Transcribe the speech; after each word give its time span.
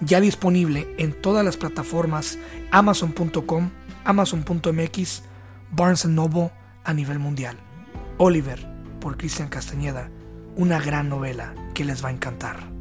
ya 0.00 0.20
disponible 0.20 0.86
en 0.98 1.12
todas 1.12 1.44
las 1.44 1.56
plataformas 1.56 2.38
amazon.com, 2.70 3.70
amazon.mx, 4.04 5.22
Barnes 5.70 6.06
Noble 6.06 6.50
a 6.84 6.94
nivel 6.94 7.18
mundial. 7.18 7.56
Oliver, 8.18 8.66
por 9.00 9.16
Cristian 9.16 9.48
Castañeda, 9.48 10.10
una 10.56 10.80
gran 10.80 11.08
novela 11.08 11.54
que 11.74 11.84
les 11.84 12.04
va 12.04 12.08
a 12.08 12.12
encantar. 12.12 12.78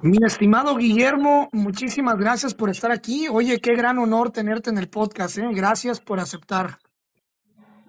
Mi 0.00 0.18
estimado 0.24 0.76
Guillermo, 0.76 1.48
muchísimas 1.52 2.16
gracias 2.18 2.54
por 2.54 2.70
estar 2.70 2.92
aquí. 2.92 3.26
Oye, 3.28 3.60
qué 3.60 3.74
gran 3.74 3.98
honor 3.98 4.30
tenerte 4.30 4.70
en 4.70 4.78
el 4.78 4.88
podcast. 4.88 5.38
¿eh? 5.38 5.48
Gracias 5.52 6.00
por 6.00 6.20
aceptar. 6.20 6.78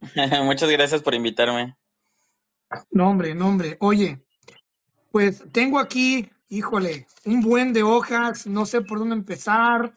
Muchas 0.43 0.69
gracias 0.69 1.01
por 1.01 1.15
invitarme. 1.15 1.75
No, 2.91 3.09
hombre, 3.09 3.33
no, 3.35 3.47
hombre. 3.47 3.77
Oye, 3.79 4.21
pues 5.11 5.43
tengo 5.51 5.79
aquí, 5.79 6.29
híjole, 6.49 7.07
un 7.25 7.41
buen 7.41 7.73
de 7.73 7.83
hojas, 7.83 8.45
no 8.47 8.65
sé 8.65 8.81
por 8.81 8.99
dónde 8.99 9.15
empezar. 9.15 9.95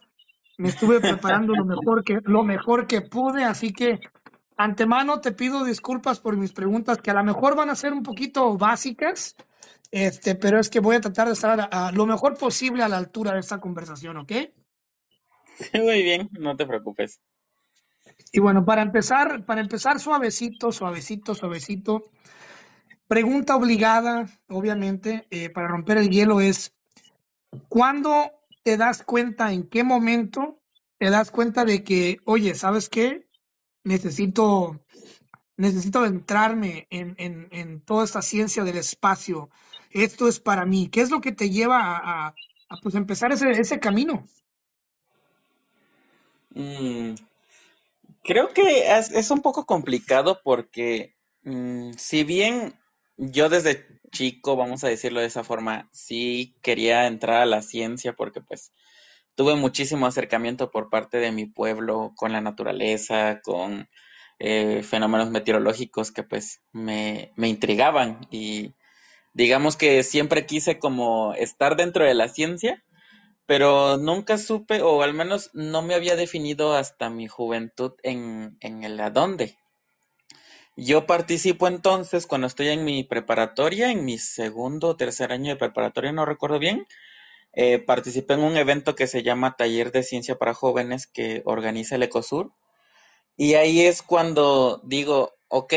Me 0.57 0.69
estuve 0.69 0.99
preparando 0.99 1.53
lo 1.53 1.65
mejor 1.65 2.03
que, 2.03 2.19
lo 2.23 2.43
mejor 2.43 2.87
que 2.87 3.01
pude, 3.01 3.43
así 3.43 3.73
que 3.73 3.99
antemano 4.55 5.19
te 5.19 5.31
pido 5.31 5.63
disculpas 5.63 6.19
por 6.19 6.37
mis 6.37 6.53
preguntas, 6.53 6.99
que 6.99 7.11
a 7.11 7.15
lo 7.15 7.23
mejor 7.23 7.55
van 7.55 7.69
a 7.69 7.75
ser 7.75 7.93
un 7.93 8.03
poquito 8.03 8.55
básicas, 8.57 9.35
este, 9.91 10.35
pero 10.35 10.59
es 10.59 10.69
que 10.69 10.79
voy 10.79 10.95
a 10.95 11.01
tratar 11.01 11.27
de 11.27 11.33
estar 11.33 11.69
a, 11.71 11.91
lo 11.91 12.05
mejor 12.05 12.37
posible 12.37 12.83
a 12.83 12.89
la 12.89 12.97
altura 12.97 13.33
de 13.33 13.39
esta 13.39 13.59
conversación, 13.59 14.17
¿ok? 14.17 14.31
Muy 15.73 16.03
bien, 16.03 16.29
no 16.39 16.55
te 16.55 16.65
preocupes. 16.65 17.19
Y 18.35 18.39
bueno, 18.39 18.65
para 18.65 18.81
empezar, 18.81 19.45
para 19.45 19.61
empezar 19.61 19.99
suavecito, 19.99 20.71
suavecito, 20.71 21.35
suavecito. 21.35 22.09
Pregunta 23.07 23.55
obligada, 23.55 24.27
obviamente, 24.49 25.27
eh, 25.29 25.51
para 25.51 25.67
romper 25.67 25.99
el 25.99 26.09
hielo 26.09 26.41
es, 26.41 26.73
¿cuándo 27.69 28.31
te 28.63 28.75
das 28.75 29.03
cuenta, 29.03 29.53
en 29.53 29.69
qué 29.69 29.83
momento 29.83 30.59
te 30.97 31.11
das 31.11 31.29
cuenta 31.29 31.63
de 31.63 31.83
que, 31.83 32.17
oye, 32.25 32.55
¿sabes 32.55 32.89
qué? 32.89 33.27
Necesito, 33.83 34.83
necesito 35.55 35.99
adentrarme 35.99 36.87
en, 36.89 37.13
en, 37.19 37.49
en 37.51 37.81
toda 37.81 38.03
esta 38.03 38.23
ciencia 38.23 38.63
del 38.63 38.77
espacio, 38.77 39.51
esto 39.91 40.27
es 40.27 40.39
para 40.39 40.65
mí. 40.65 40.89
¿Qué 40.89 41.01
es 41.01 41.11
lo 41.11 41.21
que 41.21 41.33
te 41.33 41.51
lleva 41.51 42.01
a, 42.03 42.33
pues, 42.81 42.95
empezar 42.95 43.31
ese, 43.31 43.51
ese 43.51 43.79
camino? 43.79 44.25
Mm, 46.55 47.13
creo 48.23 48.49
que 48.49 48.91
es, 48.97 49.31
un 49.31 49.41
poco 49.41 49.65
complicado 49.65 50.41
porque 50.43 51.15
mm, 51.43 51.91
si 51.97 52.23
bien 52.23 52.79
yo 53.17 53.49
desde 53.49 53.85
chico, 54.11 54.55
vamos 54.55 54.83
a 54.83 54.89
decirlo 54.89 55.19
de 55.19 55.27
esa 55.27 55.43
forma, 55.43 55.89
sí 55.91 56.55
quería 56.61 57.07
entrar 57.07 57.41
a 57.41 57.45
la 57.45 57.61
ciencia 57.61 58.13
porque 58.13 58.41
pues 58.41 58.73
tuve 59.35 59.55
muchísimo 59.55 60.05
acercamiento 60.05 60.71
por 60.71 60.89
parte 60.89 61.17
de 61.17 61.31
mi 61.31 61.45
pueblo 61.45 62.13
con 62.15 62.31
la 62.31 62.41
naturaleza, 62.41 63.41
con 63.43 63.89
eh, 64.39 64.83
fenómenos 64.83 65.31
meteorológicos 65.31 66.11
que 66.11 66.23
pues 66.23 66.61
me, 66.71 67.33
me 67.35 67.49
intrigaban. 67.49 68.27
Y 68.31 68.75
digamos 69.33 69.75
que 69.77 70.03
siempre 70.03 70.45
quise 70.45 70.79
como 70.79 71.33
estar 71.33 71.75
dentro 71.75 72.05
de 72.05 72.13
la 72.13 72.29
ciencia, 72.29 72.83
pero 73.45 73.97
nunca 73.97 74.37
supe, 74.37 74.81
o 74.81 75.01
al 75.01 75.13
menos 75.13 75.49
no 75.53 75.81
me 75.81 75.95
había 75.95 76.15
definido 76.15 76.75
hasta 76.75 77.09
mi 77.09 77.27
juventud 77.27 77.93
en, 78.03 78.57
en 78.61 78.83
el 78.83 78.99
adónde. 78.99 79.57
Yo 80.75 81.05
participo 81.05 81.67
entonces 81.67 82.25
cuando 82.25 82.47
estoy 82.47 82.69
en 82.69 82.83
mi 82.83 83.03
preparatoria, 83.03 83.91
en 83.91 84.05
mi 84.05 84.17
segundo 84.17 84.89
o 84.89 84.95
tercer 84.95 85.31
año 85.31 85.51
de 85.51 85.59
preparatoria, 85.59 86.11
no 86.11 86.25
recuerdo 86.25 86.57
bien, 86.57 86.87
eh, 87.53 87.77
participé 87.77 88.33
en 88.33 88.43
un 88.43 88.57
evento 88.57 88.95
que 88.95 89.05
se 89.05 89.21
llama 89.21 89.55
Taller 89.55 89.91
de 89.91 90.01
Ciencia 90.01 90.35
para 90.39 90.55
Jóvenes 90.55 91.05
que 91.05 91.43
organiza 91.45 91.95
el 91.95 92.03
Ecosur. 92.03 92.51
Y 93.37 93.53
ahí 93.55 93.81
es 93.81 94.01
cuando 94.01 94.81
digo, 94.83 95.35
ok, 95.49 95.73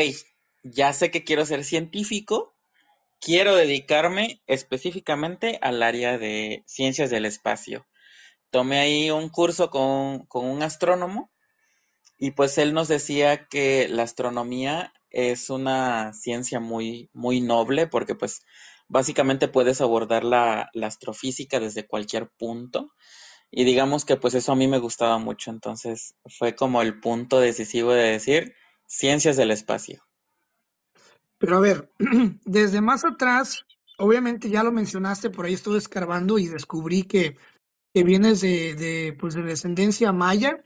ya 0.63 0.93
sé 0.93 1.11
que 1.11 1.23
quiero 1.23 1.45
ser 1.45 1.63
científico, 1.63 2.55
quiero 3.19 3.55
dedicarme 3.55 4.41
específicamente 4.47 5.59
al 5.61 5.83
área 5.83 6.17
de 6.17 6.63
ciencias 6.67 7.09
del 7.09 7.25
espacio. 7.25 7.87
Tomé 8.49 8.79
ahí 8.79 9.11
un 9.11 9.29
curso 9.29 9.69
con, 9.69 10.27
un 10.31 10.63
astrónomo 10.63 11.31
y 12.17 12.31
pues 12.31 12.57
él 12.57 12.73
nos 12.73 12.87
decía 12.87 13.47
que 13.47 13.87
la 13.89 14.03
astronomía 14.03 14.93
es 15.09 15.49
una 15.49 16.13
ciencia 16.13 16.59
muy, 16.59 17.09
muy 17.13 17.41
noble 17.41 17.87
porque 17.87 18.15
pues 18.15 18.41
básicamente 18.87 19.47
puedes 19.47 19.81
abordar 19.81 20.23
la, 20.23 20.69
la, 20.73 20.87
astrofísica 20.87 21.59
desde 21.59 21.87
cualquier 21.87 22.29
punto 22.29 22.93
y 23.51 23.63
digamos 23.65 24.05
que 24.05 24.17
pues 24.17 24.33
eso 24.33 24.51
a 24.53 24.55
mí 24.55 24.67
me 24.67 24.79
gustaba 24.79 25.17
mucho, 25.17 25.51
entonces 25.51 26.15
fue 26.25 26.55
como 26.55 26.81
el 26.81 26.99
punto 26.99 27.39
decisivo 27.39 27.93
de 27.93 28.11
decir 28.11 28.55
ciencias 28.85 29.37
del 29.37 29.51
espacio. 29.51 30.06
Pero 31.37 31.57
a 31.57 31.59
ver, 31.59 31.91
desde 32.45 32.81
más 32.81 33.05
atrás, 33.05 33.65
obviamente 33.97 34.49
ya 34.49 34.63
lo 34.63 34.71
mencionaste, 34.71 35.29
por 35.29 35.45
ahí 35.45 35.53
estuve 35.53 35.77
escarbando 35.77 36.37
y 36.37 36.47
descubrí 36.47 37.03
que, 37.03 37.37
que 37.93 38.03
vienes 38.03 38.41
de, 38.41 38.75
de, 38.75 39.15
pues 39.19 39.33
de 39.33 39.43
descendencia 39.43 40.11
maya. 40.11 40.63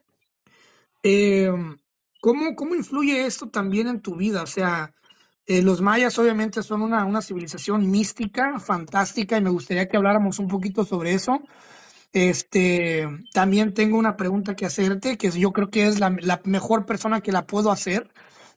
Em, 1.04 1.78
¿cómo, 2.22 2.56
¿Cómo 2.56 2.76
influye 2.76 3.26
esto 3.26 3.50
también 3.50 3.88
en 3.88 4.02
tu 4.02 4.16
vida? 4.16 4.44
O 4.44 4.48
sea, 4.48 4.94
eh, 5.48 5.62
los 5.62 5.82
mayas 5.82 6.18
obviamente 6.20 6.64
son 6.64 6.82
una, 6.82 7.04
una 7.06 7.22
civilización 7.22 7.90
mística, 7.90 8.60
fantástica, 8.60 9.38
y 9.38 9.42
me 9.42 9.50
gustaría 9.50 9.88
que 9.88 9.98
habláramos 9.98 10.40
un 10.40 10.48
poquito 10.48 10.86
sobre 10.86 11.14
eso. 11.14 11.42
Este, 12.14 13.08
también 13.34 13.74
tengo 13.74 13.98
una 13.98 14.18
pregunta 14.18 14.56
que 14.56 14.66
hacerte, 14.66 15.18
que 15.18 15.32
yo 15.32 15.52
creo 15.52 15.70
que 15.70 15.88
es 15.88 16.00
la, 16.00 16.16
la 16.22 16.42
mejor 16.46 16.86
persona 16.86 17.22
que 17.22 17.32
la 17.32 17.48
puedo 17.48 17.72
hacer. 17.72 18.10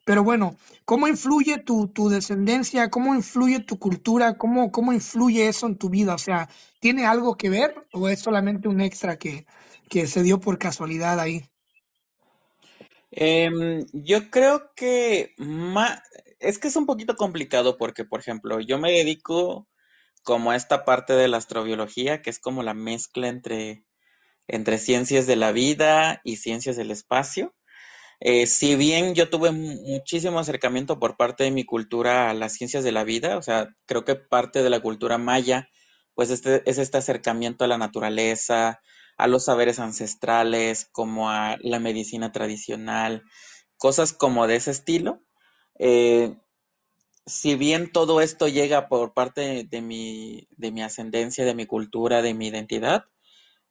Pero 0.04 0.22
bueno, 0.22 0.56
¿cómo 0.84 1.08
influye 1.08 1.58
tu, 1.58 1.88
tu 1.88 2.08
descendencia? 2.08 2.90
¿Cómo 2.90 3.14
influye 3.14 3.60
tu 3.60 3.78
cultura? 3.78 4.36
¿Cómo, 4.36 4.70
¿Cómo 4.70 4.92
influye 4.92 5.48
eso 5.48 5.66
en 5.66 5.78
tu 5.78 5.88
vida? 5.88 6.14
O 6.14 6.18
sea, 6.18 6.48
¿tiene 6.80 7.06
algo 7.06 7.36
que 7.36 7.48
ver 7.48 7.86
o 7.92 8.08
es 8.08 8.20
solamente 8.20 8.68
un 8.68 8.80
extra 8.80 9.18
que, 9.18 9.46
que 9.88 10.06
se 10.06 10.22
dio 10.22 10.40
por 10.40 10.58
casualidad 10.58 11.18
ahí? 11.20 11.48
Em, 13.10 13.86
yo 13.92 14.28
creo 14.30 14.72
que 14.74 15.34
es 16.40 16.58
que 16.58 16.68
es 16.68 16.76
un 16.76 16.84
poquito 16.84 17.16
complicado 17.16 17.76
porque, 17.78 18.04
por 18.04 18.20
ejemplo, 18.20 18.60
yo 18.60 18.78
me 18.78 18.90
dedico 18.90 19.68
como 20.24 20.50
a 20.50 20.56
esta 20.56 20.84
parte 20.84 21.12
de 21.12 21.28
la 21.28 21.36
astrobiología, 21.36 22.22
que 22.22 22.30
es 22.30 22.40
como 22.40 22.62
la 22.62 22.74
mezcla 22.74 23.28
entre, 23.28 23.84
entre 24.48 24.78
ciencias 24.78 25.26
de 25.26 25.36
la 25.36 25.52
vida 25.52 26.20
y 26.24 26.36
ciencias 26.36 26.76
del 26.76 26.90
espacio. 26.90 27.54
Eh, 28.20 28.46
si 28.46 28.76
bien 28.76 29.14
yo 29.14 29.28
tuve 29.28 29.50
muchísimo 29.52 30.38
acercamiento 30.38 30.98
por 30.98 31.16
parte 31.16 31.44
de 31.44 31.50
mi 31.50 31.64
cultura 31.64 32.30
a 32.30 32.34
las 32.34 32.54
ciencias 32.54 32.84
de 32.84 32.92
la 32.92 33.04
vida, 33.04 33.36
o 33.36 33.42
sea, 33.42 33.68
creo 33.86 34.04
que 34.04 34.14
parte 34.14 34.62
de 34.62 34.70
la 34.70 34.80
cultura 34.80 35.18
maya, 35.18 35.68
pues 36.14 36.30
este, 36.30 36.62
es 36.68 36.78
este 36.78 36.98
acercamiento 36.98 37.64
a 37.64 37.68
la 37.68 37.78
naturaleza, 37.78 38.80
a 39.16 39.26
los 39.26 39.44
saberes 39.44 39.78
ancestrales, 39.78 40.88
como 40.92 41.30
a 41.30 41.56
la 41.60 41.80
medicina 41.80 42.32
tradicional, 42.32 43.22
cosas 43.76 44.12
como 44.12 44.46
de 44.46 44.56
ese 44.56 44.70
estilo. 44.70 45.22
Eh, 45.78 46.36
si 47.26 47.54
bien 47.56 47.90
todo 47.92 48.20
esto 48.20 48.48
llega 48.48 48.88
por 48.88 49.14
parte 49.14 49.68
mi, 49.82 50.48
de 50.56 50.72
mi 50.72 50.82
ascendencia, 50.82 51.44
de 51.44 51.54
mi 51.54 51.66
cultura, 51.66 52.22
de 52.22 52.34
mi 52.34 52.48
identidad, 52.48 53.04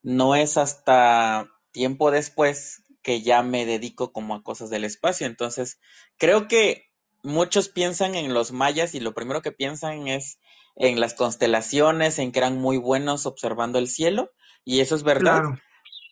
no 0.01 0.35
es 0.35 0.57
hasta 0.57 1.49
tiempo 1.71 2.11
después 2.11 2.82
que 3.03 3.21
ya 3.21 3.43
me 3.43 3.65
dedico 3.65 4.11
como 4.11 4.33
a 4.35 4.43
cosas 4.43 4.69
del 4.69 4.85
espacio. 4.85 5.27
Entonces, 5.27 5.79
creo 6.17 6.47
que 6.47 6.89
muchos 7.21 7.69
piensan 7.69 8.15
en 8.15 8.33
los 8.33 8.51
mayas 8.51 8.95
y 8.95 8.99
lo 8.99 9.13
primero 9.13 9.41
que 9.41 9.51
piensan 9.51 10.07
es 10.07 10.39
en 10.75 10.99
las 10.99 11.13
constelaciones, 11.13 12.17
en 12.19 12.31
que 12.31 12.39
eran 12.39 12.57
muy 12.57 12.77
buenos 12.77 13.25
observando 13.25 13.77
el 13.77 13.87
cielo, 13.87 14.31
y 14.65 14.79
eso 14.79 14.95
es 14.95 15.03
verdad. 15.03 15.43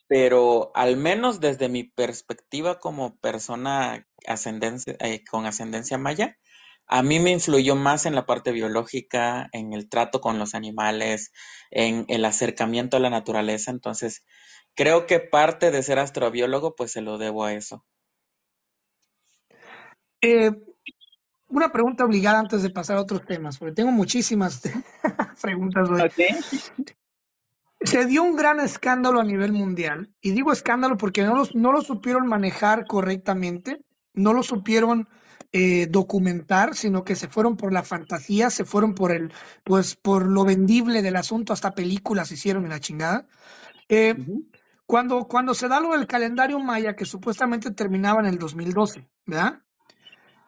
Pero 0.08 0.72
al 0.76 0.98
menos 0.98 1.40
desde 1.40 1.70
mi 1.70 1.84
perspectiva 1.86 2.80
como 2.80 3.18
persona 3.18 4.08
ascendencia, 4.28 4.96
eh, 5.00 5.24
con 5.24 5.46
ascendencia 5.46 5.98
maya, 5.98 6.38
a 6.88 7.04
mí 7.04 7.20
me 7.20 7.32
influyó 7.32 7.76
más 7.76 8.06
en 8.06 8.16
la 8.16 8.26
parte 8.26 8.52
biológica, 8.52 9.50
en 9.54 9.72
el 9.72 9.88
trato 9.88 10.20
con 10.20 10.38
los 10.38 10.54
animales, 10.54 11.32
en 11.72 12.06
el 12.10 12.26
acercamiento 12.26 12.98
a 12.98 13.00
la 13.00 13.10
naturaleza. 13.10 13.72
Entonces, 13.72 14.26
creo 14.76 15.06
que 15.06 15.20
parte 15.20 15.72
de 15.72 15.84
ser 15.84 16.00
astrobiólogo, 16.00 16.76
pues 16.76 16.92
se 16.92 17.02
lo 17.02 17.18
debo 17.18 17.46
a 17.46 17.54
eso. 17.54 17.86
Eh, 20.22 20.52
una 21.48 21.72
pregunta 21.72 22.06
obligada 22.06 22.40
antes 22.40 22.64
de 22.64 22.70
pasar 22.70 22.98
a 22.98 23.02
otros 23.02 23.26
temas, 23.26 23.58
porque 23.58 23.74
tengo 23.76 23.92
muchísimas 23.92 24.62
preguntas 25.42 25.90
hoy. 25.90 26.10
Se 27.82 28.06
dio 28.06 28.24
un 28.24 28.36
gran 28.36 28.60
escándalo 28.60 29.20
a 29.20 29.24
nivel 29.24 29.52
mundial, 29.54 30.14
y 30.22 30.32
digo 30.32 30.52
escándalo 30.52 30.98
porque 30.98 31.24
no, 31.24 31.44
no 31.54 31.72
lo 31.72 31.82
supieron 31.82 32.28
manejar 32.28 32.86
correctamente, 32.86 33.82
no 34.14 34.34
lo 34.34 34.44
supieron 34.44 35.10
eh, 35.52 35.88
documentar, 35.90 36.76
sino 36.76 37.04
que 37.04 37.16
se 37.16 37.28
fueron 37.28 37.58
por 37.58 37.74
la 37.74 37.84
fantasía, 37.84 38.50
se 38.50 38.64
fueron 38.64 38.96
por 38.96 39.12
el, 39.12 39.34
pues 39.66 39.96
por 39.96 40.26
lo 40.26 40.46
vendible 40.46 41.02
del 41.02 41.18
asunto, 41.18 41.52
hasta 41.52 41.76
películas 41.76 42.32
hicieron 42.32 42.64
en 42.64 42.70
la 42.70 42.80
chingada. 42.80 43.28
Eh, 43.90 44.16
cuando, 44.92 45.26
cuando 45.26 45.54
se 45.54 45.70
da 45.70 45.80
lo 45.80 45.94
del 45.94 46.06
calendario 46.06 46.60
maya, 46.60 46.98
que 46.98 47.06
supuestamente 47.06 47.72
terminaba 47.72 48.20
en 48.20 48.26
el 48.26 48.38
2012, 48.38 49.08
¿verdad? 49.26 49.62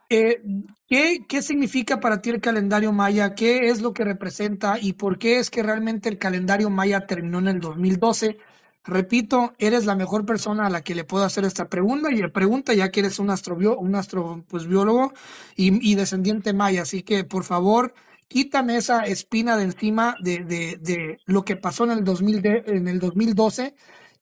Eh, 0.10 0.42
¿qué, 0.86 1.20
¿Qué 1.30 1.42
significa 1.42 2.02
para 2.02 2.22
ti 2.22 2.30
el 2.30 2.42
calendario 2.42 2.92
maya? 2.92 3.36
¿Qué 3.36 3.70
es 3.70 3.82
lo 3.82 3.94
que 3.94 4.04
representa? 4.04 4.78
¿Y 4.82 4.94
por 4.94 5.18
qué 5.18 5.40
es 5.40 5.50
que 5.50 5.64
realmente 5.64 6.10
el 6.10 6.18
calendario 6.18 6.70
maya 6.70 7.08
terminó 7.08 7.40
en 7.40 7.48
el 7.48 7.62
2012? 7.62 8.38
Repito, 8.84 9.54
eres 9.60 9.86
la 9.86 9.96
mejor 9.96 10.26
persona 10.26 10.66
a 10.66 10.70
la 10.70 10.82
que 10.82 10.94
le 10.94 11.06
puedo 11.06 11.24
hacer 11.24 11.46
esta 11.46 11.70
pregunta 11.70 12.12
y 12.12 12.22
pregunta 12.28 12.74
ya 12.74 12.92
que 12.92 13.00
eres 13.00 13.20
un 13.20 13.30
astrobiólogo 13.30 13.80
un 13.80 13.96
astro, 13.96 14.44
pues, 14.50 14.68
biólogo 14.68 15.14
y, 15.56 15.90
y, 15.90 15.96
descendiente 15.96 16.52
maya. 16.52 16.82
Así 16.82 17.02
que, 17.02 17.24
por 17.24 17.46
favor, 17.46 17.94
quítame 18.28 18.76
esa 18.76 19.06
espina 19.06 19.56
de 19.56 19.64
encima 19.64 20.18
de, 20.20 20.44
de, 20.44 21.18
lo 21.28 21.46
que 21.46 21.56
pasó 21.56 21.86
en 21.86 21.92
el, 21.92 22.04
2000 22.04 22.42
de, 22.42 22.64
en 22.68 22.90
el 22.90 23.00
2012 23.00 23.74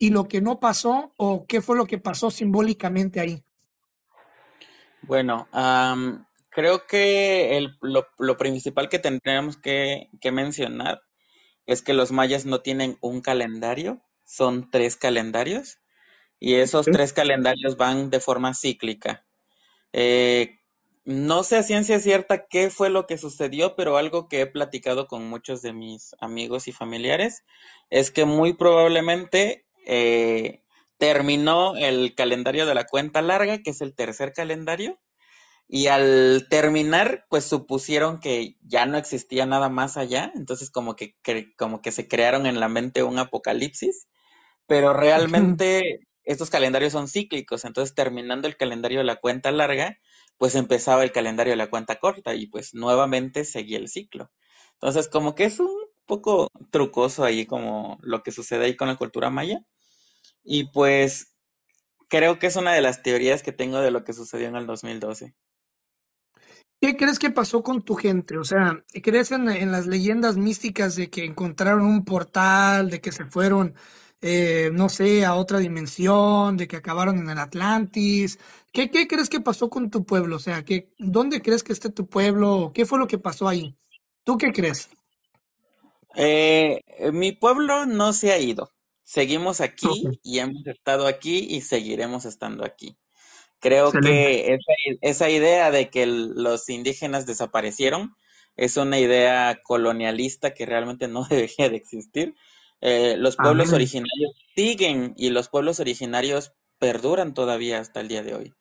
y 0.01 0.09
lo 0.09 0.27
que 0.27 0.41
no 0.41 0.59
pasó 0.59 1.13
o 1.15 1.45
qué 1.45 1.61
fue 1.61 1.77
lo 1.77 1.85
que 1.85 1.99
pasó 1.99 2.31
simbólicamente 2.31 3.19
ahí? 3.19 3.43
Bueno, 5.03 5.47
creo 6.49 6.87
que 6.87 7.55
el, 7.55 7.77
lo, 7.81 8.37
principal 8.37 8.89
que 8.89 8.97
tendríamos 8.97 9.57
que, 9.57 10.09
mencionar 10.31 11.03
es 11.67 11.83
que 11.83 11.93
los 11.93 12.11
mayas 12.11 12.47
no 12.47 12.61
tienen 12.61 12.97
un 12.99 13.21
calendario, 13.21 14.01
son 14.23 14.71
tres 14.71 14.97
calendarios 14.97 15.77
y 16.39 16.55
esos 16.55 16.87
tres 16.87 17.13
calendarios 17.13 17.77
van 17.77 18.09
de 18.09 18.19
forma 18.19 18.55
cíclica. 18.55 19.23
Eh, 19.93 20.61
no 21.05 21.43
sé 21.43 21.57
a 21.57 21.63
ciencia 21.63 21.99
cierta 21.99 22.47
qué 22.47 22.71
fue 22.71 22.89
lo 22.89 23.05
que 23.05 23.19
sucedió, 23.19 23.75
pero 23.75 23.97
algo 23.97 24.27
que 24.27 24.41
he 24.41 24.47
platicado 24.47 25.05
con 25.07 25.29
muchos 25.29 25.61
de 25.61 25.73
mis 25.73 26.15
amigos 26.19 26.67
y 26.67 26.71
familiares 26.71 27.43
es 27.91 28.09
que 28.09 28.25
muy 28.25 28.53
probablemente 28.53 29.67
eh, 29.85 30.63
terminó 30.97 31.75
el 31.75 32.15
calendario 32.15 32.65
de 32.65 32.75
la 32.75 32.85
cuenta 32.85 33.21
larga, 33.21 33.59
que 33.63 33.71
es 33.71 33.81
el 33.81 33.95
tercer 33.95 34.33
calendario, 34.33 34.99
y 35.67 35.87
al 35.87 36.47
terminar, 36.49 37.25
pues 37.29 37.45
supusieron 37.45 38.19
que 38.19 38.57
ya 38.61 38.85
no 38.85 38.97
existía 38.97 39.45
nada 39.45 39.69
más 39.69 39.97
allá, 39.97 40.31
entonces 40.35 40.69
como 40.69 40.95
que, 40.95 41.15
como 41.57 41.81
que 41.81 41.91
se 41.91 42.07
crearon 42.07 42.45
en 42.45 42.59
la 42.59 42.67
mente 42.67 43.03
un 43.03 43.17
apocalipsis, 43.19 44.09
pero 44.67 44.93
realmente 44.93 46.01
estos 46.23 46.49
calendarios 46.49 46.93
son 46.93 47.07
cíclicos, 47.07 47.65
entonces 47.65 47.95
terminando 47.95 48.47
el 48.47 48.57
calendario 48.57 48.99
de 48.99 49.05
la 49.05 49.15
cuenta 49.15 49.51
larga, 49.51 49.97
pues 50.37 50.55
empezaba 50.55 51.03
el 51.03 51.11
calendario 51.11 51.51
de 51.51 51.57
la 51.57 51.69
cuenta 51.69 51.97
corta 51.99 52.35
y 52.35 52.47
pues 52.47 52.73
nuevamente 52.73 53.45
seguía 53.45 53.77
el 53.77 53.87
ciclo. 53.89 54.31
Entonces 54.73 55.07
como 55.07 55.35
que 55.35 55.45
es 55.45 55.59
un 55.59 55.69
poco 56.11 56.49
trucoso 56.71 57.23
ahí 57.23 57.45
como 57.45 57.97
lo 58.01 58.21
que 58.21 58.33
sucede 58.33 58.65
ahí 58.65 58.75
con 58.75 58.89
la 58.89 58.97
cultura 58.97 59.29
maya. 59.29 59.63
Y 60.43 60.65
pues 60.65 61.37
creo 62.09 62.37
que 62.37 62.47
es 62.47 62.57
una 62.57 62.73
de 62.73 62.81
las 62.81 63.01
teorías 63.01 63.43
que 63.43 63.53
tengo 63.53 63.79
de 63.79 63.91
lo 63.91 64.03
que 64.03 64.11
sucedió 64.11 64.49
en 64.49 64.57
el 64.57 64.65
2012. 64.67 65.33
¿Qué 66.81 66.97
crees 66.97 67.17
que 67.17 67.29
pasó 67.29 67.63
con 67.63 67.83
tu 67.83 67.95
gente? 67.95 68.37
O 68.37 68.43
sea, 68.43 68.83
¿crees 69.01 69.31
en, 69.31 69.71
las 69.71 69.87
leyendas 69.87 70.35
místicas 70.35 70.97
de 70.97 71.09
que 71.09 71.23
encontraron 71.23 71.85
un 71.85 72.03
portal, 72.03 72.89
de 72.89 72.99
que 72.99 73.13
se 73.13 73.23
fueron, 73.25 73.73
eh, 74.19 74.69
no 74.73 74.89
sé, 74.89 75.23
a 75.23 75.35
otra 75.35 75.59
dimensión, 75.59 76.57
de 76.57 76.67
que 76.67 76.75
acabaron 76.75 77.19
en 77.19 77.29
el 77.29 77.37
Atlantis? 77.37 78.37
¿Qué, 78.73 78.91
qué 78.91 79.07
crees 79.07 79.29
que 79.29 79.39
pasó 79.39 79.69
con 79.69 79.89
tu 79.89 80.03
pueblo? 80.05 80.35
O 80.35 80.39
sea, 80.39 80.65
¿qué, 80.65 80.91
¿dónde 80.97 81.41
crees 81.41 81.63
que 81.63 81.71
esté 81.71 81.89
tu 81.89 82.07
pueblo? 82.07 82.73
¿Qué 82.75 82.85
fue 82.85 82.99
lo 82.99 83.07
que 83.07 83.17
pasó 83.17 83.47
ahí? 83.47 83.77
¿Tú 84.25 84.37
qué 84.37 84.51
crees? 84.51 84.89
Eh, 86.15 86.81
mi 87.11 87.31
pueblo 87.31 87.85
no 87.85 88.13
se 88.13 88.31
ha 88.31 88.39
ido. 88.39 88.71
Seguimos 89.03 89.61
aquí 89.61 89.89
y 90.23 90.39
hemos 90.39 90.65
estado 90.65 91.07
aquí 91.07 91.39
y 91.49 91.61
seguiremos 91.61 92.25
estando 92.25 92.63
aquí. 92.63 92.97
Creo 93.59 93.91
que 93.91 94.57
esa, 95.01 95.29
idea 95.29 95.69
de 95.69 95.89
que 95.89 96.07
los 96.07 96.67
indígenas 96.69 97.27
desaparecieron 97.27 98.15
es 98.55 98.77
una 98.77 98.99
idea 98.99 99.59
colonialista 99.63 100.53
que 100.53 100.65
realmente 100.65 101.07
no 101.07 101.23
debería 101.29 101.69
de 101.69 101.75
existir. 101.75 102.35
Eh, 102.81 103.15
los 103.17 103.35
pueblos 103.35 103.71
originarios 103.73 104.31
siguen 104.55 105.13
y 105.15 105.29
los 105.29 105.49
pueblos 105.49 105.79
originarios 105.79 106.53
perduran 106.79 107.35
todavía 107.35 107.79
hasta 107.79 107.99
el 107.99 108.07
día 108.07 108.23
de 108.23 108.33
hoy. 108.33 108.53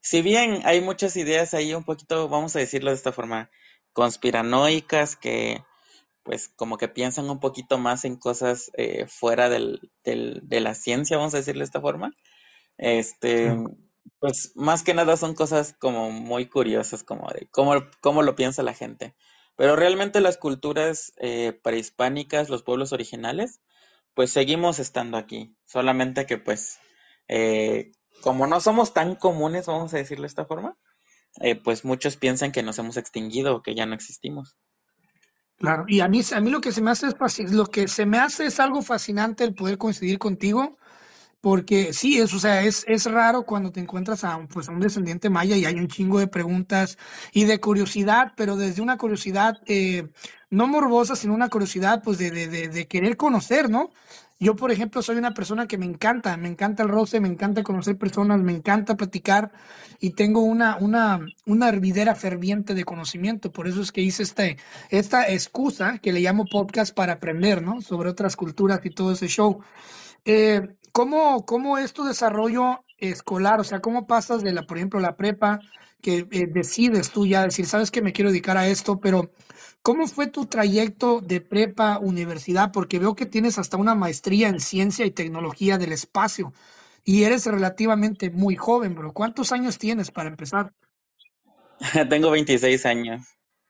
Si 0.00 0.22
bien 0.22 0.62
hay 0.64 0.80
muchas 0.80 1.16
ideas 1.16 1.54
ahí 1.54 1.74
un 1.74 1.84
poquito, 1.84 2.28
vamos 2.28 2.56
a 2.56 2.58
decirlo 2.58 2.90
de 2.90 2.96
esta 2.96 3.12
forma, 3.12 3.50
conspiranoicas 3.92 5.14
que 5.14 5.62
pues 6.28 6.50
como 6.50 6.76
que 6.76 6.88
piensan 6.88 7.30
un 7.30 7.40
poquito 7.40 7.78
más 7.78 8.04
en 8.04 8.16
cosas 8.16 8.70
eh, 8.74 9.06
fuera 9.08 9.48
del, 9.48 9.90
de 10.04 10.60
la 10.60 10.74
ciencia, 10.74 11.16
vamos 11.16 11.32
a 11.32 11.38
decirle 11.38 11.60
de 11.60 11.64
esta 11.64 11.80
forma. 11.80 12.12
Este, 12.76 13.56
pues 14.18 14.52
más 14.54 14.82
que 14.82 14.92
nada 14.92 15.16
son 15.16 15.34
cosas 15.34 15.74
como 15.78 16.10
muy 16.10 16.44
curiosas, 16.44 17.02
como 17.02 17.30
de 17.30 17.48
cómo, 17.50 17.72
cómo 18.02 18.20
lo 18.20 18.36
piensa 18.36 18.62
la 18.62 18.74
gente. 18.74 19.14
Pero 19.56 19.74
realmente 19.74 20.20
las 20.20 20.36
culturas 20.36 21.14
eh, 21.16 21.58
prehispánicas, 21.62 22.50
los 22.50 22.62
pueblos 22.62 22.92
originales, 22.92 23.62
pues 24.12 24.30
seguimos 24.30 24.80
estando 24.80 25.16
aquí. 25.16 25.56
Solamente 25.64 26.26
que 26.26 26.36
pues, 26.36 26.78
eh, 27.28 27.92
como 28.20 28.46
no 28.46 28.60
somos 28.60 28.92
tan 28.92 29.14
comunes, 29.14 29.64
vamos 29.64 29.94
a 29.94 29.96
decirlo 29.96 30.24
de 30.24 30.28
esta 30.28 30.44
forma, 30.44 30.76
pues 31.64 31.86
muchos 31.86 32.18
piensan 32.18 32.52
que 32.52 32.62
nos 32.62 32.78
hemos 32.78 32.98
extinguido 32.98 33.56
o 33.56 33.62
que 33.62 33.74
ya 33.74 33.86
no 33.86 33.94
existimos. 33.94 34.58
Claro, 35.58 35.84
y 35.88 36.00
a 36.00 36.08
mí, 36.08 36.20
a 36.32 36.40
mí 36.40 36.50
lo 36.50 36.60
que 36.60 36.70
se 36.70 36.80
me 36.80 36.92
hace 36.92 37.08
es 37.08 37.52
lo 37.52 37.66
que 37.66 37.88
se 37.88 38.06
me 38.06 38.18
hace 38.18 38.46
es 38.46 38.60
algo 38.60 38.80
fascinante 38.80 39.42
el 39.42 39.54
poder 39.54 39.76
coincidir 39.76 40.16
contigo, 40.20 40.78
porque 41.40 41.92
sí, 41.94 42.18
es, 42.20 42.34
o 42.34 42.38
sea, 42.40 42.62
es, 42.62 42.84
es 42.88 43.06
raro 43.10 43.44
cuando 43.46 43.72
te 43.72 43.80
encuentras 43.80 44.24
a, 44.24 44.38
pues, 44.48 44.68
a 44.68 44.72
un 44.72 44.80
descendiente 44.80 45.30
maya 45.30 45.56
y 45.56 45.64
hay 45.66 45.76
un 45.76 45.88
chingo 45.88 46.20
de 46.20 46.28
preguntas 46.28 46.98
y 47.32 47.44
de 47.46 47.60
curiosidad, 47.60 48.34
pero 48.36 48.56
desde 48.56 48.82
una 48.82 48.98
curiosidad 48.98 49.58
eh, 49.66 50.08
no 50.50 50.68
morbosa, 50.68 51.16
sino 51.16 51.34
una 51.34 51.48
curiosidad 51.50 52.02
pues 52.04 52.18
de, 52.18 52.30
de, 52.30 52.68
de 52.68 52.88
querer 52.88 53.16
conocer, 53.16 53.70
¿no? 53.70 53.90
Yo, 54.40 54.54
por 54.54 54.70
ejemplo, 54.70 55.02
soy 55.02 55.16
una 55.16 55.34
persona 55.34 55.66
que 55.66 55.78
me 55.78 55.86
encanta, 55.86 56.36
me 56.36 56.48
encanta 56.48 56.84
el 56.84 56.88
roce, 56.88 57.18
me 57.18 57.26
encanta 57.28 57.64
conocer 57.64 57.98
personas, 57.98 58.40
me 58.40 58.52
encanta 58.52 58.96
platicar 58.96 59.50
y 59.98 60.10
tengo 60.10 60.42
una, 60.42 60.76
una, 60.76 61.20
una 61.44 61.68
hervidera 61.68 62.14
ferviente 62.14 62.74
de 62.74 62.84
conocimiento. 62.84 63.50
Por 63.52 63.66
eso 63.66 63.82
es 63.82 63.90
que 63.90 64.00
hice 64.00 64.22
este, 64.22 64.56
esta 64.90 65.28
excusa 65.28 65.98
que 65.98 66.12
le 66.12 66.20
llamo 66.20 66.46
podcast 66.46 66.94
para 66.94 67.14
aprender, 67.14 67.62
¿no? 67.62 67.80
Sobre 67.80 68.10
otras 68.10 68.36
culturas 68.36 68.80
y 68.84 68.90
todo 68.90 69.12
ese 69.12 69.26
show. 69.26 69.60
Eh, 70.24 70.68
¿cómo, 70.92 71.44
¿Cómo 71.44 71.78
es 71.78 71.92
tu 71.92 72.04
desarrollo 72.04 72.84
escolar? 72.96 73.58
O 73.58 73.64
sea, 73.64 73.80
¿cómo 73.80 74.06
pasas 74.06 74.42
de 74.42 74.52
la, 74.52 74.62
por 74.62 74.76
ejemplo, 74.78 75.00
la 75.00 75.16
prepa, 75.16 75.58
que 76.00 76.28
eh, 76.30 76.46
decides 76.46 77.10
tú 77.10 77.26
ya 77.26 77.42
decir, 77.42 77.66
sabes 77.66 77.90
que 77.90 78.02
me 78.02 78.12
quiero 78.12 78.30
dedicar 78.30 78.56
a 78.56 78.68
esto, 78.68 79.00
pero 79.00 79.32
¿Cómo 79.88 80.06
fue 80.06 80.26
tu 80.26 80.44
trayecto 80.44 81.22
de 81.22 81.40
prepa, 81.40 81.98
universidad? 81.98 82.72
Porque 82.72 82.98
veo 82.98 83.16
que 83.16 83.24
tienes 83.24 83.58
hasta 83.58 83.78
una 83.78 83.94
maestría 83.94 84.50
en 84.50 84.60
ciencia 84.60 85.06
y 85.06 85.10
tecnología 85.12 85.78
del 85.78 85.92
espacio 85.92 86.52
y 87.04 87.22
eres 87.22 87.46
relativamente 87.46 88.28
muy 88.28 88.54
joven, 88.54 88.94
bro. 88.94 89.14
¿Cuántos 89.14 89.50
años 89.50 89.78
tienes 89.78 90.10
para 90.10 90.28
empezar? 90.28 90.74
Tengo 92.10 92.30
26 92.30 92.84
años. 92.84 93.22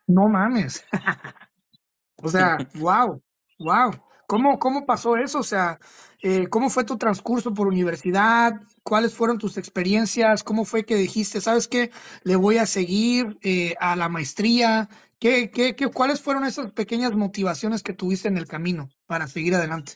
No 0.09 0.29
mames. 0.29 0.85
o 2.17 2.29
sea, 2.29 2.59
wow, 2.75 3.23
wow. 3.61 3.93
¿Cómo, 4.27 4.59
¿Cómo 4.59 4.85
pasó 4.87 5.17
eso? 5.17 5.39
O 5.39 5.45
sea, 5.45 5.79
eh, 6.21 6.49
¿cómo 6.49 6.69
fue 6.69 6.83
tu 6.83 6.99
transcurso 6.99 7.55
por 7.55 7.69
universidad? 7.69 8.61
¿Cuáles 8.83 9.15
fueron 9.15 9.39
tus 9.39 9.57
experiencias? 9.57 10.43
¿Cómo 10.43 10.65
fue 10.65 10.85
que 10.85 10.97
dijiste, 10.97 11.41
sabes 11.41 11.69
qué, 11.69 11.93
le 12.25 12.35
voy 12.35 12.59
a 12.59 12.67
seguir 12.67 13.39
eh, 13.41 13.77
a 13.79 13.95
la 13.95 14.09
maestría? 14.09 14.89
¿Qué, 15.21 15.51
qué, 15.51 15.77
qué, 15.77 15.89
¿Cuáles 15.89 16.21
fueron 16.21 16.45
esas 16.45 16.73
pequeñas 16.73 17.13
motivaciones 17.13 17.83
que 17.83 17.93
tuviste 17.93 18.29
en 18.29 18.37
el 18.37 18.47
camino 18.47 18.89
para 19.07 19.29
seguir 19.29 19.55
adelante? 19.55 19.95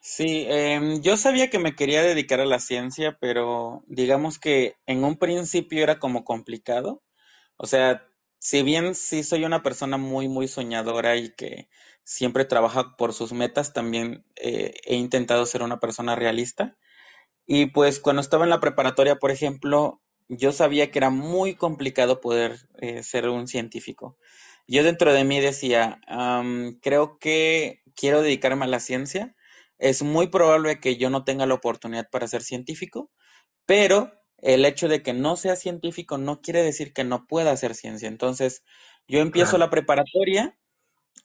Sí, 0.00 0.46
em, 0.48 1.02
yo 1.02 1.16
sabía 1.16 1.50
que 1.50 1.58
me 1.58 1.74
quería 1.74 2.02
dedicar 2.02 2.40
a 2.40 2.44
la 2.46 2.60
ciencia, 2.60 3.18
pero 3.20 3.82
digamos 3.88 4.38
que 4.38 4.76
en 4.86 5.02
un 5.04 5.16
principio 5.18 5.82
era 5.82 5.98
como 5.98 6.24
complicado, 6.24 7.02
O 7.58 7.66
sea, 7.66 8.08
si 8.40 8.62
bien 8.64 8.94
sí 8.96 9.24
soy 9.24 9.44
una 9.46 9.62
persona 9.64 9.98
muy, 9.98 10.28
muy 10.28 10.48
soñadora 10.48 11.16
y 11.16 11.34
que 11.34 11.70
siempre 12.04 12.46
trabaja 12.46 12.96
por 12.98 13.14
sus 13.14 13.34
metas, 13.34 13.74
también 13.74 14.24
eh, 14.36 14.74
he 14.86 14.96
intentado 14.96 15.46
ser 15.46 15.62
una 15.64 15.80
persona 15.80 16.16
realista. 16.16 16.78
Y 17.46 17.66
pues 17.66 18.00
cuando 18.00 18.22
estaba 18.22 18.44
en 18.44 18.50
la 18.50 18.60
preparatoria, 18.60 19.16
por 19.16 19.30
ejemplo, 19.30 20.02
yo 20.28 20.52
sabía 20.52 20.90
que 20.90 20.98
era 20.98 21.10
muy 21.10 21.54
complicado 21.54 22.20
poder 22.20 22.68
eh, 22.78 23.02
ser 23.02 23.28
un 23.28 23.46
científico. 23.46 24.16
Yo 24.66 24.82
dentro 24.82 25.12
de 25.12 25.24
mí 25.24 25.40
decía, 25.40 26.00
creo 26.82 27.18
que 27.18 27.82
quiero 27.94 28.22
dedicarme 28.22 28.64
a 28.64 28.68
la 28.68 28.80
ciencia. 28.80 29.36
Es 29.78 30.02
muy 30.02 30.26
probable 30.28 30.80
que 30.80 30.96
yo 30.96 31.10
no 31.10 31.24
tenga 31.24 31.46
la 31.46 31.54
oportunidad 31.54 32.08
para 32.10 32.26
ser 32.26 32.42
científico, 32.42 33.10
pero 33.64 34.12
el 34.38 34.64
hecho 34.64 34.88
de 34.88 35.02
que 35.02 35.12
no 35.12 35.36
sea 35.36 35.56
científico 35.56 36.18
no 36.18 36.40
quiere 36.40 36.62
decir 36.62 36.92
que 36.92 37.04
no 37.04 37.26
pueda 37.26 37.52
hacer 37.52 37.74
ciencia. 37.74 38.08
Entonces, 38.08 38.64
yo 39.06 39.20
empiezo 39.20 39.56
la 39.56 39.70
preparatoria 39.70 40.58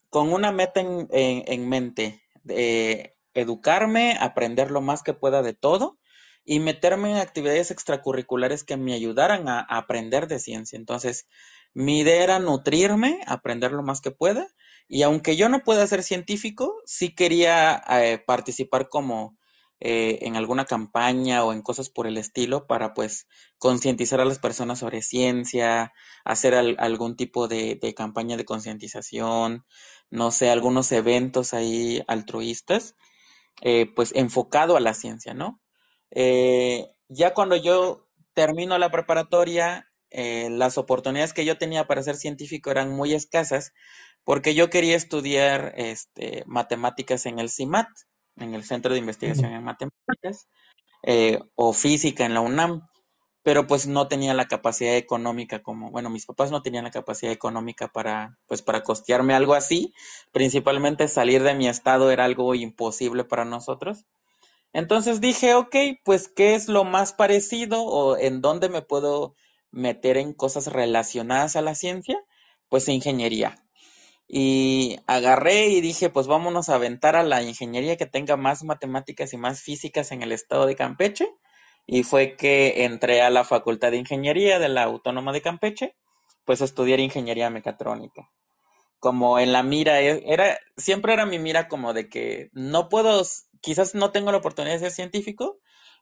con 0.09 0.31
una 0.31 0.51
meta 0.51 0.81
en, 0.81 1.69
mente, 1.69 2.21
de 2.43 3.17
educarme, 3.33 4.17
aprender 4.19 4.69
lo 4.69 4.81
más 4.81 5.01
que 5.01 5.13
pueda 5.13 5.41
de 5.41 5.53
todo 5.53 5.97
y 6.43 6.59
meterme 6.59 7.11
en 7.11 7.17
actividades 7.17 7.71
extracurriculares 7.71 8.63
que 8.63 8.77
me 8.77 8.93
ayudaran 8.93 9.47
a, 9.47 9.59
aprender 9.61 10.27
de 10.27 10.39
ciencia. 10.39 10.77
Entonces, 10.77 11.27
mi 11.73 11.99
idea 11.99 12.23
era 12.23 12.39
nutrirme, 12.39 13.21
aprender 13.27 13.71
lo 13.71 13.83
más 13.83 14.01
que 14.01 14.11
pueda 14.11 14.47
y 14.87 15.03
aunque 15.03 15.37
yo 15.37 15.47
no 15.49 15.61
pueda 15.63 15.87
ser 15.87 16.03
científico, 16.03 16.75
sí 16.85 17.15
quería 17.15 17.81
eh, 17.89 18.21
participar 18.25 18.89
como 18.89 19.37
eh, 19.83 20.19
en 20.27 20.35
alguna 20.35 20.65
campaña 20.65 21.43
o 21.43 21.53
en 21.53 21.63
cosas 21.63 21.89
por 21.89 22.05
el 22.05 22.17
estilo 22.17 22.67
para 22.67 22.93
pues 22.93 23.27
concientizar 23.57 24.21
a 24.21 24.25
las 24.25 24.37
personas 24.37 24.79
sobre 24.79 25.01
ciencia, 25.01 25.91
hacer 26.23 26.53
algún 26.77 27.15
tipo 27.15 27.47
de, 27.47 27.79
campaña 27.97 28.37
de 28.37 28.45
concientización, 28.45 29.65
no 30.11 30.29
sé, 30.31 30.51
algunos 30.51 30.91
eventos 30.91 31.55
ahí 31.55 32.03
altruistas, 32.07 32.95
eh, 33.61 33.87
pues 33.95 34.11
enfocado 34.15 34.77
a 34.77 34.81
la 34.81 34.93
ciencia, 34.93 35.33
¿no? 35.33 35.61
Eh, 36.11 36.91
ya 37.09 37.33
cuando 37.33 37.55
yo 37.55 38.07
termino 38.33 38.77
la 38.77 38.91
preparatoria, 38.91 39.87
las 40.13 40.77
oportunidades 40.77 41.31
que 41.31 41.45
yo 41.45 41.57
tenía 41.57 41.87
para 41.87 42.03
ser 42.03 42.17
científico 42.17 42.69
eran 42.69 42.89
muy 42.89 43.13
escasas 43.13 43.71
porque 44.25 44.53
yo 44.53 44.69
quería 44.69 44.97
estudiar 44.97 45.73
este, 45.77 46.43
matemáticas 46.47 47.25
en 47.25 47.39
el 47.39 47.49
CIMAT 47.49 47.87
en 48.37 48.53
el 48.53 48.63
Centro 48.63 48.93
de 48.93 48.99
Investigación 48.99 49.53
en 49.53 49.63
Matemáticas, 49.63 50.47
eh, 51.03 51.39
o 51.55 51.73
física 51.73 52.25
en 52.25 52.33
la 52.33 52.41
UNAM, 52.41 52.87
pero 53.43 53.65
pues 53.65 53.87
no 53.87 54.07
tenía 54.07 54.33
la 54.33 54.47
capacidad 54.47 54.95
económica 54.95 55.63
como, 55.63 55.89
bueno, 55.89 56.09
mis 56.09 56.25
papás 56.25 56.51
no 56.51 56.61
tenían 56.61 56.83
la 56.83 56.91
capacidad 56.91 57.31
económica 57.31 57.87
para, 57.87 58.37
pues 58.45 58.61
para 58.61 58.83
costearme 58.83 59.33
algo 59.33 59.55
así, 59.55 59.93
principalmente 60.31 61.07
salir 61.07 61.41
de 61.43 61.55
mi 61.55 61.67
estado 61.67 62.11
era 62.11 62.25
algo 62.25 62.53
imposible 62.53 63.23
para 63.23 63.45
nosotros. 63.45 64.05
Entonces 64.73 65.21
dije, 65.21 65.53
ok, 65.55 65.75
pues 66.03 66.27
¿qué 66.29 66.55
es 66.55 66.67
lo 66.67 66.83
más 66.83 67.13
parecido 67.13 67.83
o 67.83 68.17
en 68.17 68.41
dónde 68.41 68.69
me 68.69 68.81
puedo 68.81 69.35
meter 69.71 70.17
en 70.17 70.33
cosas 70.33 70.67
relacionadas 70.67 71.55
a 71.55 71.61
la 71.61 71.75
ciencia? 71.75 72.17
Pues 72.69 72.87
ingeniería. 72.87 73.57
Y 74.33 74.97
agarré 75.07 75.67
y 75.67 75.81
dije, 75.81 76.09
pues 76.09 76.27
vámonos 76.27 76.69
a 76.69 76.75
aventar 76.75 77.17
a 77.17 77.23
la 77.23 77.43
ingeniería 77.43 77.97
que 77.97 78.05
tenga 78.05 78.37
más 78.37 78.63
matemáticas 78.63 79.33
y 79.33 79.37
más 79.37 79.61
físicas 79.61 80.13
en 80.13 80.21
el 80.23 80.31
estado 80.31 80.65
de 80.65 80.75
Campeche. 80.77 81.27
Y 81.85 82.03
fue 82.03 82.37
que 82.37 82.85
entré 82.85 83.21
a 83.21 83.29
la 83.29 83.43
Facultad 83.43 83.91
de 83.91 83.97
Ingeniería 83.97 84.57
de 84.59 84.69
la 84.69 84.83
Autónoma 84.83 85.33
de 85.33 85.41
Campeche, 85.41 85.97
pues 86.45 86.61
a 86.61 86.65
estudiar 86.65 87.01
ingeniería 87.01 87.49
mecatrónica. 87.49 88.29
Como 88.99 89.37
en 89.39 89.51
la 89.51 89.63
mira, 89.63 90.01
e, 90.01 90.23
era, 90.25 90.57
siempre 90.77 91.11
era 91.11 91.25
mi 91.25 91.37
mira 91.37 91.67
como 91.67 91.93
de 91.93 92.07
que 92.07 92.49
no 92.53 92.87
puedo, 92.87 93.23
quizás 93.61 93.95
no 93.95 94.11
tengo 94.11 94.31
la 94.31 94.39
oportunidad 94.39 94.75
de 94.75 94.79
ser 94.79 94.91
científico, 94.91 95.59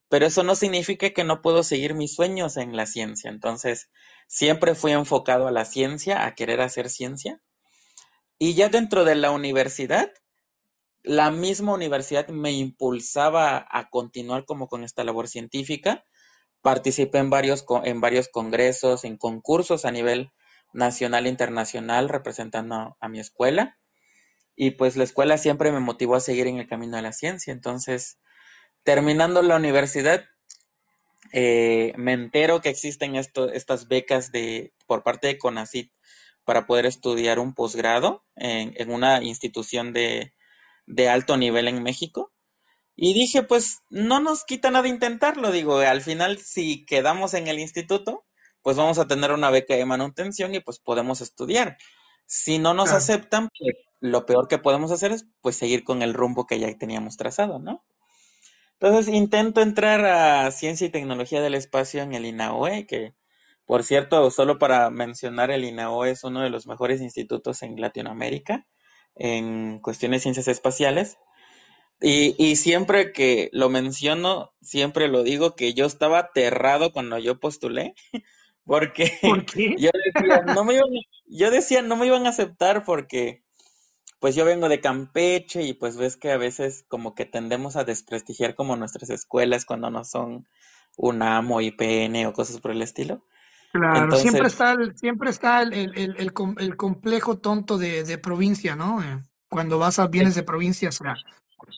pero 0.09 0.25
eso 0.25 0.43
no 0.43 0.55
significa 0.55 1.11
que 1.11 1.23
no 1.23 1.41
puedo 1.41 1.63
seguir 1.63 1.93
mis 1.93 2.15
sueños 2.15 2.57
en 2.57 2.75
la 2.75 2.85
ciencia. 2.85 3.29
Entonces, 3.29 3.89
siempre 4.27 4.75
fui 4.75 4.91
enfocado 4.91 5.47
a 5.47 5.51
la 5.51 5.65
ciencia, 5.65 6.25
a 6.25 6.35
querer 6.35 6.61
hacer 6.61 6.89
ciencia. 6.89 7.41
Y 8.39 8.55
ya 8.55 8.69
dentro 8.69 9.05
de 9.05 9.15
la 9.15 9.31
universidad, 9.31 10.11
la 11.03 11.31
misma 11.31 11.73
universidad 11.73 12.27
me 12.29 12.51
impulsaba 12.51 13.65
a 13.69 13.89
continuar 13.89 14.45
como 14.45 14.67
con 14.67 14.83
esta 14.83 15.03
labor 15.03 15.27
científica. 15.27 16.05
Participé 16.61 17.19
en 17.19 17.29
varios, 17.29 17.65
en 17.83 18.01
varios 18.01 18.27
congresos, 18.27 19.05
en 19.05 19.17
concursos 19.17 19.85
a 19.85 19.91
nivel 19.91 20.31
nacional 20.73 21.25
e 21.25 21.29
internacional 21.29 22.09
representando 22.09 22.97
a 22.99 23.09
mi 23.09 23.19
escuela. 23.19 23.78
Y 24.61 24.71
pues 24.71 24.97
la 24.97 25.05
escuela 25.05 25.37
siempre 25.37 25.71
me 25.71 25.79
motivó 25.79 26.15
a 26.15 26.19
seguir 26.19 26.45
en 26.47 26.57
el 26.57 26.67
camino 26.67 26.97
de 26.97 27.01
la 27.01 27.13
ciencia. 27.13 27.53
Entonces, 27.53 28.19
terminando 28.83 29.41
la 29.41 29.55
universidad, 29.55 30.25
eh, 31.31 31.93
me 31.95 32.11
entero 32.11 32.59
que 32.59 32.67
existen 32.67 33.15
estas 33.15 33.87
becas 33.87 34.33
de, 34.33 34.73
por 34.85 35.01
parte 35.01 35.27
de 35.27 35.37
CONACIT 35.37 35.93
para 36.43 36.67
poder 36.67 36.85
estudiar 36.85 37.39
un 37.39 37.53
posgrado 37.53 38.25
en, 38.35 38.91
una 38.91 39.23
institución 39.23 39.93
de, 39.93 40.33
alto 41.09 41.37
nivel 41.37 41.69
en 41.69 41.81
México. 41.81 42.33
Y 42.97 43.13
dije, 43.13 43.43
pues 43.43 43.83
no 43.89 44.19
nos 44.19 44.43
quita 44.43 44.71
nada 44.71 44.89
intentarlo. 44.89 45.53
Digo, 45.53 45.77
al 45.77 46.01
final, 46.01 46.37
si 46.37 46.85
quedamos 46.85 47.33
en 47.33 47.47
el 47.47 47.59
instituto, 47.59 48.25
pues 48.61 48.75
vamos 48.75 48.99
a 48.99 49.07
tener 49.07 49.31
una 49.31 49.51
beca 49.51 49.75
de 49.75 49.85
manutención 49.85 50.53
y 50.53 50.59
pues 50.59 50.79
podemos 50.79 51.21
estudiar. 51.21 51.77
Si 52.31 52.59
no 52.59 52.75
nos 52.75 52.91
aceptan, 52.91 53.49
pues 53.57 53.75
lo 54.01 54.27
peor 54.27 54.47
que 54.47 54.59
podemos 54.59 54.91
hacer 54.91 55.11
es 55.11 55.25
pues 55.41 55.55
seguir 55.55 55.83
con 55.83 56.03
el 56.03 56.13
rumbo 56.13 56.45
que 56.45 56.59
ya 56.59 56.71
teníamos 56.77 57.17
trazado, 57.17 57.57
¿no? 57.57 57.83
Entonces 58.73 59.13
intento 59.13 59.61
entrar 59.61 60.05
a 60.05 60.51
Ciencia 60.51 60.85
y 60.85 60.91
Tecnología 60.91 61.41
del 61.41 61.55
Espacio 61.55 62.03
en 62.03 62.13
el 62.13 62.25
INAOE, 62.25 62.85
que 62.85 63.15
por 63.65 63.83
cierto, 63.83 64.29
solo 64.29 64.59
para 64.59 64.91
mencionar, 64.91 65.49
el 65.49 65.63
INAO 65.63 66.05
es 66.05 66.23
uno 66.23 66.41
de 66.41 66.51
los 66.51 66.67
mejores 66.67 67.01
institutos 67.01 67.63
en 67.63 67.81
Latinoamérica 67.81 68.67
en 69.15 69.79
cuestiones 69.79 70.19
de 70.19 70.23
ciencias 70.23 70.47
espaciales. 70.47 71.17
Y, 71.99 72.55
siempre 72.57 73.11
que 73.11 73.49
lo 73.51 73.69
menciono, 73.69 74.53
siempre 74.61 75.07
lo 75.07 75.23
digo 75.23 75.55
que 75.55 75.73
yo 75.73 75.85
estaba 75.87 76.19
aterrado 76.19 76.93
cuando 76.93 77.17
yo 77.17 77.39
postulé, 77.39 77.95
porque 78.69 79.11
Yo, 79.79 79.89
decía, 80.05 80.41
no 80.53 80.63
me 80.63 80.75
iban, 80.75 80.89
yo 81.25 81.49
decía, 81.49 81.81
no 81.81 81.95
me 81.95 82.05
iban 82.05 82.27
a 82.27 82.29
aceptar 82.29 82.85
porque 82.85 83.43
pues 84.19 84.35
yo 84.35 84.45
vengo 84.45 84.69
de 84.69 84.79
Campeche 84.79 85.63
y 85.63 85.73
pues 85.73 85.97
ves 85.97 86.17
que 86.17 86.31
a 86.31 86.37
veces 86.37 86.85
como 86.87 87.15
que 87.15 87.25
tendemos 87.25 87.75
a 87.77 87.83
desprestigiar 87.83 88.53
como 88.53 88.75
nuestras 88.75 89.09
escuelas 89.09 89.65
cuando 89.65 89.89
no 89.89 90.03
son 90.03 90.47
UNAM 90.97 91.51
o 91.51 91.61
IPN 91.61 92.27
o 92.27 92.33
cosas 92.33 92.59
por 92.59 92.71
el 92.71 92.81
estilo. 92.81 93.25
Claro, 93.71 94.11
siempre 94.17 94.47
está 94.47 94.73
el, 94.73 94.97
siempre 94.97 95.29
está 95.29 95.61
el, 95.61 95.73
el, 95.73 96.15
el, 96.17 96.75
complejo 96.75 97.37
tonto 97.37 97.77
de, 97.77 98.03
de 98.03 98.17
provincia, 98.17 98.75
¿no? 98.75 99.01
Eh, 99.01 99.23
cuando 99.47 99.79
vas 99.79 99.99
a 99.99 100.07
bienes 100.07 100.35
de 100.35 100.43
provincia, 100.43 100.89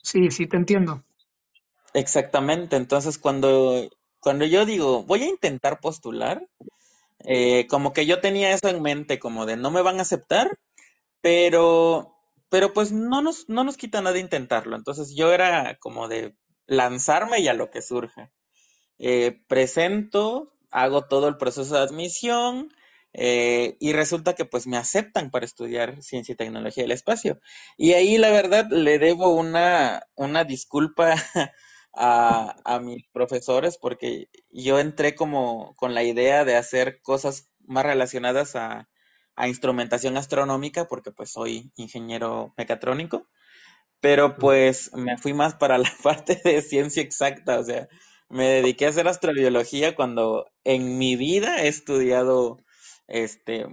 sí, 0.01 0.31
sí, 0.31 0.47
te 0.47 0.57
entiendo. 0.57 1.03
Exactamente, 1.93 2.75
entonces 2.75 3.17
cuando, 3.17 3.89
cuando 4.19 4.45
yo 4.45 4.65
digo, 4.65 5.03
voy 5.03 5.23
a 5.23 5.27
intentar 5.27 5.79
postular, 5.79 6.47
eh, 7.25 7.67
como 7.67 7.93
que 7.93 8.05
yo 8.05 8.19
tenía 8.21 8.51
eso 8.51 8.69
en 8.69 8.81
mente, 8.81 9.19
como 9.19 9.45
de 9.45 9.57
no 9.57 9.71
me 9.71 9.81
van 9.81 9.99
a 9.99 10.03
aceptar, 10.03 10.49
pero, 11.21 12.15
pero 12.49 12.73
pues 12.73 12.91
no 12.91 13.21
nos, 13.21 13.49
no 13.49 13.63
nos 13.63 13.77
quita 13.77 14.01
nada 14.01 14.19
intentarlo. 14.19 14.75
Entonces 14.75 15.15
yo 15.15 15.33
era 15.33 15.77
como 15.79 16.07
de 16.07 16.35
lanzarme 16.67 17.39
y 17.39 17.47
a 17.47 17.53
lo 17.53 17.71
que 17.71 17.81
surja. 17.81 18.31
Eh, 18.99 19.41
presento, 19.47 20.53
hago 20.71 21.05
todo 21.07 21.27
el 21.27 21.37
proceso 21.37 21.75
de 21.75 21.81
admisión 21.81 22.71
eh, 23.13 23.77
y 23.79 23.93
resulta 23.93 24.35
que 24.35 24.45
pues 24.45 24.67
me 24.67 24.77
aceptan 24.77 25.31
para 25.31 25.45
estudiar 25.45 26.01
ciencia 26.01 26.33
y 26.33 26.35
tecnología 26.35 26.83
del 26.83 26.91
espacio. 26.91 27.39
Y 27.77 27.93
ahí 27.93 28.17
la 28.17 28.29
verdad 28.31 28.67
le 28.69 28.99
debo 28.99 29.29
una, 29.33 30.03
una 30.15 30.43
disculpa 30.43 31.15
a, 31.93 32.55
a 32.65 32.79
mis 32.79 33.07
profesores 33.11 33.77
porque 33.77 34.29
yo 34.51 34.79
entré 34.79 35.15
como 35.15 35.73
con 35.75 35.93
la 35.93 36.03
idea 36.03 36.45
de 36.45 36.55
hacer 36.55 37.01
cosas 37.01 37.51
más 37.65 37.85
relacionadas 37.85 38.55
a, 38.55 38.89
a 39.35 39.47
instrumentación 39.47 40.17
astronómica 40.17 40.87
porque 40.87 41.11
pues 41.11 41.31
soy 41.31 41.71
ingeniero 41.75 42.53
mecatrónico, 42.57 43.27
pero 43.99 44.37
pues 44.37 44.91
me 44.95 45.17
fui 45.17 45.33
más 45.33 45.55
para 45.55 45.77
la 45.77 45.91
parte 46.03 46.41
de 46.43 46.61
ciencia 46.61 47.03
exacta, 47.03 47.59
o 47.59 47.63
sea, 47.63 47.87
me 48.29 48.47
dediqué 48.47 48.85
a 48.85 48.89
hacer 48.89 49.07
astrobiología 49.07 49.95
cuando 49.95 50.47
en 50.63 50.97
mi 50.97 51.15
vida 51.15 51.63
he 51.63 51.67
estudiado 51.67 52.59
este 53.07 53.67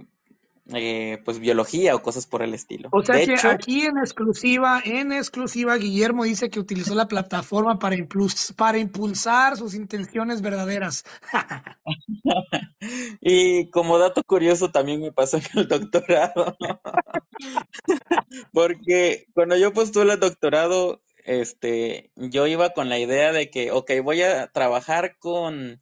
eh, 0.73 1.19
pues 1.25 1.39
biología 1.39 1.95
o 1.95 2.01
cosas 2.01 2.27
por 2.27 2.43
el 2.43 2.53
estilo. 2.53 2.89
O 2.91 3.03
sea 3.03 3.23
que 3.25 3.35
aquí 3.47 3.85
en 3.85 3.97
exclusiva, 3.97 4.81
en 4.85 5.11
exclusiva, 5.11 5.75
Guillermo 5.77 6.23
dice 6.23 6.49
que 6.49 6.59
utilizó 6.59 6.93
la 6.93 7.07
plataforma 7.07 7.79
para, 7.79 7.95
para 8.55 8.77
impulsar 8.77 9.57
sus 9.57 9.73
intenciones 9.73 10.41
verdaderas. 10.41 11.05
y 13.21 13.69
como 13.71 13.97
dato 13.97 14.23
curioso 14.23 14.69
también 14.69 15.01
me 15.01 15.11
pasó 15.11 15.37
en 15.37 15.43
el 15.55 15.67
doctorado. 15.67 16.55
Porque 18.53 19.25
cuando 19.33 19.57
yo 19.57 19.73
postulé 19.73 20.13
el 20.13 20.19
doctorado, 20.19 21.01
este, 21.25 22.11
yo 22.15 22.45
iba 22.45 22.71
con 22.71 22.89
la 22.89 22.99
idea 22.99 23.31
de 23.31 23.49
que, 23.49 23.71
ok, 23.71 23.91
voy 24.03 24.21
a 24.21 24.51
trabajar 24.51 25.17
con, 25.17 25.81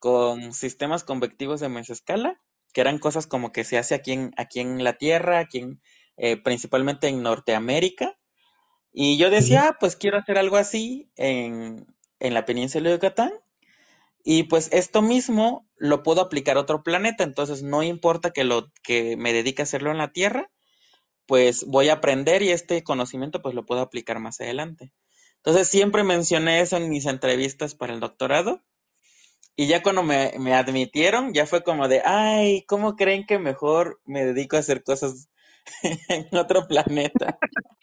con 0.00 0.52
sistemas 0.52 1.04
convectivos 1.04 1.60
de 1.60 1.68
mesescala 1.68 2.40
que 2.76 2.82
eran 2.82 2.98
cosas 2.98 3.26
como 3.26 3.52
que 3.52 3.64
se 3.64 3.78
hace 3.78 3.94
aquí 3.94 4.12
en, 4.12 4.34
aquí 4.36 4.60
en 4.60 4.84
la 4.84 4.98
Tierra, 4.98 5.38
aquí 5.38 5.60
en, 5.60 5.80
eh, 6.18 6.36
principalmente 6.36 7.08
en 7.08 7.22
Norteamérica. 7.22 8.14
Y 8.92 9.16
yo 9.16 9.30
decía, 9.30 9.68
ah, 9.68 9.76
pues 9.80 9.96
quiero 9.96 10.18
hacer 10.18 10.36
algo 10.36 10.58
así 10.58 11.10
en, 11.16 11.86
en 12.20 12.34
la 12.34 12.44
península 12.44 12.90
de 12.90 12.96
Yucatán. 12.96 13.32
Y 14.24 14.42
pues 14.42 14.68
esto 14.72 15.00
mismo 15.00 15.66
lo 15.78 16.02
puedo 16.02 16.20
aplicar 16.20 16.58
a 16.58 16.60
otro 16.60 16.82
planeta, 16.82 17.24
entonces 17.24 17.62
no 17.62 17.82
importa 17.82 18.32
que 18.32 18.44
lo 18.44 18.70
que 18.82 19.16
me 19.16 19.32
dedique 19.32 19.62
a 19.62 19.64
hacerlo 19.64 19.90
en 19.90 19.96
la 19.96 20.12
Tierra, 20.12 20.50
pues 21.24 21.64
voy 21.64 21.88
a 21.88 21.94
aprender 21.94 22.42
y 22.42 22.50
este 22.50 22.84
conocimiento 22.84 23.40
pues 23.40 23.54
lo 23.54 23.64
puedo 23.64 23.80
aplicar 23.80 24.18
más 24.18 24.38
adelante. 24.42 24.92
Entonces 25.36 25.66
siempre 25.66 26.04
mencioné 26.04 26.60
eso 26.60 26.76
en 26.76 26.90
mis 26.90 27.06
entrevistas 27.06 27.74
para 27.74 27.94
el 27.94 28.00
doctorado 28.00 28.66
y 29.56 29.66
ya 29.66 29.82
cuando 29.82 30.02
me, 30.02 30.54
admitieron, 30.54 31.32
ya 31.32 31.46
fue 31.46 31.64
como 31.64 31.88
de, 31.88 32.02
ay, 32.04 32.62
¿cómo 32.68 32.94
creen 32.94 33.24
que 33.24 33.38
mejor 33.38 34.02
me 34.04 34.22
dedico 34.22 34.56
a 34.56 34.58
hacer 34.60 34.84
cosas 34.84 35.30
en 36.08 36.28
otro 36.36 36.68
planeta? 36.68 37.38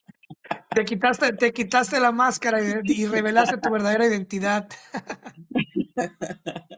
Te 0.70 0.86
quitaste, 0.86 1.34
te 1.34 1.54
quitaste 1.54 2.00
la 2.00 2.12
máscara 2.12 2.60
y, 2.84 3.06
revelaste 3.06 3.58
tu 3.58 3.72
verdadera 3.72 4.08
identidad. 4.08 4.68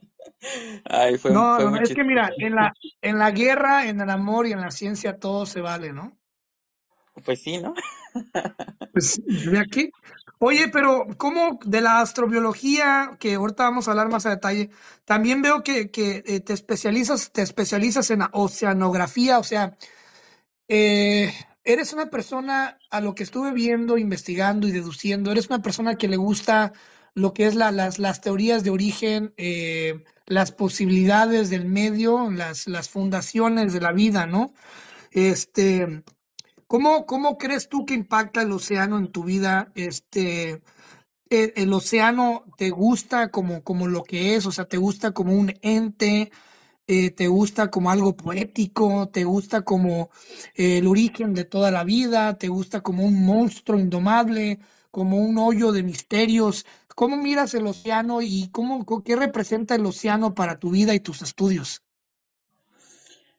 Ay, 0.86 1.18
fue, 1.18 1.32
no, 1.32 1.58
no, 1.58 1.82
es 1.82 1.94
que 1.94 2.04
mira, 2.04 2.30
en 2.38 2.56
la, 2.56 2.74
en 3.02 3.18
la 3.18 3.32
guerra, 3.32 3.88
en 3.88 4.02
el 4.02 4.10
amor 4.10 4.48
y 4.48 4.52
en 4.52 4.62
la 4.62 4.70
ciencia 4.70 5.18
todo 5.18 5.46
se 5.46 5.62
vale, 5.62 5.94
¿no? 5.94 6.18
Pues 7.24 7.42
sí, 7.42 7.58
¿no? 7.58 7.74
Pues 8.92 9.20
de 9.26 9.60
aquí, 9.60 9.90
Oye, 10.40 10.68
pero 10.68 11.08
¿cómo 11.18 11.60
de 11.64 11.82
la 11.82 12.02
astrobiología, 12.02 13.12
que 13.20 13.36
ahorita 13.36 13.64
vamos 13.64 13.88
a 13.88 13.92
hablar 13.92 14.10
más 14.10 14.26
a 14.26 14.32
detalle, 14.32 14.70
también 15.06 15.42
veo 15.42 15.64
que, 15.64 15.90
eh, 15.94 16.40
te 16.42 16.54
especializas, 16.54 17.32
te 17.32 17.42
especializas 17.42 18.12
en 18.12 18.24
oceanografía, 18.34 19.40
o 19.40 19.44
sea, 19.44 19.78
eh, 20.68 21.34
eres 21.64 21.94
una 21.94 22.10
persona, 22.10 22.78
a 22.92 23.02
lo 23.02 23.16
que 23.16 23.24
estuve 23.24 23.52
viendo, 23.54 23.98
investigando 23.98 24.68
y 24.68 24.72
deduciendo, 24.72 25.32
eres 25.32 25.48
una 25.48 25.62
persona 25.62 25.96
que 25.96 26.08
le 26.08 26.18
gusta 26.18 26.74
lo 27.14 27.34
que 27.34 27.48
es 27.48 27.56
las, 27.56 27.98
las 27.98 28.22
teorías 28.22 28.64
de 28.64 28.72
origen, 28.72 29.34
eh, 29.38 30.04
las 30.26 30.52
posibilidades 30.52 31.50
del 31.50 31.66
medio, 31.66 32.30
las, 32.30 32.68
las 32.68 32.90
fundaciones 32.90 33.74
de 33.74 33.82
la 33.82 33.94
vida, 33.94 34.26
¿no? 34.26 34.54
Este, 35.12 36.04
¿Cómo, 36.68 37.06
¿Cómo 37.06 37.38
crees 37.38 37.70
tú 37.70 37.86
que 37.86 37.94
impacta 37.94 38.42
el 38.42 38.52
océano 38.52 38.98
en 38.98 39.12
tu 39.12 39.24
vida? 39.24 39.72
Este, 39.76 40.64
e, 41.30 41.54
el, 41.56 41.74
océano 41.74 42.46
te 42.58 42.72
gusta 42.72 43.30
como, 43.32 43.64
como 43.64 43.88
lo 43.88 44.04
que 44.04 44.36
es, 44.36 44.46
o 44.48 44.52
sea, 44.52 44.66
te 44.66 44.78
gusta 44.78 45.12
como 45.12 45.34
un 45.34 45.54
ente, 45.62 46.32
eh, 46.88 47.12
te 47.12 47.28
gusta 47.28 47.72
como 47.72 47.92
algo 47.92 48.16
poético, 48.18 49.10
te 49.10 49.26
gusta 49.26 49.62
como 49.64 50.10
el 50.56 50.88
origen 50.88 51.34
de 51.36 51.46
toda 51.46 51.72
la 51.72 51.84
vida, 51.84 52.38
te 52.38 52.48
gusta 52.50 52.82
como 52.82 53.06
un 53.06 53.26
monstruo 53.26 53.80
indomable, 53.80 54.60
como 54.92 55.18
un 55.20 55.38
hoyo 55.38 55.72
de 55.72 55.84
misterios. 55.84 56.66
¿Cómo 56.96 57.18
miras 57.18 57.54
el 57.54 57.68
océano 57.68 58.22
y 58.22 58.50
cómo, 58.52 58.86
qué 59.04 59.16
representa 59.16 59.76
el 59.76 59.86
océano 59.86 60.34
para 60.36 60.60
tu 60.60 60.72
vida 60.72 60.96
y 60.96 61.00
tus 61.00 61.22
estudios? 61.22 61.85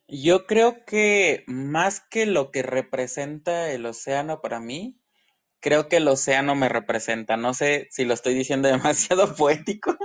Yo 0.09 0.47
creo 0.47 0.85
que 0.85 1.45
más 1.47 2.01
que 2.01 2.27
lo 2.27 2.51
que 2.51 2.63
representa 2.63 3.71
el 3.73 3.87
océano 3.87 4.41
para 4.41 4.61
mí, 4.61 5.01
creo 5.61 5.89
que 5.89 5.97
el 5.97 6.07
océano 6.07 6.55
me 6.55 6.69
representa. 6.69 7.37
No 7.37 7.55
sé 7.55 7.89
si 7.91 8.05
lo 8.05 8.15
estoy 8.15 8.35
diciendo 8.35 8.69
demasiado 8.69 9.35
poético, 9.35 9.97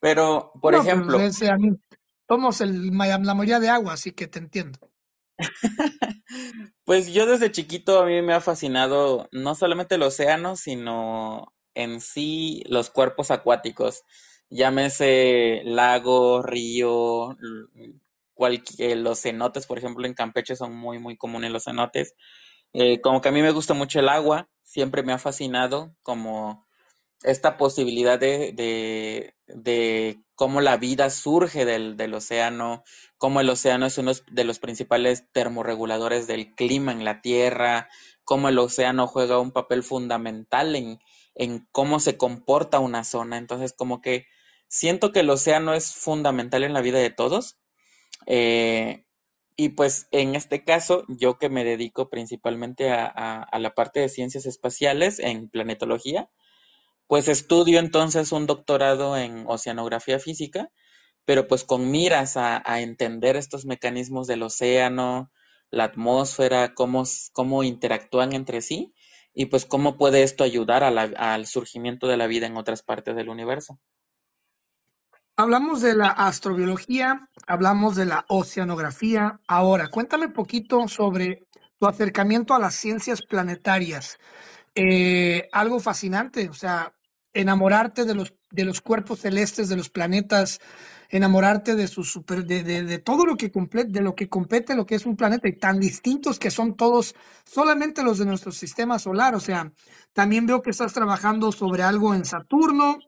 pero 0.00 0.52
por 0.60 0.74
pues, 0.74 0.86
ejemplo... 0.86 1.18
somos 2.28 2.60
el, 2.60 2.90
la 2.90 3.34
mayoría 3.34 3.60
de 3.60 3.68
agua, 3.68 3.92
así 3.92 4.12
que 4.12 4.26
te 4.26 4.40
entiendo. 4.40 4.78
pues 6.84 7.12
yo 7.12 7.24
desde 7.24 7.50
chiquito 7.50 8.00
a 8.00 8.06
mí 8.06 8.20
me 8.20 8.34
ha 8.34 8.40
fascinado 8.40 9.28
no 9.32 9.54
solamente 9.54 9.94
el 9.94 10.02
océano, 10.02 10.56
sino 10.56 11.54
en 11.74 12.00
sí 12.00 12.62
los 12.66 12.90
cuerpos 12.90 13.30
acuáticos. 13.30 14.02
Llámese 14.50 15.62
lago, 15.64 16.42
río, 16.42 17.36
cualquier, 18.40 18.96
los 18.96 19.20
cenotes, 19.20 19.66
por 19.66 19.76
ejemplo, 19.76 20.06
en 20.06 20.14
Campeche 20.14 20.56
son 20.56 20.74
muy, 20.74 20.98
muy 20.98 21.18
comunes 21.18 21.50
los 21.50 21.64
cenotes. 21.64 22.14
Eh, 22.72 23.02
como 23.02 23.20
que 23.20 23.28
a 23.28 23.32
mí 23.32 23.42
me 23.42 23.50
gusta 23.50 23.74
mucho 23.74 24.00
el 24.00 24.08
agua, 24.08 24.48
siempre 24.62 25.02
me 25.02 25.12
ha 25.12 25.18
fascinado 25.18 25.94
como 26.02 26.66
esta 27.22 27.58
posibilidad 27.58 28.18
de, 28.18 28.52
de, 28.52 29.34
de 29.46 30.22
cómo 30.34 30.62
la 30.62 30.78
vida 30.78 31.10
surge 31.10 31.66
del, 31.66 31.98
del, 31.98 32.14
océano, 32.14 32.82
cómo 33.18 33.42
el 33.42 33.50
océano 33.50 33.84
es 33.84 33.98
uno 33.98 34.12
de 34.30 34.44
los 34.44 34.58
principales 34.58 35.30
termorreguladores 35.32 36.26
del 36.26 36.54
clima 36.54 36.92
en 36.92 37.04
la 37.04 37.20
Tierra, 37.20 37.90
cómo 38.24 38.48
el 38.48 38.58
océano 38.58 39.06
juega 39.06 39.38
un 39.38 39.52
papel 39.52 39.82
fundamental 39.82 40.74
en, 40.76 40.98
en 41.34 41.68
cómo 41.72 42.00
se 42.00 42.16
comporta 42.16 42.78
una 42.78 43.04
zona. 43.04 43.36
Entonces, 43.36 43.74
como 43.74 44.00
que 44.00 44.24
siento 44.66 45.12
que 45.12 45.20
el 45.20 45.28
océano 45.28 45.74
es 45.74 45.92
fundamental 45.92 46.64
en 46.64 46.72
la 46.72 46.80
vida 46.80 47.00
de 47.00 47.10
todos 47.10 47.60
eh, 48.26 49.04
y 49.56 49.70
pues 49.70 50.08
en 50.10 50.34
este 50.36 50.64
caso, 50.64 51.04
yo 51.08 51.36
que 51.38 51.50
me 51.50 51.64
dedico 51.64 52.08
principalmente 52.08 52.90
a, 52.90 53.46
la 53.58 53.74
parte 53.74 54.00
de 54.00 54.08
ciencias 54.08 54.46
espaciales 54.46 55.18
en 55.18 55.50
planetología, 55.50 56.30
pues 57.06 57.28
estudio 57.28 57.78
entonces 57.78 58.32
un 58.32 58.46
doctorado 58.46 59.18
en 59.18 59.44
oceanografía 59.46 60.18
física, 60.18 60.70
pero 61.26 61.46
pues 61.46 61.64
con 61.64 61.90
miras 61.90 62.38
a, 62.38 62.62
entender 62.80 63.36
estos 63.36 63.66
mecanismos 63.66 64.26
del 64.26 64.44
océano, 64.44 65.30
la 65.70 65.84
atmósfera, 65.84 66.74
cómo, 66.74 67.04
cómo 67.32 67.62
interactúan 67.62 68.32
entre 68.32 68.62
sí 68.62 68.94
y 69.34 69.46
pues 69.46 69.66
cómo 69.66 69.98
puede 69.98 70.22
esto 70.22 70.42
ayudar 70.42 70.84
al 70.84 71.46
surgimiento 71.46 72.06
de 72.08 72.16
la 72.16 72.28
vida 72.28 72.46
en 72.46 72.56
otras 72.56 72.82
partes 72.82 73.14
del 73.14 73.28
universo. 73.28 73.78
Hablamos 75.40 75.80
de 75.80 75.96
la 75.96 76.08
astrobiología, 76.08 77.26
hablamos 77.46 77.96
de 77.96 78.04
la 78.04 78.26
oceanografía. 78.28 79.40
Ahora, 79.48 79.88
cuéntame 79.88 80.26
un 80.26 80.34
poquito 80.34 80.86
sobre 80.86 81.46
tu 81.78 81.86
acercamiento 81.86 82.52
a 82.52 82.58
las 82.58 82.74
ciencias 82.74 83.22
planetarias. 83.22 84.18
Eh, 84.74 85.48
algo 85.50 85.80
fascinante, 85.80 86.50
o 86.50 86.52
sea, 86.52 86.92
enamorarte 87.32 88.04
de 88.04 88.14
los, 88.14 88.34
de 88.50 88.66
los 88.66 88.82
cuerpos 88.82 89.20
celestes, 89.20 89.70
de 89.70 89.76
los 89.76 89.88
planetas, 89.88 90.60
enamorarte 91.08 91.74
de, 91.74 91.88
su 91.88 92.04
super, 92.04 92.44
de, 92.44 92.62
de, 92.62 92.98
todo 92.98 93.24
lo 93.24 93.38
que 93.38 93.50
de 93.50 94.00
lo 94.02 94.14
que 94.14 94.28
compete 94.28 94.76
lo 94.76 94.84
que 94.84 94.96
es 94.96 95.06
un 95.06 95.16
planeta 95.16 95.48
y 95.48 95.56
tan 95.56 95.80
distintos 95.80 96.38
que 96.38 96.50
son 96.50 96.76
todos, 96.76 97.14
solamente 97.46 98.02
los 98.02 98.18
de 98.18 98.26
nuestro 98.26 98.52
sistema 98.52 98.98
solar. 98.98 99.34
O 99.34 99.40
sea, 99.40 99.72
también 100.12 100.44
veo 100.44 100.60
que 100.60 100.68
estás 100.68 100.92
trabajando 100.92 101.50
sobre 101.50 101.82
algo 101.82 102.14
en 102.14 102.26
Saturno, 102.26 102.98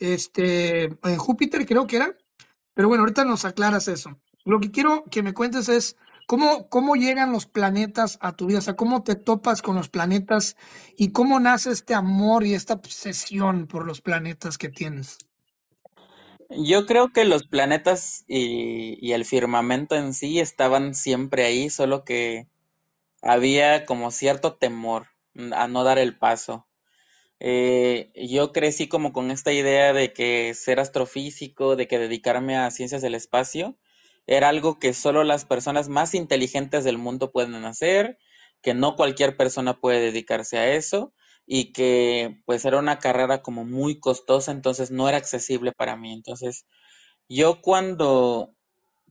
este, 0.00 0.88
Júpiter 1.18 1.66
creo 1.66 1.86
que 1.86 1.96
era, 1.96 2.16
pero 2.74 2.88
bueno, 2.88 3.02
ahorita 3.02 3.24
nos 3.24 3.44
aclaras 3.44 3.86
eso. 3.88 4.18
Lo 4.44 4.58
que 4.58 4.70
quiero 4.70 5.04
que 5.04 5.22
me 5.22 5.34
cuentes 5.34 5.68
es 5.68 5.96
cómo, 6.26 6.68
cómo 6.68 6.96
llegan 6.96 7.32
los 7.32 7.46
planetas 7.46 8.18
a 8.20 8.32
tu 8.34 8.46
vida, 8.46 8.58
o 8.58 8.62
sea, 8.62 8.76
cómo 8.76 9.02
te 9.02 9.14
topas 9.14 9.62
con 9.62 9.76
los 9.76 9.88
planetas 9.88 10.56
y 10.96 11.12
cómo 11.12 11.38
nace 11.38 11.70
este 11.70 11.94
amor 11.94 12.44
y 12.44 12.54
esta 12.54 12.74
obsesión 12.74 13.66
por 13.66 13.86
los 13.86 14.00
planetas 14.00 14.56
que 14.56 14.70
tienes. 14.70 15.18
Yo 16.48 16.86
creo 16.86 17.12
que 17.12 17.24
los 17.24 17.46
planetas 17.46 18.24
y, 18.26 18.98
y 19.00 19.12
el 19.12 19.24
firmamento 19.24 19.94
en 19.94 20.14
sí 20.14 20.40
estaban 20.40 20.94
siempre 20.94 21.44
ahí, 21.44 21.70
solo 21.70 22.04
que 22.04 22.48
había 23.22 23.84
como 23.84 24.10
cierto 24.10 24.54
temor 24.54 25.08
a 25.52 25.68
no 25.68 25.84
dar 25.84 25.98
el 25.98 26.18
paso. 26.18 26.66
Eh, 27.40 28.12
yo 28.14 28.52
crecí 28.52 28.88
como 28.88 29.12
con 29.12 29.30
esta 29.30 29.52
idea 29.52 29.92
de 29.92 30.12
que 30.12 30.54
ser 30.54 30.78
astrofísico, 30.80 31.74
de 31.76 31.88
que 31.88 31.98
dedicarme 31.98 32.56
a 32.56 32.70
ciencias 32.70 33.02
del 33.02 33.14
espacio, 33.14 33.78
era 34.26 34.48
algo 34.50 34.78
que 34.78 34.92
solo 34.94 35.24
las 35.24 35.44
personas 35.46 35.88
más 35.88 36.14
inteligentes 36.14 36.84
del 36.84 36.98
mundo 36.98 37.32
pueden 37.32 37.64
hacer, 37.64 38.18
que 38.62 38.74
no 38.74 38.94
cualquier 38.96 39.36
persona 39.36 39.80
puede 39.80 40.00
dedicarse 40.00 40.58
a 40.58 40.72
eso 40.74 41.14
y 41.46 41.72
que 41.72 42.42
pues 42.46 42.64
era 42.64 42.78
una 42.78 42.98
carrera 42.98 43.42
como 43.42 43.64
muy 43.64 43.98
costosa, 43.98 44.52
entonces 44.52 44.90
no 44.90 45.08
era 45.08 45.18
accesible 45.18 45.72
para 45.72 45.96
mí. 45.96 46.12
Entonces, 46.12 46.66
yo 47.28 47.60
cuando 47.62 48.54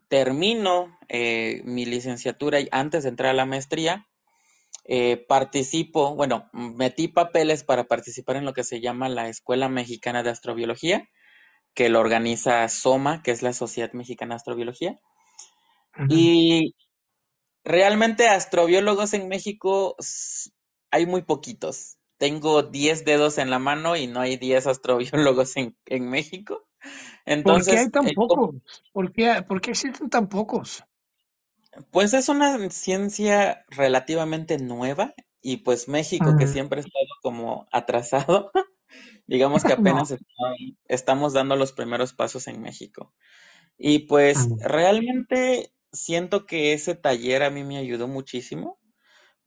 termino 0.10 0.98
eh, 1.10 1.62
mi 1.66 1.86
licenciatura 1.86 2.60
y 2.60 2.70
antes 2.72 3.04
de 3.04 3.10
entrar 3.10 3.32
a 3.32 3.34
la 3.34 3.46
maestría, 3.46 4.09
eh, 4.86 5.24
participo, 5.28 6.16
bueno, 6.16 6.50
metí 6.54 7.08
papeles 7.08 7.64
para 7.64 7.86
participar 7.86 8.38
en 8.38 8.46
lo 8.46 8.54
que 8.54 8.64
se 8.64 8.82
llama 8.82 9.10
la 9.10 9.30
Escuela 9.30 9.70
Mexicana 9.70 10.24
de 10.24 10.32
Astrobiología, 10.32 11.08
que 11.74 11.90
lo 11.90 12.00
organiza 12.00 12.68
SOMA, 12.68 13.22
que 13.22 13.32
es 13.32 13.42
la 13.42 13.54
Sociedad 13.54 13.94
Mexicana 13.94 14.34
de 14.34 14.38
Astrobiología. 14.38 15.00
Y 16.10 16.76
realmente 17.64 18.28
astrobiólogos 18.28 19.14
en 19.14 19.28
México 19.28 19.96
hay 20.92 21.06
muy 21.06 21.24
poquitos. 21.24 21.98
Tengo 22.18 22.64
10 22.64 23.06
dedos 23.06 23.38
en 23.38 23.50
la 23.50 23.60
mano 23.60 23.96
y 23.96 24.08
no 24.08 24.22
hay 24.22 24.38
10 24.38 24.68
astrobiólogos 24.68 25.56
en, 25.58 25.78
en 25.86 26.10
México. 26.10 26.68
Entonces, 27.26 27.66
¿Por 27.66 27.74
qué 27.74 27.80
hay 27.80 27.90
tan 27.92 28.08
eh, 28.08 28.14
pocos? 28.16 28.56
¿Por 28.92 29.12
qué, 29.12 29.44
¿Por 29.48 29.62
qué 29.62 29.72
existen 29.72 30.10
tan 30.10 30.28
pocos? 30.28 30.84
Pues 31.92 32.14
es 32.14 32.30
una 32.30 32.70
ciencia 32.70 33.66
relativamente 33.70 34.58
nueva 34.58 35.14
y 35.42 35.58
pues 35.58 35.88
México, 35.88 36.36
que 36.38 36.48
siempre 36.48 36.80
ha 36.80 36.84
estado 36.84 37.08
como 37.22 37.68
atrasado, 37.72 38.52
digamos 39.28 39.64
que 39.64 39.74
apenas 39.74 40.16
estamos 40.86 41.34
dando 41.34 41.56
los 41.56 41.72
primeros 41.72 42.14
pasos 42.14 42.48
en 42.48 42.62
México. 42.62 43.14
Y 43.78 44.00
pues 44.00 44.48
realmente 44.60 45.74
siento 45.94 46.46
que 46.46 46.74
ese 46.74 46.96
taller 46.96 47.44
a 47.44 47.50
mí 47.50 47.64
me 47.64 47.78
ayudó 47.78 48.08
muchísimo 48.08 48.80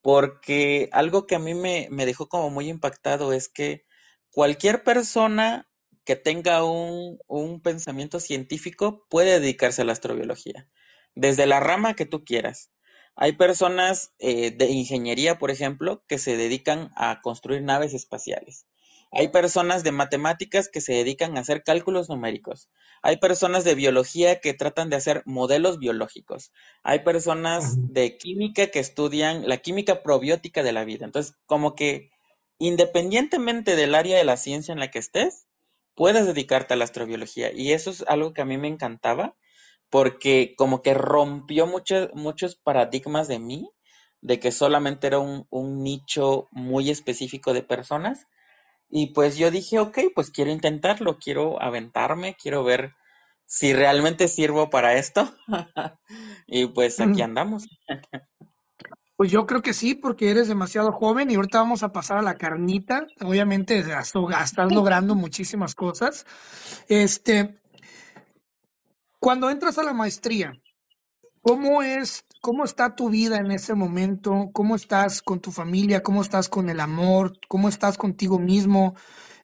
porque 0.01 0.89
algo 0.93 1.27
que 1.27 1.37
a 1.37 1.39
mí 1.39 1.55
me, 1.55 1.89
me 1.91 2.07
dejó 2.07 2.29
como 2.29 2.51
muy 2.51 2.69
impactado 2.69 3.33
es 3.33 3.49
que 3.49 3.85
cualquier 4.31 4.83
persona 4.85 5.69
que 6.05 6.17
tenga 6.17 6.65
un, 6.65 7.19
un 7.29 7.61
pensamiento 7.61 8.19
científico 8.21 9.07
puede 9.09 9.39
dedicarse 9.39 9.83
a 9.83 9.85
la 9.85 9.93
astrobiología 9.93 10.69
desde 11.15 11.47
la 11.47 11.61
rama 11.61 11.95
que 11.95 12.07
tú 12.07 12.25
quieras. 12.25 12.71
Hay 13.15 13.33
personas 13.33 14.15
eh, 14.19 14.51
de 14.51 14.71
ingeniería, 14.71 15.39
por 15.39 15.51
ejemplo, 15.51 16.03
que 16.09 16.19
se 16.19 16.37
dedican 16.37 16.91
a 16.97 17.21
construir 17.21 17.63
naves 17.63 17.95
espaciales. 17.95 18.67
Hay 19.15 19.29
personas 19.29 19.85
de 19.85 19.93
matemáticas 19.93 20.71
que 20.71 20.81
se 20.81 20.95
dedican 20.95 21.37
a 21.37 21.41
hacer 21.41 21.63
cálculos 21.63 22.09
numéricos. 22.09 22.71
Hay 23.03 23.19
personas 23.19 23.63
de 23.63 23.75
biología 23.75 24.41
que 24.41 24.55
tratan 24.55 24.89
de 24.89 24.97
hacer 24.97 25.23
modelos 25.27 25.79
biológicos. 25.79 26.51
Hay 26.83 27.01
personas 27.01 27.93
de 27.93 28.17
química 28.17 28.69
que 28.69 28.79
estudian 28.79 29.47
la 29.47 29.59
química 29.59 30.03
probiótica 30.03 30.63
de 30.63 30.73
la 30.73 30.87
vida. 30.87 31.05
Entonces, 31.05 31.37
como 31.45 31.75
que 31.75 32.11
independientemente 32.59 33.77
del 33.77 33.95
área 33.95 34.17
de 34.17 34.25
la 34.25 34.39
ciencia 34.39 34.73
en 34.73 34.81
la 34.81 34.91
que 34.91 35.01
estés, 35.01 35.47
puedes 35.95 36.27
dedicarte 36.27 36.73
a 36.73 36.77
la 36.79 36.85
astrobiología. 36.85 37.53
Y 37.53 37.73
eso 37.73 37.91
es 37.91 38.05
algo 38.09 38.33
que 38.33 38.41
a 38.41 38.47
mí 38.47 38.57
me 38.57 38.69
encantaba 38.69 39.37
porque 39.93 40.55
como 40.57 40.81
que 40.81 40.95
rompió 40.95 41.67
muchos, 41.67 42.09
muchos 42.15 42.57
paradigmas 42.57 43.29
de 43.29 43.39
mí, 43.39 43.71
de 44.23 44.41
que 44.41 44.51
solamente 44.51 45.07
era 45.07 45.19
un, 45.19 45.47
nicho 45.83 46.49
muy 46.51 46.89
específico 46.89 47.53
de 47.53 47.63
personas. 47.63 48.27
Y 48.89 49.13
pues 49.13 49.37
yo 49.37 49.51
dije, 49.51 49.79
ok, 49.81 49.99
pues 50.15 50.31
quiero 50.31 50.51
intentarlo, 50.51 51.19
quiero 51.19 51.61
aventarme, 51.63 52.37
quiero 52.43 52.65
ver 52.65 52.95
si 53.45 53.75
realmente 53.75 54.29
sirvo 54.29 54.71
para 54.71 54.95
esto. 54.95 55.31
y 56.47 56.65
pues 56.69 56.99
aquí 56.99 57.21
andamos. 57.21 57.69
Pues 59.17 59.31
yo 59.31 59.47
creo 59.47 59.61
que 59.61 59.75
sí, 59.75 59.95
porque 59.95 60.31
eres 60.31 60.49
demasiado 60.49 60.91
joven 60.93 61.31
y 61.31 61.35
ahorita 61.35 61.59
vamos 61.59 61.83
a 61.83 61.93
pasar 61.93 62.17
a 62.17 62.23
la 62.23 62.37
carnita. 62.37 63.07
Obviamente 63.21 63.81
estás 63.81 64.73
logrando 64.73 65.15
muchísimas 65.15 65.75
cosas. 65.75 66.25
Este, 66.89 67.62
cuando 69.23 69.51
entras 69.51 69.79
a 69.79 69.85
la 69.85 69.93
maestría, 69.93 70.53
¿cómo 71.43 71.81
es, 71.81 72.25
cómo 72.41 72.65
está 72.65 72.97
tu 72.97 73.09
vida 73.09 73.37
en 73.37 73.53
ese 73.53 73.73
momento? 73.73 74.51
¿Cómo 74.53 74.75
estás 74.75 75.23
con 75.23 75.39
tu 75.39 75.53
familia? 75.53 76.03
¿Cómo 76.03 76.23
estás 76.23 76.49
con 76.49 76.69
el 76.69 76.81
amor? 76.81 77.39
¿Cómo 77.47 77.69
estás 77.69 77.97
contigo 77.97 78.41
mismo? 78.41 78.97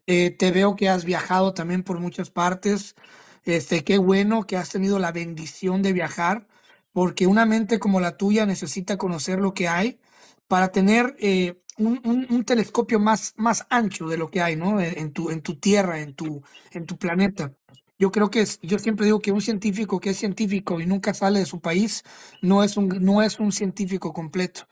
Eh, 0.09 0.33
te 0.33 0.51
veo 0.51 0.75
que 0.75 0.89
has 0.89 1.05
viajado 1.05 1.55
también 1.55 1.85
por 1.85 2.01
muchas 2.01 2.29
partes. 2.29 2.97
Este, 3.45 3.85
qué 3.85 3.99
bueno 3.99 4.49
que 4.49 4.57
has 4.57 4.69
tenido 4.71 4.99
la 4.99 5.13
bendición 5.13 5.81
de 5.81 5.93
viajar, 5.93 6.49
porque 6.93 7.29
una 7.29 7.47
mente 7.47 7.79
como 7.79 8.01
la 8.01 8.17
tuya 8.17 8.47
necesita 8.47 8.99
conocer 8.99 9.39
lo 9.39 9.55
que 9.55 9.69
hay 9.69 10.01
para 10.49 10.73
tener 10.73 11.15
eh, 11.21 11.63
un, 11.77 12.43
telescopio 12.45 12.99
más, 12.99 13.33
más 13.37 13.65
ancho 13.71 14.09
de 14.09 14.19
lo 14.19 14.29
que 14.29 14.43
hay, 14.43 14.57
¿no? 14.57 14.81
En 14.81 15.13
tu, 15.13 15.31
en 15.31 15.41
tu 15.41 15.55
tierra, 15.55 16.01
en 16.01 16.15
tu, 16.15 16.43
en 16.73 16.85
tu 16.85 16.99
planeta. 16.99 17.53
Yo 17.99 18.13
creo 18.13 18.31
que 18.31 18.43
es, 18.43 18.61
yo 18.63 18.79
siempre 18.79 19.07
digo 19.07 19.21
que 19.21 19.33
un 19.33 19.41
científico 19.41 19.99
que 19.99 20.11
es 20.11 20.19
científico 20.19 20.81
y 20.81 20.87
nunca 20.87 21.15
sale 21.15 21.41
de 21.41 21.47
su 21.47 21.61
país 21.61 22.05
no 22.43 22.63
es 22.63 22.77
un, 22.77 22.89
no 23.01 23.23
es 23.23 23.41
un 23.41 23.51
científico 23.53 24.13
completo. 24.13 24.69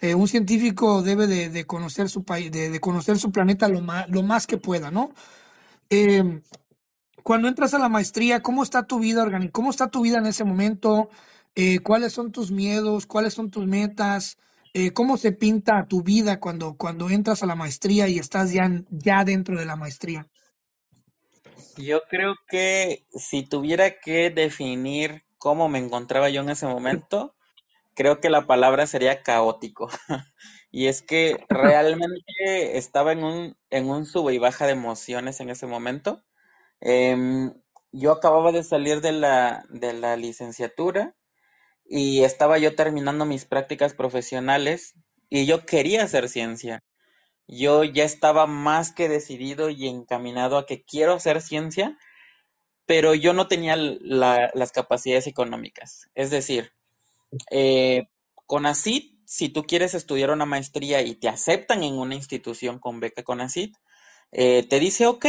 Eh, 0.00 0.14
un 0.14 0.26
científico 0.28 1.02
debe 1.02 1.26
de, 1.26 1.64
conocer 1.66 2.08
su 2.08 2.24
país, 2.24 2.50
de, 2.50 2.80
conocer 2.80 3.18
su 3.18 3.30
planeta 3.30 3.68
lo 3.68 3.82
más, 3.82 4.08
lo 4.08 4.22
más 4.22 4.46
que 4.46 4.58
pueda, 4.58 4.90
¿no? 4.90 5.12
Em, 5.90 6.42
cuando 7.22 7.48
entras 7.48 7.74
a 7.74 7.78
la 7.78 7.88
maestría, 7.88 8.42
¿cómo 8.42 8.62
está 8.62 8.84
tu 8.86 8.98
vida 9.00 9.26
¿Cómo 9.52 9.70
está 9.70 9.90
tu 9.90 10.02
vida 10.02 10.18
en 10.18 10.26
ese 10.26 10.44
momento? 10.44 11.10
Eh, 11.54 11.80
¿Cuáles 11.80 12.12
son 12.14 12.32
tus 12.32 12.50
miedos? 12.52 13.06
¿Cuáles 13.06 13.34
son 13.34 13.50
tus 13.50 13.66
metas? 13.66 14.38
Eh, 14.74 14.92
¿Cómo 14.92 15.18
se 15.18 15.32
pinta 15.32 15.86
tu 15.88 16.02
vida 16.02 16.40
cuando, 16.40 16.76
cuando 16.76 17.10
entras 17.10 17.42
a 17.42 17.46
la 17.46 17.56
maestría 17.56 18.08
y 18.08 18.18
estás 18.18 18.52
ya, 18.52 18.70
ya 18.90 19.24
dentro 19.24 19.58
de 19.58 19.66
la 19.66 19.76
maestría? 19.76 20.28
Yo 21.76 22.02
creo 22.08 22.34
que 22.48 23.06
si 23.14 23.42
tuviera 23.42 24.00
que 24.00 24.30
definir 24.30 25.22
cómo 25.38 25.68
me 25.68 25.78
encontraba 25.78 26.28
yo 26.30 26.42
en 26.42 26.50
ese 26.50 26.66
momento, 26.66 27.34
creo 27.94 28.20
que 28.20 28.30
la 28.30 28.46
palabra 28.46 28.86
sería 28.86 29.22
caótico. 29.22 29.88
y 30.72 30.86
es 30.86 31.02
que 31.02 31.36
realmente 31.50 32.78
estaba 32.78 33.12
en 33.12 33.24
un, 33.24 33.56
en 33.70 33.90
un 33.90 34.06
sube 34.06 34.34
y 34.34 34.38
baja 34.38 34.66
de 34.66 34.72
emociones 34.72 35.40
en 35.40 35.50
ese 35.50 35.66
momento. 35.66 36.22
Em, 36.80 37.54
yo 37.92 38.12
acababa 38.12 38.52
de 38.52 38.64
salir 38.64 39.00
de 39.00 39.12
la, 39.12 39.64
de 39.70 39.92
la 39.94 40.16
licenciatura 40.16 41.14
y 41.86 42.24
estaba 42.24 42.58
yo 42.58 42.74
terminando 42.76 43.26
mis 43.26 43.44
prácticas 43.46 43.94
profesionales 43.94 44.94
y 45.30 45.46
yo 45.46 45.66
quería 45.66 46.04
hacer 46.04 46.28
ciencia 46.28 46.82
yo 47.46 47.84
ya 47.84 48.04
estaba 48.04 48.46
más 48.46 48.92
que 48.92 49.08
decidido 49.08 49.70
y 49.70 49.88
encaminado 49.88 50.56
a 50.56 50.66
que 50.66 50.84
quiero 50.84 51.14
hacer 51.14 51.40
ciencia, 51.40 51.98
pero 52.86 53.14
yo 53.14 53.32
no 53.32 53.48
tenía 53.48 53.76
las 53.76 54.72
capacidades 54.72 55.26
económicas. 55.26 56.08
Es 56.14 56.30
decir, 56.30 56.72
eh, 57.50 58.08
con 58.46 58.66
ACID, 58.66 59.12
si 59.24 59.48
tú 59.48 59.64
quieres 59.64 59.94
estudiar 59.94 60.30
una 60.30 60.46
maestría 60.46 61.02
y 61.02 61.14
te 61.14 61.28
aceptan 61.28 61.82
en 61.84 61.94
una 61.94 62.14
institución 62.14 62.78
con 62.78 63.00
beca 63.00 63.22
con 63.22 63.40
ACID, 63.40 63.74
eh, 64.32 64.66
te 64.68 64.78
dice, 64.78 65.06
ok, 65.06 65.26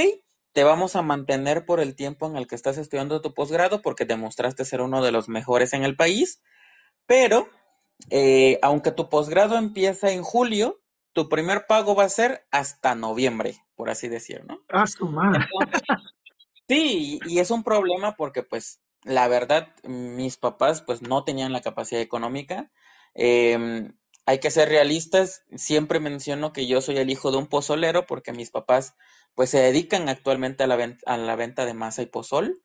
te 0.53 0.63
vamos 0.63 0.95
a 0.95 1.01
mantener 1.01 1.65
por 1.65 1.79
el 1.79 1.95
tiempo 1.95 2.27
en 2.27 2.37
el 2.37 2.47
que 2.47 2.55
estás 2.55 2.77
estudiando 2.77 3.21
tu 3.21 3.33
posgrado 3.33 3.81
porque 3.81 4.05
demostraste 4.05 4.65
ser 4.65 4.81
uno 4.81 5.03
de 5.03 5.11
los 5.11 5.29
mejores 5.29 5.73
en 5.73 5.83
el 5.83 5.95
país, 5.95 6.41
pero 7.05 7.49
eh, 8.09 8.59
aunque 8.61 8.91
tu 8.91 9.09
posgrado 9.09 9.57
empieza 9.57 10.11
en 10.11 10.21
julio, 10.21 10.82
tu 11.13 11.29
primer 11.29 11.67
pago 11.67 11.95
va 11.95 12.05
a 12.05 12.09
ser 12.09 12.45
hasta 12.51 12.95
noviembre, 12.95 13.63
por 13.75 13.89
así 13.89 14.07
decir, 14.07 14.43
¿no? 14.45 14.59
Ah, 14.69 14.87
su 14.87 15.07
madre. 15.07 15.45
sí, 16.67 17.19
y 17.25 17.39
es 17.39 17.51
un 17.51 17.63
problema 17.63 18.15
porque, 18.15 18.41
pues, 18.41 18.81
la 19.03 19.27
verdad, 19.27 19.73
mis 19.83 20.37
papás, 20.37 20.81
pues, 20.81 21.01
no 21.01 21.23
tenían 21.23 21.53
la 21.53 21.61
capacidad 21.61 22.01
económica. 22.01 22.71
Em, 23.13 23.95
hay 24.25 24.39
que 24.39 24.49
ser 24.49 24.69
realistas. 24.69 25.43
Siempre 25.55 25.99
menciono 25.99 26.51
que 26.51 26.65
yo 26.65 26.81
soy 26.81 26.97
el 26.97 27.11
hijo 27.11 27.31
de 27.31 27.37
un 27.37 27.47
pozolero 27.47 28.07
porque 28.07 28.33
mis 28.33 28.49
papás, 28.49 28.95
pues, 29.35 29.51
se 29.51 29.59
dedican 29.59 30.09
actualmente 30.09 30.63
a 30.63 30.67
la, 30.67 30.75
venta, 30.75 31.03
a 31.05 31.17
la 31.17 31.35
venta 31.35 31.65
de 31.65 31.75
masa 31.75 32.01
y 32.01 32.07
pozol. 32.07 32.61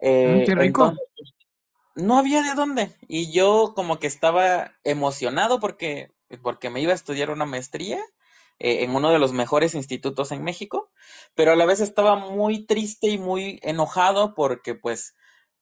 Mm, 0.00 0.44
qué 0.44 0.52
eh, 0.52 0.54
rico. 0.54 0.94
no 1.96 2.18
había 2.18 2.42
de 2.42 2.54
dónde. 2.54 2.96
Y 3.08 3.30
yo 3.30 3.74
como 3.76 3.98
que 3.98 4.06
estaba 4.06 4.72
emocionado 4.84 5.60
porque 5.60 6.12
porque 6.42 6.70
me 6.70 6.80
iba 6.80 6.92
a 6.92 6.96
estudiar 6.96 7.30
una 7.30 7.46
maestría 7.46 7.98
eh, 8.58 8.82
en 8.84 8.94
uno 8.94 9.10
de 9.10 9.18
los 9.18 9.32
mejores 9.32 9.74
institutos 9.74 10.32
en 10.32 10.42
México, 10.42 10.90
pero 11.34 11.52
a 11.52 11.56
la 11.56 11.66
vez 11.66 11.80
estaba 11.80 12.16
muy 12.16 12.66
triste 12.66 13.08
y 13.08 13.18
muy 13.18 13.60
enojado 13.62 14.34
porque 14.34 14.74
pues 14.74 15.14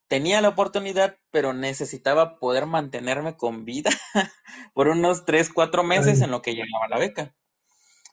tenía 0.08 0.40
la 0.40 0.48
oportunidad, 0.48 1.18
pero 1.30 1.52
necesitaba 1.52 2.38
poder 2.38 2.66
mantenerme 2.66 3.36
con 3.36 3.64
vida 3.64 3.90
por 4.74 4.88
unos 4.88 5.24
tres, 5.24 5.50
cuatro 5.52 5.82
meses 5.82 6.20
en 6.20 6.30
lo 6.30 6.42
que 6.42 6.54
llegaba 6.54 6.88
la 6.88 6.98
beca. 6.98 7.34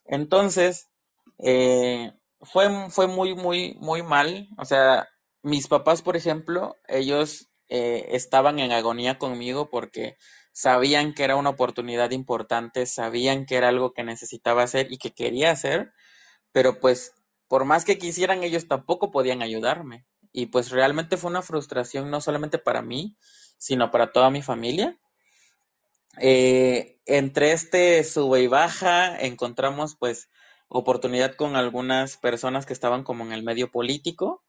Entonces, 0.04 0.90
eh, 1.38 2.12
fue, 2.40 2.90
fue 2.90 3.06
muy, 3.06 3.34
muy, 3.34 3.76
muy 3.80 4.02
mal. 4.02 4.48
O 4.58 4.64
sea, 4.64 5.08
mis 5.42 5.68
papás, 5.68 6.02
por 6.02 6.16
ejemplo, 6.16 6.76
ellos 6.88 7.50
eh, 7.68 8.08
estaban 8.12 8.58
en 8.58 8.72
agonía 8.72 9.18
conmigo 9.18 9.70
porque 9.70 10.16
sabían 10.52 11.14
que 11.14 11.24
era 11.24 11.36
una 11.36 11.50
oportunidad 11.50 12.10
importante, 12.12 12.86
sabían 12.86 13.46
que 13.46 13.56
era 13.56 13.68
algo 13.68 13.92
que 13.92 14.04
necesitaba 14.04 14.62
hacer 14.62 14.92
y 14.92 14.98
que 14.98 15.12
quería 15.12 15.50
hacer, 15.50 15.92
pero 16.52 16.80
pues 16.80 17.12
por 17.48 17.64
más 17.64 17.84
que 17.84 17.98
quisieran 17.98 18.42
ellos 18.44 18.68
tampoco 18.68 19.10
podían 19.10 19.42
ayudarme. 19.42 20.06
y 20.32 20.46
pues 20.46 20.70
realmente 20.70 21.16
fue 21.16 21.30
una 21.30 21.42
frustración 21.42 22.10
no 22.10 22.20
solamente 22.20 22.58
para 22.58 22.82
mí, 22.82 23.16
sino 23.58 23.90
para 23.90 24.12
toda 24.12 24.30
mi 24.30 24.42
familia. 24.42 24.98
Eh, 26.18 26.98
entre 27.06 27.52
este 27.52 28.04
sube 28.04 28.42
y 28.42 28.46
baja 28.46 29.18
encontramos 29.18 29.96
pues 29.96 30.30
oportunidad 30.68 31.34
con 31.34 31.56
algunas 31.56 32.16
personas 32.16 32.66
que 32.66 32.72
estaban 32.72 33.02
como 33.02 33.24
en 33.24 33.32
el 33.32 33.42
medio 33.42 33.70
político, 33.70 34.43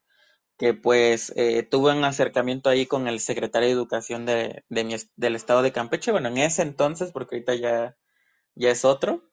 que 0.58 0.74
pues 0.74 1.34
eh, 1.36 1.64
tuve 1.64 1.94
un 1.94 2.04
acercamiento 2.04 2.70
ahí 2.70 2.86
con 2.86 3.08
el 3.08 3.20
secretario 3.20 3.68
de 3.68 3.74
Educación 3.74 4.26
de, 4.26 4.64
mi, 4.70 4.96
del 5.16 5.36
estado 5.36 5.62
de 5.62 5.72
Campeche, 5.72 6.12
bueno, 6.12 6.30
en 6.30 6.38
ese 6.38 6.62
entonces, 6.62 7.12
porque 7.12 7.36
ahorita 7.36 7.56
ya, 7.56 7.98
ya 8.56 8.70
es 8.72 8.86
otro, 8.86 9.30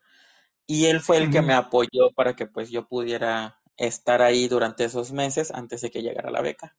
y 0.66 0.87
él 0.87 1.00
fue 1.00 1.18
el 1.18 1.30
que 1.30 1.42
me 1.42 1.54
apoyó 1.54 2.11
para 2.14 2.35
que 2.35 2.46
pues 2.46 2.70
yo 2.70 2.88
pudiera 2.88 3.61
estar 3.76 4.22
ahí 4.22 4.48
durante 4.48 4.85
esos 4.85 5.12
meses 5.12 5.50
antes 5.52 5.80
de 5.80 5.90
que 5.90 6.02
llegara 6.02 6.30
la 6.30 6.42
beca. 6.42 6.76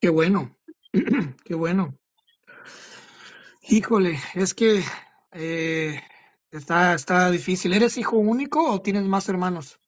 Qué 0.00 0.08
bueno, 0.08 0.56
qué 1.44 1.54
bueno. 1.54 1.98
Híjole, 3.62 4.18
es 4.34 4.52
que 4.54 4.82
eh, 5.32 6.00
está, 6.50 6.94
está 6.94 7.30
difícil. 7.30 7.72
¿Eres 7.72 7.96
hijo 7.96 8.16
único 8.16 8.70
o 8.70 8.82
tienes 8.82 9.04
más 9.04 9.28
hermanos? 9.28 9.78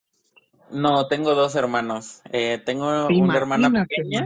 No, 0.70 1.06
tengo 1.08 1.34
dos 1.34 1.54
hermanos. 1.54 2.22
Eh, 2.32 2.60
tengo 2.64 3.06
una 3.08 3.36
hermana 3.36 3.70
pequeña. 3.70 4.24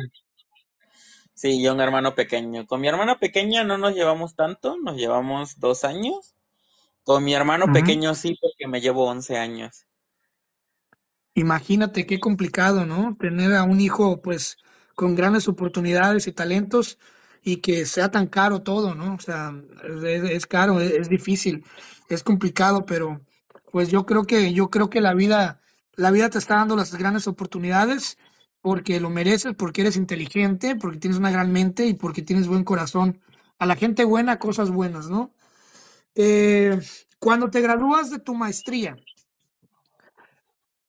Sí, 1.34 1.60
y 1.60 1.68
un 1.68 1.80
hermano 1.80 2.14
pequeño. 2.14 2.66
Con 2.66 2.80
mi 2.80 2.88
hermana 2.88 3.18
pequeña 3.18 3.64
no 3.64 3.78
nos 3.78 3.94
llevamos 3.94 4.34
tanto, 4.34 4.76
nos 4.82 4.96
llevamos 4.96 5.58
dos 5.58 5.84
años. 5.84 6.34
Con 7.02 7.24
mi 7.24 7.34
hermano 7.34 7.72
pequeño 7.72 8.14
sí, 8.14 8.36
porque 8.40 8.68
me 8.68 8.80
llevo 8.80 9.06
11 9.06 9.38
años. 9.38 9.86
Imagínate 11.34 12.06
qué 12.06 12.20
complicado, 12.20 12.84
¿no? 12.84 13.16
Tener 13.18 13.54
a 13.54 13.62
un 13.62 13.80
hijo, 13.80 14.20
pues, 14.20 14.58
con 14.94 15.14
grandes 15.14 15.48
oportunidades 15.48 16.26
y 16.26 16.32
talentos 16.32 16.98
y 17.42 17.56
que 17.58 17.86
sea 17.86 18.10
tan 18.10 18.26
caro 18.26 18.62
todo, 18.62 18.94
¿no? 18.94 19.14
O 19.14 19.18
sea, 19.18 19.54
es, 20.04 20.46
caro, 20.46 20.80
es, 20.80 21.08
difícil, 21.08 21.64
es 22.08 22.22
complicado, 22.22 22.84
pero 22.84 23.20
pues 23.72 23.88
yo 23.88 24.04
creo 24.04 24.24
que 24.24 24.52
yo 24.52 24.68
creo 24.68 24.90
que 24.90 25.00
la 25.00 25.14
vida 25.14 25.60
la 26.00 26.10
vida 26.10 26.30
te 26.30 26.38
está 26.38 26.56
dando 26.56 26.76
las 26.76 26.94
grandes 26.94 27.26
oportunidades 27.26 28.18
porque 28.60 29.00
lo 29.00 29.10
mereces, 29.10 29.54
porque 29.54 29.82
eres 29.82 29.96
inteligente, 29.96 30.76
porque 30.76 30.98
tienes 30.98 31.18
una 31.18 31.30
gran 31.30 31.52
mente 31.52 31.86
y 31.86 31.94
porque 31.94 32.22
tienes 32.22 32.48
buen 32.48 32.64
corazón. 32.64 33.20
A 33.58 33.66
la 33.66 33.76
gente 33.76 34.04
buena, 34.04 34.38
cosas 34.38 34.70
buenas, 34.70 35.08
¿no? 35.08 35.34
Eh, 36.14 36.80
cuando 37.18 37.50
te 37.50 37.60
gradúas 37.60 38.10
de 38.10 38.18
tu 38.18 38.34
maestría, 38.34 38.96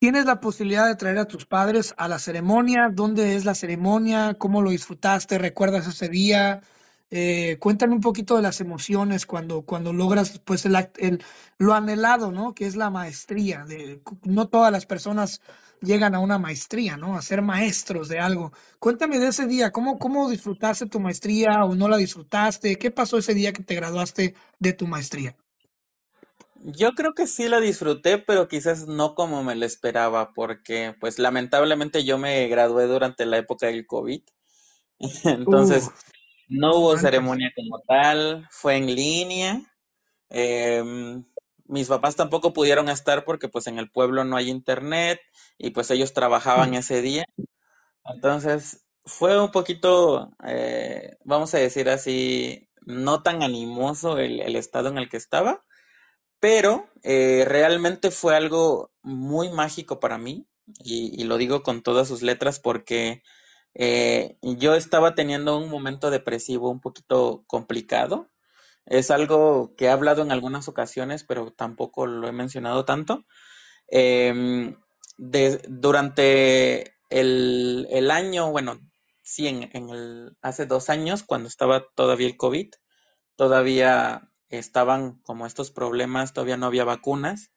¿Tienes 0.01 0.25
la 0.25 0.39
posibilidad 0.39 0.87
de 0.87 0.95
traer 0.95 1.19
a 1.19 1.27
tus 1.27 1.45
padres 1.45 1.93
a 1.95 2.07
la 2.07 2.17
ceremonia? 2.17 2.89
¿Dónde 2.91 3.35
es 3.35 3.45
la 3.45 3.53
ceremonia? 3.53 4.33
¿Cómo 4.33 4.63
lo 4.63 4.71
disfrutaste? 4.71 5.37
¿Recuerdas 5.37 5.85
ese 5.85 6.09
día? 6.09 6.63
Eh, 7.13 7.57
cuéntame 7.59 7.93
un 7.93 8.01
poquito 8.01 8.37
de 8.37 8.41
las 8.41 8.61
emociones 8.61 9.25
cuando, 9.25 9.63
cuando 9.63 9.91
logras 9.91 10.39
pues 10.39 10.65
el, 10.65 10.75
el, 10.97 11.21
lo 11.57 11.73
anhelado, 11.73 12.31
¿no? 12.31 12.55
Que 12.55 12.65
es 12.65 12.77
la 12.77 12.89
maestría. 12.89 13.65
De, 13.65 14.01
no 14.23 14.47
todas 14.47 14.71
las 14.71 14.85
personas 14.85 15.41
llegan 15.81 16.15
a 16.15 16.19
una 16.19 16.37
maestría, 16.37 16.95
¿no? 16.95 17.17
A 17.17 17.21
ser 17.21 17.41
maestros 17.41 18.07
de 18.07 18.19
algo. 18.19 18.53
Cuéntame 18.79 19.19
de 19.19 19.27
ese 19.27 19.45
día, 19.45 19.71
¿cómo, 19.71 19.99
cómo 19.99 20.29
disfrutaste 20.29 20.85
tu 20.85 20.99
maestría 21.01 21.65
o 21.65 21.75
no 21.75 21.89
la 21.89 21.97
disfrutaste? 21.97 22.77
¿Qué 22.77 22.91
pasó 22.91 23.17
ese 23.17 23.33
día 23.33 23.51
que 23.51 23.63
te 23.63 23.75
graduaste 23.75 24.35
de 24.59 24.73
tu 24.73 24.87
maestría? 24.87 25.35
Yo 26.63 26.91
creo 26.91 27.13
que 27.13 27.25
sí 27.25 27.49
la 27.49 27.59
disfruté, 27.59 28.19
pero 28.19 28.47
quizás 28.47 28.87
no 28.87 29.15
como 29.15 29.43
me 29.43 29.55
lo 29.55 29.65
esperaba, 29.65 30.31
porque 30.33 30.95
pues 30.99 31.17
lamentablemente 31.17 32.03
yo 32.03 32.19
me 32.19 32.47
gradué 32.47 32.85
durante 32.85 33.25
la 33.25 33.37
época 33.37 33.65
del 33.65 33.87
COVID. 33.87 34.21
Entonces, 35.23 35.87
uh, 35.87 35.91
no 36.51 36.75
hubo 36.75 36.97
ceremonia 36.97 37.51
como 37.55 37.79
tal, 37.79 38.47
fue 38.51 38.77
en 38.77 38.93
línea. 38.93 39.61
Em, 40.29 41.23
mis 41.65 41.87
papás 41.87 42.15
tampoco 42.15 42.53
pudieron 42.53 42.89
estar 42.89 43.25
porque 43.25 43.47
pues 43.49 43.67
en 43.67 43.79
el 43.79 43.89
pueblo 43.89 44.23
no 44.23 44.37
hay 44.37 44.49
internet 44.49 45.19
y 45.57 45.71
pues 45.71 45.89
ellos 45.91 46.13
trabajaban 46.13 46.71
mm. 46.71 46.75
ese 46.75 47.01
día. 47.01 47.25
Entonces, 48.05 48.85
fue 49.05 49.41
un 49.41 49.51
poquito, 49.51 50.31
eh, 50.45 51.17
vamos 51.23 51.53
a 51.53 51.59
decir 51.59 51.89
así, 51.89 52.69
no 52.81 53.23
tan 53.23 53.43
animoso 53.43 54.17
el, 54.17 54.41
el 54.41 54.55
estado 54.55 54.89
en 54.89 54.97
el 54.97 55.09
que 55.09 55.17
estaba 55.17 55.63
pero 56.41 56.89
eh, 57.03 57.45
realmente 57.47 58.09
fue 58.11 58.35
algo 58.35 58.91
muy 59.03 59.49
mágico 59.49 59.99
para 60.01 60.17
mí, 60.17 60.47
y, 60.83 61.23
lo 61.25 61.37
digo 61.37 61.63
con 61.63 61.83
todas 61.83 62.07
sus 62.07 62.23
letras 62.23 62.59
porque 62.59 63.23
eh, 63.73 64.37
yo 64.41 64.75
estaba 64.75 65.15
teniendo 65.15 65.57
un 65.57 65.69
momento 65.69 66.09
depresivo 66.11 66.69
un 66.69 66.81
poquito 66.81 67.43
complicado. 67.47 68.29
Es 68.85 69.11
algo 69.11 69.75
que 69.77 69.85
he 69.85 69.89
hablado 69.89 70.21
en 70.21 70.31
algunas 70.31 70.67
ocasiones, 70.67 71.23
pero 71.23 71.51
tampoco 71.53 72.07
lo 72.07 72.27
he 72.27 72.31
mencionado 72.31 72.85
tanto. 72.85 73.25
Em, 73.87 74.75
durante 75.17 76.95
el, 77.09 78.11
año, 78.11 78.51
bueno, 78.51 78.79
sí, 79.23 79.47
en, 79.47 79.89
el, 79.89 80.37
hace 80.41 80.65
dos 80.65 80.89
años, 80.89 81.23
cuando 81.23 81.47
estaba 81.47 81.85
todavía 81.95 82.27
el 82.27 82.37
COVID, 82.37 82.71
todavía 83.35 84.29
estaban 84.49 85.19
como 85.21 85.45
estos 85.45 85.71
problemas, 85.71 86.33
todavía 86.33 86.57
no 86.57 86.65
había 86.65 86.85
vacunas. 86.85 87.51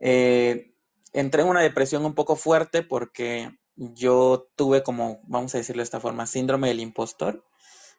Eh, 0.00 0.74
entré 1.12 1.42
en 1.42 1.48
una 1.48 1.60
depresión 1.60 2.04
un 2.04 2.14
poco 2.14 2.36
fuerte 2.36 2.82
porque 2.82 3.50
yo 3.76 4.48
tuve 4.56 4.82
como, 4.82 5.20
vamos 5.24 5.54
a 5.54 5.58
decirlo 5.58 5.80
de 5.80 5.84
esta 5.84 6.00
forma, 6.00 6.26
síndrome 6.26 6.68
del 6.68 6.80
impostor. 6.80 7.44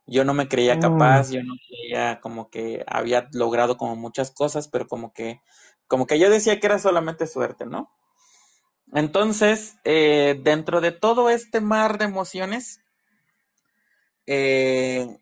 Yo 0.06 0.26
no 0.26 0.34
me 0.34 0.48
creía 0.48 0.80
capaz, 0.80 1.32
yo 1.32 1.44
no 1.44 1.54
creía 1.68 2.20
como 2.20 2.50
que 2.50 2.84
había 2.88 3.30
logrado 3.32 3.78
como 3.78 3.96
muchas 3.96 4.32
cosas, 4.32 4.68
pero 4.68 4.88
como 4.88 5.14
que, 5.14 5.42
como 5.88 6.08
que 6.08 6.20
yo 6.20 6.30
decía 6.30 6.60
que 6.60 6.68
era 6.68 6.80
solamente 6.80 7.26
suerte, 7.26 7.66
¿no? 7.66 7.90
Entonces, 8.94 9.78
eh, 9.86 10.40
dentro 10.44 10.82
de 10.82 10.92
todo 10.92 11.30
este 11.30 11.62
mar 11.62 11.98
de 11.98 12.06
emociones, 12.06 12.82
eh, 14.28 15.18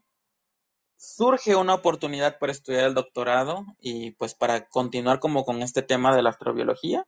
surge 0.98 1.56
una 1.56 1.74
oportunidad 1.74 2.38
para 2.38 2.52
estudiar 2.52 2.86
el 2.86 2.94
doctorado 2.94 3.66
y 3.80 4.12
pues 4.12 4.36
para 4.36 4.68
continuar 4.68 5.20
como 5.20 5.46
con 5.46 5.62
este 5.64 5.82
tema 5.82 6.16
de 6.16 6.22
la 6.22 6.30
astrobiología. 6.32 7.08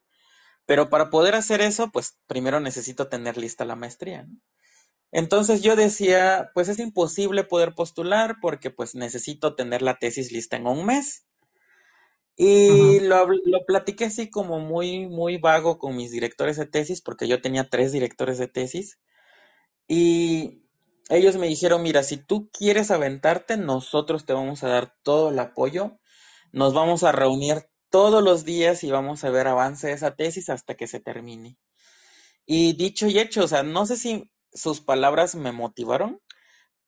Pero 0.65 0.89
para 0.89 1.10
poder 1.10 1.36
hacer 1.36 1.62
eso, 1.62 1.91
pues 1.91 2.17
primero 2.28 2.60
necesito 2.60 3.08
tener 3.08 3.38
lista 3.38 3.65
la 3.65 3.76
maestría. 3.76 4.28
Entonces 5.12 5.62
yo 5.62 5.76
decía, 5.76 6.52
pues 6.54 6.69
es 6.69 6.80
imposible 6.80 7.43
poder 7.43 7.76
postular 7.76 8.38
porque 8.41 8.71
pues 8.71 8.95
necesito 8.95 9.56
tener 9.56 9.82
la 9.82 9.99
tesis 9.99 10.32
lista 10.32 10.58
en 10.58 10.67
un 10.67 10.86
mes. 10.86 11.26
Y 12.36 12.99
lo, 13.02 13.28
lo, 13.28 13.65
platiqué 13.67 14.06
así 14.06 14.30
como 14.32 14.60
muy, 14.60 15.08
muy 15.08 15.38
vago 15.38 15.78
con 15.78 15.95
mis 15.95 16.12
directores 16.12 16.58
de 16.58 16.65
tesis, 16.65 17.02
porque 17.02 17.28
yo 17.28 17.41
tenía 17.41 17.69
tres 17.69 17.91
directores 17.91 18.39
de 18.39 18.47
tesis. 18.47 18.99
Y 19.88 20.63
ellos 21.10 21.38
me 21.38 21.47
dijeron, 21.47 21.84
mira, 21.84 22.02
si 22.02 22.17
tú 22.17 22.49
quieres 22.52 22.89
aventarte, 22.89 23.58
nosotros 23.58 24.26
te 24.26 24.34
vamos 24.34 24.63
a 24.63 24.69
dar 24.69 24.95
todo 25.04 25.30
el 25.30 25.38
apoyo, 25.38 25.99
nos 26.52 26.73
vamos 26.73 27.04
a 27.04 27.12
reunir 27.12 27.67
todos 27.94 28.24
los 28.24 28.44
días 28.44 28.84
y 28.84 28.90
vamos 28.90 29.24
a 29.24 29.30
ver 29.30 29.48
avance 29.48 29.86
de 29.86 29.94
esa 29.94 30.16
tesis 30.16 30.50
hasta 30.50 30.74
que 30.74 30.88
se 30.88 31.00
termine. 31.00 31.60
Y 32.48 32.74
dicho 32.74 33.08
y 33.08 33.20
hecho, 33.20 33.44
o 33.44 33.48
sea, 33.48 33.62
no 33.62 33.86
sé 33.86 33.98
si 33.98 34.32
sus 34.52 34.82
palabras 34.82 35.36
me 35.36 35.52
motivaron, 35.52 36.20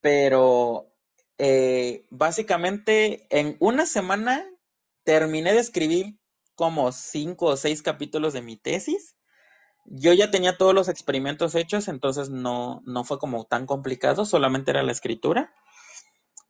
pero 0.02 0.92
eh, 1.38 2.08
básicamente 2.10 3.28
en 3.30 3.56
una 3.60 3.86
semana 3.86 4.44
terminé 5.04 5.54
de 5.54 5.60
escribir 5.60 6.18
como 6.56 6.92
cinco 6.92 7.46
o 7.46 7.58
seis 7.58 7.84
capítulos 7.84 8.34
de 8.34 8.42
mi 8.42 8.58
tesis 8.58 9.16
yo 9.86 10.14
ya 10.14 10.32
tenía 10.32 10.58
todos 10.58 10.74
los 10.74 10.90
experimentos 10.90 11.56
hechos, 11.56 11.88
entonces 11.88 12.30
no, 12.30 12.82
no 12.86 13.04
fue 13.04 13.20
como 13.20 13.46
tan 13.46 13.66
complicado, 13.66 14.26
solamente 14.26 14.72
era 14.72 14.84
la 14.84 14.92
escritura. 14.92 15.54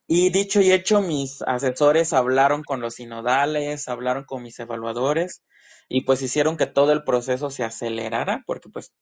Y 0.07 0.29
dicho 0.29 0.61
y 0.61 0.71
hecho, 0.71 1.01
mis 1.01 1.41
asesores 1.41 2.13
hablaron 2.13 2.63
con 2.63 2.79
los 2.79 2.95
sinodales, 2.95 3.87
hablaron 3.87 4.23
con 4.23 4.43
mis 4.43 4.59
evaluadores 4.59 5.43
y 5.89 6.01
pues 6.01 6.21
hicieron 6.21 6.57
que 6.57 6.67
todo 6.67 6.91
el 6.91 7.03
proceso 7.03 7.49
se 7.49 7.63
acelerara, 7.63 8.43
porque 8.45 8.69
pues 8.69 8.93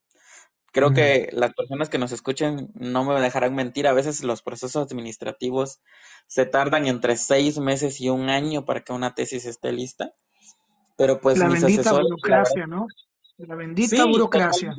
creo 0.72 0.94
que 0.94 1.30
las 1.32 1.54
personas 1.54 1.90
que 1.90 1.98
nos 1.98 2.12
escuchen 2.12 2.72
no 2.74 3.04
me 3.04 3.20
dejarán 3.22 3.54
mentir, 3.54 3.88
a 3.88 3.94
veces 3.94 4.24
los 4.24 4.42
procesos 4.42 4.92
administrativos 4.92 5.82
se 6.28 6.46
tardan 6.46 6.88
entre 6.88 7.16
seis 7.18 7.60
meses 7.60 8.02
y 8.02 8.10
un 8.10 8.30
año 8.30 8.66
para 8.66 8.82
que 8.82 8.94
una 8.94 9.14
tesis 9.14 9.46
esté 9.46 9.72
lista. 9.72 10.14
Pero 10.98 11.20
pues 11.20 11.38
la 11.38 11.48
mis 11.48 11.64
asesores... 11.64 12.08
Burocracia, 12.10 12.66
¿no? 12.68 12.88
La 13.38 13.56
bendita 13.56 14.06
burocracia. 14.06 14.76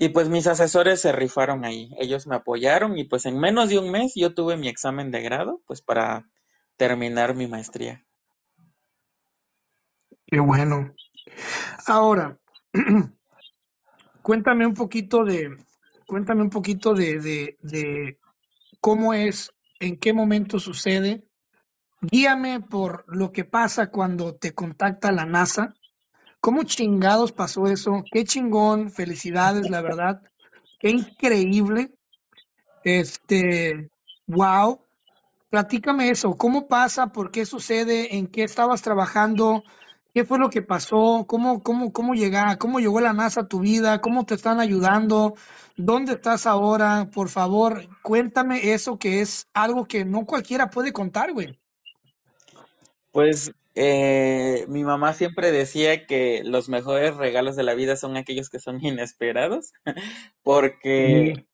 Y 0.00 0.10
pues 0.10 0.28
mis 0.28 0.46
asesores 0.46 1.00
se 1.00 1.10
rifaron 1.10 1.64
ahí. 1.64 1.90
Ellos 1.98 2.28
me 2.28 2.36
apoyaron 2.36 2.96
y 2.96 3.04
pues 3.04 3.26
en 3.26 3.36
menos 3.36 3.68
de 3.68 3.80
un 3.80 3.90
mes 3.90 4.12
yo 4.14 4.32
tuve 4.32 4.56
mi 4.56 4.68
examen 4.68 5.10
de 5.10 5.22
grado, 5.22 5.60
pues 5.66 5.82
para 5.82 6.28
terminar 6.76 7.34
mi 7.34 7.48
maestría. 7.48 8.06
Qué 10.24 10.38
bueno. 10.38 10.94
Ahora, 11.88 12.38
cuéntame 14.22 14.66
un 14.66 14.74
poquito 14.74 15.24
de, 15.24 15.56
cuéntame 16.06 16.42
un 16.42 16.50
poquito 16.50 16.94
de, 16.94 17.18
de, 17.18 17.58
de 17.62 18.20
cómo 18.80 19.14
es, 19.14 19.52
en 19.80 19.98
qué 19.98 20.12
momento 20.12 20.60
sucede. 20.60 21.26
Guíame 22.00 22.60
por 22.60 23.04
lo 23.08 23.32
que 23.32 23.44
pasa 23.44 23.90
cuando 23.90 24.36
te 24.36 24.54
contacta 24.54 25.10
la 25.10 25.26
NASA. 25.26 25.74
¿Cómo 26.40 26.62
chingados 26.62 27.32
pasó 27.32 27.66
eso? 27.66 28.04
Qué 28.10 28.24
chingón, 28.24 28.90
felicidades, 28.90 29.68
la 29.70 29.82
verdad. 29.82 30.22
Qué 30.78 30.90
increíble. 30.90 31.92
Este, 32.84 33.90
wow. 34.26 34.80
Platícame 35.50 36.10
eso, 36.10 36.36
¿cómo 36.36 36.68
pasa? 36.68 37.06
¿Por 37.08 37.30
qué 37.30 37.46
sucede? 37.46 38.16
¿En 38.16 38.26
qué 38.26 38.44
estabas 38.44 38.82
trabajando? 38.82 39.64
¿Qué 40.12 40.24
fue 40.24 40.38
lo 40.38 40.50
que 40.50 40.62
pasó? 40.62 41.24
¿Cómo, 41.26 41.62
cómo, 41.62 41.92
cómo 41.92 42.14
llega, 42.14 42.56
cómo 42.58 42.80
llegó 42.80 43.00
la 43.00 43.12
NASA 43.12 43.42
a 43.42 43.48
tu 43.48 43.60
vida? 43.60 44.00
¿Cómo 44.00 44.26
te 44.26 44.34
están 44.34 44.60
ayudando? 44.60 45.34
¿Dónde 45.76 46.12
estás 46.12 46.46
ahora? 46.46 47.08
Por 47.12 47.28
favor, 47.30 47.88
cuéntame 48.02 48.72
eso 48.72 48.98
que 48.98 49.20
es 49.20 49.48
algo 49.54 49.86
que 49.86 50.04
no 50.04 50.26
cualquiera 50.26 50.70
puede 50.70 50.92
contar, 50.92 51.32
güey. 51.32 51.58
Pues 53.10 53.52
eh, 53.80 54.64
mi 54.66 54.82
mamá 54.82 55.14
siempre 55.14 55.52
decía 55.52 56.04
que 56.04 56.42
los 56.44 56.68
mejores 56.68 57.16
regalos 57.16 57.54
de 57.54 57.62
la 57.62 57.74
vida 57.74 57.94
son 57.94 58.16
aquellos 58.16 58.50
que 58.50 58.58
son 58.58 58.84
inesperados, 58.84 59.72
porque 60.42 61.46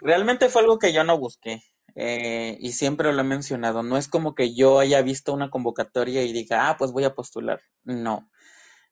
realmente 0.00 0.50
fue 0.50 0.60
algo 0.60 0.78
que 0.78 0.92
yo 0.92 1.02
no 1.02 1.18
busqué. 1.18 1.62
Eh, 1.94 2.58
y 2.60 2.72
siempre 2.72 3.10
lo 3.10 3.20
he 3.20 3.24
mencionado, 3.24 3.82
no 3.82 3.96
es 3.96 4.08
como 4.08 4.34
que 4.34 4.54
yo 4.54 4.80
haya 4.80 5.00
visto 5.00 5.32
una 5.32 5.48
convocatoria 5.48 6.24
y 6.24 6.32
diga, 6.32 6.68
ah, 6.68 6.76
pues 6.76 6.92
voy 6.92 7.04
a 7.04 7.14
postular. 7.14 7.62
No. 7.84 8.30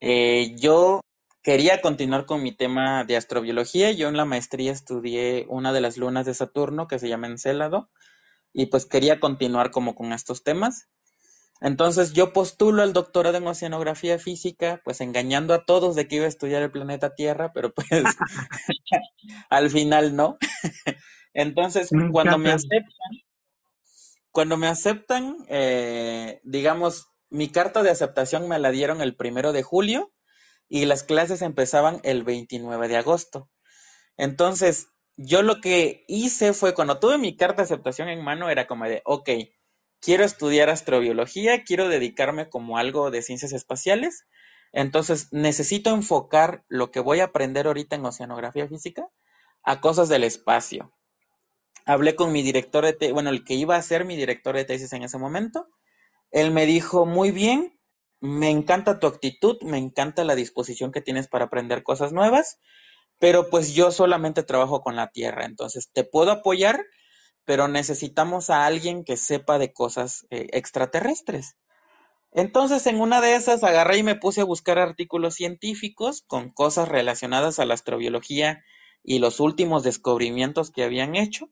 Eh, 0.01 0.55
yo 0.59 1.03
quería 1.43 1.83
continuar 1.83 2.25
con 2.25 2.43
mi 2.43 2.57
tema 2.57 3.05
de 3.05 3.17
astrobiología. 3.19 3.93
Yo 3.93 4.09
en 4.09 4.17
la 4.17 4.25
maestría 4.25 4.73
estudié 4.73 5.45
una 5.51 5.75
de 5.75 5.83
las 5.83 5.99
lunas 5.99 6.25
de 6.25 6.33
Saturno 6.33 6.89
que 6.89 6.99
se 6.99 7.09
llama 7.11 7.27
Encélado 7.27 7.91
y 8.55 8.67
pues 8.67 8.87
quería 8.87 9.21
continuar 9.21 9.71
como 9.71 9.95
con 9.95 10.15
estos 10.15 10.45
temas. 10.45 10.89
Entonces 11.63 12.13
yo 12.13 12.33
postulo 12.33 12.83
al 12.83 12.93
doctorado 12.93 13.37
en 13.39 13.47
oceanografía 13.47 14.19
física, 14.19 14.81
pues 14.85 15.01
engañando 15.01 15.55
a 15.55 15.65
todos 15.65 15.95
de 15.95 16.09
que 16.09 16.17
iba 16.17 16.25
a 16.25 16.29
estudiar 16.29 16.61
el 16.61 16.73
planeta 16.73 17.15
Tierra, 17.15 17.53
pero 17.53 17.73
pues 17.73 17.87
al 19.49 19.71
final 19.71 20.17
no. 20.17 20.39
Entonces, 21.35 21.89
cuando 22.11 22.37
me 22.37 22.51
aceptan, 22.51 23.11
cuando 24.33 24.57
me 24.57 24.67
aceptan, 24.67 25.37
eh, 25.49 26.41
digamos, 26.43 27.07
mi 27.31 27.49
carta 27.49 27.83
de 27.83 27.91
aceptación 27.91 28.49
me 28.49 28.59
la 28.59 28.71
dieron 28.71 29.01
el 29.01 29.15
primero 29.15 29.53
de 29.53 29.63
julio 29.63 30.13
y 30.69 30.85
las 30.85 31.05
clases 31.05 31.43
empezaban 31.43 32.01
el 32.03 32.25
29 32.25 32.89
de 32.89 32.97
agosto. 32.97 33.51
Entonces, 34.17 34.89
yo 35.17 35.43
lo 35.43 35.61
que 35.61 36.05
hice 36.09 36.53
fue, 36.55 36.75
cuando 36.75 36.99
tuve 36.99 37.19
mi 37.19 37.37
carta 37.37 37.59
de 37.59 37.67
aceptación 37.67 38.09
en 38.09 38.23
mano, 38.23 38.51
era 38.51 38.67
como 38.67 38.85
de, 38.85 39.01
ok, 39.05 39.31
quiero 40.03 40.25
estudiar 40.25 40.69
astrobiología, 40.69 41.65
quiero 41.65 41.89
dedicarme 41.89 42.51
como 42.51 42.77
algo 42.77 43.11
de 43.11 43.23
ciencias 43.23 43.53
espaciales, 43.55 44.27
entonces 44.73 45.29
necesito 45.33 45.95
enfocar 45.95 46.65
lo 46.69 46.91
que 46.91 47.01
voy 47.01 47.21
a 47.21 47.25
aprender 47.25 47.67
ahorita 47.67 47.97
en 47.97 48.05
oceanografía 48.05 48.69
física 48.69 49.09
a 49.63 49.81
cosas 49.81 50.11
del 50.11 50.25
espacio 50.25 50.93
hablé 51.85 52.15
con 52.15 52.33
mi 52.33 52.43
director 52.43 52.85
de 52.85 52.93
tesis, 52.93 53.13
bueno, 53.13 53.31
el 53.31 53.45
que 53.45 53.55
iba 53.55 53.77
a 53.77 53.83
ser 53.83 54.05
mi 54.05 54.17
director 54.17 54.55
de 54.57 54.65
tesis 54.65 54.93
en 54.93 55.03
ese 55.03 55.19
momento. 55.19 55.69
Él 56.31 56.51
me 56.51 56.67
dijo, 56.67 57.07
muy 57.07 57.31
bien, 57.31 57.79
me 58.21 58.51
encanta 58.51 58.99
tu 58.99 59.07
actitud, 59.07 59.59
me 59.63 59.79
encanta 59.79 60.25
la 60.25 60.35
disposición 60.35 60.93
que 60.93 61.01
tienes 61.01 61.29
para 61.29 61.47
aprender 61.47 61.83
cosas 61.83 62.13
nuevas, 62.13 62.59
pero 63.19 63.51
pues 63.51 63.75
yo 63.75 63.91
solamente 63.91 64.43
trabajo 64.43 64.81
con 64.83 64.97
la 64.97 65.09
Tierra, 65.09 65.45
entonces 65.45 65.91
te 65.93 66.05
puedo 66.05 66.31
apoyar, 66.31 66.85
pero 67.45 67.69
necesitamos 67.69 68.51
a 68.51 68.67
alguien 68.67 69.05
que 69.05 69.17
sepa 69.17 69.59
de 69.59 69.73
cosas 69.73 70.27
eh, 70.31 70.49
extraterrestres. 70.53 71.57
Entonces, 72.31 72.87
en 72.87 73.01
una 73.01 73.21
de 73.21 73.35
esas 73.35 73.63
agarré 73.63 73.99
y 73.99 74.03
me 74.03 74.17
puse 74.17 74.41
a 74.41 74.45
buscar 74.45 74.79
artículos 74.79 75.35
científicos 75.35 76.23
con 76.27 76.51
cosas 76.51 76.89
relacionadas 76.89 77.59
a 77.59 77.67
la 77.67 77.75
astrobiología 77.75 78.65
y 79.05 79.19
los 79.19 79.41
últimos 79.41 79.83
descubrimientos 79.83 80.71
que 80.71 80.85
habían 80.85 81.15
hecho. 81.15 81.51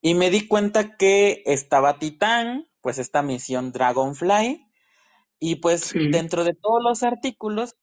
Y 0.00 0.14
me 0.14 0.30
di 0.30 0.48
cuenta 0.48 0.96
que 0.96 1.42
estaba 1.46 1.98
Titán, 1.98 2.66
pues 2.80 2.98
esta 2.98 3.22
misión 3.22 3.72
Dragonfly, 3.72 4.66
y 5.38 5.56
pues 5.56 5.92
dentro 5.92 6.44
de 6.44 6.54
todos 6.54 6.82
los 6.82 7.02
artículos 7.02 7.76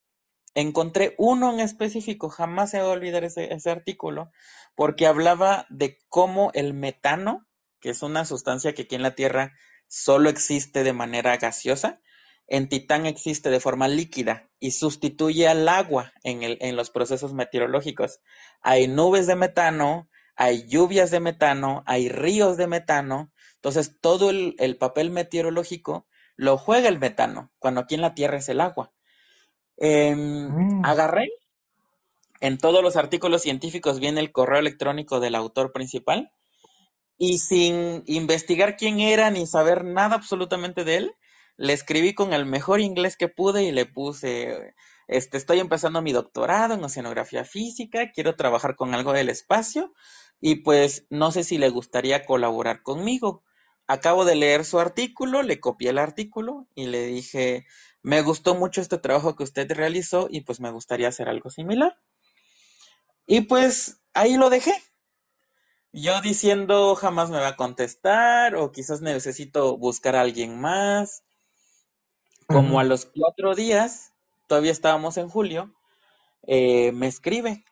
encontré 0.54 1.16
uno 1.18 1.54
en 1.54 1.60
específico, 1.60 2.30
jamás 2.30 2.72
se 2.72 2.82
va 2.82 2.88
a 2.88 2.92
olvidar 2.92 3.24
ese, 3.24 3.70
artículo, 3.70 4.32
porque 4.76 5.08
hablaba 5.08 5.66
de 5.70 5.98
cómo 6.10 6.52
el 6.54 6.74
metano, 6.74 7.48
que 7.80 7.90
es 7.90 8.04
una 8.04 8.26
sustancia 8.26 8.74
que 8.74 8.84
aquí 8.84 8.96
en 8.96 9.04
la 9.04 9.16
Tierra 9.16 9.54
solo 9.88 10.30
existe 10.30 10.84
de 10.84 10.94
manera 10.94 11.38
gaseosa, 11.38 12.02
en 12.48 12.68
Titán 12.68 13.06
existe 13.06 13.50
de 13.50 13.60
forma 13.62 13.88
líquida 13.88 14.50
y 14.60 14.72
sustituye 14.72 15.48
al 15.48 15.70
agua 15.70 16.12
en, 16.24 16.44
el, 16.44 16.58
en 16.60 16.76
los 16.76 16.90
procesos 16.90 17.34
meteorológicos. 17.34 18.20
Hay 18.62 18.90
nubes 18.90 19.26
de 19.26 19.36
metano, 19.36 20.10
hay 20.36 20.68
lluvias 20.68 21.12
de 21.12 21.20
metano, 21.20 21.84
hay 21.86 22.10
ríos 22.10 22.58
de 22.58 22.68
metano, 22.68 23.32
entonces 23.62 24.00
todo 24.02 24.32
el, 24.32 24.78
papel 24.80 25.12
meteorológico 25.12 26.08
lo 26.36 26.58
juega 26.58 26.90
el 26.90 26.98
metano, 26.98 27.52
cuando 27.60 27.82
aquí 27.82 27.94
en 27.94 28.02
la 28.02 28.16
Tierra 28.16 28.38
es 28.38 28.50
el 28.50 28.60
agua. 28.60 28.92
Em, 29.84 30.48
mm. 30.48 30.86
Agarré, 30.86 31.28
en 32.40 32.60
todos 32.60 32.84
los 32.84 32.96
artículos 32.96 33.42
científicos 33.42 34.00
viene 34.00 34.20
el 34.20 34.32
correo 34.32 34.60
electrónico 34.60 35.20
del 35.20 35.34
autor 35.34 35.74
principal, 35.74 36.32
y 37.18 37.40
sin 37.40 38.04
investigar 38.06 38.78
quién 38.78 39.00
era 39.00 39.32
ni 39.32 39.48
saber 39.48 39.84
nada 39.84 40.16
absolutamente 40.16 40.84
de 40.84 40.98
él, 40.98 41.16
le 41.58 41.74
escribí 41.74 42.14
con 42.14 42.34
el 42.34 42.46
mejor 42.46 42.80
inglés 42.80 43.18
que 43.18 43.28
pude 43.28 43.64
y 43.64 43.72
le 43.72 43.86
puse, 43.86 44.76
este, 45.08 45.38
estoy 45.38 45.60
empezando 45.60 46.02
mi 46.02 46.12
doctorado 46.12 46.76
en 46.76 46.84
oceanografía 46.84 47.44
física, 47.44 48.12
quiero 48.12 48.36
trabajar 48.36 48.76
con 48.76 48.94
algo 48.94 49.14
del 49.14 49.30
espacio 49.30 49.94
y 50.40 50.58
pues 50.58 51.06
no 51.10 51.32
sé 51.32 51.44
si 51.44 51.58
le 51.58 51.70
gustaría 51.70 52.26
colaborar 52.26 52.82
conmigo. 52.84 53.44
Acabo 53.88 54.26
de 54.26 54.36
leer 54.36 54.64
su 54.64 54.80
artículo, 54.80 55.44
le 55.44 55.60
copié 55.60 55.90
el 55.90 55.98
artículo 55.98 56.68
y 56.76 56.88
le 56.88 57.06
dije, 57.06 57.66
me 58.04 58.22
gustó 58.22 58.56
mucho 58.56 58.82
este 58.82 58.98
trabajo 58.98 59.36
que 59.36 59.44
usted 59.44 59.72
realizó 59.72 60.28
y 60.30 60.42
pues 60.42 60.60
me 60.60 60.72
gustaría 60.72 61.08
hacer 61.08 61.30
algo 61.30 61.50
similar. 61.50 62.00
Y 63.26 63.42
pues 63.42 64.02
ahí 64.14 64.38
lo 64.38 64.50
dejé. 64.50 64.74
Yo 65.94 66.22
diciendo 66.22 66.96
jamás 66.96 67.30
me 67.30 67.40
va 67.40 67.50
a 67.50 67.56
contestar 67.58 68.56
o 68.56 68.72
quizás 68.72 69.02
necesito 69.02 69.78
buscar 69.78 70.16
a 70.16 70.22
alguien 70.22 70.60
más. 70.60 71.24
Como 72.48 72.80
a 72.80 72.84
los 72.84 73.06
cuatro 73.06 73.56
días, 73.56 74.12
todavía 74.48 74.74
estábamos 74.74 75.16
en 75.16 75.30
julio, 75.30 75.74
eh, 76.46 76.92
me 76.92 77.08
escribe 77.08 77.64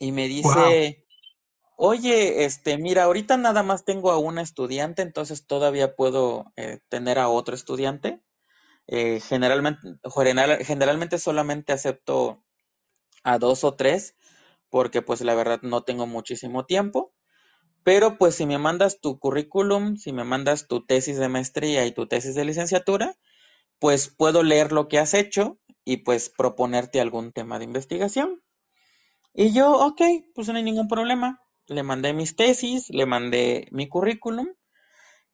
y 0.00 0.10
me 0.10 0.26
dice, 0.26 1.06
Oye, 1.82 2.44
este, 2.44 2.76
mira, 2.76 3.04
ahorita 3.04 3.38
nada 3.38 3.62
más 3.62 3.86
tengo 3.86 4.10
a 4.10 4.18
una 4.18 4.42
estudiante, 4.42 5.00
entonces 5.00 5.46
todavía 5.46 5.96
puedo 5.96 6.52
eh, 6.56 6.80
tener 6.90 7.18
a 7.18 7.30
otro 7.30 7.54
estudiante. 7.54 8.20
Eh, 8.90 9.20
generalmente, 9.20 9.80
generalmente 10.64 11.18
solamente 11.18 11.72
acepto 11.72 12.44
a 13.24 13.38
dos 13.38 13.64
o 13.64 13.74
tres, 13.76 14.16
porque 14.70 15.02
pues 15.02 15.20
la 15.22 15.34
verdad 15.34 15.60
no 15.62 15.82
tengo 15.84 16.06
muchísimo 16.06 16.66
tiempo. 16.66 17.14
Pero 17.84 18.18
pues 18.18 18.34
si 18.34 18.46
me 18.46 18.58
mandas 18.58 19.00
tu 19.00 19.18
currículum, 19.18 19.96
si 19.96 20.12
me 20.12 20.24
mandas 20.24 20.68
tu 20.68 20.84
tesis 20.86 21.18
de 21.18 21.28
maestría 21.28 21.86
y 21.86 21.92
tu 21.92 22.06
tesis 22.06 22.34
de 22.34 22.44
licenciatura, 22.44 23.16
pues 23.78 24.08
puedo 24.08 24.42
leer 24.42 24.72
lo 24.72 24.88
que 24.88 24.98
has 24.98 25.14
hecho 25.14 25.58
y 25.84 25.98
pues 25.98 26.30
proponerte 26.30 27.00
algún 27.00 27.32
tema 27.32 27.58
de 27.58 27.66
investigación. 27.66 28.42
Y 29.34 29.52
yo, 29.52 29.72
ok, 29.72 30.02
pues 30.34 30.48
no 30.48 30.56
hay 30.56 30.62
ningún 30.64 30.88
problema 30.88 31.40
le 31.70 31.84
mandé 31.84 32.12
mis 32.12 32.34
tesis, 32.36 32.90
le 32.90 33.06
mandé 33.06 33.68
mi 33.70 33.88
currículum 33.88 34.48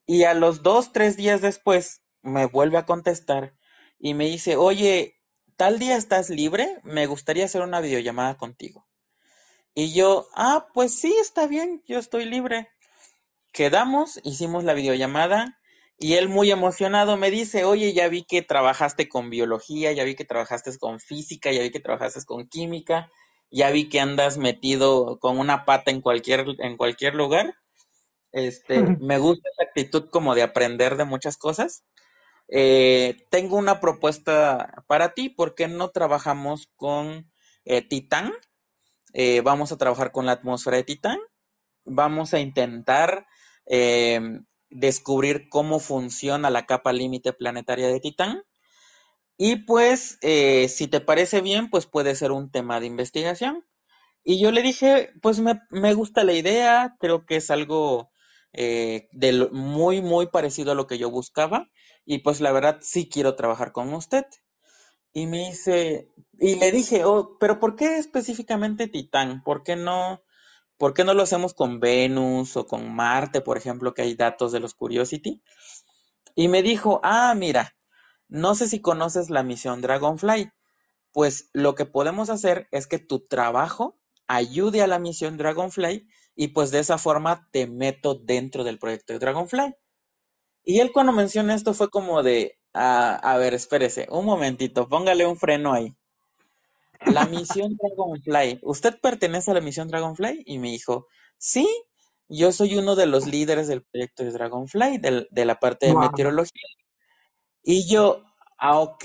y 0.06 0.24
a 0.24 0.34
los 0.34 0.62
dos, 0.62 0.92
tres 0.92 1.16
días 1.16 1.40
después 1.40 2.02
me 2.26 2.46
vuelve 2.46 2.78
a 2.78 2.86
contestar 2.86 3.54
y 3.98 4.14
me 4.14 4.26
dice, 4.26 4.56
oye, 4.56 5.20
tal 5.56 5.78
día 5.78 5.96
estás 5.96 6.30
libre, 6.30 6.80
me 6.84 7.06
gustaría 7.06 7.46
hacer 7.46 7.62
una 7.62 7.80
videollamada 7.80 8.36
contigo. 8.36 8.86
Y 9.74 9.94
yo, 9.94 10.28
ah, 10.34 10.68
pues 10.74 10.94
sí, 10.94 11.14
está 11.20 11.46
bien, 11.46 11.82
yo 11.86 11.98
estoy 11.98 12.24
libre. 12.24 12.68
Quedamos, 13.52 14.20
hicimos 14.24 14.64
la 14.64 14.74
videollamada 14.74 15.58
y 15.98 16.14
él 16.14 16.28
muy 16.28 16.50
emocionado 16.50 17.16
me 17.16 17.30
dice, 17.30 17.64
oye, 17.64 17.92
ya 17.94 18.08
vi 18.08 18.24
que 18.24 18.42
trabajaste 18.42 19.08
con 19.08 19.30
biología, 19.30 19.92
ya 19.92 20.04
vi 20.04 20.14
que 20.14 20.24
trabajaste 20.24 20.76
con 20.78 21.00
física, 21.00 21.52
ya 21.52 21.62
vi 21.62 21.70
que 21.70 21.80
trabajaste 21.80 22.24
con 22.26 22.48
química 22.48 23.10
ya 23.50 23.70
vi 23.70 23.88
que 23.88 24.00
andas 24.00 24.38
metido 24.38 25.18
con 25.18 25.38
una 25.38 25.64
pata 25.64 25.90
en 25.90 26.00
cualquier, 26.00 26.46
en 26.58 26.76
cualquier 26.76 27.14
lugar. 27.14 27.54
Este, 28.32 28.82
me 29.00 29.18
gusta 29.18 29.48
esa 29.48 29.68
actitud 29.68 30.10
como 30.10 30.34
de 30.34 30.42
aprender 30.42 30.96
de 30.96 31.04
muchas 31.04 31.36
cosas. 31.36 31.84
Eh, 32.48 33.26
tengo 33.30 33.56
una 33.56 33.80
propuesta 33.80 34.84
para 34.86 35.14
ti, 35.14 35.28
¿por 35.30 35.54
qué 35.54 35.68
no 35.68 35.90
trabajamos 35.90 36.68
con 36.76 37.30
eh, 37.64 37.82
Titán? 37.82 38.32
eh, 39.12 39.40
vamos 39.42 39.72
a 39.72 39.78
trabajar 39.78 40.12
con 40.12 40.26
la 40.26 40.32
atmósfera 40.32 40.76
de 40.78 40.84
Titán, 40.84 41.18
vamos 41.84 42.34
a 42.34 42.40
intentar 42.40 43.26
eh, 43.66 44.20
descubrir 44.70 45.48
cómo 45.50 45.80
funciona 45.80 46.50
la 46.50 46.66
capa 46.66 46.92
límite 46.92 47.32
planetaria 47.32 47.88
de 47.88 48.00
Titán. 48.00 48.42
Y 49.38 49.56
pues, 49.56 50.18
eh, 50.22 50.68
si 50.68 50.88
te 50.88 51.00
parece 51.00 51.40
bien, 51.42 51.70
pues 51.70 51.86
puede 51.86 52.14
ser 52.16 52.32
un 52.32 52.50
tema 52.50 52.80
de 52.80 52.86
investigación. 52.86 53.64
Y 54.24 54.40
yo 54.40 54.52
le 54.52 54.62
dije, 54.62 55.10
pues 55.22 55.40
me, 55.40 55.60
me 55.70 55.94
gusta 55.94 56.24
la 56.24 56.34
idea, 56.34 56.96
creo 57.00 57.26
que 57.26 57.36
es 57.36 57.50
algo 57.50 58.10
de 58.54 59.48
muy, 59.52 60.02
muy 60.02 60.28
parecido 60.28 60.72
a 60.72 60.74
lo 60.74 60.86
que 60.86 60.98
yo 60.98 61.10
buscaba. 61.10 61.70
Y 62.06 62.18
pues 62.18 62.40
la 62.40 62.52
verdad 62.52 62.78
sí 62.80 63.08
quiero 63.08 63.34
trabajar 63.34 63.72
con 63.72 63.92
usted. 63.92 64.24
Y 65.12 65.26
me 65.26 65.48
dice, 65.48 66.10
y 66.38 66.56
le 66.56 66.72
dije, 66.72 67.04
oh, 67.04 67.36
pero 67.40 67.58
¿por 67.58 67.76
qué 67.76 67.98
específicamente 67.98 68.86
Titán? 68.86 69.42
¿Por 69.42 69.62
qué 69.62 69.76
no, 69.76 70.22
por 70.78 70.94
qué 70.94 71.04
no 71.04 71.14
lo 71.14 71.22
hacemos 71.22 71.52
con 71.54 71.80
Venus 71.80 72.56
o 72.56 72.66
con 72.66 72.94
Marte, 72.94 73.40
por 73.40 73.58
ejemplo, 73.58 73.92
que 73.92 74.02
hay 74.02 74.14
datos 74.14 74.52
de 74.52 74.60
los 74.60 74.74
Curiosity? 74.74 75.42
Y 76.36 76.48
me 76.48 76.62
dijo, 76.62 77.00
ah, 77.02 77.34
mira, 77.34 77.76
no 78.28 78.54
sé 78.54 78.68
si 78.68 78.80
conoces 78.80 79.30
la 79.30 79.42
misión 79.42 79.80
Dragonfly. 79.80 80.52
Pues 81.12 81.50
lo 81.52 81.74
que 81.74 81.86
podemos 81.86 82.30
hacer 82.30 82.68
es 82.70 82.86
que 82.86 82.98
tu 82.98 83.26
trabajo 83.26 83.98
ayude 84.28 84.82
a 84.82 84.86
la 84.86 84.98
misión 84.98 85.38
Dragonfly 85.38 86.08
y 86.34 86.48
pues 86.48 86.70
de 86.70 86.80
esa 86.80 86.98
forma 86.98 87.48
te 87.52 87.66
meto 87.66 88.14
dentro 88.14 88.64
del 88.64 88.78
proyecto 88.78 89.14
de 89.14 89.18
Dragonfly. 89.18 89.74
Y 90.68 90.80
él 90.80 90.90
cuando 90.92 91.12
menciona 91.12 91.54
esto 91.54 91.74
fue 91.74 91.90
como 91.90 92.24
de, 92.24 92.58
ah, 92.74 93.14
a 93.22 93.38
ver, 93.38 93.54
espérese, 93.54 94.08
un 94.10 94.26
momentito, 94.26 94.88
póngale 94.88 95.24
un 95.24 95.36
freno 95.36 95.72
ahí. 95.72 95.94
La 97.06 97.24
misión 97.26 97.76
Dragonfly, 97.76 98.58
¿usted 98.62 98.98
pertenece 99.00 99.52
a 99.52 99.54
la 99.54 99.60
misión 99.60 99.86
Dragonfly? 99.86 100.42
Y 100.44 100.58
me 100.58 100.72
dijo, 100.72 101.06
sí, 101.38 101.68
yo 102.28 102.50
soy 102.50 102.76
uno 102.76 102.96
de 102.96 103.06
los 103.06 103.28
líderes 103.28 103.68
del 103.68 103.84
proyecto 103.84 104.24
de 104.24 104.32
Dragonfly, 104.32 104.98
de 104.98 105.44
la 105.44 105.60
parte 105.60 105.86
de 105.86 105.94
meteorología. 105.94 106.68
Y 107.62 107.88
yo, 107.88 108.24
ah, 108.58 108.80
ok, 108.80 109.04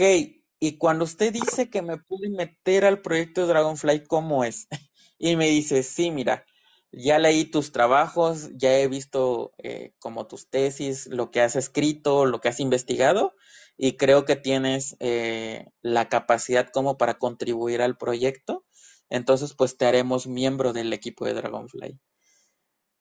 y 0.59 0.77
cuando 0.79 1.03
usted 1.05 1.31
dice 1.31 1.69
que 1.69 1.83
me 1.83 1.97
pude 1.97 2.31
meter 2.31 2.85
al 2.85 3.01
proyecto 3.03 3.41
de 3.41 3.47
Dragonfly, 3.47 4.05
¿cómo 4.07 4.43
es? 4.43 4.67
Y 5.23 5.35
me 5.35 5.47
dice, 5.47 5.83
sí, 5.83 6.09
mira, 6.09 6.43
ya 6.91 7.19
leí 7.19 7.45
tus 7.45 7.71
trabajos, 7.71 8.49
ya 8.55 8.77
he 8.77 8.87
visto 8.87 9.53
eh, 9.57 9.93
como 9.99 10.27
tus 10.27 10.49
tesis, 10.49 11.07
lo 11.07 11.31
que 11.31 11.41
has 11.41 11.55
escrito, 11.55 12.25
lo 12.25 12.41
que 12.41 12.49
has 12.49 12.59
investigado, 12.59 13.33
y 13.77 13.97
creo 13.97 14.25
que 14.25 14.35
tienes 14.35 14.95
eh, 14.99 15.67
la 15.81 16.09
capacidad 16.09 16.69
como 16.71 16.97
para 16.97 17.17
contribuir 17.17 17.81
al 17.81 17.97
proyecto. 17.97 18.65
Entonces, 19.09 19.53
pues 19.55 19.77
te 19.77 19.85
haremos 19.85 20.27
miembro 20.27 20.73
del 20.73 20.93
equipo 20.93 21.25
de 21.25 21.33
Dragonfly. 21.33 21.99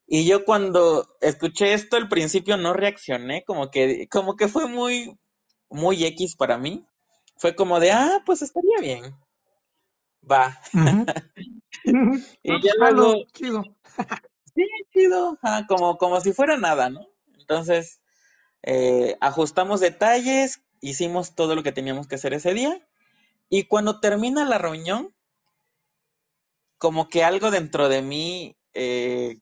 Y 0.07 0.27
yo 0.27 0.45
cuando 0.45 1.07
escuché 1.21 1.73
esto 1.73 1.97
al 1.97 2.09
principio 2.09 2.57
no 2.57 2.73
reaccioné, 2.73 3.45
como 3.45 3.71
que, 3.71 4.09
como 4.09 4.37
que 4.37 4.49
fue 4.49 4.67
muy, 4.67 5.17
muy 5.69 6.05
X 6.05 6.37
para 6.37 6.59
mí. 6.59 6.85
Fue 7.37 7.55
como 7.55 7.79
de, 7.81 7.93
ah, 7.93 8.23
pues 8.27 8.43
estaría 8.43 8.79
bien. 8.81 9.15
Va. 10.29 10.59
y 12.43 12.63
ya 12.63 12.73
luego. 12.79 13.25
Chido. 13.33 13.63
sí, 14.55 14.65
chido. 14.93 15.39
como, 15.69 15.97
como 15.99 16.21
si 16.21 16.33
fuera 16.33 16.57
nada, 16.57 16.91
¿no? 16.91 17.07
Entonces, 17.39 18.01
eh, 18.63 19.17
ajustamos 19.21 19.81
detalles, 19.81 20.63
hicimos 20.81 21.35
todo 21.35 21.55
lo 21.55 21.63
que 21.63 21.73
teníamos 21.73 22.07
que 22.07 22.17
hacer 22.17 22.35
ese 22.35 22.55
día. 22.55 22.87
Y 23.49 23.65
cuando 23.65 24.01
termina 24.01 24.45
la 24.45 24.59
reunión, 24.59 25.15
como 26.79 27.09
que 27.09 27.25
algo 27.25 27.51
dentro 27.51 27.89
de 27.89 28.03
mí, 28.03 28.57
eh, 28.75 29.39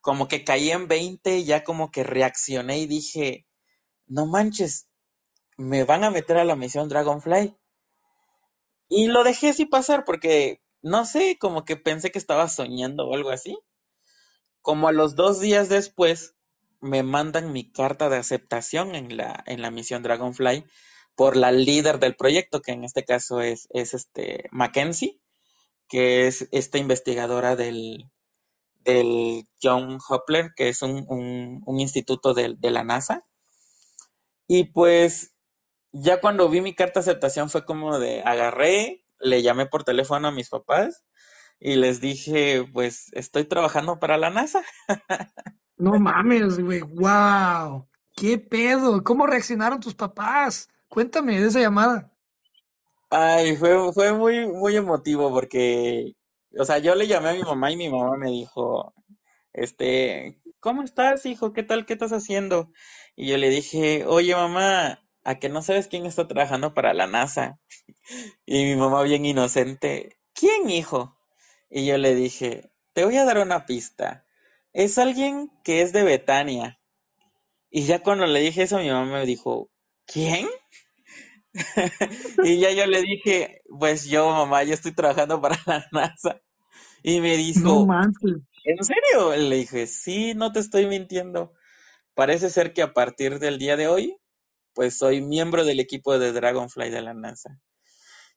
como 0.00 0.28
que 0.28 0.44
caí 0.44 0.70
en 0.70 0.88
20, 0.88 1.44
ya 1.44 1.64
como 1.64 1.90
que 1.90 2.04
reaccioné 2.04 2.78
y 2.78 2.86
dije, 2.86 3.46
no 4.06 4.26
manches, 4.26 4.88
me 5.56 5.84
van 5.84 6.04
a 6.04 6.10
meter 6.10 6.36
a 6.36 6.44
la 6.44 6.56
misión 6.56 6.88
Dragonfly. 6.88 7.56
Y 8.88 9.06
lo 9.08 9.24
dejé 9.24 9.50
así 9.50 9.66
pasar 9.66 10.04
porque, 10.04 10.60
no 10.82 11.04
sé, 11.04 11.38
como 11.38 11.64
que 11.64 11.76
pensé 11.76 12.10
que 12.12 12.18
estaba 12.18 12.48
soñando 12.48 13.06
o 13.06 13.14
algo 13.14 13.30
así. 13.30 13.58
Como 14.60 14.88
a 14.88 14.92
los 14.92 15.14
dos 15.14 15.40
días 15.40 15.68
después, 15.68 16.34
me 16.80 17.02
mandan 17.02 17.52
mi 17.52 17.70
carta 17.70 18.08
de 18.08 18.18
aceptación 18.18 18.94
en 18.94 19.16
la, 19.16 19.42
en 19.46 19.62
la 19.62 19.70
misión 19.70 20.02
Dragonfly 20.02 20.64
por 21.16 21.36
la 21.36 21.52
líder 21.52 21.98
del 21.98 22.16
proyecto, 22.16 22.60
que 22.60 22.72
en 22.72 22.84
este 22.84 23.04
caso 23.04 23.40
es, 23.40 23.68
es 23.70 23.94
este 23.94 24.48
Mackenzie, 24.50 25.20
que 25.88 26.26
es 26.26 26.48
esta 26.52 26.78
investigadora 26.78 27.56
del, 27.56 28.10
del 28.84 29.46
John 29.62 29.98
Hopler, 30.08 30.52
que 30.56 30.68
es 30.68 30.82
un, 30.82 31.06
un, 31.08 31.80
instituto 31.80 32.34
de, 32.34 32.54
de, 32.58 32.70
la 32.70 32.84
NASA. 32.84 33.22
Y 34.46 34.64
pues 34.64 35.33
ya 35.94 36.20
cuando 36.20 36.48
vi 36.48 36.60
mi 36.60 36.74
carta 36.74 37.00
de 37.00 37.04
aceptación 37.04 37.50
fue 37.50 37.64
como 37.64 37.98
de 38.00 38.20
agarré, 38.22 39.04
le 39.20 39.42
llamé 39.42 39.66
por 39.66 39.84
teléfono 39.84 40.28
a 40.28 40.32
mis 40.32 40.50
papás 40.50 41.04
y 41.60 41.76
les 41.76 42.00
dije, 42.00 42.68
pues 42.72 43.10
estoy 43.12 43.44
trabajando 43.44 43.98
para 44.00 44.18
la 44.18 44.30
NASA. 44.30 44.62
No 45.76 45.98
mames, 45.98 46.60
güey, 46.60 46.82
wow. 46.82 47.88
¿Qué 48.14 48.38
pedo? 48.38 49.02
¿Cómo 49.02 49.26
reaccionaron 49.26 49.80
tus 49.80 49.94
papás? 49.94 50.68
Cuéntame 50.88 51.40
de 51.40 51.48
esa 51.48 51.60
llamada. 51.60 52.12
Ay, 53.10 53.56
fue, 53.56 53.92
fue 53.92 54.12
muy, 54.12 54.46
muy 54.46 54.76
emotivo 54.76 55.32
porque, 55.32 56.12
o 56.56 56.64
sea, 56.64 56.78
yo 56.78 56.94
le 56.94 57.08
llamé 57.08 57.30
a 57.30 57.34
mi 57.34 57.42
mamá 57.42 57.72
y 57.72 57.76
mi 57.76 57.90
mamá 57.90 58.16
me 58.16 58.30
dijo, 58.30 58.94
este, 59.52 60.40
¿cómo 60.60 60.84
estás, 60.84 61.26
hijo? 61.26 61.52
¿Qué 61.52 61.64
tal? 61.64 61.86
¿Qué 61.86 61.94
estás 61.94 62.12
haciendo? 62.12 62.70
Y 63.16 63.28
yo 63.28 63.36
le 63.36 63.50
dije, 63.50 64.04
oye, 64.06 64.34
mamá, 64.36 65.03
a 65.24 65.38
que 65.38 65.48
no 65.48 65.62
sabes 65.62 65.88
quién 65.88 66.06
está 66.06 66.28
trabajando 66.28 66.74
para 66.74 66.94
la 66.94 67.06
NASA. 67.06 67.58
Y 68.46 68.64
mi 68.64 68.76
mamá 68.76 69.02
bien 69.02 69.24
inocente, 69.24 70.18
¿quién 70.34 70.68
hijo? 70.68 71.16
Y 71.70 71.86
yo 71.86 71.96
le 71.96 72.14
dije, 72.14 72.70
te 72.92 73.04
voy 73.04 73.16
a 73.16 73.24
dar 73.24 73.38
una 73.38 73.64
pista. 73.64 74.26
Es 74.74 74.98
alguien 74.98 75.50
que 75.64 75.80
es 75.80 75.94
de 75.94 76.02
Betania. 76.02 76.78
Y 77.70 77.84
ya 77.84 78.02
cuando 78.02 78.26
le 78.26 78.40
dije 78.40 78.64
eso, 78.64 78.78
mi 78.78 78.90
mamá 78.90 79.10
me 79.10 79.26
dijo, 79.26 79.70
¿quién? 80.06 80.46
y 82.44 82.58
ya 82.58 82.72
yo 82.72 82.86
le 82.86 83.00
dije, 83.00 83.62
pues 83.78 84.04
yo, 84.04 84.28
mamá, 84.28 84.62
yo 84.64 84.74
estoy 84.74 84.92
trabajando 84.92 85.40
para 85.40 85.58
la 85.64 85.86
NASA. 85.92 86.42
Y 87.02 87.20
me 87.20 87.36
dijo, 87.36 87.86
¿en 88.64 88.84
serio? 88.84 89.34
Le 89.36 89.56
dije, 89.56 89.86
sí, 89.86 90.34
no 90.34 90.52
te 90.52 90.60
estoy 90.60 90.86
mintiendo. 90.86 91.54
Parece 92.14 92.50
ser 92.50 92.72
que 92.72 92.82
a 92.82 92.92
partir 92.92 93.38
del 93.38 93.58
día 93.58 93.76
de 93.76 93.88
hoy 93.88 94.16
pues 94.74 94.98
soy 94.98 95.22
miembro 95.22 95.64
del 95.64 95.80
equipo 95.80 96.18
de 96.18 96.32
Dragonfly 96.32 96.90
de 96.90 97.02
la 97.02 97.14
NASA. 97.14 97.60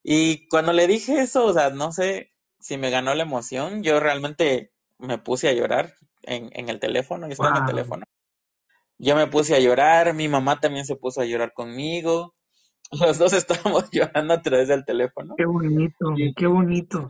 Y 0.03 0.47
cuando 0.47 0.73
le 0.73 0.87
dije 0.87 1.19
eso, 1.19 1.45
o 1.45 1.53
sea, 1.53 1.69
no 1.69 1.91
sé 1.91 2.31
si 2.59 2.77
me 2.77 2.89
ganó 2.89 3.13
la 3.13 3.23
emoción, 3.23 3.83
yo 3.83 3.99
realmente 3.99 4.71
me 4.97 5.17
puse 5.17 5.49
a 5.49 5.53
llorar 5.53 5.95
en, 6.23 6.49
en 6.53 6.69
el 6.69 6.79
teléfono, 6.79 7.27
yo 7.27 7.33
estaba 7.33 7.57
en 7.57 7.63
el 7.63 7.65
teléfono. 7.65 8.05
Yo 8.99 9.15
me 9.15 9.27
puse 9.27 9.55
a 9.55 9.59
llorar, 9.59 10.13
mi 10.13 10.27
mamá 10.27 10.59
también 10.59 10.85
se 10.85 10.95
puso 10.95 11.21
a 11.21 11.25
llorar 11.25 11.53
conmigo. 11.53 12.35
Los 12.91 13.17
dos 13.17 13.33
estábamos 13.33 13.89
llorando 13.91 14.33
a 14.33 14.41
través 14.41 14.67
del 14.67 14.85
teléfono. 14.85 15.35
Qué 15.37 15.45
bonito, 15.45 16.13
qué 16.35 16.47
bonito. 16.47 17.09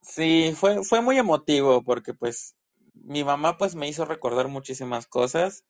Sí, 0.00 0.52
fue, 0.56 0.82
fue 0.82 1.00
muy 1.00 1.18
emotivo 1.18 1.82
porque 1.84 2.12
pues 2.12 2.56
mi 2.94 3.24
mamá 3.24 3.56
pues 3.56 3.74
me 3.74 3.88
hizo 3.88 4.04
recordar 4.04 4.48
muchísimas 4.48 5.06
cosas 5.06 5.64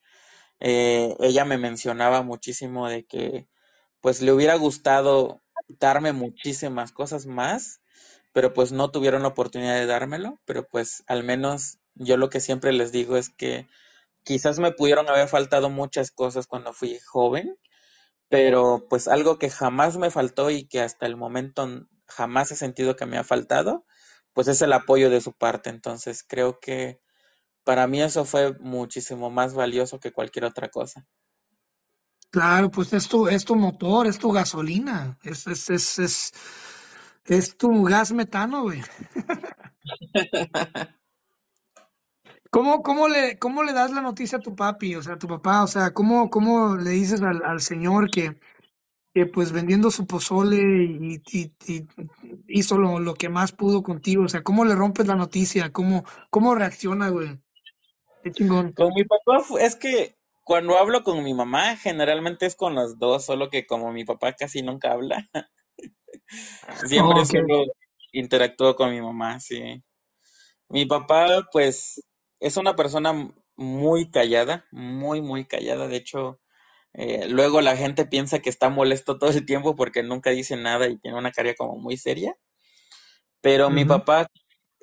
eh, 0.65 1.17
ella 1.21 1.45
me 1.45 1.59
mencionaba 1.59 2.23
muchísimo 2.23 2.89
de 2.89 3.05
que 3.05 3.49
pues 4.01 4.23
le 4.23 4.33
hubiera 4.33 4.55
gustado 4.55 5.43
darme 5.81 6.13
muchísimas 6.13 6.93
cosas 6.93 7.27
más, 7.27 7.83
pero 8.33 8.55
pues 8.55 8.71
no 8.73 8.91
tuvieron 8.93 9.23
la 9.23 9.29
oportunidad 9.29 9.75
de 9.75 9.87
dármelo, 9.87 10.41
pero 10.45 10.69
pues 10.69 11.03
al 11.09 11.25
menos 11.25 11.79
yo 11.97 12.17
lo 12.17 12.31
que 12.31 12.41
siempre 12.41 12.73
les 12.73 12.93
digo 12.93 13.17
es 13.17 13.31
que 13.31 13.69
quizás 14.25 14.61
me 14.61 14.73
pudieron 14.73 15.09
haber 15.09 15.29
faltado 15.29 15.69
muchas 15.69 16.13
cosas 16.13 16.47
cuando 16.47 16.73
fui 16.73 16.99
joven, 17.01 17.59
pero 18.29 18.87
pues 18.89 19.09
algo 19.09 19.39
que 19.41 19.51
jamás 19.51 19.99
me 19.99 20.13
faltó 20.13 20.51
y 20.51 20.67
que 20.69 20.81
hasta 20.81 21.07
el 21.07 21.17
momento 21.17 21.89
jamás 22.07 22.53
he 22.53 22.57
sentido 22.57 22.97
que 22.97 23.07
me 23.07 23.19
ha 23.19 23.25
faltado, 23.25 23.85
pues 24.33 24.49
es 24.49 24.63
el 24.63 24.73
apoyo 24.75 25.11
de 25.11 25.21
su 25.21 25.33
parte. 25.35 25.71
Entonces 25.71 26.25
creo 26.27 26.61
que 26.61 27.02
para 27.65 27.87
mí 27.87 28.03
eso 28.03 28.25
fue 28.25 28.59
muchísimo 28.59 29.31
más 29.31 29.55
valioso 29.55 30.01
que 30.01 30.13
cualquier 30.13 30.45
otra 30.47 30.69
cosa. 30.69 31.07
Claro, 32.31 32.71
pues 32.71 32.93
es 32.93 33.09
tu, 33.09 33.29
es 33.29 33.45
tu 33.45 33.55
motor, 33.57 34.07
es 34.07 34.19
tu 34.19 34.33
gasolina, 34.33 35.19
es, 35.23 35.47
es, 35.47 35.69
es, 35.69 35.99
es, 35.99 36.33
es 37.27 37.57
tu 37.57 37.85
gas 37.85 38.13
metano, 38.13 38.63
güey. 38.63 38.81
¿Cómo, 42.51 42.83
cómo, 42.83 43.09
le, 43.09 43.39
¿Cómo 43.39 43.63
le 43.63 43.73
das 43.73 43.93
la 43.93 44.03
noticia 44.03 44.37
a 44.39 44.41
tu 44.43 44.55
papi, 44.55 44.95
o 44.95 45.03
sea, 45.03 45.15
a 45.15 45.19
tu 45.19 45.27
papá? 45.27 45.63
O 45.63 45.67
sea, 45.67 45.95
¿cómo, 45.95 46.29
cómo 46.29 46.77
le 46.77 46.91
dices 46.91 47.23
al, 47.23 47.43
al 47.45 47.61
señor 47.61 48.11
que, 48.11 48.39
que 49.15 49.25
pues 49.27 49.53
vendiendo 49.53 49.91
su 49.91 50.07
pozole 50.07 50.59
y, 50.59 51.23
y, 51.33 51.87
hizo 52.49 52.77
lo, 52.77 53.15
que 53.15 53.31
más 53.31 53.53
pudo 53.53 53.83
contigo? 53.83 54.25
O 54.25 54.29
sea, 54.29 54.43
¿cómo 54.43 54.65
le 54.65 54.75
rompes 54.75 55.07
la 55.07 55.17
noticia? 55.17 55.73
¿Cómo, 55.73 56.05
cómo 56.29 56.55
reacciona, 56.55 57.09
güey? 57.09 57.41
Qué 58.23 58.31
chingón. 58.31 58.73
Con 58.73 58.93
mi 58.95 59.05
papá 59.05 59.45
es 59.61 59.77
que 59.77 60.17
cuando 60.45 60.77
hablo 60.77 61.03
con 61.03 61.23
mi 61.23 61.35
mamá, 61.35 61.77
generalmente 61.77 62.47
es 62.47 62.57
con 62.57 62.75
los 62.75 62.99
dos, 62.99 63.25
solo 63.25 63.49
que 63.51 63.67
como 63.67 63.93
mi 63.93 64.05
papá 64.05 64.33
casi 64.33 64.63
nunca 64.63 64.93
habla, 64.93 65.29
siempre 66.87 67.25
solo 67.25 67.65
interactúo 68.13 68.77
con 68.77 68.91
mi 68.91 69.01
mamá, 69.01 69.41
sí. 69.41 69.83
Mi 70.69 70.87
papá, 70.87 71.49
pues, 71.53 72.03
es 72.41 72.57
una 72.57 72.75
persona 72.77 73.31
muy 73.57 74.11
callada, 74.11 74.67
muy, 74.71 75.21
muy 75.21 75.45
callada. 75.45 75.87
De 75.87 75.97
hecho, 75.97 76.41
eh, 76.95 77.27
luego 77.29 77.61
la 77.61 77.77
gente 77.77 78.07
piensa 78.07 78.41
que 78.41 78.51
está 78.51 78.69
molesto 78.69 79.19
todo 79.19 79.31
el 79.31 79.47
tiempo 79.47 79.77
porque 79.77 80.03
nunca 80.03 80.31
dice 80.31 80.57
nada 80.57 80.89
y 80.89 80.99
tiene 80.99 81.19
una 81.19 81.31
cara 81.31 81.55
como 81.55 81.77
muy 81.77 81.97
seria. 81.97 82.37
Pero 83.41 83.71
mi 83.71 83.85
papá, 83.85 84.29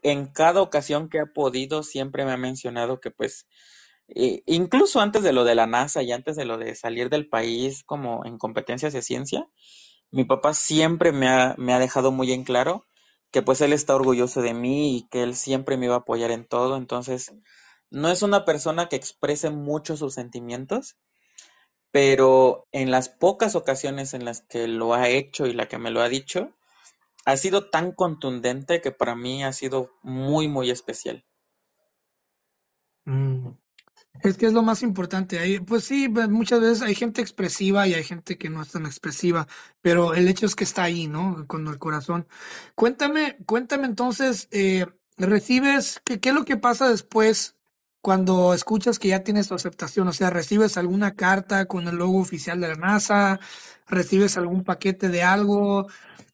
en 0.03 0.27
cada 0.27 0.61
ocasión 0.61 1.09
que 1.09 1.19
ha 1.19 1.27
podido, 1.27 1.83
siempre 1.83 2.25
me 2.25 2.31
ha 2.31 2.37
mencionado 2.37 2.99
que 2.99 3.11
pues, 3.11 3.47
eh, 4.07 4.43
incluso 4.45 5.01
antes 5.01 5.23
de 5.23 5.33
lo 5.33 5.43
de 5.43 5.55
la 5.55 5.67
NASA 5.67 6.03
y 6.03 6.11
antes 6.11 6.35
de 6.35 6.45
lo 6.45 6.57
de 6.57 6.75
salir 6.75 7.09
del 7.09 7.27
país 7.29 7.83
como 7.83 8.25
en 8.25 8.37
competencias 8.37 8.93
de 8.93 9.01
ciencia, 9.01 9.47
mi 10.11 10.23
papá 10.25 10.53
siempre 10.53 11.11
me 11.11 11.27
ha, 11.27 11.55
me 11.57 11.73
ha 11.73 11.79
dejado 11.79 12.11
muy 12.11 12.31
en 12.31 12.43
claro 12.43 12.87
que 13.31 13.41
pues 13.41 13.61
él 13.61 13.73
está 13.73 13.95
orgulloso 13.95 14.41
de 14.41 14.53
mí 14.53 14.97
y 14.97 15.07
que 15.09 15.23
él 15.23 15.35
siempre 15.35 15.77
me 15.77 15.85
iba 15.85 15.95
a 15.95 15.99
apoyar 15.99 16.31
en 16.31 16.45
todo. 16.45 16.77
Entonces, 16.77 17.33
no 17.91 18.09
es 18.09 18.23
una 18.23 18.45
persona 18.45 18.89
que 18.89 18.95
exprese 18.95 19.49
mucho 19.51 19.97
sus 19.97 20.13
sentimientos, 20.15 20.97
pero 21.91 22.67
en 22.71 22.91
las 22.91 23.09
pocas 23.09 23.55
ocasiones 23.55 24.13
en 24.13 24.25
las 24.25 24.41
que 24.41 24.67
lo 24.67 24.93
ha 24.93 25.09
hecho 25.09 25.47
y 25.47 25.53
la 25.53 25.67
que 25.67 25.77
me 25.79 25.91
lo 25.91 26.01
ha 26.01 26.09
dicho, 26.09 26.55
ha 27.25 27.37
sido 27.37 27.69
tan 27.69 27.91
contundente 27.91 28.81
que 28.81 28.91
para 28.91 29.15
mí 29.15 29.43
ha 29.43 29.53
sido 29.53 29.91
muy, 30.01 30.47
muy 30.47 30.71
especial. 30.71 31.25
Mm. 33.05 33.49
Es 34.21 34.37
que 34.37 34.47
es 34.47 34.53
lo 34.53 34.63
más 34.63 34.83
importante. 34.83 35.61
pues 35.65 35.85
sí, 35.85 36.09
muchas 36.09 36.59
veces 36.59 36.81
hay 36.81 36.95
gente 36.95 37.21
expresiva 37.21 37.87
y 37.87 37.93
hay 37.93 38.03
gente 38.03 38.37
que 38.37 38.49
no 38.49 38.61
es 38.61 38.71
tan 38.71 38.85
expresiva, 38.85 39.47
pero 39.81 40.13
el 40.13 40.27
hecho 40.27 40.45
es 40.45 40.55
que 40.55 40.65
está 40.65 40.83
ahí, 40.83 41.07
¿no? 41.07 41.45
Con 41.47 41.67
el 41.67 41.77
corazón. 41.79 42.27
Cuéntame, 42.75 43.37
cuéntame 43.45 43.85
entonces, 43.85 44.47
eh, 44.51 44.85
¿recibes, 45.17 46.01
qué, 46.03 46.19
qué 46.19 46.29
es 46.29 46.35
lo 46.35 46.45
que 46.45 46.57
pasa 46.57 46.89
después 46.89 47.55
cuando 48.01 48.53
escuchas 48.53 48.99
que 48.99 49.09
ya 49.09 49.23
tienes 49.23 49.47
tu 49.47 49.55
aceptación? 49.55 50.07
O 50.07 50.13
sea, 50.13 50.29
¿recibes 50.29 50.77
alguna 50.77 51.15
carta 51.15 51.65
con 51.65 51.87
el 51.87 51.95
logo 51.95 52.19
oficial 52.19 52.59
de 52.59 52.69
la 52.69 52.75
NASA? 52.75 53.39
¿Recibes 53.87 54.37
algún 54.37 54.63
paquete 54.63 55.09
de 55.09 55.23
algo? 55.23 55.87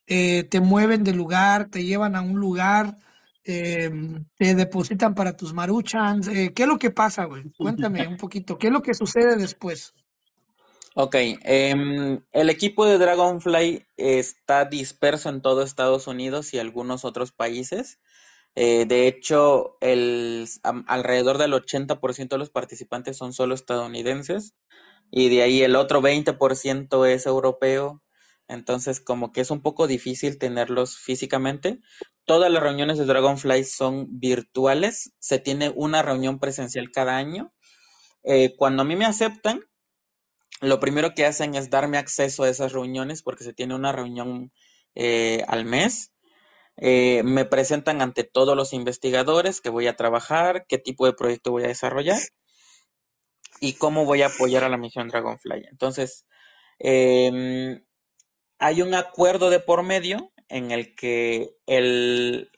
Eh, 0.07 0.43
¿Te 0.43 0.59
mueven 0.59 1.03
de 1.03 1.13
lugar? 1.13 1.69
¿Te 1.69 1.83
llevan 1.83 2.15
a 2.15 2.21
un 2.21 2.39
lugar? 2.39 2.97
Eh, 3.43 3.91
¿Te 4.37 4.55
depositan 4.55 5.15
para 5.15 5.35
tus 5.35 5.53
maruchans? 5.53 6.27
Eh, 6.27 6.53
¿Qué 6.55 6.63
es 6.63 6.69
lo 6.69 6.77
que 6.77 6.91
pasa, 6.91 7.25
güey? 7.25 7.43
Cuéntame 7.57 8.07
un 8.07 8.17
poquito. 8.17 8.57
¿Qué 8.57 8.67
es 8.67 8.73
lo 8.73 8.81
que 8.81 8.93
sucede 8.93 9.35
después? 9.35 9.93
Ok, 10.95 11.15
em, 11.15 12.21
el 12.31 12.49
equipo 12.49 12.85
de 12.85 12.97
Dragonfly 12.97 13.85
está 13.97 14.65
disperso 14.65 15.29
en 15.29 15.41
todo 15.41 15.61
Estados 15.61 16.07
Unidos 16.07 16.53
y 16.53 16.59
algunos 16.59 17.03
otros 17.03 17.31
países. 17.31 17.99
De 18.55 19.07
hecho, 19.07 19.77
alrededor 20.87 21.37
del 21.37 21.53
80% 21.53 22.35
de 22.35 22.39
los 22.39 22.49
participantes 22.49 23.17
son 23.17 23.33
solo 23.33 23.53
estadounidenses 23.53 24.55
y 25.11 25.29
de 25.29 25.41
ahí 25.41 25.61
el 25.61 25.75
otro 25.75 26.01
20% 26.01 27.05
es 27.05 27.25
europeo. 27.25 28.01
Entonces, 28.47 29.01
como 29.01 29.31
que 29.31 29.41
es 29.41 29.51
un 29.51 29.61
poco 29.61 29.87
difícil 29.87 30.37
tenerlos 30.37 30.97
físicamente. 30.97 31.79
Todas 32.25 32.51
las 32.51 32.61
reuniones 32.61 32.97
de 32.97 33.05
Dragonfly 33.05 33.63
son 33.63 34.19
virtuales. 34.19 35.13
Se 35.19 35.39
tiene 35.39 35.71
una 35.75 36.01
reunión 36.01 36.39
presencial 36.39 36.91
cada 36.91 37.17
año. 37.17 37.53
Eh, 38.23 38.55
cuando 38.57 38.83
a 38.83 38.85
mí 38.85 38.95
me 38.95 39.05
aceptan, 39.05 39.61
lo 40.61 40.79
primero 40.79 41.13
que 41.13 41.25
hacen 41.25 41.55
es 41.55 41.69
darme 41.69 41.97
acceso 41.97 42.43
a 42.43 42.49
esas 42.49 42.71
reuniones 42.71 43.21
porque 43.23 43.43
se 43.43 43.53
tiene 43.53 43.75
una 43.75 43.91
reunión 43.91 44.51
eh, 44.95 45.43
al 45.47 45.65
mes. 45.65 46.13
Eh, 46.77 47.23
me 47.23 47.45
presentan 47.45 48.01
ante 48.01 48.23
todos 48.23 48.55
los 48.55 48.73
investigadores 48.73 49.61
que 49.61 49.69
voy 49.69 49.87
a 49.87 49.95
trabajar, 49.95 50.65
qué 50.67 50.77
tipo 50.77 51.05
de 51.05 51.13
proyecto 51.13 51.51
voy 51.51 51.63
a 51.63 51.67
desarrollar 51.67 52.19
y 53.61 53.73
cómo 53.73 54.05
voy 54.05 54.21
a 54.21 54.27
apoyar 54.27 54.63
a 54.63 54.69
la 54.69 54.77
misión 54.77 55.07
Dragonfly. 55.07 55.67
Entonces, 55.69 56.25
em, 56.79 57.84
hay 58.59 58.81
un 58.81 58.93
acuerdo 58.93 59.49
de 59.49 59.59
por 59.59 59.83
medio 59.83 60.31
en 60.49 60.71
el 60.71 60.95
que 60.95 61.57
el, 61.65 62.51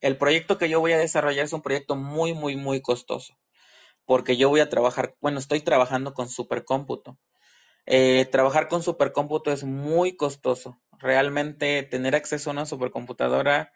el 0.00 0.16
proyecto 0.18 0.58
que 0.58 0.68
yo 0.68 0.80
voy 0.80 0.92
a 0.92 0.98
desarrollar 0.98 1.44
es 1.44 1.52
un 1.52 1.62
proyecto 1.62 1.96
muy, 1.96 2.34
muy, 2.34 2.56
muy 2.56 2.80
costoso, 2.82 3.38
porque 4.06 4.36
yo 4.36 4.48
voy 4.48 4.60
a 4.60 4.68
trabajar, 4.70 5.16
bueno, 5.20 5.38
estoy 5.38 5.60
trabajando 5.60 6.14
con 6.14 6.28
supercómputo. 6.28 7.18
Eh, 7.86 8.26
trabajar 8.32 8.68
con 8.68 8.82
supercómputo 8.82 9.52
es 9.52 9.64
muy 9.64 10.16
costoso. 10.16 10.80
Realmente 10.98 11.82
tener 11.84 12.16
acceso 12.16 12.50
a 12.50 12.52
una 12.52 12.66
supercomputadora 12.66 13.72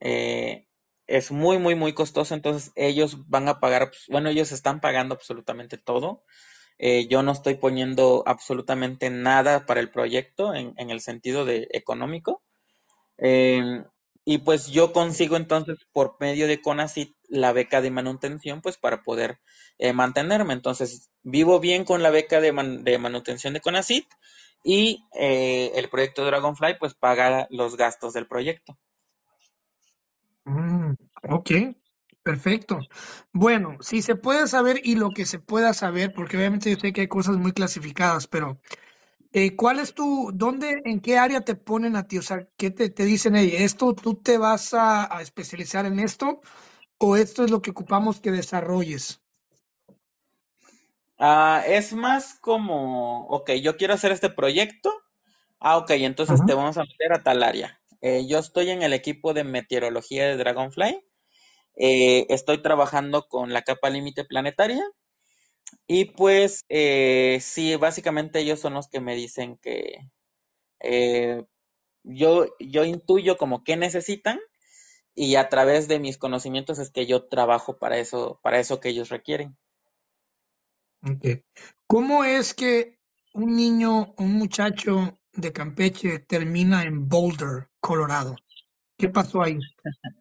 eh, 0.00 0.66
es 1.06 1.30
muy, 1.30 1.58
muy, 1.58 1.74
muy 1.74 1.92
costoso. 1.92 2.34
Entonces 2.34 2.72
ellos 2.74 3.28
van 3.28 3.48
a 3.48 3.60
pagar, 3.60 3.90
pues, 3.90 4.06
bueno, 4.08 4.30
ellos 4.30 4.52
están 4.52 4.80
pagando 4.80 5.14
absolutamente 5.14 5.78
todo. 5.78 6.24
Eh, 6.82 7.06
yo 7.08 7.22
no 7.22 7.32
estoy 7.32 7.56
poniendo 7.56 8.22
absolutamente 8.24 9.10
nada 9.10 9.66
para 9.66 9.80
el 9.80 9.90
proyecto 9.90 10.54
en, 10.54 10.72
en 10.78 10.88
el 10.88 11.02
sentido 11.02 11.44
de 11.44 11.68
económico. 11.72 12.42
Em, 13.18 13.84
y 14.24 14.38
pues 14.38 14.68
yo 14.68 14.92
consigo 14.94 15.36
entonces 15.36 15.76
por 15.92 16.16
medio 16.20 16.46
de 16.46 16.62
CONACYT 16.62 17.14
la 17.28 17.52
beca 17.52 17.82
de 17.82 17.90
manutención 17.90 18.62
pues 18.62 18.78
para 18.78 19.02
poder 19.02 19.40
eh, 19.78 19.92
mantenerme. 19.92 20.54
Entonces 20.54 21.10
vivo 21.22 21.60
bien 21.60 21.84
con 21.84 22.02
la 22.02 22.08
beca 22.08 22.40
de, 22.40 22.50
de 22.82 22.98
manutención 22.98 23.52
de 23.52 23.60
CONACYT 23.60 24.06
y 24.64 25.04
eh, 25.18 25.72
el 25.74 25.90
proyecto 25.90 26.24
Dragonfly 26.24 26.78
pues 26.78 26.94
paga 26.94 27.46
los 27.50 27.76
gastos 27.76 28.14
del 28.14 28.26
proyecto. 28.26 28.78
Mm, 30.46 30.94
ok, 31.28 31.50
perfecto. 32.22 32.80
Bueno, 33.32 33.76
si 33.80 34.02
se 34.02 34.16
puede 34.16 34.46
saber 34.46 34.80
y 34.84 34.96
lo 34.96 35.10
que 35.10 35.26
se 35.26 35.38
pueda 35.38 35.72
saber, 35.74 36.12
porque 36.12 36.36
obviamente 36.36 36.70
yo 36.70 36.78
sé 36.78 36.92
que 36.92 37.02
hay 37.02 37.08
cosas 37.08 37.36
muy 37.36 37.52
clasificadas, 37.52 38.26
pero 38.26 38.60
eh, 39.32 39.54
¿cuál 39.54 39.78
es 39.78 39.94
tu, 39.94 40.32
dónde, 40.34 40.82
en 40.84 41.00
qué 41.00 41.16
área 41.16 41.42
te 41.42 41.54
ponen 41.54 41.94
a 41.94 42.08
ti? 42.08 42.18
O 42.18 42.22
sea, 42.22 42.48
¿qué 42.56 42.70
te, 42.70 42.90
dicen 43.04 43.36
ellos? 43.36 43.60
¿Esto 43.60 43.94
tú 43.94 44.16
te 44.16 44.38
vas 44.38 44.74
a, 44.74 45.08
especializar 45.20 45.86
en 45.86 46.00
esto 46.00 46.40
o 46.98 47.16
esto 47.16 47.44
es 47.44 47.50
lo 47.50 47.62
que 47.62 47.70
ocupamos 47.70 48.20
que 48.20 48.32
desarrolles? 48.32 49.22
Ah, 51.16 51.62
es 51.66 51.92
más 51.92 52.34
como, 52.40 53.26
ok, 53.28 53.52
yo 53.62 53.76
quiero 53.76 53.94
hacer 53.94 54.10
este 54.10 54.30
proyecto. 54.30 54.92
Ah, 55.60 55.76
ok, 55.76 55.90
entonces 55.90 56.40
te 56.44 56.54
vamos 56.54 56.76
a 56.78 56.84
meter 56.84 57.12
a 57.12 57.22
tal 57.22 57.42
área. 57.42 57.80
Eh, 58.00 58.26
yo 58.26 58.38
estoy 58.38 58.70
en 58.70 58.82
el 58.82 58.94
equipo 58.94 59.34
de 59.34 59.44
meteorología 59.44 60.26
de 60.26 60.38
Dragonfly. 60.38 61.04
Eh, 61.76 62.26
estoy 62.28 62.62
trabajando 62.62 63.26
con 63.28 63.52
la 63.52 63.62
capa 63.62 63.90
límite 63.90 64.24
planetaria 64.24 64.84
y 65.86 66.06
pues 66.06 66.64
eh, 66.68 67.38
sí, 67.40 67.76
básicamente 67.76 68.40
ellos 68.40 68.60
son 68.60 68.74
los 68.74 68.88
que 68.88 69.00
me 69.00 69.14
dicen 69.14 69.56
que 69.58 70.10
eh, 70.80 71.44
yo, 72.02 72.46
yo 72.58 72.84
intuyo 72.84 73.36
como 73.36 73.64
qué 73.64 73.76
necesitan 73.76 74.38
y 75.14 75.36
a 75.36 75.48
través 75.48 75.88
de 75.88 75.98
mis 75.98 76.18
conocimientos 76.18 76.78
es 76.78 76.90
que 76.90 77.06
yo 77.06 77.28
trabajo 77.28 77.78
para 77.78 77.98
eso, 77.98 78.40
para 78.42 78.58
eso 78.58 78.80
que 78.80 78.90
ellos 78.90 79.08
requieren. 79.08 79.56
¿Cómo 81.86 82.24
es 82.24 82.54
que 82.54 82.98
un 83.32 83.56
niño, 83.56 84.14
un 84.18 84.34
muchacho 84.34 85.18
de 85.32 85.52
Campeche 85.52 86.20
termina 86.20 86.84
en 86.84 87.08
Boulder, 87.08 87.68
Colorado? 87.80 88.36
¿Qué 88.96 89.08
pasó 89.08 89.42
ahí? 89.42 89.58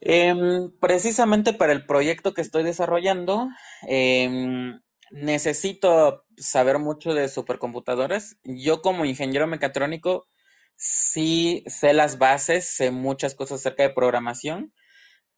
Em, 0.00 0.70
precisamente 0.80 1.52
para 1.52 1.72
el 1.72 1.84
proyecto 1.86 2.32
que 2.34 2.40
estoy 2.40 2.62
desarrollando, 2.64 3.48
em, 3.86 4.80
necesito 5.10 6.24
saber 6.36 6.78
mucho 6.78 7.14
de 7.14 7.28
supercomputadoras. 7.28 8.36
Yo 8.44 8.80
como 8.82 9.04
ingeniero 9.04 9.46
mecatrónico 9.46 10.28
sí 10.76 11.64
sé 11.66 11.92
las 11.92 12.18
bases, 12.18 12.66
sé 12.66 12.90
muchas 12.90 13.34
cosas 13.34 13.60
acerca 13.60 13.82
de 13.82 13.90
programación, 13.90 14.72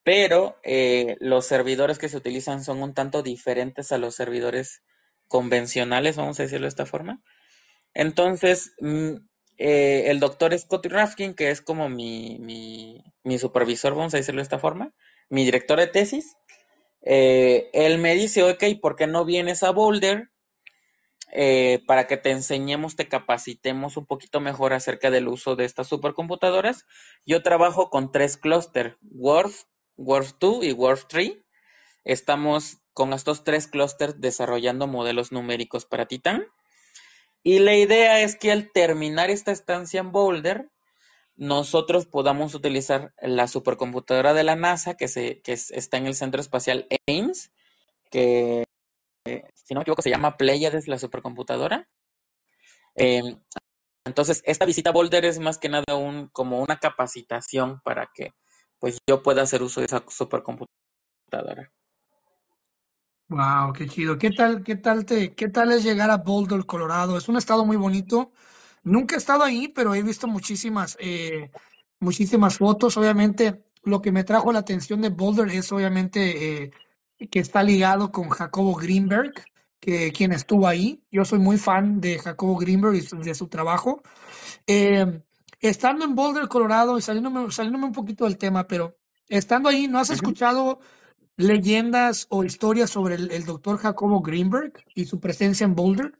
pero 0.04 0.58
eh, 0.64 1.16
los 1.20 1.46
servidores 1.46 1.98
que 1.98 2.08
se 2.08 2.16
utilizan 2.16 2.64
son 2.64 2.82
un 2.82 2.94
tanto 2.94 3.22
diferentes 3.22 3.92
a 3.92 3.98
los 3.98 4.14
servidores 4.16 4.82
convencionales, 5.28 6.16
vamos 6.16 6.40
a 6.40 6.44
decirlo 6.44 6.66
de 6.66 6.70
esta 6.70 6.86
forma. 6.86 7.22
Entonces, 7.94 8.74
mm, 8.80 9.14
eh, 9.59 10.05
el 10.07 10.20
doctor 10.20 10.57
Scotty 10.59 10.88
Rafkin, 10.88 11.34
que 11.34 11.50
es 11.50 11.61
como 11.61 11.88
mi, 11.88 12.38
mi, 13.24 13.38
supervisor, 13.38 13.94
vamos 13.94 14.14
a 14.14 14.18
decirlo 14.18 14.40
de 14.40 14.44
esta 14.44 14.59
forma, 14.59 14.92
mi 15.28 15.44
director 15.44 15.78
de 15.78 15.86
tesis, 15.86 16.36
eh, 17.03 17.70
él 17.72 17.98
me 17.98 18.14
dice, 18.14 18.42
ok, 18.42 18.64
¿por 18.80 18.96
qué 18.96 19.07
no 19.07 19.24
vienes 19.24 19.62
a 19.62 19.70
Boulder? 19.70 20.32
eh, 21.32 21.82
para 21.86 22.07
que 22.07 22.18
te 22.18 22.30
enseñemos, 22.30 22.94
te 22.94 23.09
capacitemos 23.09 23.96
un 23.96 24.05
poquito 24.05 24.38
mejor 24.40 24.74
acerca 24.74 25.11
del 25.11 25.28
uso 25.28 25.57
de 25.57 25.64
estas 25.64 25.88
supercomputadoras. 25.88 26.86
Yo 27.24 27.42
trabajo 27.42 27.88
con 27.88 28.12
tres 28.12 28.36
clústeres, 28.36 28.96
Word, 29.00 29.53
Word 29.96 30.26
2 30.38 30.64
y 30.64 30.72
Word 30.72 31.00
3. 31.09 31.32
Estamos 32.05 32.78
con 32.92 33.14
estos 33.14 33.44
tres 33.44 33.66
clústeres 33.66 34.20
desarrollando 34.20 34.86
modelos 34.86 35.32
numéricos 35.32 35.86
para 35.86 36.07
Titan. 36.07 36.44
Y 37.43 37.59
la 37.59 37.74
idea 37.74 38.20
es 38.20 38.36
que 38.36 38.53
al 38.53 38.70
terminar 38.70 39.30
esta 39.30 39.53
estancia 39.53 40.01
en 40.01 40.12
Boulder, 40.12 40.70
nosotros 41.36 42.07
podamos 42.07 42.55
utilizar 42.55 43.14
la 43.20 43.49
supercomputadora 43.49 44.34
de 44.34 44.45
la 44.45 44.55
NASA 44.55 44.97
que, 44.97 45.09
se, 45.09 45.40
que 45.40 45.53
está 45.53 45.97
en 45.97 46.07
el 46.07 46.14
Centro 46.14 46.40
Espacial 46.40 46.86
Ames, 47.09 47.51
que 48.11 48.64
si 49.24 49.74
no 49.74 49.80
me 49.80 49.82
equivoco, 49.82 50.03
se 50.03 50.11
llama 50.11 50.36
Pleiades, 50.36 50.88
la 50.88 50.99
supercomputadora. 50.99 51.88
Em, 52.95 53.40
entonces, 54.05 54.43
esta 54.45 54.66
visita 54.66 54.90
a 54.90 54.93
Boulder 54.93 55.24
es 55.24 55.38
más 55.38 55.59
que 55.59 55.68
nada 55.68 55.97
un, 55.97 56.28
como 56.28 56.61
una 56.61 56.78
capacitación 56.78 57.80
para 57.82 58.11
que 58.14 58.34
pues 58.78 58.99
yo 59.09 59.22
pueda 59.22 59.43
hacer 59.43 59.62
uso 59.62 59.80
de 59.80 59.86
esa 59.86 60.05
supercomputadora. 60.09 61.72
Wow, 63.33 63.72
qué 63.72 63.87
chido. 63.87 64.18
¿Qué 64.18 64.30
tal, 64.30 64.62
qué 64.62 64.76
tal 64.76 65.07
te, 65.07 65.35
qué 65.35 65.49
tal 65.49 65.72
es 65.72 65.83
llegar 65.83 66.11
a 66.11 66.18
Boulder, 66.18 66.66
Colorado? 66.66 67.16
Es 67.16 67.30
un 67.30 67.39
estado 67.39 67.64
muy 67.64 67.78
bonito. 67.78 68.30
Nunca 68.83 69.14
he 69.14 69.18
estado 69.18 69.43
ahí, 69.43 69.68
pero 69.68 69.95
he 69.95 70.03
visto 70.03 70.28
muchísimas, 70.28 70.99
eh, 71.01 71.51
muchísimas 71.99 72.59
fotos. 72.59 72.95
Obviamente, 72.99 73.64
lo 73.85 74.03
que 74.03 74.12
me 74.12 74.24
trajo 74.24 74.53
la 74.53 74.59
atención 74.59 75.01
de 75.01 75.09
Boulder 75.09 75.49
es 75.49 75.72
obviamente 75.72 76.64
eh, 76.64 76.70
que 77.30 77.39
está 77.39 77.62
ligado 77.62 78.12
con 78.12 78.28
Jacobo 78.28 78.74
Greenberg, 78.74 79.33
que 79.80 80.12
quien 80.12 80.33
estuvo 80.33 80.68
ahí. 80.68 81.03
Yo 81.11 81.24
soy 81.24 81.39
muy 81.39 81.57
fan 81.57 82.03
de 82.03 82.18
Jacobo 82.18 82.59
Greenberg 82.59 82.97
y 82.97 83.24
de 83.24 83.35
su 83.35 83.49
trabajo. 83.49 84.03
Eh, 84.66 85.22
estando 85.59 86.05
en 86.05 86.14
Boulder, 86.14 86.49
Colorado, 86.49 86.99
y 86.99 87.01
saliéndome, 87.01 87.51
saliéndome 87.51 87.87
un 87.87 87.93
poquito 87.93 88.24
del 88.24 88.37
tema, 88.37 88.68
pero 88.68 88.99
estando 89.26 89.70
ahí, 89.70 89.89
¿no 89.89 89.99
has 90.01 90.11
escuchado 90.11 90.80
leyendas 91.37 92.26
o 92.30 92.45
historias 92.45 92.91
sobre 92.91 93.14
el, 93.14 93.45
doctor 93.45 93.78
Jacobo 93.78 94.20
Greenberg 94.20 94.72
y 94.95 95.05
su 95.07 95.20
presencia 95.20 95.64
en 95.64 95.74
Boulder? 95.74 96.12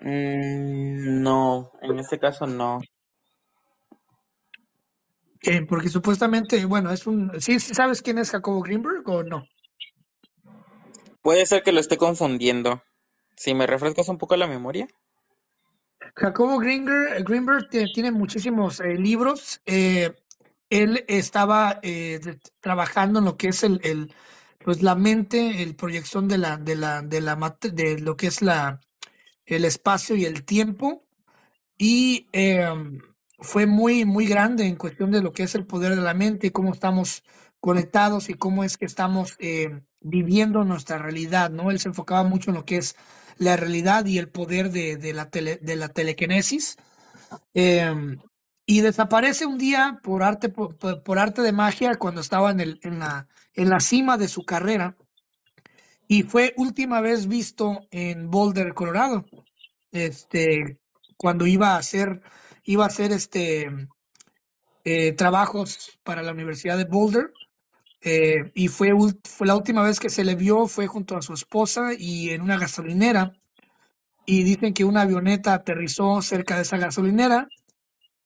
Mm, 0.00 1.22
no, 1.22 1.72
en 1.82 1.98
este 1.98 2.18
caso 2.18 2.46
no. 2.46 2.80
Eh, 5.42 5.66
porque 5.68 5.88
supuestamente, 5.88 6.64
bueno, 6.64 6.90
es 6.90 7.06
un... 7.06 7.32
¿Sí 7.40 7.60
sabes 7.60 8.00
quién 8.00 8.18
es 8.18 8.30
Jacobo 8.30 8.62
Greenberg 8.62 9.06
o 9.08 9.22
no? 9.22 9.46
Puede 11.20 11.46
ser 11.46 11.62
que 11.62 11.72
lo 11.72 11.80
esté 11.80 11.96
confundiendo. 11.96 12.82
Si 13.36 13.54
me 13.54 13.66
refrescas 13.66 14.08
un 14.08 14.18
poco 14.18 14.36
la 14.36 14.46
memoria. 14.46 14.88
Jacobo 16.16 16.58
Greenberg, 16.58 17.24
Greenberg 17.24 17.68
tiene 17.68 18.10
muchísimos 18.10 18.80
eh, 18.80 18.94
libros. 18.94 19.60
Eh, 19.66 20.14
él 20.70 21.04
estaba 21.08 21.80
trabajando 22.60 23.18
en 23.18 23.24
lo 23.24 23.36
que 23.36 23.48
es 23.48 23.62
el, 23.62 24.14
pues 24.64 24.82
la 24.82 24.94
mente, 24.94 25.62
el 25.62 25.76
proyección 25.76 26.28
de 26.28 26.38
la, 26.38 26.56
de 26.56 26.76
la, 26.76 27.02
de 27.02 27.20
la 27.20 27.56
de 27.60 27.98
lo 27.98 28.16
que 28.16 28.26
es 28.28 28.42
la 28.42 28.80
el 29.46 29.64
espacio 29.64 30.16
y 30.16 30.24
el 30.24 30.44
tiempo. 30.44 31.04
Y 31.76 32.28
em, 32.32 33.00
fue 33.38 33.66
muy, 33.66 34.04
muy 34.04 34.26
grande 34.26 34.66
en 34.66 34.76
cuestión 34.76 35.10
de 35.10 35.22
lo 35.22 35.32
que 35.32 35.42
es 35.44 35.54
el 35.54 35.66
poder 35.66 35.94
de 35.94 36.02
la 36.02 36.14
mente, 36.14 36.52
cómo 36.52 36.72
estamos 36.72 37.22
conectados 37.60 38.28
y 38.28 38.34
cómo 38.34 38.64
es 38.64 38.76
que 38.76 38.84
estamos 38.84 39.36
eh, 39.38 39.80
viviendo 40.00 40.64
nuestra 40.64 40.98
realidad, 40.98 41.50
¿no? 41.50 41.70
Él 41.70 41.80
se 41.80 41.88
enfocaba 41.88 42.22
mucho 42.24 42.50
en 42.50 42.56
lo 42.56 42.64
que 42.64 42.76
es 42.76 42.96
la 43.38 43.56
realidad 43.56 44.06
y 44.06 44.18
el 44.18 44.28
poder 44.28 44.70
de, 44.70 44.96
de 44.96 45.12
la, 45.12 45.30
tele, 45.30 45.58
de 45.60 45.76
la 45.76 45.88
telequinesis. 45.88 46.76
Em, 47.54 48.18
y 48.66 48.80
desaparece 48.80 49.46
un 49.46 49.58
día 49.58 50.00
por 50.02 50.22
arte, 50.22 50.48
por, 50.48 50.76
por, 51.02 51.18
arte 51.18 51.42
de 51.42 51.52
magia 51.52 51.94
cuando 51.96 52.20
estaba 52.20 52.50
en, 52.50 52.60
el, 52.60 52.80
en, 52.82 52.98
la, 52.98 53.28
en 53.54 53.68
la 53.68 53.80
cima 53.80 54.16
de 54.16 54.28
su 54.28 54.44
carrera. 54.44 54.96
Y 56.08 56.22
fue 56.22 56.54
última 56.56 57.00
vez 57.00 57.26
visto 57.26 57.86
en 57.90 58.30
Boulder, 58.30 58.74
Colorado. 58.74 59.24
Este, 59.92 60.78
cuando 61.16 61.46
iba 61.46 61.74
a 61.74 61.78
hacer 61.78 62.22
iba 62.64 62.84
a 62.84 62.88
hacer 62.88 63.12
este, 63.12 63.70
eh, 64.84 65.12
trabajos 65.12 65.98
para 66.02 66.22
la 66.22 66.32
Universidad 66.32 66.76
de 66.76 66.84
Boulder. 66.84 67.32
Eh, 68.00 68.50
y 68.54 68.68
fue, 68.68 68.92
fue 69.24 69.46
la 69.46 69.56
última 69.56 69.82
vez 69.82 69.98
que 69.98 70.10
se 70.10 70.24
le 70.24 70.34
vio, 70.34 70.66
fue 70.66 70.86
junto 70.86 71.16
a 71.16 71.22
su 71.22 71.32
esposa 71.32 71.92
y 71.96 72.30
en 72.30 72.42
una 72.42 72.58
gasolinera. 72.58 73.32
Y 74.26 74.42
dicen 74.42 74.72
que 74.72 74.84
una 74.84 75.02
avioneta 75.02 75.54
aterrizó 75.54 76.22
cerca 76.22 76.56
de 76.56 76.62
esa 76.62 76.78
gasolinera 76.78 77.48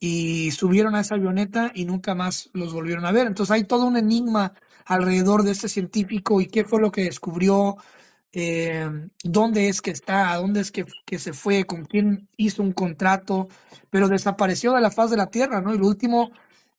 y 0.01 0.51
subieron 0.53 0.95
a 0.95 1.01
esa 1.01 1.17
avioneta 1.17 1.73
y 1.75 1.85
nunca 1.85 2.15
más 2.15 2.51
los 2.53 2.73
volvieron 2.73 3.05
a 3.05 3.13
ver. 3.13 3.27
Entonces 3.27 3.53
hay 3.53 3.65
todo 3.65 3.87
un 3.87 3.97
enigma 3.97 4.55
alrededor 4.85 5.43
de 5.43 5.53
este 5.53 5.69
científico 5.69 6.41
y 6.41 6.47
qué 6.47 6.65
fue 6.65 6.81
lo 6.81 6.93
que 6.93 7.05
descubrió, 7.05 7.77
eh, 8.33 8.89
dónde 9.25 9.69
es 9.69 9.83
que 9.83 9.91
está, 9.91 10.35
dónde 10.37 10.61
es 10.61 10.71
que, 10.71 10.87
que, 11.05 11.19
se 11.19 11.33
fue, 11.33 11.65
con 11.65 11.85
quién 11.85 12.29
hizo 12.37 12.63
un 12.63 12.73
contrato, 12.73 13.49
pero 13.91 14.09
desapareció 14.09 14.73
de 14.73 14.81
la 14.81 14.91
faz 14.91 15.11
de 15.11 15.17
la 15.17 15.31
Tierra, 15.31 15.61
¿no? 15.61 15.75
Y 15.75 15.79
lo 15.79 15.87
último 15.87 16.31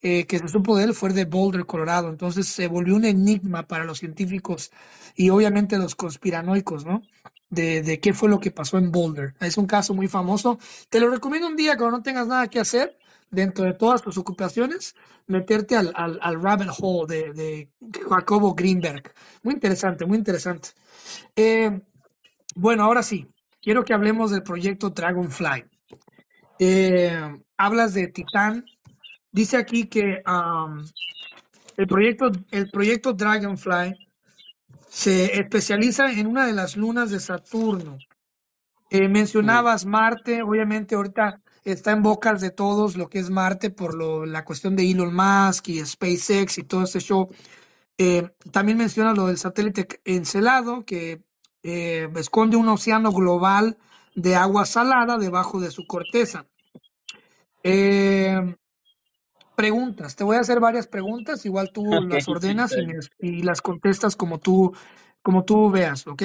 eh, 0.01 0.25
que 0.25 0.39
se 0.39 0.47
supo 0.47 0.77
de 0.77 0.85
él 0.85 0.93
fue 0.93 1.11
de 1.11 1.25
Boulder, 1.25 1.65
Colorado. 1.65 2.09
Entonces 2.09 2.47
se 2.47 2.67
volvió 2.67 2.95
un 2.95 3.05
enigma 3.05 3.67
para 3.67 3.83
los 3.83 3.99
científicos 3.99 4.71
y 5.15 5.29
obviamente 5.29 5.77
los 5.77 5.95
conspiranoicos, 5.95 6.85
¿no? 6.85 7.01
De, 7.49 7.81
de 7.81 7.99
qué 7.99 8.13
fue 8.13 8.29
lo 8.29 8.39
que 8.39 8.51
pasó 8.51 8.77
en 8.77 8.91
Boulder. 8.91 9.35
Es 9.41 9.57
un 9.57 9.65
caso 9.65 9.93
muy 9.93 10.07
famoso. 10.07 10.59
Te 10.89 10.99
lo 10.99 11.09
recomiendo 11.09 11.47
un 11.47 11.55
día 11.55 11.77
cuando 11.77 11.97
no 11.97 12.03
tengas 12.03 12.27
nada 12.27 12.47
que 12.47 12.59
hacer, 12.59 12.97
dentro 13.31 13.65
de 13.65 13.73
todas 13.73 14.01
tus 14.01 14.17
ocupaciones, 14.17 14.95
meterte 15.27 15.75
al, 15.75 15.91
al, 15.95 16.17
al 16.21 16.41
rabbit 16.41 16.69
hole 16.79 17.07
de, 17.07 17.33
de 17.33 17.69
Jacobo 18.09 18.53
Greenberg. 18.53 19.13
Muy 19.43 19.53
interesante, 19.53 20.05
muy 20.05 20.17
interesante. 20.17 20.69
Eh, 21.35 21.81
bueno, 22.55 22.83
ahora 22.83 23.03
sí, 23.03 23.27
quiero 23.61 23.83
que 23.83 23.93
hablemos 23.93 24.31
del 24.31 24.43
proyecto 24.43 24.89
Dragonfly. 24.89 25.65
Eh, 26.59 27.41
hablas 27.57 27.93
de 27.93 28.07
Titán. 28.07 28.65
Dice 29.31 29.57
aquí 29.57 29.85
que 29.85 30.23
el, 31.77 31.87
proyecto, 31.87 32.31
el 32.51 32.69
proyecto 32.71 33.13
Dragonfly 33.13 33.95
se 34.87 35.39
especializa 35.39 36.11
en 36.11 36.25
una 36.25 36.47
de 36.47 36.53
las 36.53 36.75
lunas 36.75 37.11
de 37.11 37.19
Saturno. 37.19 37.99
Eh, 38.89 39.07
mencionabas 39.07 39.85
Marte, 39.85 40.41
obviamente 40.41 40.95
ahorita 40.95 41.39
está 41.63 41.91
en 41.91 42.03
bocas 42.03 42.41
de 42.41 42.51
todos 42.51 42.97
lo 42.97 43.09
que 43.09 43.19
es 43.19 43.29
Marte 43.29 43.69
por 43.69 43.93
lo, 43.95 44.25
la 44.25 44.45
cuestión 44.45 44.75
de 44.75 44.89
Elon 44.89 45.13
Musk 45.13 45.69
y 45.69 45.85
SpaceX 45.85 46.57
y 46.57 46.63
todo 46.63 46.83
ese 46.83 46.99
show. 46.99 47.29
Eh, 47.97 48.29
también 48.51 48.77
menciona 48.77 49.13
lo 49.13 49.27
del 49.27 49.37
satélite 49.37 50.01
Encelado, 50.05 50.85
que 50.85 51.21
eh, 51.63 52.09
esconde 52.15 52.55
un 52.55 52.69
océano 52.69 53.11
global 53.11 53.77
de 54.15 54.35
agua 54.35 54.65
salada 54.65 55.17
debajo 55.17 55.59
de 55.59 55.71
su 55.71 55.85
corteza. 55.85 56.45
Eh, 57.63 58.55
preguntas, 59.55 60.15
te 60.15 60.23
voy 60.23 60.37
a 60.37 60.39
hacer 60.39 60.61
varias 60.61 60.87
preguntas, 60.87 61.45
igual 61.45 61.71
tú 61.73 61.85
las 61.85 62.27
ordenas 62.29 62.73
y, 63.19 63.43
las 63.43 63.61
contestas 63.61 64.15
como 64.15 64.39
tú, 64.39 64.73
como 65.21 65.43
tú 65.43 65.69
veas, 65.69 66.07
¿ok? 66.07 66.23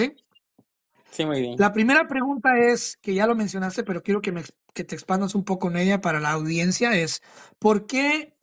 Sí, 1.14 1.24
muy 1.24 1.40
bien. 1.40 1.54
La 1.58 1.72
primera 1.72 2.06
pregunta 2.06 2.58
es, 2.58 2.98
que 3.00 3.14
ya 3.14 3.26
lo 3.26 3.34
mencionaste, 3.34 3.84
pero 3.84 4.02
quiero 4.02 4.20
que, 4.20 4.32
me, 4.32 4.42
que 4.74 4.84
te 4.84 4.94
expandas 4.94 5.34
un 5.34 5.44
poco 5.44 5.70
en 5.70 5.76
ella 5.76 6.00
para 6.00 6.20
la 6.20 6.32
audiencia, 6.32 6.94
es, 6.94 7.22
¿por 7.58 7.86
qué, 7.86 8.34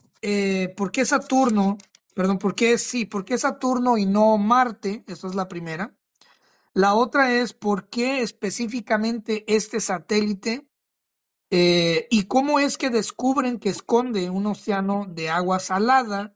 ¿por 0.75 0.91
qué 0.91 1.05
Saturno 1.05 1.77
Perdón, 2.13 2.39
¿por 2.39 2.55
qué 2.55 2.77
sí? 2.77 3.05
¿Por 3.05 3.23
qué 3.23 3.37
Saturno 3.37 3.97
y 3.97 4.05
no 4.05 4.37
Marte? 4.37 5.03
Esa 5.07 5.27
es 5.27 5.35
la 5.35 5.47
primera. 5.47 5.95
La 6.73 6.93
otra 6.93 7.33
es 7.33 7.53
por 7.53 7.89
qué 7.89 8.21
específicamente 8.21 9.43
este 9.47 9.79
satélite 9.79 10.67
eh, 11.49 12.07
y 12.09 12.23
cómo 12.27 12.59
es 12.59 12.77
que 12.77 12.89
descubren 12.89 13.59
que 13.59 13.69
esconde 13.69 14.29
un 14.29 14.45
océano 14.45 15.05
de 15.09 15.29
agua 15.29 15.59
salada 15.59 16.33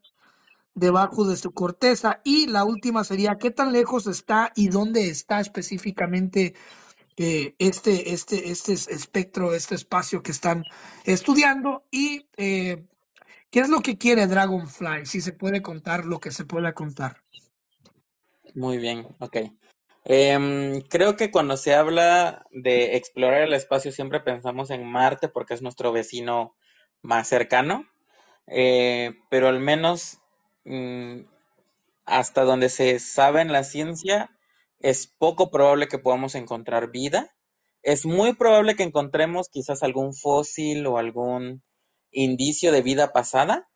debajo 0.75 1.25
de 1.25 1.37
su 1.37 1.51
corteza. 1.51 2.21
Y 2.23 2.47
la 2.47 2.63
última 2.63 3.03
sería 3.03 3.37
qué 3.39 3.51
tan 3.51 3.73
lejos 3.73 4.07
está 4.07 4.51
y 4.55 4.67
dónde 4.69 5.09
está 5.09 5.39
específicamente 5.39 6.53
eh, 7.17 7.55
este, 7.57 8.13
este, 8.13 8.51
este 8.51 8.73
espectro, 8.73 9.55
este 9.55 9.75
espacio 9.75 10.21
que 10.21 10.31
están 10.31 10.63
estudiando. 11.05 11.83
Y 11.89 12.27
eh, 12.37 12.85
¿Qué 13.55 13.61
es 13.61 13.69
lo 13.69 13.79
que 13.79 13.97
quiere 13.97 14.27
Dragonfly? 14.27 15.05
Si 15.05 15.21
se 15.21 15.31
puede 15.31 15.61
contar 15.61 16.05
lo 16.05 16.19
que 16.19 16.31
se 16.31 16.43
pueda 16.43 16.73
contar. 16.73 17.23
Muy 18.53 18.79
bien, 18.79 19.07
ok. 19.19 19.37
Em, 20.03 20.81
creo 20.81 21.15
que 21.15 21.31
cuando 21.31 21.55
se 21.55 21.73
habla 21.73 22.45
de 22.51 22.97
explorar 22.97 23.43
el 23.43 23.53
espacio 23.53 23.93
siempre 23.93 24.19
pensamos 24.19 24.71
en 24.71 24.85
Marte 24.85 25.29
porque 25.29 25.53
es 25.53 25.61
nuestro 25.61 25.93
vecino 25.93 26.57
más 27.01 27.29
cercano, 27.29 27.87
eh, 28.45 29.13
pero 29.29 29.47
al 29.47 29.61
menos 29.61 30.19
hasta 32.05 32.43
donde 32.43 32.69
se 32.69 32.99
sabe 32.99 33.41
en 33.41 33.51
la 33.51 33.63
ciencia, 33.63 34.31
es 34.79 35.07
poco 35.07 35.51
probable 35.51 35.87
que 35.87 35.99
podamos 35.99 36.35
encontrar 36.35 36.91
vida. 36.91 37.35
Es 37.81 38.05
muy 38.05 38.33
probable 38.33 38.75
que 38.75 38.83
encontremos 38.83 39.49
quizás 39.49 39.83
algún 39.83 40.13
fósil 40.13 40.85
o 40.87 40.97
algún 40.97 41.63
indicio 42.11 42.71
de 42.71 42.81
vida 42.81 43.13
pasada, 43.13 43.69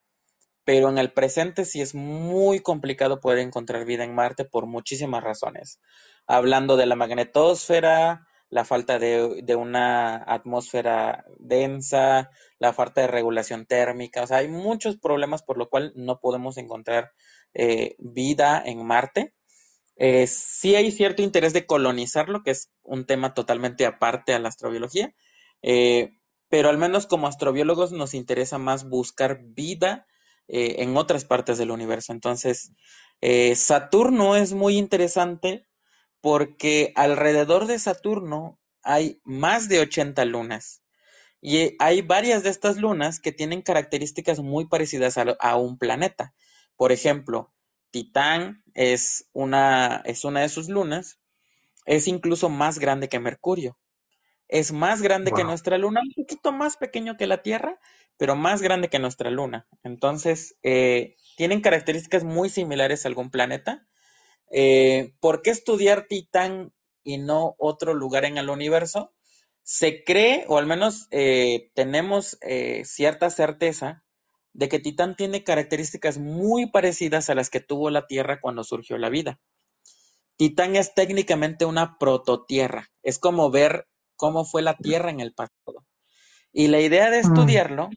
pero 0.63 0.89
en 0.89 0.97
el 0.97 1.11
presente 1.11 1.65
sí 1.65 1.81
es 1.81 1.95
muy 1.95 2.59
complicado 2.59 3.19
poder 3.19 3.39
encontrar 3.39 3.85
vida 3.85 4.03
en 4.03 4.15
Marte 4.15 4.45
por 4.45 4.65
muchísimas 4.65 5.23
razones. 5.23 5.79
Hablando 6.27 6.77
de 6.77 6.85
la 6.85 6.95
magnetosfera, 6.95 8.27
la 8.49 8.65
falta 8.65 8.97
de, 8.97 9.55
una 9.55 10.23
atmósfera 10.23 11.25
densa, 11.37 12.31
la 12.57 12.73
falta 12.73 13.01
de 13.01 13.07
regulación 13.07 13.65
térmica, 13.65 14.23
o 14.23 14.27
sea, 14.27 14.37
hay 14.37 14.47
muchos 14.47 14.97
problemas 14.97 15.43
por 15.43 15.57
lo 15.57 15.69
cual 15.69 15.93
no 15.95 16.19
podemos 16.19 16.57
encontrar 16.57 17.11
eh, 17.53 17.95
vida 17.99 18.61
en 18.65 18.85
Marte. 18.85 19.33
Eh, 19.97 20.27
sí 20.27 20.75
hay 20.75 20.91
cierto 20.91 21.21
interés 21.21 21.53
de 21.53 21.65
colonizarlo, 21.65 22.41
que 22.41 22.51
es 22.51 22.71
un 22.83 23.05
tema 23.05 23.33
totalmente 23.33 23.85
aparte 23.85 24.33
a 24.33 24.39
la 24.39 24.49
astrobiología, 24.49 25.13
eh, 25.61 26.13
pero 26.49 26.69
al 26.69 26.77
menos 26.77 27.05
como 27.05 27.27
astrobiólogos 27.27 27.91
nos 27.91 28.13
interesa 28.13 28.57
más 28.57 28.89
buscar 28.89 29.41
vida 29.43 30.05
en 30.51 30.97
otras 30.97 31.25
partes 31.25 31.59
del 31.59 31.69
universo. 31.69 32.11
Entonces, 32.11 32.71
Saturno 33.53 34.35
es 34.35 34.53
muy 34.53 34.79
interesante 34.79 35.68
porque 36.22 36.93
alrededor 36.95 37.65
de 37.65 37.80
Saturno 37.80 38.59
hay 38.84 39.22
más 39.24 39.70
de 39.70 39.80
80 39.80 40.26
lunas. 40.26 40.84
Y 41.41 41.76
hay 41.80 42.01
varias 42.01 42.43
de 42.43 42.49
estas 42.49 42.78
lunas 42.78 43.20
que 43.20 43.32
tienen 43.32 43.61
características 43.61 44.39
muy 44.39 44.67
parecidas 44.67 45.17
a, 45.17 45.55
un 45.55 45.78
planeta. 45.78 46.34
Por 46.76 46.91
ejemplo, 46.91 47.53
Titán 47.91 48.63
es 48.74 49.30
una, 49.32 50.01
es 50.05 50.26
una 50.26 50.41
de 50.41 50.49
sus 50.49 50.67
lunas. 50.67 51.20
Es 51.86 52.07
incluso 52.07 52.49
más 52.49 52.78
grande 52.80 53.07
que 53.07 53.20
Mercurio. 53.20 53.80
Es 54.49 54.74
más 54.74 55.01
grande 55.01 55.32
que 55.32 55.43
nuestra 55.43 55.78
luna, 55.78 56.01
un 56.01 56.24
poquito 56.24 56.51
más 56.51 56.76
pequeño 56.76 57.17
que 57.17 57.28
la 57.28 57.43
Tierra, 57.43 57.80
pero 58.17 58.36
más 58.36 58.61
grande 58.61 58.89
que 58.89 58.99
nuestra 58.99 59.30
luna. 59.30 59.67
Entonces, 59.84 60.57
eh, 60.63 61.15
tienen 61.38 61.61
características 61.61 62.24
muy 62.24 62.49
similares 62.49 63.05
a 63.05 63.07
algún 63.07 63.30
planeta. 63.30 63.88
Eh, 64.49 65.13
¿Por 65.19 65.41
qué 65.41 65.51
estudiar 65.51 66.07
Titán 66.07 66.73
y 67.03 67.17
no 67.17 67.55
otro 67.57 67.93
lugar 67.93 68.25
en 68.25 68.37
el 68.37 68.49
universo? 68.49 69.13
Se 69.63 70.03
cree, 70.03 70.45
o 70.47 70.57
al 70.57 70.65
menos 70.65 71.07
eh, 71.11 71.71
tenemos 71.75 72.37
eh, 72.41 72.83
cierta 72.85 73.29
certeza, 73.29 74.03
de 74.53 74.67
que 74.67 74.79
Titán 74.79 75.15
tiene 75.15 75.43
características 75.43 76.17
muy 76.17 76.71
parecidas 76.71 77.29
a 77.29 77.35
las 77.35 77.49
que 77.49 77.59
tuvo 77.59 77.91
la 77.91 78.07
Tierra 78.07 78.41
cuando 78.41 78.63
surgió 78.63 78.97
la 78.97 79.09
vida. 79.09 79.39
Titán 80.37 80.75
es 80.75 80.95
técnicamente 80.95 81.65
una 81.65 81.97
prototierra, 81.99 82.89
es 83.03 83.19
como 83.19 83.51
ver 83.51 83.87
cómo 84.15 84.45
fue 84.45 84.61
la 84.63 84.75
Tierra 84.75 85.11
en 85.11 85.19
el 85.19 85.33
pasado. 85.33 85.85
Y 86.51 86.67
la 86.67 86.79
idea 86.79 87.11
de 87.11 87.21
mm. 87.21 87.25
estudiarlo 87.27 87.89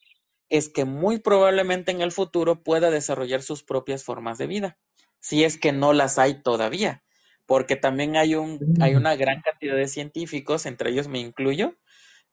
es 0.50 0.68
que 0.68 0.84
muy 0.84 1.20
probablemente 1.20 1.90
en 1.92 2.02
el 2.02 2.12
futuro 2.12 2.62
pueda 2.62 2.90
desarrollar 2.90 3.42
sus 3.42 3.62
propias 3.62 4.04
formas 4.04 4.36
de 4.36 4.46
vida 4.46 4.78
si 5.22 5.44
es 5.44 5.56
que 5.56 5.72
no 5.72 5.92
las 5.92 6.18
hay 6.18 6.42
todavía, 6.42 7.04
porque 7.46 7.76
también 7.76 8.16
hay, 8.16 8.34
un, 8.34 8.58
hay 8.80 8.94
mm. 8.94 8.96
una 8.96 9.14
gran 9.14 9.40
cantidad 9.40 9.76
de 9.76 9.86
científicos, 9.86 10.66
entre 10.66 10.90
ellos 10.90 11.06
me 11.06 11.20
incluyo, 11.20 11.76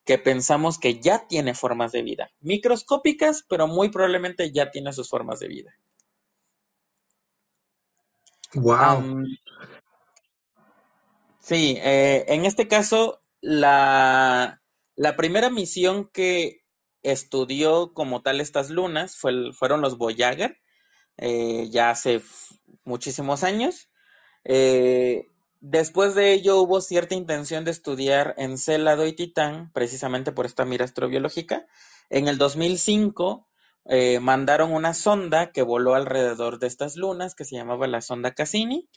que 0.06 0.18
pensamos 0.18 0.80
que 0.80 1.00
ya 1.00 1.28
tiene 1.28 1.54
formas 1.54 1.92
de 1.92 2.02
vida, 2.02 2.32
microscópicas, 2.40 3.46
pero 3.48 3.68
muy 3.68 3.90
probablemente 3.90 4.52
ya 4.52 4.72
tiene 4.72 4.92
sus 4.92 5.08
formas 5.08 5.40
de 5.40 5.48
vida. 5.48 5.76
Wow. 8.56 9.24
sí, 11.40 11.78
eh, 11.80 12.26
en 12.28 12.46
este 12.46 12.68
caso, 12.68 13.22
la, 13.42 14.64
la, 14.96 15.16
primera 15.16 15.52
misión 15.52 16.10
que 16.12 16.64
estudió 17.04 17.94
como 17.94 18.24
tal 18.24 18.42
estas 18.42 18.72
lunas 18.72 19.16
fue, 19.16 19.54
fueron 19.54 19.82
los 19.82 20.00
Voyager, 20.00 20.58
eh, 21.18 21.68
ya 21.70 21.92
hace 21.92 22.22
muchísimos 22.90 23.44
años. 23.46 23.90
Eh, 24.44 25.28
después 25.62 26.16
de 26.16 26.34
ello 26.34 26.60
hubo 26.60 26.82
cierta 26.82 27.16
intención 27.16 27.64
de 27.64 27.72
estudiar 27.72 28.36
Encélado 28.38 29.08
y 29.08 29.14
Titán, 29.14 29.72
precisamente 29.74 30.34
por 30.34 30.46
esta 30.46 30.66
mira 30.66 30.84
astrobiológica. 30.84 31.66
En 32.10 32.28
el 32.28 32.38
2005 32.38 33.48
eh, 33.86 34.20
mandaron 34.20 34.74
una 34.74 34.94
sonda 34.94 35.52
que 35.52 35.62
voló 35.62 35.96
alrededor 35.96 36.60
de 36.60 36.68
estas 36.68 36.98
lunas, 36.98 37.36
que 37.36 37.46
se 37.46 37.56
llamaba 37.56 37.88
la 37.88 38.02
sonda 38.02 38.34
Cassini. 38.34 38.90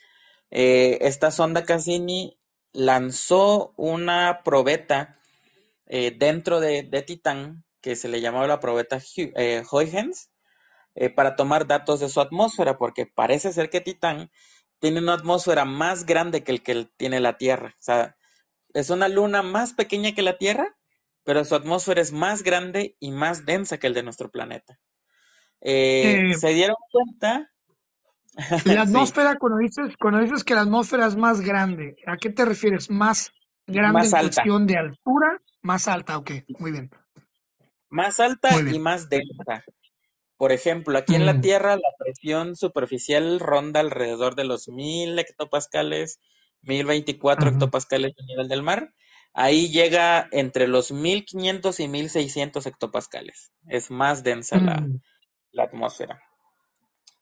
Eh, 0.50 0.98
esta 1.02 1.30
sonda 1.30 1.64
Cassini 1.64 2.38
lanzó 2.72 3.74
una 3.76 4.40
probeta 4.44 5.18
dentro 6.18 6.60
de, 6.60 6.84
de, 6.84 7.02
Titán, 7.02 7.64
que 7.82 7.96
se 7.96 8.08
le 8.08 8.22
llamaba 8.22 8.46
la 8.46 8.60
probeta 8.60 8.98
Huygens, 9.70 10.31
eh, 10.94 11.10
para 11.10 11.36
tomar 11.36 11.66
datos 11.66 12.00
de 12.00 12.08
su 12.08 12.20
atmósfera, 12.20 12.78
porque 12.78 13.06
parece 13.06 13.52
ser 13.52 13.70
que 13.70 13.80
Titán 13.80 14.30
tiene 14.78 15.00
una 15.00 15.14
atmósfera 15.14 15.64
más 15.64 16.06
grande 16.06 16.42
que 16.42 16.52
el 16.52 16.62
que 16.62 16.88
tiene 16.96 17.20
la 17.20 17.38
Tierra. 17.38 17.74
O 17.78 17.82
sea, 17.82 18.16
es 18.74 18.90
una 18.90 19.08
luna 19.08 19.42
más 19.42 19.74
pequeña 19.74 20.12
que 20.12 20.22
la 20.22 20.38
Tierra, 20.38 20.76
pero 21.24 21.44
su 21.44 21.54
atmósfera 21.54 22.00
es 22.00 22.12
más 22.12 22.42
grande 22.42 22.96
y 22.98 23.12
más 23.12 23.46
densa 23.46 23.78
que 23.78 23.86
el 23.86 23.94
de 23.94 24.02
nuestro 24.02 24.30
planeta. 24.30 24.78
Eh, 25.60 26.30
eh, 26.30 26.34
se 26.34 26.48
dieron 26.48 26.76
cuenta. 26.90 27.48
La 28.64 28.82
atmósfera, 28.82 29.36
cuando, 29.38 29.58
dices, 29.58 29.94
cuando 30.00 30.20
dices 30.20 30.42
que 30.42 30.54
la 30.54 30.62
atmósfera 30.62 31.06
es 31.06 31.16
más 31.16 31.42
grande, 31.42 31.96
¿a 32.06 32.16
qué 32.16 32.30
te 32.30 32.46
refieres? 32.46 32.90
¿Más 32.90 33.30
grande 33.66 34.06
en 34.06 34.10
cuestión 34.10 34.66
de 34.66 34.78
altura? 34.78 35.38
Más 35.60 35.86
alta, 35.86 36.16
ok, 36.16 36.30
muy 36.58 36.72
bien. 36.72 36.90
Más 37.90 38.18
alta 38.20 38.58
y 38.58 38.78
más 38.78 39.10
densa. 39.10 39.62
Por 40.42 40.50
ejemplo, 40.50 40.98
aquí 40.98 41.14
en 41.14 41.24
la 41.24 41.34
mm. 41.34 41.40
Tierra 41.40 41.76
la 41.76 41.94
presión 41.96 42.56
superficial 42.56 43.38
ronda 43.38 43.78
alrededor 43.78 44.34
de 44.34 44.42
los 44.42 44.66
1000 44.66 45.16
hectopascales, 45.16 46.18
1024 46.62 47.50
hectopascales 47.50 48.12
a 48.18 48.26
nivel 48.26 48.48
del 48.48 48.64
mar. 48.64 48.92
Ahí 49.34 49.70
llega 49.70 50.28
entre 50.32 50.66
los 50.66 50.90
1500 50.90 51.78
y 51.78 51.86
1600 51.86 52.66
hectopascales. 52.66 53.52
Es 53.68 53.92
más 53.92 54.24
densa 54.24 54.58
la, 54.58 54.80
mm. 54.80 55.60
atmósfera. 55.60 56.20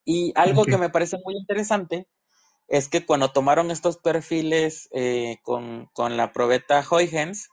Y 0.07 0.33
algo 0.35 0.65
que 0.65 0.79
me 0.79 0.89
parece 0.89 1.19
muy 1.23 1.37
interesante 1.37 2.09
es 2.69 2.89
que 2.89 3.05
cuando 3.05 3.33
tomaron 3.33 3.71
estos 3.71 3.99
perfiles 3.99 4.89
eh, 4.95 5.37
con, 5.43 5.91
la 6.17 6.33
probeta 6.33 6.83
Huygens, 6.91 7.51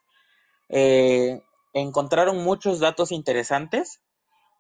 eh, 0.70 1.42
encontraron 1.74 2.42
muchos 2.42 2.80
datos 2.80 3.12
interesantes 3.12 4.00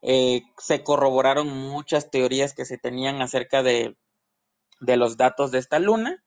eh, 0.01 0.43
se 0.57 0.83
corroboraron 0.83 1.47
muchas 1.47 2.11
teorías 2.11 2.53
que 2.53 2.65
se 2.65 2.77
tenían 2.77 3.21
acerca 3.21 3.63
de, 3.63 3.97
de 4.79 4.97
los 4.97 5.17
datos 5.17 5.51
de 5.51 5.59
esta 5.59 5.79
luna. 5.79 6.23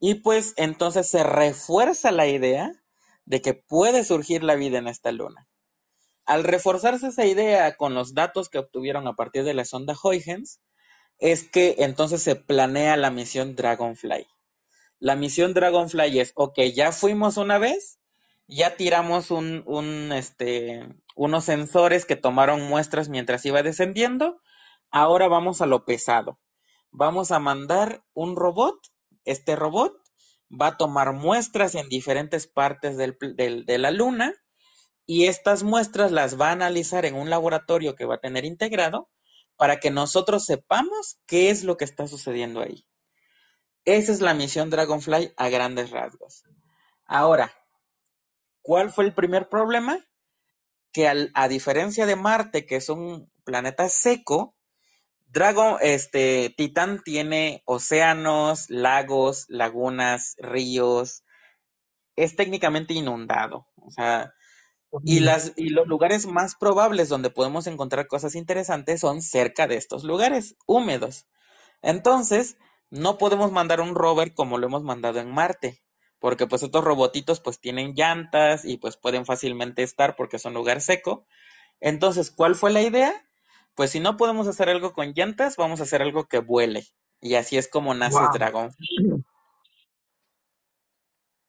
Y 0.00 0.14
pues 0.14 0.54
entonces 0.56 1.08
se 1.08 1.22
refuerza 1.22 2.10
la 2.10 2.26
idea 2.26 2.72
de 3.26 3.42
que 3.42 3.54
puede 3.54 4.02
surgir 4.04 4.42
la 4.42 4.54
vida 4.54 4.78
en 4.78 4.88
esta 4.88 5.12
luna. 5.12 5.48
Al 6.24 6.44
reforzarse 6.44 7.08
esa 7.08 7.26
idea 7.26 7.76
con 7.76 7.94
los 7.94 8.14
datos 8.14 8.48
que 8.48 8.58
obtuvieron 8.58 9.06
a 9.06 9.14
partir 9.14 9.44
de 9.44 9.54
la 9.54 9.64
sonda 9.64 9.94
Huygens, 10.02 10.60
es 11.18 11.44
que 11.44 11.76
entonces 11.78 12.22
se 12.22 12.34
planea 12.34 12.96
la 12.96 13.10
misión 13.10 13.54
Dragonfly. 13.54 14.26
La 14.98 15.16
misión 15.16 15.54
Dragonfly 15.54 16.18
es, 16.18 16.32
ok, 16.34 16.60
ya 16.74 16.92
fuimos 16.92 17.36
una 17.36 17.58
vez, 17.58 17.98
ya 18.48 18.76
tiramos 18.76 19.30
un, 19.30 19.62
un, 19.66 20.12
este, 20.12 20.88
unos 21.20 21.44
sensores 21.44 22.06
que 22.06 22.16
tomaron 22.16 22.62
muestras 22.62 23.10
mientras 23.10 23.44
iba 23.44 23.62
descendiendo. 23.62 24.40
Ahora 24.90 25.28
vamos 25.28 25.60
a 25.60 25.66
lo 25.66 25.84
pesado. 25.84 26.40
Vamos 26.90 27.30
a 27.30 27.38
mandar 27.38 28.02
un 28.14 28.36
robot. 28.36 28.78
Este 29.26 29.54
robot 29.54 29.94
va 30.50 30.68
a 30.68 30.76
tomar 30.78 31.12
muestras 31.12 31.74
en 31.74 31.90
diferentes 31.90 32.46
partes 32.46 32.96
de 32.96 33.78
la 33.78 33.90
luna 33.90 34.32
y 35.04 35.26
estas 35.26 35.62
muestras 35.62 36.10
las 36.10 36.40
va 36.40 36.48
a 36.48 36.52
analizar 36.52 37.04
en 37.04 37.16
un 37.16 37.28
laboratorio 37.28 37.96
que 37.96 38.06
va 38.06 38.14
a 38.14 38.20
tener 38.20 38.46
integrado 38.46 39.10
para 39.56 39.78
que 39.78 39.90
nosotros 39.90 40.46
sepamos 40.46 41.20
qué 41.26 41.50
es 41.50 41.64
lo 41.64 41.76
que 41.76 41.84
está 41.84 42.06
sucediendo 42.06 42.62
ahí. 42.62 42.86
Esa 43.84 44.12
es 44.12 44.22
la 44.22 44.32
misión 44.32 44.70
Dragonfly 44.70 45.34
a 45.36 45.48
grandes 45.50 45.90
rasgos. 45.90 46.44
Ahora, 47.04 47.52
¿Cuál 48.62 48.90
fue 48.90 49.04
el 49.04 49.14
primer 49.14 49.48
problema? 49.48 49.98
Que 50.92 51.08
a 51.34 51.48
diferencia 51.48 52.06
de 52.06 52.16
Marte, 52.16 52.66
que 52.66 52.76
es 52.76 52.88
un 52.88 53.30
planeta 53.44 53.88
seco, 53.88 54.56
Dragon, 55.32 55.76
este, 55.80 56.52
Titán 56.56 57.02
tiene 57.04 57.62
océanos, 57.64 58.68
lagos, 58.68 59.46
lagunas, 59.48 60.34
ríos. 60.38 61.22
Es 62.16 62.34
técnicamente 62.34 62.94
inundado. 62.94 63.68
O 63.76 63.90
sea, 63.92 64.34
y, 65.04 65.20
las, 65.20 65.52
y 65.56 65.68
los 65.68 65.86
lugares 65.86 66.26
más 66.26 66.56
probables 66.56 67.08
donde 67.08 67.30
podemos 67.30 67.68
encontrar 67.68 68.08
cosas 68.08 68.34
interesantes 68.34 69.00
son 69.00 69.22
cerca 69.22 69.68
de 69.68 69.76
estos 69.76 70.02
lugares 70.02 70.56
húmedos. 70.66 71.28
Entonces, 71.80 72.58
no 72.90 73.16
podemos 73.16 73.52
mandar 73.52 73.80
un 73.80 73.94
rover 73.94 74.34
como 74.34 74.58
lo 74.58 74.66
hemos 74.66 74.82
mandado 74.82 75.20
en 75.20 75.30
Marte, 75.30 75.80
porque 76.20 76.46
pues 76.46 76.62
estos 76.62 76.84
robotitos 76.84 77.40
pues 77.40 77.58
tienen 77.58 77.94
llantas 77.94 78.64
y 78.64 78.76
pues 78.76 78.96
pueden 78.96 79.26
fácilmente 79.26 79.82
estar 79.82 80.14
porque 80.14 80.38
son 80.38 80.54
lugar 80.54 80.80
seco. 80.80 81.26
Entonces, 81.80 82.30
¿cuál 82.30 82.54
fue 82.54 82.70
la 82.70 82.82
idea? 82.82 83.12
Pues 83.74 83.90
si 83.90 84.00
no 84.00 84.16
podemos 84.16 84.46
hacer 84.46 84.68
algo 84.68 84.92
con 84.92 85.14
llantas, 85.14 85.56
vamos 85.56 85.80
a 85.80 85.84
hacer 85.84 86.02
algo 86.02 86.28
que 86.28 86.38
vuele. 86.38 86.86
Y 87.20 87.34
así 87.34 87.56
es 87.56 87.68
como 87.68 87.94
nace 87.94 88.18
Dragon. 88.34 88.70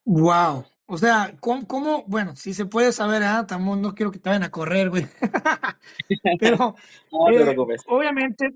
Wow. 0.06 0.66
O 0.86 0.98
sea, 0.98 1.36
¿cómo, 1.40 2.04
bueno, 2.08 2.36
si 2.36 2.54
se 2.54 2.66
puede 2.66 2.92
saber, 2.92 3.24
ah, 3.24 3.46
no 3.60 3.96
quiero 3.96 4.12
que 4.12 4.20
te 4.20 4.30
vayan 4.30 4.44
a 4.44 4.52
correr, 4.52 4.90
güey. 4.90 5.08
Pero, 6.40 6.76
eh, 7.32 7.56
obviamente, 7.88 8.54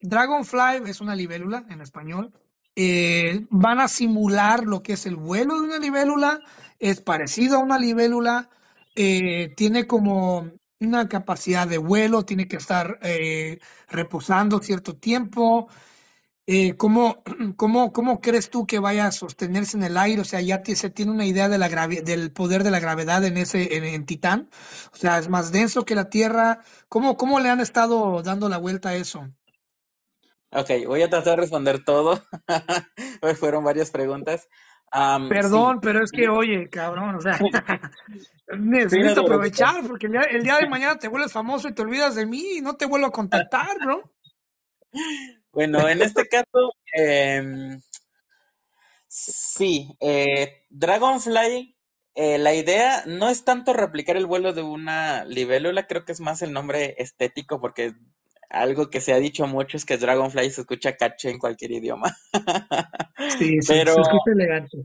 Dragonfly 0.00 0.88
es 0.88 1.00
una 1.00 1.14
libélula 1.14 1.64
en 1.70 1.80
español. 1.80 2.32
Eh, 2.76 3.46
van 3.50 3.80
a 3.80 3.88
simular 3.88 4.64
lo 4.64 4.82
que 4.82 4.92
es 4.94 5.06
el 5.06 5.16
vuelo 5.16 5.60
de 5.60 5.66
una 5.66 5.78
libélula, 5.78 6.40
es 6.78 7.00
parecido 7.00 7.56
a 7.56 7.60
una 7.60 7.78
libélula, 7.78 8.50
eh, 8.94 9.54
tiene 9.56 9.86
como 9.86 10.52
una 10.78 11.08
capacidad 11.08 11.66
de 11.66 11.78
vuelo, 11.78 12.24
tiene 12.24 12.46
que 12.48 12.56
estar 12.56 13.00
reposando 13.88 14.60
cierto 14.60 14.96
tiempo, 14.96 15.68
eh, 16.48 16.76
¿cómo, 16.76 17.24
cómo, 17.56 17.92
cómo, 17.92 18.20
crees 18.20 18.50
tú 18.50 18.66
que 18.66 18.78
vaya 18.78 19.06
a 19.06 19.12
sostenerse 19.12 19.76
en 19.76 19.82
el 19.82 19.96
aire? 19.96 20.20
O 20.20 20.24
sea, 20.24 20.40
ya 20.40 20.62
se 20.64 20.90
tiene 20.90 21.10
una 21.12 21.26
idea 21.26 21.48
del 21.48 22.32
poder 22.32 22.62
de 22.62 22.70
la 22.70 22.78
gravedad 22.80 23.24
en 23.24 23.36
ese 23.36 23.76
en, 23.76 24.06
Titán. 24.06 24.48
O 24.92 24.96
sea, 24.96 25.18
es 25.18 25.28
más 25.28 25.50
denso 25.52 25.84
que 25.84 25.96
la 25.96 26.08
Tierra. 26.08 26.60
¿Cómo, 26.88 27.16
¿Cómo 27.16 27.40
le 27.40 27.50
han 27.50 27.60
estado 27.60 28.22
dando 28.22 28.48
la 28.48 28.58
vuelta 28.58 28.90
a 28.90 28.94
eso? 28.96 29.28
Ok, 30.50 30.70
voy 30.86 31.02
a 31.02 31.10
tratar 31.10 31.36
de 31.36 31.42
responder 31.42 31.84
todo. 31.84 32.22
Fueron 33.40 33.64
varias 33.64 33.90
preguntas. 33.90 34.48
Perdón, 35.28 35.80
pero 35.80 36.02
es 36.02 36.10
que, 36.10 36.28
oye, 36.28 36.70
cabrón, 36.70 37.16
o 37.16 37.20
sea, 37.20 37.38
necesito 38.58 39.22
aprovechar 39.22 39.86
porque 39.86 40.06
el 40.06 40.12
día, 40.12 40.22
el 40.22 40.42
día 40.42 40.56
de 40.58 40.68
mañana 40.68 40.98
te 40.98 41.08
vuelves 41.08 41.32
famoso 41.32 41.68
y 41.68 41.74
te 41.74 41.82
olvidas 41.82 42.14
de 42.14 42.24
mí 42.24 42.58
y 42.58 42.60
no 42.60 42.76
te 42.76 42.86
vuelvo 42.86 43.06
a 43.06 43.12
contactar, 43.12 43.78
bro. 43.84 44.12
Bueno, 45.52 45.88
en 45.88 46.02
este 46.02 46.28
caso, 46.28 46.74
em, 46.92 47.80
sí, 49.08 49.88
eh, 50.00 50.66
Dragonfly, 50.68 51.78
eh, 52.14 52.36
la 52.36 52.52
idea 52.52 53.04
no 53.06 53.30
es 53.30 53.42
tanto 53.46 53.72
replicar 53.72 54.18
el 54.18 54.26
vuelo 54.26 54.52
de 54.52 54.60
una 54.60 55.24
libélula, 55.24 55.86
creo 55.86 56.04
que 56.04 56.12
es 56.12 56.20
más 56.20 56.42
el 56.42 56.52
nombre 56.52 56.94
estético, 56.98 57.58
porque 57.58 57.94
algo 58.50 58.90
que 58.90 59.00
se 59.00 59.12
ha 59.12 59.18
dicho 59.18 59.46
mucho 59.46 59.76
es 59.76 59.84
que 59.84 59.96
Dragonfly 59.96 60.50
se 60.50 60.62
escucha 60.62 60.96
caché 60.96 61.30
en 61.30 61.38
cualquier 61.38 61.72
idioma. 61.72 62.16
Sí, 63.38 63.58
Pero, 63.66 63.94
se 63.94 64.00
escucha 64.02 64.30
elegante. 64.32 64.76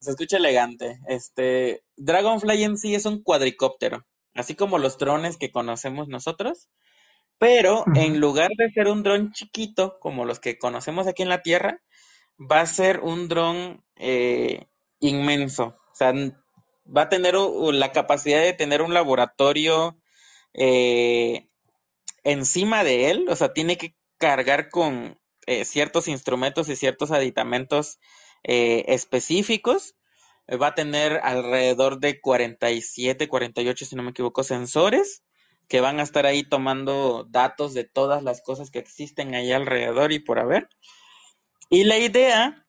Se 0.00 0.10
escucha 0.10 0.36
elegante. 0.36 1.00
Este, 1.08 1.82
Dragonfly 1.96 2.62
en 2.62 2.78
sí 2.78 2.94
es 2.94 3.04
un 3.06 3.22
cuadricóptero, 3.22 4.06
así 4.34 4.54
como 4.54 4.78
los 4.78 4.98
drones 4.98 5.36
que 5.36 5.50
conocemos 5.50 6.08
nosotros. 6.08 6.68
Pero 7.38 7.84
en 7.94 8.18
lugar 8.18 8.50
de 8.56 8.70
ser 8.70 8.86
un 8.86 9.02
dron 9.02 9.32
chiquito, 9.32 9.98
como 10.00 10.24
los 10.24 10.40
que 10.40 10.58
conocemos 10.58 11.06
aquí 11.06 11.22
en 11.22 11.28
la 11.28 11.42
Tierra, 11.42 11.82
va 12.38 12.60
a 12.60 12.66
ser 12.66 13.00
un 13.00 13.28
dron 13.28 13.84
eh, 13.96 14.68
inmenso. 15.00 15.74
O 15.92 15.94
sea, 15.94 16.14
va 16.14 17.02
a 17.02 17.08
tener 17.08 17.34
la 17.34 17.92
capacidad 17.92 18.40
de 18.40 18.52
tener 18.52 18.80
un 18.80 18.94
laboratorio 18.94 19.98
eh, 20.54 21.45
encima 22.26 22.84
de 22.84 23.10
él. 23.10 23.26
O 23.28 23.36
sea, 23.36 23.52
tiene 23.52 23.78
que 23.78 23.96
cargar 24.18 24.68
con 24.70 25.18
eh, 25.46 25.64
ciertos 25.64 26.08
instrumentos 26.08 26.68
y 26.68 26.76
ciertos 26.76 27.10
aditamentos 27.10 27.98
específicos. 28.48 29.96
Va 30.48 30.68
a 30.68 30.74
tener 30.76 31.20
alrededor 31.24 31.98
de 31.98 32.20
47, 32.20 33.26
48, 33.26 33.84
si 33.84 33.96
no 33.96 34.04
me 34.04 34.10
equivoco, 34.10 34.44
sensores 34.44 35.24
que 35.68 35.80
van 35.80 36.00
a 36.00 36.02
estar 36.02 36.26
ahí 36.26 36.44
tomando 36.44 37.26
datos 37.28 37.74
de 37.74 37.84
todas 37.84 38.22
las 38.22 38.40
cosas 38.42 38.70
que 38.70 38.78
existen 38.78 39.34
ahí 39.34 39.52
alrededor 39.52 40.12
y 40.12 40.20
por 40.20 40.38
haber. 40.38 40.68
Y 41.68 41.84
la 41.84 41.98
idea 41.98 42.66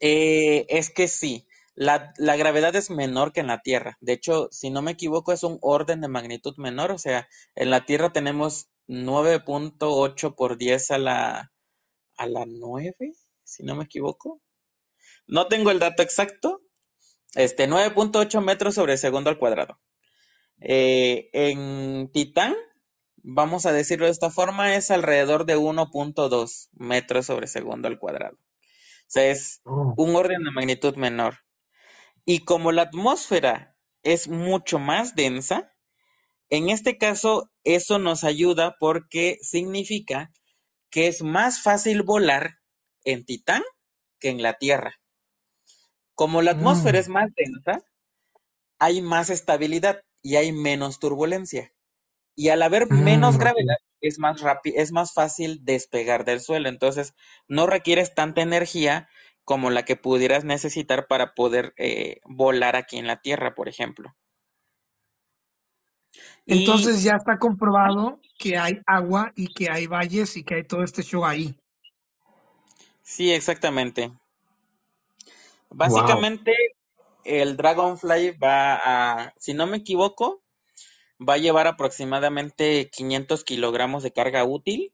eh, 0.00 0.66
es 0.68 0.90
que 0.90 1.08
sí, 1.08 1.46
la, 1.80 2.36
gravedad 2.36 2.76
es 2.76 2.90
menor 2.90 3.32
que 3.32 3.40
en 3.40 3.46
la 3.46 3.62
Tierra. 3.62 3.96
De 4.02 4.12
hecho, 4.12 4.48
si 4.50 4.68
no 4.68 4.82
me 4.82 4.90
equivoco, 4.90 5.32
es 5.32 5.42
un 5.44 5.58
orden 5.62 6.02
de 6.02 6.08
magnitud 6.08 6.54
menor. 6.58 6.90
O 6.90 6.98
sea, 6.98 7.26
en 7.54 7.70
la 7.70 7.86
Tierra 7.86 8.12
tenemos 8.12 8.68
9.8 8.86 10.34
por 10.34 10.58
10 10.58 10.90
a 10.90 10.98
la, 10.98 11.52
a 12.18 12.26
la 12.26 12.44
9, 12.46 13.14
si 13.44 13.62
no 13.62 13.76
me 13.76 13.84
equivoco. 13.84 14.42
No 15.26 15.48
tengo 15.48 15.70
el 15.70 15.78
dato 15.78 16.02
exacto. 16.02 16.60
Este, 17.34 17.66
9.8 17.66 18.42
metros 18.42 18.74
sobre 18.74 18.98
segundo 18.98 19.30
al 19.30 19.38
cuadrado. 19.38 19.80
Eh, 20.60 21.30
en 21.32 22.10
Titán, 22.12 22.54
vamos 23.16 23.64
a 23.64 23.72
decirlo 23.72 24.04
de 24.04 24.12
esta 24.12 24.30
forma, 24.30 24.74
es 24.74 24.90
alrededor 24.90 25.46
de 25.46 25.56
1.2 25.56 26.68
metros 26.72 27.24
sobre 27.24 27.46
segundo 27.46 27.88
al 27.88 27.98
cuadrado. 27.98 28.36
O 28.36 29.12
sea, 29.12 29.30
es 29.30 29.62
oh. 29.64 29.94
un 29.96 30.14
orden 30.14 30.44
de 30.44 30.50
magnitud 30.50 30.94
menor. 30.96 31.38
Y 32.24 32.44
como 32.44 32.72
la 32.72 32.82
atmósfera 32.82 33.76
es 34.02 34.28
mucho 34.28 34.78
más 34.78 35.14
densa, 35.14 35.72
en 36.48 36.68
este 36.68 36.98
caso 36.98 37.50
eso 37.64 37.98
nos 37.98 38.24
ayuda 38.24 38.76
porque 38.78 39.38
significa 39.42 40.32
que 40.90 41.06
es 41.06 41.22
más 41.22 41.62
fácil 41.62 42.02
volar 42.02 42.58
en 43.04 43.24
Titán 43.24 43.62
que 44.18 44.28
en 44.28 44.42
la 44.42 44.54
Tierra. 44.54 45.00
Como 46.14 46.42
la 46.42 46.52
atmósfera 46.52 46.98
mm. 46.98 47.00
es 47.00 47.08
más 47.08 47.30
densa, 47.34 47.84
hay 48.78 49.00
más 49.02 49.30
estabilidad 49.30 50.02
y 50.22 50.36
hay 50.36 50.52
menos 50.52 50.98
turbulencia. 50.98 51.72
Y 52.34 52.48
al 52.48 52.62
haber 52.62 52.90
mm, 52.90 53.02
menos 53.04 53.38
gravedad, 53.38 53.76
es 54.00 54.18
más 54.18 54.40
rápido, 54.40 54.76
es 54.78 54.92
más 54.92 55.12
fácil 55.12 55.64
despegar 55.64 56.24
del 56.24 56.40
suelo. 56.40 56.68
Entonces, 56.68 57.14
no 57.48 57.66
requieres 57.66 58.14
tanta 58.14 58.42
energía 58.42 59.08
como 59.50 59.70
la 59.70 59.84
que 59.84 59.96
pudieras 59.96 60.44
necesitar 60.44 61.08
para 61.08 61.34
poder 61.34 61.74
eh, 61.76 62.20
volar 62.24 62.76
aquí 62.76 62.98
en 62.98 63.08
la 63.08 63.20
Tierra, 63.20 63.56
por 63.56 63.68
ejemplo. 63.68 64.14
Entonces 66.46 67.02
ya 67.02 67.16
está 67.16 67.36
comprobado 67.36 68.20
que 68.38 68.56
hay 68.56 68.80
agua 68.86 69.32
y 69.34 69.52
que 69.52 69.68
hay 69.68 69.88
valles 69.88 70.36
y 70.36 70.44
que 70.44 70.54
hay 70.54 70.62
todo 70.62 70.84
este 70.84 71.02
show 71.02 71.24
ahí. 71.24 71.58
Sí, 73.02 73.32
exactamente. 73.32 74.12
Básicamente, 75.68 76.54
el 77.24 77.56
Dragonfly 77.56 78.38
va 78.38 78.76
a, 78.76 79.34
si 79.36 79.52
no 79.52 79.66
me 79.66 79.78
equivoco, 79.78 80.44
va 81.18 81.34
a 81.34 81.38
llevar 81.38 81.66
aproximadamente 81.66 82.88
500 82.88 83.42
kilogramos 83.42 84.04
de 84.04 84.12
carga 84.12 84.44
útil. 84.44 84.92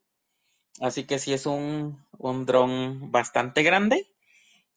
Así 0.79 1.03
que 1.03 1.19
sí 1.19 1.31
es 1.31 1.45
un, 1.45 2.03
un 2.17 2.47
dron 2.47 3.11
bastante 3.11 3.61
grande. 3.61 4.07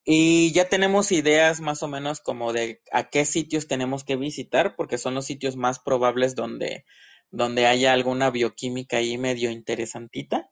Y 0.05 0.53
ya 0.53 0.69
tenemos 0.69 1.13
ideas 1.13 1.61
más 1.61 1.83
o 1.83 1.89
menos 1.89 2.21
como 2.21 2.53
de 2.53 2.83
a 2.93 3.11
qué 3.11 3.25
sitios 3.25 3.69
tenemos 3.69 4.05
que 4.05 4.17
visitar, 4.17 4.75
porque 4.77 4.99
son 4.99 5.15
los 5.15 5.27
sitios 5.27 5.57
más 5.57 5.79
probables 5.79 6.35
donde, 6.35 6.85
donde 7.31 7.67
haya 7.67 7.93
alguna 7.93 8.31
bioquímica 8.31 8.99
ahí 8.99 9.19
medio 9.19 9.51
interesantita. 9.51 10.51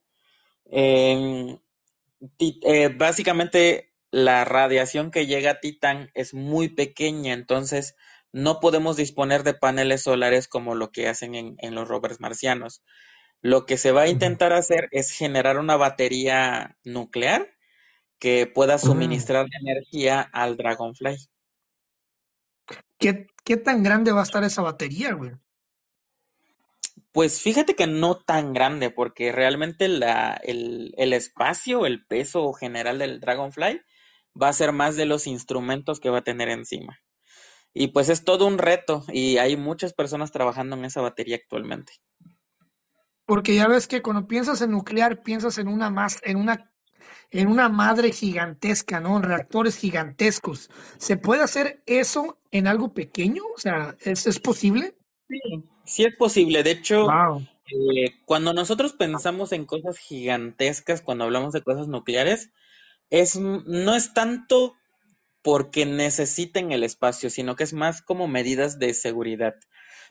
Em, 0.67 1.59
eh, 2.39 2.89
básicamente 2.89 3.93
la 4.11 4.45
radiación 4.45 5.11
que 5.11 5.27
llega 5.27 5.53
a 5.53 5.61
Titán 5.61 6.11
es 6.15 6.35
muy 6.35 6.69
pequeña, 6.69 7.33
entonces 7.35 7.97
no 8.33 8.61
podemos 8.61 8.97
disponer 8.97 9.43
de 9.43 9.55
paneles 9.55 10.03
solares 10.03 10.49
como 10.49 10.75
lo 10.75 10.91
que 10.93 11.09
hacen 11.09 11.35
en, 11.35 11.75
los 11.75 11.89
rovers 11.89 12.21
marcianos. 12.21 12.83
Lo 13.41 13.67
que 13.67 13.79
se 13.79 13.93
va 13.93 14.03
a 14.03 14.09
intentar 14.09 14.53
hacer 14.53 14.89
es 14.91 15.11
generar 15.11 15.59
una 15.59 15.77
batería 15.77 16.77
nuclear 16.85 17.58
que 18.19 18.47
pueda 18.47 18.77
mm. 18.77 18.81
suministrar 18.81 19.47
energía 19.61 20.21
al 20.21 20.57
Dragonfly. 20.57 21.17
¿Qué, 22.99 23.27
¿Qué, 23.45 23.57
tan 23.57 23.83
grande 23.83 24.13
va 24.13 24.21
a 24.21 24.25
estar 24.25 24.43
esa 24.45 24.63
batería, 24.63 25.13
güey? 25.15 25.33
Pues 27.13 27.41
fíjate 27.41 27.75
que 27.75 27.87
no 27.87 28.17
tan 28.17 28.53
grande, 28.53 28.91
porque 28.91 29.33
realmente 29.33 29.89
la, 29.89 30.39
el, 30.43 30.95
el 30.99 31.13
espacio, 31.13 31.87
el 31.87 32.05
peso 32.07 32.53
general 32.53 32.99
del 32.99 33.21
Dragonfly 33.21 33.81
va 34.41 34.49
a 34.49 34.53
ser 34.53 34.73
más 34.73 34.97
de 34.97 35.07
los 35.07 35.27
instrumentos 35.27 36.01
que 36.01 36.11
va 36.11 36.19
a 36.19 36.25
tener 36.25 36.49
encima. 36.49 37.01
Y 37.73 37.89
pues 37.89 38.09
es 38.09 38.25
todo 38.25 38.47
un 38.47 38.59
reto 38.59 39.05
y 39.09 39.39
hay 39.39 39.57
muchas 39.57 39.93
personas 39.93 40.33
trabajando 40.33 40.77
en 40.77 40.85
esa 40.85 41.01
batería 41.01 41.37
actualmente. 41.37 41.93
Porque 43.25 43.55
ya 43.55 43.69
ves 43.69 43.87
que 43.87 44.03
cuando 44.03 44.27
piensas 44.27 44.63
en 44.63 44.71
nuclear, 44.71 45.23
piensas 45.23 45.59
en 45.59 45.69
una 45.69 45.91
más, 45.91 46.19
en 46.25 46.39
una, 46.39 46.73
en 47.31 47.49
una 47.49 47.69
madre 47.69 48.13
gigantesca, 48.13 49.01
¿no? 49.01 49.17
En 49.17 49.23
reactores 49.23 49.77
gigantescos. 49.77 50.71
¿Se 50.99 51.17
puede 51.17 51.43
hacer 51.43 51.83
eso 51.87 52.39
en 52.51 52.67
algo 52.67 52.93
pequeño? 52.93 53.43
O 53.55 53.59
sea, 53.59 53.97
¿es, 54.01 54.27
es 54.27 54.41
posible? 54.41 54.95
Sí, 55.29 55.41
sí 55.85 56.05
es 56.05 56.17
posible. 56.17 56.63
De 56.63 56.71
hecho, 56.73 57.09
eh, 57.71 58.15
cuando 58.25 58.53
nosotros 58.53 58.93
pensamos 58.93 59.53
en 59.53 59.67
cosas 59.67 59.99
gigantescas, 59.99 61.03
cuando 61.03 61.25
hablamos 61.25 61.53
de 61.53 61.63
cosas 61.63 61.89
nucleares, 61.89 62.51
es, 63.11 63.37
no 63.37 63.95
es 63.95 64.15
tanto 64.15 64.77
porque 65.43 65.87
necesiten 65.87 66.73
el 66.73 66.85
espacio, 66.85 67.31
sino 67.31 67.57
que 67.57 67.65
es 67.65 67.73
más 67.73 68.03
como 68.03 68.29
medidas 68.29 68.79
de 68.79 68.95
seguridad, 68.95 69.57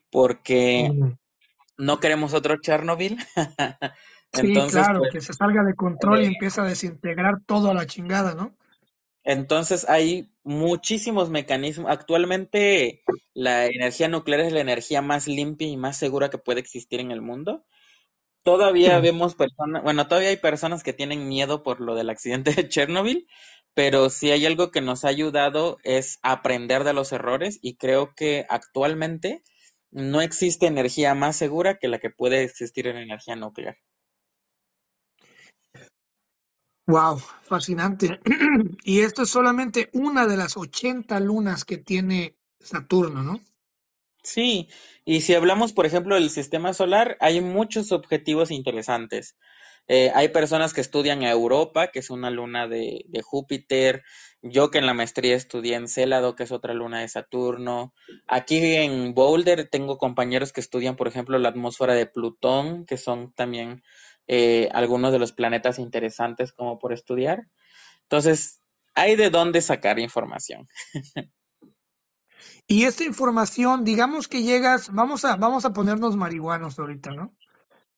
porque 0.09 0.91
mm. 0.93 1.13
no 1.77 1.99
queremos 1.99 2.33
otro 2.33 2.57
Chernobyl. 2.57 3.17
Entonces, 4.33 4.71
sí, 4.71 4.77
claro, 4.77 4.99
pues, 4.99 5.11
que 5.11 5.21
se 5.21 5.33
salga 5.33 5.63
de 5.63 5.75
control 5.75 6.21
y 6.21 6.25
eh, 6.25 6.27
empieza 6.27 6.63
a 6.63 6.65
desintegrar 6.67 7.41
todo 7.45 7.71
a 7.71 7.73
la 7.73 7.85
chingada, 7.85 8.35
¿no? 8.35 8.55
Entonces 9.23 9.89
hay 9.89 10.31
muchísimos 10.43 11.29
mecanismos. 11.29 11.91
Actualmente 11.91 13.03
la 13.33 13.65
energía 13.65 14.07
nuclear 14.07 14.39
es 14.39 14.53
la 14.53 14.61
energía 14.61 15.01
más 15.01 15.27
limpia 15.27 15.67
y 15.67 15.75
más 15.75 15.97
segura 15.97 16.29
que 16.29 16.37
puede 16.37 16.61
existir 16.61 17.01
en 17.01 17.11
el 17.11 17.21
mundo. 17.21 17.65
Todavía 18.43 18.97
vemos 19.01 19.35
personas, 19.35 19.83
bueno, 19.83 20.07
todavía 20.07 20.29
hay 20.29 20.37
personas 20.37 20.81
que 20.81 20.93
tienen 20.93 21.27
miedo 21.27 21.61
por 21.61 21.81
lo 21.81 21.95
del 21.95 22.09
accidente 22.09 22.53
de 22.53 22.69
Chernobyl, 22.69 23.27
pero 23.73 24.09
si 24.09 24.31
hay 24.31 24.45
algo 24.45 24.71
que 24.71 24.79
nos 24.79 25.03
ha 25.03 25.09
ayudado 25.09 25.77
es 25.83 26.19
aprender 26.23 26.85
de 26.85 26.93
los 26.93 27.11
errores 27.11 27.59
y 27.61 27.75
creo 27.75 28.15
que 28.15 28.45
actualmente 28.47 29.43
no 29.91 30.21
existe 30.21 30.67
energía 30.67 31.13
más 31.15 31.35
segura 31.35 31.77
que 31.77 31.89
la 31.89 31.99
que 31.99 32.09
puede 32.09 32.43
existir 32.43 32.87
en 32.87 32.95
energía 32.95 33.35
nuclear. 33.35 33.77
Wow, 36.87 37.17
fascinante. 37.17 38.21
y 38.85 39.01
esto 39.01 39.23
es 39.23 39.29
solamente 39.29 39.89
una 39.91 40.25
de 40.25 40.37
las 40.37 40.55
80 40.55 41.19
lunas 41.19 41.65
que 41.65 41.77
tiene 41.77 42.37
Saturno, 42.61 43.23
¿no? 43.23 43.41
Sí, 44.23 44.69
y 45.03 45.21
si 45.21 45.33
hablamos, 45.33 45.73
por 45.73 45.85
ejemplo, 45.85 46.15
del 46.15 46.29
sistema 46.29 46.73
solar, 46.73 47.17
hay 47.19 47.41
muchos 47.41 47.91
objetivos 47.91 48.51
interesantes. 48.51 49.35
Eh, 49.89 50.11
hay 50.15 50.29
personas 50.29 50.73
que 50.73 50.81
estudian 50.81 51.23
a 51.23 51.31
Europa, 51.31 51.87
que 51.87 51.99
es 51.99 52.09
una 52.09 52.29
luna 52.29 52.67
de, 52.67 53.05
de, 53.07 53.21
Júpiter. 53.21 54.03
Yo 54.41 54.69
que 54.69 54.79
en 54.79 54.85
la 54.85 54.93
maestría 54.93 55.35
estudié 55.35 55.75
en 55.75 55.87
Célado, 55.87 56.35
que 56.35 56.43
es 56.43 56.51
otra 56.51 56.73
luna 56.73 57.01
de 57.01 57.07
Saturno. 57.07 57.93
Aquí 58.27 58.57
en 58.75 59.13
Boulder 59.13 59.69
tengo 59.69 59.97
compañeros 59.97 60.51
que 60.53 60.61
estudian, 60.61 60.95
por 60.97 61.07
ejemplo, 61.07 61.37
la 61.37 61.49
atmósfera 61.49 61.93
de 61.95 62.05
Plutón, 62.05 62.85
que 62.85 62.97
son 62.97 63.33
también 63.33 63.81
eh, 64.27 64.69
algunos 64.73 65.11
de 65.11 65.19
los 65.19 65.31
planetas 65.31 65.79
interesantes 65.79 66.51
como 66.51 66.79
por 66.79 66.93
estudiar. 66.93 67.47
Entonces, 68.03 68.61
hay 68.93 69.15
de 69.15 69.29
dónde 69.29 69.61
sacar 69.61 69.99
información. 69.99 70.67
y 72.67 72.83
esta 72.83 73.03
información, 73.03 73.83
digamos 73.83 74.27
que 74.27 74.43
llegas, 74.43 74.91
vamos 74.91 75.23
a, 75.25 75.35
vamos 75.35 75.65
a 75.65 75.73
ponernos 75.73 76.15
marihuanos 76.15 76.77
ahorita, 76.79 77.11
¿no? 77.11 77.35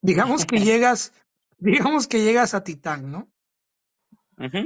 Digamos 0.01 0.45
que 0.45 0.59
llegas, 0.59 1.13
digamos 1.57 2.07
que 2.07 2.23
llegas 2.23 2.53
a 2.53 2.63
Titán, 2.63 3.11
¿no? 3.11 3.31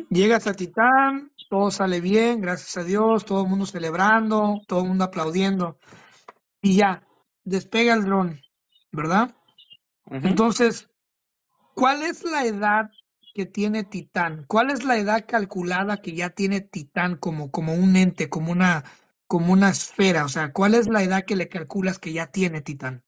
Llegas 0.10 0.46
a 0.46 0.54
Titán, 0.54 1.32
todo 1.50 1.72
sale 1.72 2.00
bien, 2.00 2.42
gracias 2.42 2.78
a 2.78 2.84
Dios, 2.84 3.26
todo 3.26 3.44
el 3.44 3.50
mundo 3.50 3.66
celebrando, 3.66 4.62
todo 4.68 4.82
el 4.82 4.90
mundo 4.90 5.06
aplaudiendo. 5.06 5.80
Y 6.62 6.76
ya, 6.76 7.08
despega 7.44 7.96
el 7.96 8.04
dron, 8.04 8.40
¿verdad? 8.92 9.36
Entonces, 10.06 10.93
¿Cuál 11.76 12.04
es 12.04 12.24
la 12.24 12.46
edad 12.46 12.92
que 13.34 13.46
tiene 13.46 13.84
Titán? 13.84 14.46
¿Cuál 14.48 14.70
es 14.70 14.84
la 14.84 14.98
edad 14.98 15.26
calculada 15.28 15.98
que 15.98 16.14
ya 16.14 16.30
tiene 16.30 16.62
Titán 16.62 17.18
como, 17.18 17.52
como 17.52 17.74
un 17.74 17.96
ente, 17.96 18.30
como 18.30 18.52
una, 18.52 18.84
como 19.28 19.54
una 19.54 19.70
esfera? 19.70 20.26
O 20.26 20.30
sea, 20.30 20.54
¿cuál 20.54 20.76
es 20.76 20.88
la 20.88 21.04
edad 21.04 21.26
que 21.26 21.36
le 21.36 21.50
calculas 21.50 22.00
que 22.00 22.14
ya 22.14 22.28
tiene 22.28 22.62
Titán? 22.62 23.04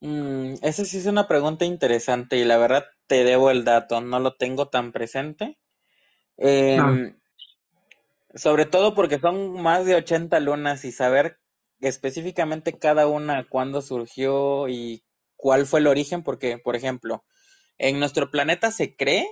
Mm, 0.00 0.54
esa 0.62 0.84
sí 0.84 0.98
es 0.98 1.06
una 1.06 1.26
pregunta 1.28 1.64
interesante 1.64 2.36
y 2.36 2.44
la 2.44 2.58
verdad 2.58 2.84
te 3.06 3.24
debo 3.24 3.50
el 3.50 3.64
dato, 3.64 4.00
no 4.00 4.18
lo 4.18 4.34
tengo 4.34 4.68
tan 4.68 4.92
presente. 4.92 5.58
Em, 6.36 7.16
sobre 8.34 8.66
todo 8.66 8.94
porque 8.94 9.18
son 9.18 9.62
más 9.62 9.86
de 9.86 9.94
80 9.94 10.40
lunas 10.40 10.84
y 10.84 10.92
saber 10.92 11.38
específicamente 11.80 12.78
cada 12.78 13.06
una 13.06 13.48
cuándo 13.48 13.80
surgió 13.80 14.68
y 14.68 15.05
cuál 15.46 15.64
fue 15.64 15.78
el 15.78 15.86
origen, 15.86 16.24
porque, 16.24 16.58
por 16.58 16.74
ejemplo, 16.74 17.24
en 17.78 18.00
nuestro 18.00 18.32
planeta 18.32 18.72
se 18.72 18.96
cree 18.96 19.28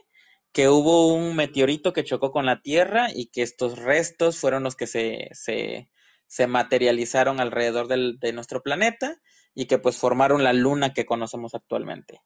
que 0.52 0.68
hubo 0.68 1.12
un 1.12 1.34
meteorito 1.34 1.92
que 1.92 2.04
chocó 2.04 2.30
con 2.30 2.46
la 2.46 2.62
Tierra 2.62 3.08
y 3.12 3.32
que 3.32 3.42
estos 3.42 3.80
restos 3.80 4.38
fueron 4.38 4.62
los 4.62 4.76
que 4.76 4.86
se, 4.86 5.28
se, 5.32 5.90
se 6.28 6.46
materializaron 6.46 7.40
alrededor 7.40 7.88
del, 7.88 8.20
de 8.20 8.32
nuestro 8.32 8.62
planeta 8.62 9.20
y 9.56 9.64
que 9.64 9.78
pues 9.78 9.96
formaron 9.96 10.44
la 10.44 10.52
luna 10.52 10.94
que 10.94 11.04
conocemos 11.04 11.52
actualmente. 11.52 12.20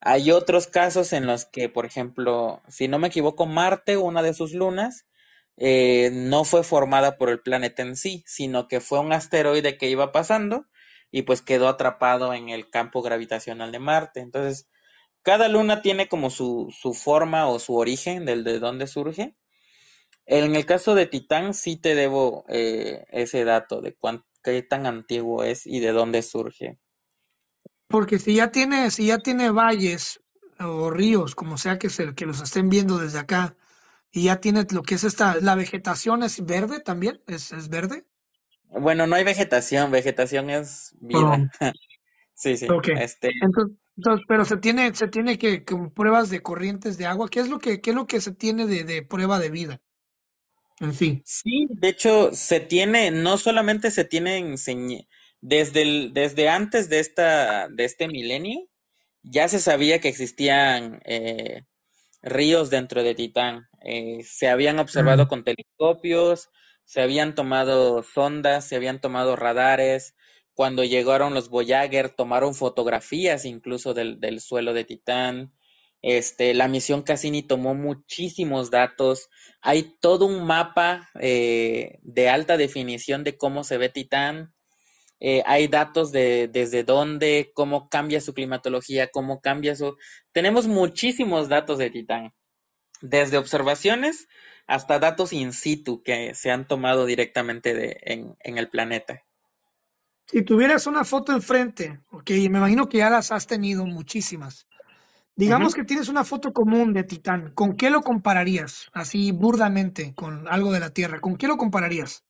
Hay 0.00 0.30
otros 0.30 0.66
casos 0.66 1.12
en 1.12 1.26
los 1.26 1.44
que, 1.44 1.68
por 1.68 1.84
ejemplo, 1.84 2.62
si 2.66 2.88
no 2.88 2.98
me 2.98 3.08
equivoco, 3.08 3.44
Marte, 3.44 3.98
una 3.98 4.22
de 4.22 4.32
sus 4.32 4.54
lunas, 4.54 5.04
eh, 5.58 6.08
no 6.14 6.44
fue 6.44 6.64
formada 6.64 7.18
por 7.18 7.28
el 7.28 7.42
planeta 7.42 7.82
en 7.82 7.94
sí, 7.94 8.24
sino 8.26 8.68
que 8.68 8.80
fue 8.80 9.00
un 9.00 9.12
asteroide 9.12 9.76
que 9.76 9.90
iba 9.90 10.12
pasando 10.12 10.64
y 11.10 11.22
pues 11.22 11.42
quedó 11.42 11.68
atrapado 11.68 12.34
en 12.34 12.48
el 12.48 12.70
campo 12.70 13.02
gravitacional 13.02 13.72
de 13.72 13.78
Marte. 13.78 14.20
Entonces, 14.20 14.68
cada 15.22 15.48
luna 15.48 15.82
tiene 15.82 16.08
como 16.08 16.30
su, 16.30 16.74
su 16.78 16.94
forma 16.94 17.48
o 17.48 17.58
su 17.58 17.76
origen 17.76 18.24
del 18.24 18.44
de 18.44 18.58
dónde 18.58 18.86
surge. 18.86 19.36
En 20.26 20.54
el 20.54 20.66
caso 20.66 20.94
de 20.94 21.06
Titán 21.06 21.54
sí 21.54 21.76
te 21.76 21.94
debo 21.94 22.44
eh, 22.48 23.04
ese 23.10 23.44
dato 23.44 23.80
de 23.80 23.94
cuánto, 23.94 24.26
qué 24.42 24.62
tan 24.62 24.86
antiguo 24.86 25.42
es 25.44 25.66
y 25.66 25.80
de 25.80 25.92
dónde 25.92 26.22
surge. 26.22 26.78
Porque 27.88 28.18
si 28.18 28.34
ya 28.34 28.50
tiene, 28.50 28.90
si 28.90 29.06
ya 29.06 29.18
tiene 29.18 29.50
valles 29.50 30.20
o 30.60 30.90
ríos, 30.90 31.34
como 31.34 31.56
sea 31.56 31.78
que, 31.78 31.88
se, 31.88 32.14
que 32.14 32.26
los 32.26 32.42
estén 32.42 32.68
viendo 32.68 32.98
desde 32.98 33.18
acá, 33.18 33.56
y 34.10 34.24
ya 34.24 34.40
tiene 34.40 34.66
lo 34.70 34.82
que 34.82 34.96
es 34.96 35.04
esta, 35.04 35.36
la 35.40 35.54
vegetación 35.54 36.22
es 36.22 36.44
verde 36.44 36.80
también, 36.80 37.22
es, 37.26 37.52
es 37.52 37.68
verde. 37.68 38.06
Bueno, 38.70 39.06
no 39.06 39.16
hay 39.16 39.24
vegetación, 39.24 39.90
vegetación 39.90 40.50
es 40.50 40.94
vida. 41.00 41.50
Sí, 42.40 42.56
sí. 42.56 42.68
Este... 42.96 43.32
Entonces, 43.96 44.24
pero 44.28 44.44
se 44.44 44.58
tiene, 44.58 44.94
se 44.94 45.08
tiene 45.08 45.38
que, 45.38 45.64
pruebas 45.92 46.30
de 46.30 46.40
corrientes 46.40 46.96
de 46.96 47.06
agua. 47.06 47.28
¿Qué 47.28 47.40
es 47.40 47.48
lo 47.48 47.58
que, 47.58 47.80
qué 47.80 47.90
es 47.90 47.96
lo 47.96 48.06
que 48.06 48.20
se 48.20 48.30
tiene 48.30 48.64
de, 48.68 48.84
de 48.84 49.02
prueba 49.02 49.40
de 49.40 49.50
vida? 49.50 49.80
En 50.78 50.94
fin. 50.94 51.20
Sí, 51.24 51.66
de 51.70 51.88
hecho, 51.88 52.30
se 52.32 52.60
tiene, 52.60 53.10
no 53.10 53.38
solamente 53.38 53.90
se 53.90 54.04
tiene 54.04 54.54
desde 55.40 55.82
el, 55.82 56.12
desde 56.14 56.48
antes 56.48 56.88
de 56.88 57.00
esta, 57.00 57.68
de 57.68 57.84
este 57.84 58.06
milenio, 58.06 58.68
ya 59.22 59.48
se 59.48 59.58
sabía 59.58 60.00
que 60.00 60.08
existían 60.08 61.00
eh, 61.04 61.64
ríos 62.22 62.70
dentro 62.70 63.02
de 63.02 63.14
Titán. 63.14 63.68
Eh, 63.82 64.22
se 64.24 64.48
habían 64.48 64.78
observado 64.78 65.24
mm. 65.24 65.28
con 65.28 65.44
telescopios, 65.44 66.50
se 66.88 67.02
habían 67.02 67.34
tomado 67.34 68.02
sondas, 68.02 68.66
se 68.66 68.74
habían 68.74 68.98
tomado 68.98 69.36
radares. 69.36 70.14
Cuando 70.54 70.84
llegaron 70.84 71.34
los 71.34 71.50
Voyager, 71.50 72.08
tomaron 72.08 72.54
fotografías 72.54 73.44
incluso 73.44 73.92
del, 73.92 74.20
del 74.20 74.40
suelo 74.40 74.72
de 74.72 74.84
Titán. 74.84 75.52
Este, 76.00 76.54
la 76.54 76.66
misión 76.66 77.02
Cassini 77.02 77.42
tomó 77.42 77.74
muchísimos 77.74 78.70
datos. 78.70 79.28
Hay 79.60 79.96
todo 80.00 80.24
un 80.24 80.46
mapa 80.46 81.10
eh, 81.20 81.98
de 82.00 82.30
alta 82.30 82.56
definición 82.56 83.22
de 83.22 83.36
cómo 83.36 83.64
se 83.64 83.76
ve 83.76 83.90
Titán. 83.90 84.54
Eh, 85.20 85.42
hay 85.44 85.68
datos 85.68 86.10
de 86.10 86.48
desde 86.48 86.84
dónde, 86.84 87.50
cómo 87.52 87.90
cambia 87.90 88.22
su 88.22 88.32
climatología, 88.32 89.08
cómo 89.08 89.42
cambia 89.42 89.76
su... 89.76 89.98
Tenemos 90.32 90.66
muchísimos 90.66 91.50
datos 91.50 91.76
de 91.76 91.90
Titán, 91.90 92.32
desde 93.02 93.36
observaciones 93.36 94.26
hasta 94.68 95.00
datos 95.00 95.32
in 95.32 95.52
situ 95.52 96.02
que 96.02 96.34
se 96.34 96.52
han 96.52 96.68
tomado 96.68 97.06
directamente 97.06 97.74
de, 97.74 97.98
en, 98.02 98.36
en 98.40 98.58
el 98.58 98.68
planeta. 98.68 99.24
Si 100.26 100.42
tuvieras 100.42 100.86
una 100.86 101.04
foto 101.04 101.32
enfrente, 101.32 102.00
ok, 102.10 102.30
me 102.50 102.58
imagino 102.58 102.88
que 102.88 102.98
ya 102.98 103.08
las 103.08 103.32
has 103.32 103.46
tenido 103.46 103.86
muchísimas. 103.86 104.68
Digamos 105.34 105.74
que 105.74 105.84
tienes 105.84 106.08
una 106.08 106.24
foto 106.24 106.52
común 106.52 106.92
de 106.92 107.04
Titán, 107.04 107.52
¿con 107.54 107.76
qué 107.76 107.90
lo 107.90 108.02
compararías? 108.02 108.90
Así 108.92 109.32
burdamente, 109.32 110.12
con 110.14 110.46
algo 110.48 110.72
de 110.72 110.80
la 110.80 110.90
Tierra, 110.90 111.20
¿con 111.20 111.36
qué 111.36 111.46
lo 111.46 111.56
compararías? 111.56 112.24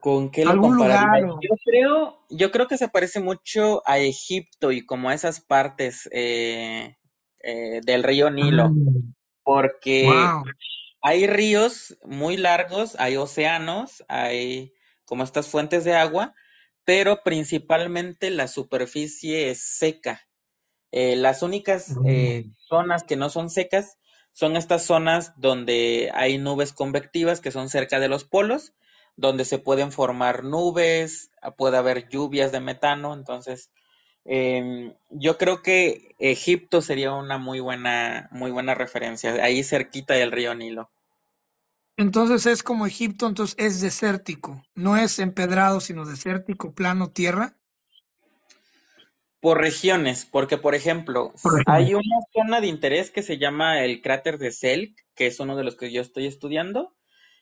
¿Con 0.00 0.30
qué 0.30 0.44
lo 0.44 0.58
compararías? 0.58 1.28
Yo, 1.42 1.56
creo, 1.64 2.24
yo 2.30 2.50
creo 2.52 2.68
que 2.68 2.78
se 2.78 2.88
parece 2.88 3.20
mucho 3.20 3.82
a 3.84 3.98
Egipto 3.98 4.72
y 4.72 4.86
como 4.86 5.10
a 5.10 5.14
esas 5.14 5.40
partes 5.40 6.08
eh, 6.12 6.96
eh, 7.40 7.80
del 7.84 8.02
río 8.02 8.30
Nilo, 8.30 8.70
mm. 8.70 9.12
porque 9.42 10.08
hay 11.02 11.26
ríos 11.26 11.98
muy 12.04 12.36
largos, 12.36 12.96
hay 12.98 13.16
océanos, 13.16 14.04
hay 14.08 14.72
como 15.04 15.24
estas 15.24 15.48
fuentes 15.48 15.84
de 15.84 15.94
agua, 15.94 16.34
pero 16.84 17.22
principalmente 17.24 18.30
la 18.30 18.48
superficie 18.48 19.50
es 19.50 19.62
seca. 19.62 20.22
Eh, 20.92 21.16
las 21.16 21.42
únicas 21.42 21.96
eh, 22.06 22.44
mm. 22.46 22.54
zonas 22.68 23.02
que 23.02 23.16
no 23.16 23.30
son 23.30 23.50
secas 23.50 23.98
son 24.30 24.56
estas 24.56 24.84
zonas 24.84 25.32
donde 25.36 26.10
hay 26.14 26.38
nubes 26.38 26.72
convectivas 26.72 27.40
que 27.40 27.50
son 27.50 27.68
cerca 27.68 27.98
de 27.98 28.08
los 28.08 28.24
polos, 28.24 28.72
donde 29.16 29.44
se 29.44 29.58
pueden 29.58 29.92
formar 29.92 30.44
nubes, 30.44 31.32
puede 31.56 31.76
haber 31.76 32.08
lluvias 32.08 32.52
de 32.52 32.60
metano, 32.60 33.12
entonces 33.12 33.70
Em, 34.24 34.94
yo 35.10 35.36
creo 35.36 35.62
que 35.62 36.14
Egipto 36.18 36.80
sería 36.80 37.12
una 37.12 37.38
muy 37.38 37.60
buena, 37.60 38.28
muy 38.30 38.50
buena 38.50 38.74
referencia, 38.74 39.32
ahí 39.42 39.64
cerquita 39.64 40.14
del 40.14 40.32
río 40.32 40.54
Nilo. 40.54 40.90
Entonces 41.96 42.46
es 42.46 42.62
como 42.62 42.86
Egipto, 42.86 43.26
entonces 43.26 43.56
es 43.58 43.80
desértico, 43.80 44.64
no 44.74 44.96
es 44.96 45.18
empedrado, 45.18 45.80
sino 45.80 46.04
desértico, 46.04 46.72
plano, 46.72 47.10
tierra. 47.10 47.56
Por 49.40 49.58
regiones, 49.58 50.24
porque 50.24 50.56
por 50.56 50.74
ejemplo, 50.74 51.32
hay 51.66 51.94
una 51.94 52.16
zona 52.32 52.60
de 52.60 52.68
interés 52.68 53.10
que 53.10 53.22
se 53.22 53.38
llama 53.38 53.84
el 53.84 54.00
cráter 54.00 54.38
de 54.38 54.52
Selk, 54.52 54.96
que 55.14 55.26
es 55.26 55.40
uno 55.40 55.56
de 55.56 55.64
los 55.64 55.76
que 55.76 55.92
yo 55.92 56.00
estoy 56.00 56.26
estudiando. 56.26 56.94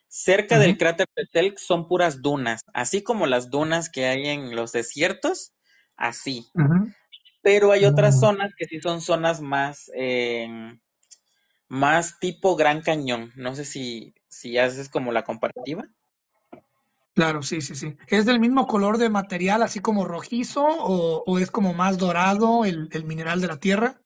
Cerca 0.07 0.59
del 0.59 0.77
cráter 0.77 1.07
de 1.15 1.27
Selk 1.31 1.57
son 1.57 1.87
puras 1.87 2.21
dunas, 2.21 2.61
así 2.73 3.01
como 3.01 3.27
las 3.27 3.49
dunas 3.49 3.89
que 3.89 4.07
hay 4.07 4.27
en 4.27 4.55
los 4.55 4.73
desiertos, 4.73 5.53
así. 6.01 6.49
Pero 7.41 7.71
hay 7.71 7.85
otras 7.85 8.19
zonas 8.19 8.53
que 8.57 8.65
sí 8.65 8.79
son 8.81 9.01
zonas 9.01 9.41
más, 9.41 9.91
em, 9.95 10.79
más 11.67 12.19
tipo 12.19 12.55
Gran 12.55 12.81
Cañón. 12.81 13.31
No 13.35 13.55
sé 13.55 13.65
si, 13.65 14.13
si 14.27 14.57
haces 14.57 14.89
como 14.89 15.11
la 15.11 15.23
comparativa. 15.23 15.85
Claro, 17.13 17.43
sí, 17.43 17.61
sí, 17.61 17.75
sí. 17.75 17.97
¿Es 18.07 18.25
del 18.25 18.39
mismo 18.39 18.67
color 18.67 18.97
de 18.97 19.09
material, 19.09 19.63
así 19.63 19.79
como 19.79 20.05
rojizo, 20.05 20.65
o, 20.65 21.39
es 21.39 21.51
como 21.51 21.73
más 21.73 21.97
dorado 21.97 22.63
el, 22.65 22.89
mineral 23.03 23.41
de 23.41 23.47
la 23.47 23.57
tierra? 23.57 24.01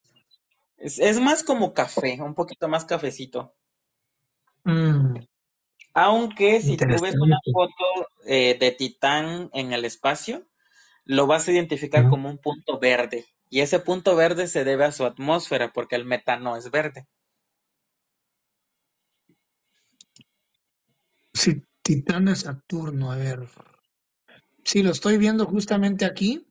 Es, 0.78 1.20
más 1.20 1.44
como 1.44 1.74
café, 1.74 2.20
un 2.22 2.34
poquito 2.34 2.68
más 2.68 2.86
cafecito. 2.86 3.54
Mm. 4.64 5.18
Aunque 5.94 6.62
si 6.62 6.76
tú 6.76 6.86
ves 7.02 7.16
una 7.16 7.40
foto 7.54 8.10
eh, 8.26 8.58
de 8.60 8.72
Titán 8.72 9.50
en 9.54 9.72
el 9.72 9.86
espacio, 9.86 10.46
lo 11.06 11.28
vas 11.28 11.48
a 11.48 11.52
identificar 11.52 12.10
como 12.10 12.30
un 12.30 12.38
punto 12.38 12.80
verde. 12.80 13.26
Y 13.50 13.62
ese 13.62 13.80
punto 13.80 14.16
verde 14.16 14.48
se 14.48 14.64
debe 14.64 14.86
a 14.86 14.92
su 14.92 15.06
atmósfera, 15.06 15.72
porque 15.72 15.96
el 15.96 16.06
metano 16.06 16.58
es 16.58 16.72
verde. 16.72 17.08
Sí, 21.34 21.62
Titán 21.82 22.26
de 22.26 22.36
Saturno, 22.36 23.12
a 23.12 23.18
ver. 23.18 23.48
Sí, 24.64 24.82
lo 24.82 24.92
estoy 24.92 25.18
viendo 25.18 25.46
justamente 25.46 26.06
aquí. 26.06 26.48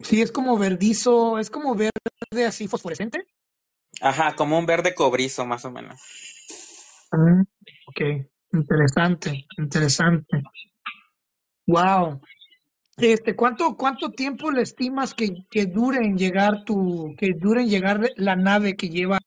Sí, 0.00 0.20
es 0.22 0.32
como 0.32 0.58
verdizo, 0.58 1.38
es 1.38 1.50
como 1.50 1.74
verde 1.74 2.46
así 2.46 2.66
fosforescente. 2.66 3.26
Ajá, 4.00 4.34
como 4.34 4.58
un 4.58 4.66
verde 4.66 4.94
cobrizo, 4.94 5.44
más 5.44 5.64
o 5.64 5.70
menos. 5.70 6.00
Ah, 7.12 7.44
ok, 7.86 8.26
interesante, 8.52 9.46
interesante. 9.58 10.42
Wow. 11.66 12.20
Este, 13.00 13.34
¿cuánto, 13.34 13.76
cuánto 13.76 14.10
tiempo 14.10 14.50
le 14.50 14.62
estimas 14.62 15.14
que, 15.14 15.44
que 15.50 15.66
dure 15.66 16.04
en 16.04 16.16
llegar 16.16 16.64
tu, 16.64 17.14
que 17.16 17.32
dure 17.34 17.62
en 17.62 17.68
llegar 17.68 18.10
la 18.16 18.36
nave 18.36 18.76
que 18.76 18.88
lleva 18.88 19.18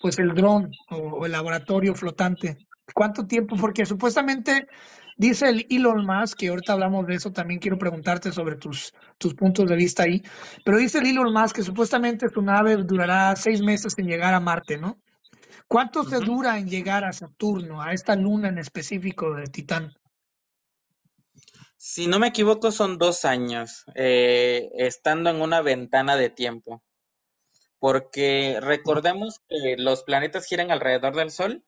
pues 0.00 0.18
el 0.18 0.34
dron 0.34 0.70
o 0.90 1.24
el 1.24 1.32
laboratorio 1.32 1.94
flotante? 1.94 2.58
¿Cuánto 2.94 3.26
tiempo? 3.26 3.56
Porque 3.56 3.86
supuestamente 3.86 4.66
dice 5.16 5.48
el 5.48 5.66
Elon 5.70 6.04
Musk, 6.04 6.38
que 6.38 6.48
ahorita 6.48 6.72
hablamos 6.72 7.06
de 7.06 7.14
eso, 7.14 7.32
también 7.32 7.60
quiero 7.60 7.78
preguntarte 7.78 8.32
sobre 8.32 8.56
tus, 8.56 8.92
tus 9.18 9.34
puntos 9.34 9.68
de 9.68 9.76
vista 9.76 10.02
ahí, 10.02 10.22
pero 10.64 10.78
dice 10.78 10.98
el 10.98 11.06
Elon 11.06 11.32
Musk 11.32 11.56
que 11.56 11.62
supuestamente 11.62 12.28
tu 12.28 12.42
nave 12.42 12.76
durará 12.76 13.34
seis 13.36 13.62
meses 13.62 13.94
en 13.98 14.06
llegar 14.06 14.34
a 14.34 14.40
Marte, 14.40 14.78
¿no? 14.78 14.98
¿Cuánto 15.68 16.04
se 16.04 16.18
dura 16.20 16.58
en 16.58 16.68
llegar 16.68 17.04
a 17.04 17.12
Saturno, 17.12 17.82
a 17.82 17.92
esta 17.92 18.14
luna 18.14 18.48
en 18.48 18.58
específico 18.58 19.34
de 19.34 19.46
Titán? 19.46 19.92
Si 21.76 22.06
no 22.06 22.18
me 22.18 22.28
equivoco, 22.28 22.72
son 22.72 22.98
dos 22.98 23.24
años, 23.24 23.84
eh, 23.94 24.70
estando 24.76 25.30
en 25.30 25.40
una 25.40 25.60
ventana 25.60 26.16
de 26.16 26.30
tiempo. 26.30 26.82
Porque 27.78 28.58
recordemos 28.60 29.40
que 29.48 29.76
los 29.78 30.02
planetas 30.02 30.46
giran 30.46 30.70
alrededor 30.70 31.14
del 31.14 31.30
Sol 31.30 31.64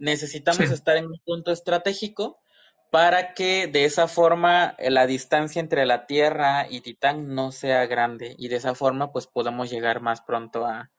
necesitamos 0.00 0.70
estar 0.70 0.96
en 0.96 1.06
un 1.06 1.20
punto 1.24 1.52
estratégico 1.52 2.40
para 2.90 3.34
que 3.34 3.68
de 3.68 3.84
esa 3.84 4.08
forma 4.08 4.74
eh, 4.78 4.90
la 4.90 5.06
distancia 5.06 5.60
entre 5.60 5.86
la 5.86 6.06
Tierra 6.06 6.66
y 6.68 6.80
Titán 6.80 7.34
no 7.34 7.52
sea 7.52 7.86
grande 7.86 8.34
y 8.36 8.48
de 8.48 8.56
esa 8.56 8.74
forma 8.74 9.12
pues 9.12 9.28
podamos 9.28 9.70
llegar 9.70 10.00
más 10.00 10.22
pronto 10.22 10.66
a, 10.66 10.90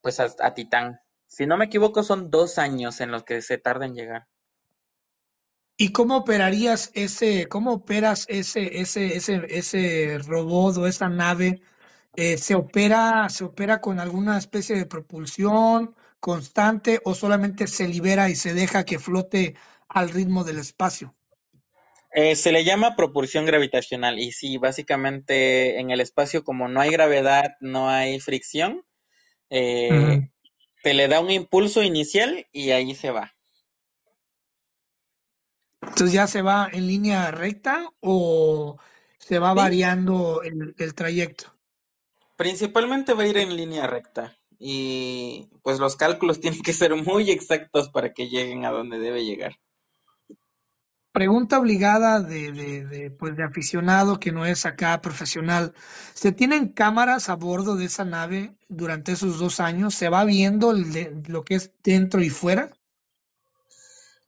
pues 0.00 0.18
a, 0.18 0.54
Titán. 0.54 0.98
Si 1.26 1.46
no 1.46 1.56
me 1.56 1.66
equivoco 1.66 2.02
son 2.02 2.30
dos 2.30 2.58
años 2.58 3.00
en 3.00 3.12
los 3.12 3.22
que 3.22 3.42
se 3.42 3.58
tarda 3.58 3.86
en 3.86 3.94
llegar. 3.94 4.26
¿Y 5.80 5.92
cómo 5.92 6.18
operarías 6.18 6.90
ese, 6.92 7.48
cómo 7.48 7.72
operas 7.72 8.26
ese, 8.28 8.80
ese, 8.82 9.16
ese, 9.16 9.46
ese 9.48 10.18
robot 10.26 10.76
o 10.76 10.86
esa 10.86 11.08
nave? 11.08 11.62
Eh, 12.16 12.36
¿se 12.36 12.54
opera, 12.54 13.30
se 13.30 13.44
opera 13.44 13.80
con 13.80 13.98
alguna 13.98 14.36
especie 14.36 14.76
de 14.76 14.84
propulsión? 14.84 15.94
constante 16.20 17.00
o 17.04 17.14
solamente 17.14 17.66
se 17.66 17.88
libera 17.88 18.28
y 18.28 18.36
se 18.36 18.52
deja 18.54 18.84
que 18.84 18.98
flote 18.98 19.54
al 19.88 20.10
ritmo 20.10 20.44
del 20.44 20.58
espacio? 20.58 21.16
Eh, 22.12 22.36
se 22.36 22.52
le 22.52 22.64
llama 22.64 22.94
propulsión 22.94 23.46
gravitacional 23.46 24.18
y 24.18 24.32
sí, 24.32 24.58
básicamente 24.58 25.80
en 25.80 25.90
el 25.90 26.00
espacio 26.00 26.44
como 26.44 26.68
no 26.68 26.80
hay 26.80 26.90
gravedad, 26.90 27.56
no 27.60 27.88
hay 27.88 28.20
fricción, 28.20 28.84
eh, 29.48 30.28
te 30.82 30.92
le 30.92 31.08
da 31.08 31.20
un 31.20 31.30
impulso 31.30 31.82
inicial 31.82 32.46
y 32.52 32.72
ahí 32.72 32.94
se 32.94 33.10
va. 33.10 33.32
Entonces 35.82 36.12
ya 36.12 36.26
se 36.26 36.42
va 36.42 36.68
en 36.72 36.86
línea 36.86 37.30
recta 37.30 37.90
o 38.00 38.78
se 39.18 39.38
va 39.38 39.54
variando 39.54 40.42
el 40.42 40.94
trayecto. 40.94 41.54
Principalmente 42.36 43.14
va 43.14 43.22
a 43.24 43.26
ir 43.26 43.36
en 43.36 43.56
línea 43.56 43.86
recta 43.86 44.36
y 44.60 45.48
pues 45.62 45.80
los 45.80 45.96
cálculos 45.96 46.38
tienen 46.40 46.62
que 46.62 46.74
ser 46.74 46.94
muy 46.94 47.30
exactos 47.30 47.88
para 47.88 48.12
que 48.12 48.28
lleguen 48.28 48.64
a 48.64 48.70
donde 48.70 49.00
debe 49.00 49.24
llegar. 49.24 49.56
Pregunta 51.12 51.58
obligada 51.58 52.20
de, 52.20 52.52
de, 52.52 53.10
pues 53.10 53.36
de 53.36 53.42
aficionado 53.42 54.20
que 54.20 54.30
no 54.30 54.46
es 54.46 54.64
acá 54.64 55.00
profesional. 55.00 55.74
¿Se 56.14 56.30
tienen 56.30 56.68
cámaras 56.68 57.28
a 57.28 57.34
bordo 57.34 57.74
de 57.74 57.86
esa 57.86 58.04
nave 58.04 58.54
durante 58.68 59.12
esos 59.12 59.40
dos 59.40 59.58
años? 59.58 59.94
¿Se 59.94 60.08
va 60.08 60.24
viendo 60.24 60.72
lo 60.72 61.42
que 61.42 61.56
es 61.56 61.72
dentro 61.82 62.22
y 62.22 62.30
fuera? 62.30 62.70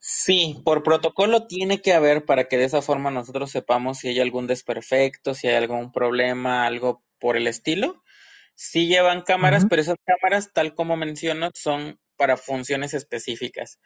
Sí, 0.04 0.60
por 0.64 0.82
protocolo 0.82 1.46
tiene 1.46 1.80
que 1.80 1.92
haber 1.92 2.24
para 2.24 2.48
que 2.48 2.58
de 2.58 2.64
esa 2.64 2.82
forma 2.82 3.12
nosotros 3.12 3.52
sepamos 3.52 3.98
si 3.98 4.08
hay 4.08 4.18
algún 4.18 4.48
desperfecto, 4.48 5.32
si 5.32 5.46
hay 5.46 5.54
algún 5.54 5.92
problema, 5.92 6.66
algo 6.66 7.04
por 7.20 7.36
el 7.36 7.46
estilo. 7.46 8.02
Sí 8.56 8.88
llevan 8.88 9.22
cámaras, 9.22 9.64
pero 9.70 9.80
esas 9.80 9.94
cámaras, 10.04 10.52
tal 10.52 10.74
como 10.74 10.96
menciono, 10.96 11.50
son 11.54 12.00
para 12.16 12.36
funciones 12.36 12.94
específicas. 12.94 13.78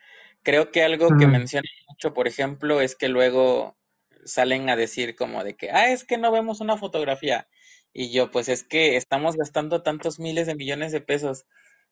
Creo 0.43 0.71
que 0.71 0.83
algo 0.83 1.09
que 1.19 1.27
mencionan 1.27 1.71
mucho, 1.87 2.15
por 2.15 2.27
ejemplo, 2.27 2.81
es 2.81 2.97
que 2.97 3.11
luego 3.11 3.77
salen 4.25 4.71
a 4.71 4.77
decir 4.77 5.17
como 5.17 5.45
de 5.45 5.55
que, 5.55 5.71
ah, 5.71 5.91
es 5.91 6.05
que 6.05 6.17
no 6.17 6.33
vemos 6.33 6.63
una 6.63 6.79
fotografía. 6.79 7.47
Y 7.93 8.11
yo, 8.11 8.31
pues 8.31 8.49
es 8.49 8.65
que 8.65 8.97
estamos 8.97 9.37
gastando 9.37 9.83
tantos 9.83 10.19
miles 10.19 10.47
de 10.47 10.55
millones 10.55 10.93
de 10.93 11.03
pesos, 11.03 11.45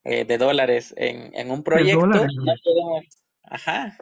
eh, 0.03 0.25
de 0.25 0.39
dólares 0.39 0.95
en, 0.97 1.51
un 1.51 1.63
proyecto. 1.63 2.27
ajá. 3.43 3.99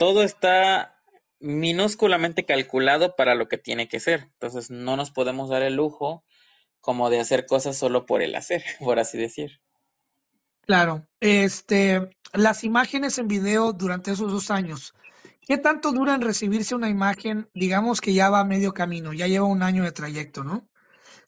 Todo 0.00 0.22
está 0.22 0.98
minúsculamente 1.40 2.46
calculado 2.46 3.16
para 3.16 3.34
lo 3.34 3.48
que 3.48 3.58
tiene 3.58 3.86
que 3.86 4.00
ser. 4.00 4.30
Entonces 4.32 4.70
no 4.70 4.96
nos 4.96 5.10
podemos 5.10 5.50
dar 5.50 5.60
el 5.60 5.76
lujo 5.76 6.24
como 6.80 7.10
de 7.10 7.20
hacer 7.20 7.44
cosas 7.44 7.76
solo 7.76 8.06
por 8.06 8.22
el 8.22 8.34
hacer, 8.34 8.64
por 8.80 8.98
así 8.98 9.18
decir. 9.18 9.60
Claro, 10.62 11.06
este, 11.20 12.16
las 12.32 12.64
imágenes 12.64 13.18
en 13.18 13.28
video 13.28 13.74
durante 13.74 14.12
esos 14.12 14.32
dos 14.32 14.50
años, 14.50 14.94
¿qué 15.46 15.58
tanto 15.58 15.92
dura 15.92 16.14
en 16.14 16.22
recibirse 16.22 16.74
una 16.74 16.88
imagen? 16.88 17.50
Digamos 17.52 18.00
que 18.00 18.14
ya 18.14 18.30
va 18.30 18.40
a 18.40 18.44
medio 18.44 18.72
camino, 18.72 19.12
ya 19.12 19.26
lleva 19.26 19.44
un 19.44 19.62
año 19.62 19.84
de 19.84 19.92
trayecto, 19.92 20.44
¿no? 20.44 20.66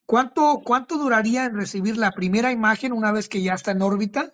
¿Cuánto, 0.07 0.63
cuánto 0.65 0.97
duraría 0.97 1.45
en 1.45 1.57
recibir 1.57 1.99
la 1.99 2.13
primera 2.13 2.51
imagen 2.51 2.95
una 2.95 3.13
vez 3.13 3.29
que 3.29 3.43
ya 3.43 3.53
está 3.53 3.73
en 3.73 3.83
órbita? 3.83 4.33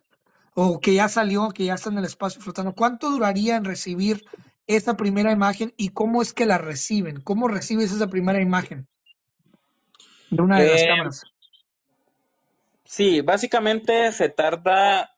O 0.61 0.81
que 0.81 0.95
ya 0.95 1.09
salió, 1.09 1.51
que 1.51 1.67
ya 1.67 1.75
está 1.75 1.89
en 1.89 1.99
el 1.99 2.05
espacio 2.05 2.41
flotando. 2.41 2.75
¿Cuánto 2.75 3.11
duraría 3.11 3.55
en 3.55 3.65
recibir 3.65 4.25
esa 4.67 4.97
primera 4.97 5.31
imagen 5.31 5.73
y 5.77 5.91
cómo 5.91 6.21
es 6.21 6.33
que 6.33 6.47
la 6.47 6.59
reciben? 6.59 7.21
¿Cómo 7.21 7.47
recibes 7.47 7.93
esa 7.93 8.09
primera 8.09 8.41
imagen? 8.41 8.89
de 10.31 10.43
una 10.43 10.61
de 10.61 10.69
las 10.69 10.83
eh, 10.83 10.87
cámaras. 10.87 11.23
Sí, 12.85 13.21
básicamente 13.21 14.13
se 14.13 14.29
tarda. 14.31 15.15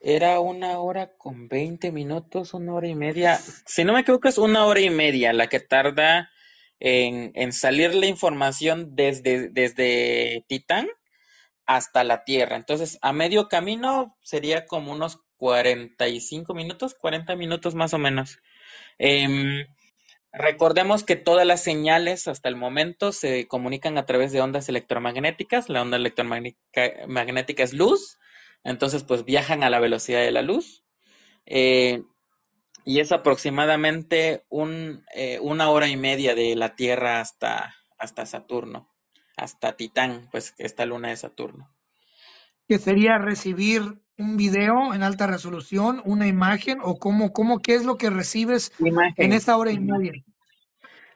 era 0.00 0.40
una 0.40 0.78
hora 0.78 1.12
con 1.16 1.48
20 1.48 1.92
minutos, 1.92 2.54
una 2.54 2.72
hora 2.72 2.88
y 2.88 2.94
media. 2.94 3.38
Si 3.66 3.84
no 3.84 3.92
me 3.92 4.00
equivoco, 4.00 4.28
es 4.28 4.38
una 4.38 4.64
hora 4.64 4.80
y 4.80 4.90
media 4.90 5.34
la 5.34 5.48
que 5.48 5.60
tarda 5.60 6.30
en, 6.80 7.32
en 7.34 7.52
salir 7.52 7.94
la 7.94 8.06
información 8.06 8.96
desde, 8.96 9.50
desde 9.50 10.44
Titán 10.48 10.88
hasta 11.66 12.04
la 12.04 12.24
Tierra. 12.24 12.56
Entonces, 12.56 12.98
a 13.02 13.12
medio 13.12 13.48
camino 13.48 14.16
sería 14.22 14.66
como 14.66 14.92
unos 14.92 15.20
45 15.36 16.54
minutos, 16.54 16.94
40 16.94 17.36
minutos 17.36 17.74
más 17.74 17.94
o 17.94 17.98
menos. 17.98 18.38
Eh, 18.98 19.66
Recordemos 20.36 21.04
que 21.04 21.14
todas 21.14 21.46
las 21.46 21.62
señales 21.62 22.26
hasta 22.26 22.48
el 22.48 22.56
momento 22.56 23.12
se 23.12 23.46
comunican 23.46 23.98
a 23.98 24.04
través 24.04 24.32
de 24.32 24.40
ondas 24.40 24.68
electromagnéticas. 24.68 25.68
La 25.68 25.80
onda 25.80 25.96
electromagnética 25.96 27.62
es 27.62 27.72
luz, 27.72 28.18
entonces 28.64 29.04
pues 29.04 29.24
viajan 29.24 29.62
a 29.62 29.70
la 29.70 29.78
velocidad 29.78 30.22
de 30.22 30.32
la 30.32 30.42
luz. 30.42 30.82
Eh, 31.46 32.02
y 32.84 32.98
es 32.98 33.12
aproximadamente 33.12 34.44
eh, 35.14 35.38
una 35.40 35.70
hora 35.70 35.86
y 35.86 35.96
media 35.96 36.34
de 36.34 36.56
la 36.56 36.74
Tierra 36.74 37.20
hasta, 37.20 37.72
hasta 37.96 38.26
Saturno, 38.26 38.92
hasta 39.36 39.76
Titán, 39.76 40.28
pues 40.30 40.54
esta 40.58 40.86
luna 40.86 41.08
de 41.08 41.16
Saturno. 41.16 41.70
Que 42.68 42.78
sería 42.78 43.18
recibir 43.18 43.82
un 44.16 44.36
video 44.36 44.94
en 44.94 45.02
alta 45.02 45.26
resolución, 45.26 46.00
una 46.04 46.26
imagen 46.26 46.78
o 46.82 46.98
cómo, 46.98 47.32
cómo 47.32 47.60
qué 47.60 47.74
es 47.74 47.84
lo 47.84 47.96
que 47.96 48.10
recibes 48.10 48.72
en 49.16 49.32
esta 49.32 49.56
hora 49.56 49.72
y 49.72 49.80
media. 49.80 50.12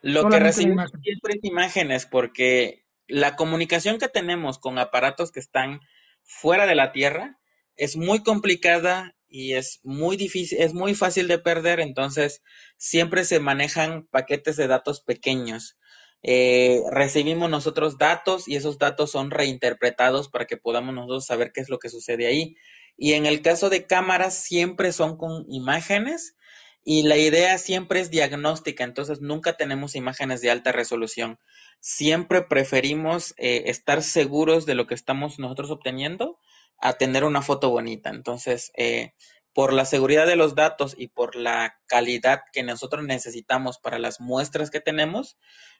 Lo 0.01 0.29
que 0.29 0.39
recibimos 0.39 0.91
siempre 1.01 1.35
es 1.35 1.43
imágenes 1.43 2.05
porque 2.05 2.85
la 3.07 3.35
comunicación 3.35 3.97
que 3.97 4.07
tenemos 4.07 4.59
con 4.59 4.77
aparatos 4.77 5.31
que 5.31 5.39
están 5.39 5.81
fuera 6.23 6.65
de 6.65 6.75
la 6.75 6.91
Tierra 6.91 7.39
es 7.75 7.95
muy 7.95 8.21
complicada 8.21 9.15
y 9.27 9.53
es 9.53 9.79
muy 9.83 10.17
difícil, 10.17 10.59
es 10.61 10.73
muy 10.73 10.95
fácil 10.95 11.27
de 11.27 11.39
perder, 11.39 11.79
entonces 11.79 12.41
siempre 12.77 13.23
se 13.25 13.39
manejan 13.39 14.07
paquetes 14.07 14.57
de 14.57 14.67
datos 14.67 15.01
pequeños. 15.01 15.77
Eh, 16.21 16.81
recibimos 16.91 17.49
nosotros 17.49 17.97
datos 17.97 18.47
y 18.47 18.55
esos 18.55 18.77
datos 18.77 19.11
son 19.11 19.31
reinterpretados 19.31 20.29
para 20.29 20.45
que 20.45 20.57
podamos 20.57 20.93
nosotros 20.93 21.25
saber 21.25 21.51
qué 21.53 21.61
es 21.61 21.69
lo 21.69 21.79
que 21.79 21.89
sucede 21.89 22.27
ahí. 22.27 22.55
Y 22.97 23.13
en 23.13 23.25
el 23.25 23.41
caso 23.41 23.69
de 23.69 23.85
cámaras 23.85 24.33
siempre 24.35 24.91
son 24.91 25.17
con 25.17 25.45
imágenes 25.49 26.35
y 26.83 27.03
la 27.03 27.17
idea 27.17 27.57
siempre 27.57 27.99
es 27.99 28.09
diagnóstica, 28.09 28.83
entonces 28.83 29.21
nunca 29.21 29.57
tenemos 29.57 29.95
imágenes 29.95 30.41
de 30.41 30.49
alta 30.49 30.71
resolución. 30.71 31.39
Siempre 31.79 32.41
preferimos 32.41 33.33
eh, 33.37 33.63
estar 33.67 34.01
seguros 34.01 34.65
de 34.65 34.75
lo 34.75 34.87
que 34.87 34.95
estamos 34.95 35.39
nosotros 35.39 35.71
obteniendo 35.71 36.39
a 36.79 36.93
tener 36.93 37.23
una 37.23 37.41
foto 37.41 37.69
bonita. 37.69 38.09
Entonces, 38.09 38.71
eh, 38.75 39.13
por 39.53 39.73
la 39.73 39.85
seguridad 39.85 40.25
de 40.25 40.35
los 40.35 40.55
datos 40.55 40.95
y 40.97 41.07
por 41.07 41.35
la 41.35 41.79
calidad 41.85 42.41
que 42.53 42.63
nosotros 42.63 43.03
necesitamos 43.03 43.77
para 43.77 43.99
las 43.99 44.19
muestras 44.19 44.71
que 44.71 44.79
tenemos, 44.79 45.37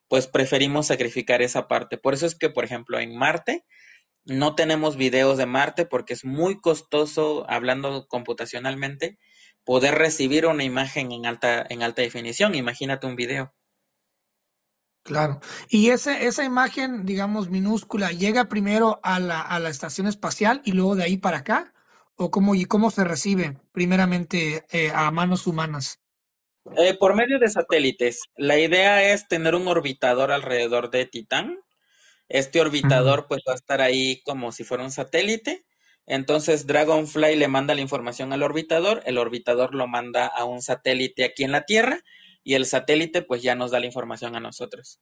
pues 0.09 0.27
preferimos 0.27 0.87
sacrificar 0.87 1.41
esa 1.41 1.67
parte. 1.69 1.97
Por 1.97 2.13
eso 2.13 2.25
es 2.25 2.35
que, 2.35 2.49
por 2.49 2.65
ejemplo, 2.65 2.99
en 2.99 3.15
Marte, 3.15 3.63
no 4.25 4.55
tenemos 4.55 4.97
videos 4.97 5.37
de 5.37 5.45
Marte 5.45 5.85
porque 5.85 6.13
es 6.13 6.25
muy 6.25 6.59
costoso, 6.59 7.45
hablando 7.49 8.07
computacionalmente, 8.07 9.17
poder 9.63 9.95
recibir 9.95 10.47
una 10.47 10.63
imagen 10.63 11.11
en 11.11 11.25
alta, 11.27 11.65
en 11.69 11.83
alta 11.83 12.01
definición. 12.01 12.55
Imagínate 12.55 13.07
un 13.07 13.15
video. 13.15 13.53
Claro. 15.03 15.39
Y 15.69 15.89
ese, 15.91 16.25
esa 16.27 16.43
imagen, 16.43 17.05
digamos, 17.05 17.49
minúscula, 17.49 18.11
¿llega 18.11 18.49
primero 18.49 18.99
a 19.03 19.19
la, 19.19 19.41
a 19.41 19.59
la 19.59 19.69
estación 19.69 20.07
espacial 20.07 20.61
y 20.65 20.71
luego 20.73 20.95
de 20.95 21.03
ahí 21.03 21.17
para 21.17 21.37
acá? 21.37 21.73
¿O 22.15 22.31
cómo, 22.31 22.55
y 22.55 22.65
cómo 22.65 22.91
se 22.91 23.03
recibe 23.03 23.57
primeramente 23.71 24.65
eh, 24.71 24.91
a 24.93 25.09
manos 25.11 25.47
humanas? 25.47 25.99
Eh, 26.77 26.95
por 26.99 27.15
medio 27.15 27.39
de 27.39 27.49
satélites. 27.49 28.21
La 28.35 28.57
idea 28.57 29.11
es 29.11 29.27
tener 29.27 29.55
un 29.55 29.67
orbitador 29.67 30.31
alrededor 30.31 30.89
de 30.91 31.05
Titán 31.05 31.59
este 32.29 32.61
orbitador 32.61 33.25
pues 33.27 33.41
va 33.47 33.53
a 33.53 33.55
estar 33.55 33.81
ahí 33.81 34.21
como 34.21 34.51
si 34.51 34.63
fuera 34.63 34.83
un 34.83 34.91
satélite. 34.91 35.65
Entonces 36.05 36.67
Dragonfly 36.67 37.35
le 37.35 37.47
manda 37.47 37.75
la 37.75 37.81
información 37.81 38.33
al 38.33 38.43
orbitador, 38.43 39.01
el 39.05 39.17
orbitador 39.17 39.75
lo 39.75 39.87
manda 39.87 40.27
a 40.27 40.45
un 40.45 40.61
satélite 40.61 41.23
aquí 41.23 41.43
en 41.43 41.51
la 41.51 41.65
Tierra 41.65 41.99
y 42.43 42.53
el 42.53 42.65
satélite 42.65 43.23
pues 43.23 43.41
ya 43.41 43.55
nos 43.55 43.71
da 43.71 43.79
la 43.79 43.87
información 43.87 44.35
a 44.35 44.39
nosotros. 44.39 44.99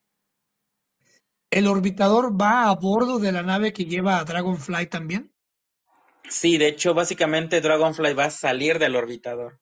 ¿El 1.50 1.68
orbitador 1.68 2.40
va 2.40 2.70
a 2.70 2.76
bordo 2.76 3.20
de 3.20 3.32
la 3.32 3.44
nave 3.44 3.72
que 3.72 3.86
lleva 3.86 4.20
a 4.20 4.26
Dragonfly 4.26 4.88
también? 4.88 5.34
Sí, 6.30 6.58
de 6.58 6.68
hecho 6.68 6.94
básicamente 6.94 7.62
Dragonfly 7.62 8.14
va 8.14 8.26
a 8.26 8.32
salir 8.32 8.80
del 8.80 8.98
orbitador. 8.98 9.60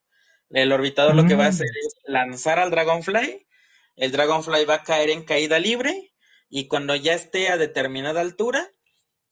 El 0.50 0.72
orbitador 0.72 1.16
lo 1.16 1.26
que 1.26 1.36
va 1.36 1.46
a 1.46 1.50
hacer 1.50 1.68
mm. 1.68 1.88
es 1.88 1.96
lanzar 2.06 2.60
al 2.60 2.72
Dragonfly, 2.72 3.46
el 3.96 4.12
Dragonfly 4.12 4.66
va 4.66 4.76
a 4.76 4.84
caer 4.84 5.10
en 5.10 5.24
caída 5.24 5.60
libre 5.60 6.14
y 6.50 6.68
cuando 6.68 6.96
ya 6.96 7.14
esté 7.14 7.50
a 7.50 7.58
determinada 7.58 8.22
altura, 8.22 8.70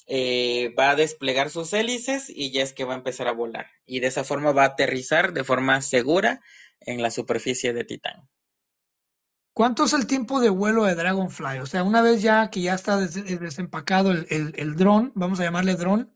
eh, 0.06 0.74
va 0.78 0.92
a 0.92 0.96
desplegar 0.96 1.50
sus 1.50 1.72
hélices 1.74 2.30
y 2.30 2.52
ya 2.52 2.64
es 2.64 2.74
que 2.74 2.84
va 2.84 2.94
a 2.94 2.98
empezar 2.98 3.28
a 3.28 3.34
volar. 3.34 3.68
Y 3.86 4.00
de 4.00 4.08
esa 4.08 4.24
forma 4.24 4.52
va 4.52 4.64
a 4.64 4.68
aterrizar 4.68 5.34
de 5.34 5.44
forma 5.44 5.82
segura 5.82 6.42
en 6.82 7.02
la 7.02 7.12
superficie 7.12 7.74
de 7.74 7.84
Titán. 7.84 8.30
¿Cuánto 9.54 9.84
es 9.86 9.94
el 9.94 10.08
tiempo 10.08 10.40
de 10.40 10.50
vuelo 10.50 10.84
de 10.86 10.96
Dragonfly? 10.96 11.60
O 11.60 11.66
sea, 11.66 11.84
una 11.84 12.02
vez 12.02 12.22
ya 12.22 12.50
que 12.50 12.62
ya 12.62 12.74
está 12.74 12.98
desempacado 12.98 14.12
el, 14.12 14.26
el, 14.30 14.76
dron, 14.76 15.12
vamos 15.14 15.40
a 15.40 15.44
llamarle 15.44 15.76
dron, 15.76 16.12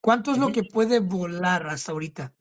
¿cuánto 0.00 0.32
es 0.32 0.38
lo 0.38 0.50
que 0.50 0.64
puede 0.64 0.98
volar 0.98 1.68
hasta 1.68 1.92
ahorita? 1.92 2.34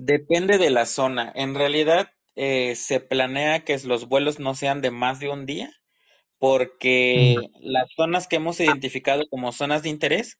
Depende 0.00 0.58
de 0.58 0.70
la 0.70 0.86
zona. 0.86 1.32
En 1.34 1.56
realidad, 1.56 2.12
eh, 2.36 2.76
se 2.76 3.00
planea 3.00 3.64
que 3.64 3.76
los 3.80 4.06
vuelos 4.06 4.38
no 4.38 4.54
sean 4.54 4.80
de 4.80 4.92
más 4.92 5.18
de 5.18 5.28
un 5.28 5.44
día 5.44 5.72
porque 6.38 7.34
las 7.58 7.88
zonas 7.96 8.28
que 8.28 8.36
hemos 8.36 8.60
identificado 8.60 9.24
como 9.28 9.50
zonas 9.50 9.82
de 9.82 9.88
interés, 9.88 10.38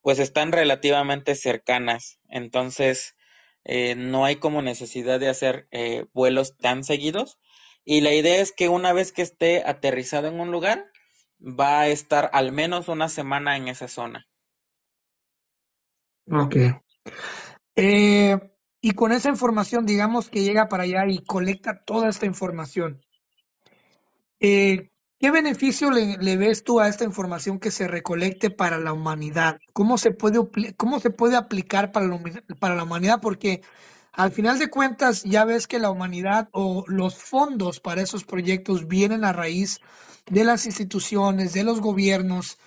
pues 0.00 0.18
están 0.18 0.50
relativamente 0.50 1.36
cercanas. 1.36 2.18
Entonces, 2.28 3.14
eh, 3.62 3.94
no 3.94 4.24
hay 4.24 4.36
como 4.36 4.62
necesidad 4.62 5.20
de 5.20 5.28
hacer 5.28 5.68
eh, 5.70 6.06
vuelos 6.12 6.56
tan 6.56 6.82
seguidos. 6.82 7.38
Y 7.84 8.00
la 8.00 8.12
idea 8.12 8.40
es 8.40 8.50
que 8.50 8.68
una 8.68 8.92
vez 8.92 9.12
que 9.12 9.22
esté 9.22 9.62
aterrizado 9.64 10.26
en 10.26 10.40
un 10.40 10.50
lugar, 10.50 10.86
va 11.40 11.82
a 11.82 11.88
estar 11.88 12.30
al 12.32 12.50
menos 12.50 12.88
una 12.88 13.08
semana 13.08 13.56
en 13.56 13.68
esa 13.68 13.86
zona. 13.86 14.26
Ok. 16.26 16.56
Eh, 17.76 18.36
y 18.80 18.92
con 18.92 19.12
esa 19.12 19.28
información, 19.28 19.86
digamos 19.86 20.30
que 20.30 20.42
llega 20.42 20.68
para 20.68 20.84
allá 20.84 21.06
y 21.08 21.24
colecta 21.24 21.82
toda 21.84 22.08
esta 22.08 22.26
información. 22.26 23.00
Eh, 24.40 24.90
¿Qué 25.20 25.32
beneficio 25.32 25.90
le, 25.90 26.36
ves 26.36 26.62
tú 26.62 26.78
a 26.78 26.86
esta 26.86 27.04
información 27.04 27.58
que 27.58 27.72
se 27.72 27.88
recolecte 27.88 28.50
para 28.50 28.78
la 28.78 28.92
humanidad? 28.92 29.58
¿Cómo 29.72 29.98
se 29.98 30.12
puede, 30.12 30.38
cómo 30.76 31.00
se 31.00 31.10
puede 31.10 31.36
aplicar 31.36 31.90
para 31.90 32.06
la, 32.06 32.20
para 32.60 32.76
la 32.76 32.84
humanidad? 32.84 33.20
Porque 33.20 33.62
al 34.12 34.30
final 34.30 34.60
de 34.60 34.70
cuentas 34.70 35.24
ya 35.24 35.44
ves 35.44 35.66
que 35.66 35.80
la 35.80 35.90
humanidad 35.90 36.48
o 36.52 36.84
los 36.86 37.16
fondos 37.16 37.80
para 37.80 38.02
esos 38.02 38.24
proyectos 38.24 38.86
vienen 38.86 39.24
a 39.24 39.32
raíz 39.32 39.80
de 40.30 40.44
las 40.44 40.66
instituciones, 40.66 41.52
de 41.52 41.64
los 41.64 41.80
gobiernos 41.80 42.58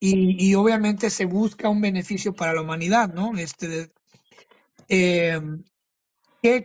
y, 0.00 0.54
obviamente 0.54 1.10
se 1.10 1.24
busca 1.24 1.68
un 1.68 1.80
beneficio 1.80 2.34
para 2.34 2.52
la 2.52 2.62
humanidad, 2.62 3.12
¿no? 3.12 3.36
Este, 3.38 3.90
eh, 4.88 5.40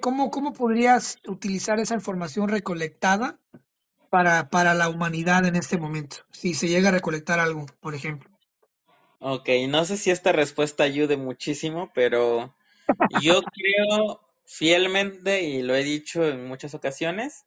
cómo, 0.01 0.31
¿Cómo 0.31 0.53
podrías 0.53 1.17
utilizar 1.27 1.79
esa 1.79 1.95
información 1.95 2.49
recolectada 2.49 3.39
para, 4.09 4.49
para 4.49 4.73
la 4.73 4.89
humanidad 4.89 5.45
en 5.45 5.55
este 5.55 5.77
momento? 5.77 6.17
Si 6.31 6.53
se 6.53 6.67
llega 6.67 6.89
a 6.89 6.93
recolectar 6.93 7.39
algo, 7.39 7.65
por 7.79 7.95
ejemplo. 7.95 8.29
Ok, 9.19 9.49
no 9.67 9.83
sé 9.85 9.97
si 9.97 10.11
esta 10.11 10.31
respuesta 10.31 10.83
ayude 10.83 11.17
muchísimo, 11.17 11.91
pero 11.93 12.55
yo 13.21 13.41
creo 13.41 14.21
fielmente, 14.45 15.43
y 15.43 15.61
lo 15.61 15.75
he 15.75 15.83
dicho 15.83 16.25
en 16.25 16.47
muchas 16.47 16.73
ocasiones, 16.73 17.45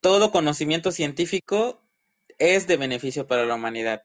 todo 0.00 0.30
conocimiento 0.30 0.92
científico 0.92 1.82
es 2.38 2.66
de 2.66 2.76
beneficio 2.76 3.26
para 3.26 3.44
la 3.44 3.56
humanidad. 3.56 4.04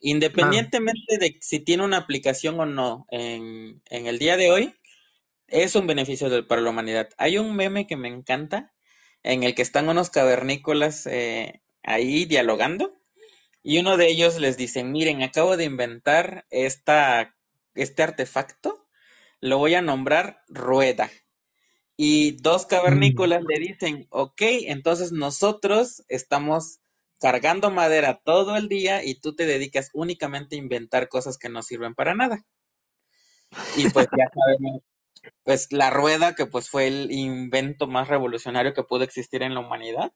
Independientemente 0.00 1.18
de 1.18 1.38
si 1.40 1.60
tiene 1.60 1.84
una 1.84 1.98
aplicación 1.98 2.58
o 2.58 2.66
no 2.66 3.06
en, 3.10 3.80
en 3.88 4.06
el 4.06 4.18
día 4.18 4.36
de 4.36 4.50
hoy, 4.50 4.74
es 5.52 5.76
un 5.76 5.86
beneficio 5.86 6.46
para 6.48 6.62
la 6.62 6.70
humanidad. 6.70 7.10
Hay 7.18 7.38
un 7.38 7.54
meme 7.54 7.86
que 7.86 7.96
me 7.96 8.08
encanta, 8.08 8.72
en 9.22 9.44
el 9.44 9.54
que 9.54 9.62
están 9.62 9.88
unos 9.88 10.10
cavernícolas 10.10 11.06
eh, 11.06 11.62
ahí 11.82 12.24
dialogando 12.24 12.98
y 13.62 13.78
uno 13.78 13.96
de 13.96 14.08
ellos 14.08 14.40
les 14.40 14.56
dice, 14.56 14.82
miren, 14.82 15.22
acabo 15.22 15.56
de 15.56 15.64
inventar 15.64 16.46
esta, 16.50 17.36
este 17.74 18.02
artefacto, 18.02 18.88
lo 19.40 19.58
voy 19.58 19.74
a 19.74 19.82
nombrar 19.82 20.42
rueda. 20.48 21.10
Y 21.96 22.32
dos 22.42 22.66
cavernícolas 22.66 23.44
le 23.44 23.60
dicen, 23.60 24.06
ok, 24.10 24.42
entonces 24.66 25.12
nosotros 25.12 26.02
estamos 26.08 26.80
cargando 27.20 27.70
madera 27.70 28.20
todo 28.24 28.56
el 28.56 28.68
día 28.68 29.04
y 29.04 29.20
tú 29.20 29.36
te 29.36 29.46
dedicas 29.46 29.90
únicamente 29.92 30.56
a 30.56 30.58
inventar 30.58 31.08
cosas 31.08 31.38
que 31.38 31.48
no 31.48 31.62
sirven 31.62 31.94
para 31.94 32.14
nada. 32.14 32.44
Y 33.76 33.88
pues 33.90 34.08
ya 34.16 34.24
sabemos 34.34 34.82
pues 35.44 35.68
la 35.72 35.90
rueda, 35.90 36.34
que 36.34 36.46
pues 36.46 36.68
fue 36.68 36.86
el 36.86 37.10
invento 37.12 37.86
más 37.86 38.08
revolucionario 38.08 38.74
que 38.74 38.82
pudo 38.82 39.04
existir 39.04 39.42
en 39.42 39.54
la 39.54 39.60
humanidad. 39.60 40.12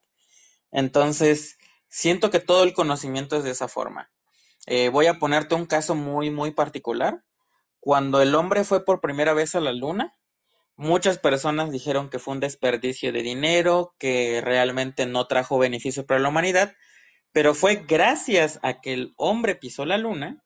Entonces, 0.73 1.59
siento 1.89 2.31
que 2.31 2.41
todo 2.41 2.65
el 2.65 2.75
conocimiento 2.75 3.37
es 3.37 3.45
de 3.45 3.51
esa 3.51 3.69
forma. 3.69 4.11
Eh, 4.67 4.89
voy 4.89 5.07
a 5.07 5.19
ponerte 5.19 5.55
un 5.55 5.67
caso 5.67 5.95
muy, 5.95 6.31
muy 6.31 6.51
particular. 6.53 7.25
Cuando 7.81 8.21
el 8.21 8.35
hombre 8.35 8.65
fue 8.65 8.85
por 8.85 9.01
primera 9.01 9.33
vez 9.33 9.55
a 9.55 9.61
la 9.61 9.73
luna, 9.73 10.17
Muchas 10.79 11.19
personas 11.19 11.71
dijeron 11.73 12.11
que 12.11 12.19
fue 12.19 12.35
un 12.35 12.41
desperdicio 12.41 13.11
de 13.11 13.23
dinero, 13.23 13.95
que 13.99 14.43
realmente 14.45 15.07
no 15.07 15.27
trajo 15.27 15.57
beneficio 15.59 16.05
para 16.05 16.21
la 16.21 16.29
humanidad, 16.29 16.75
pero 17.33 17.55
fue 17.55 17.85
gracias 17.89 18.61
a 18.63 18.83
que 18.83 18.93
el 18.93 19.15
hombre 19.17 19.55
pisó 19.55 19.87
la 19.87 19.97
luna 19.97 20.45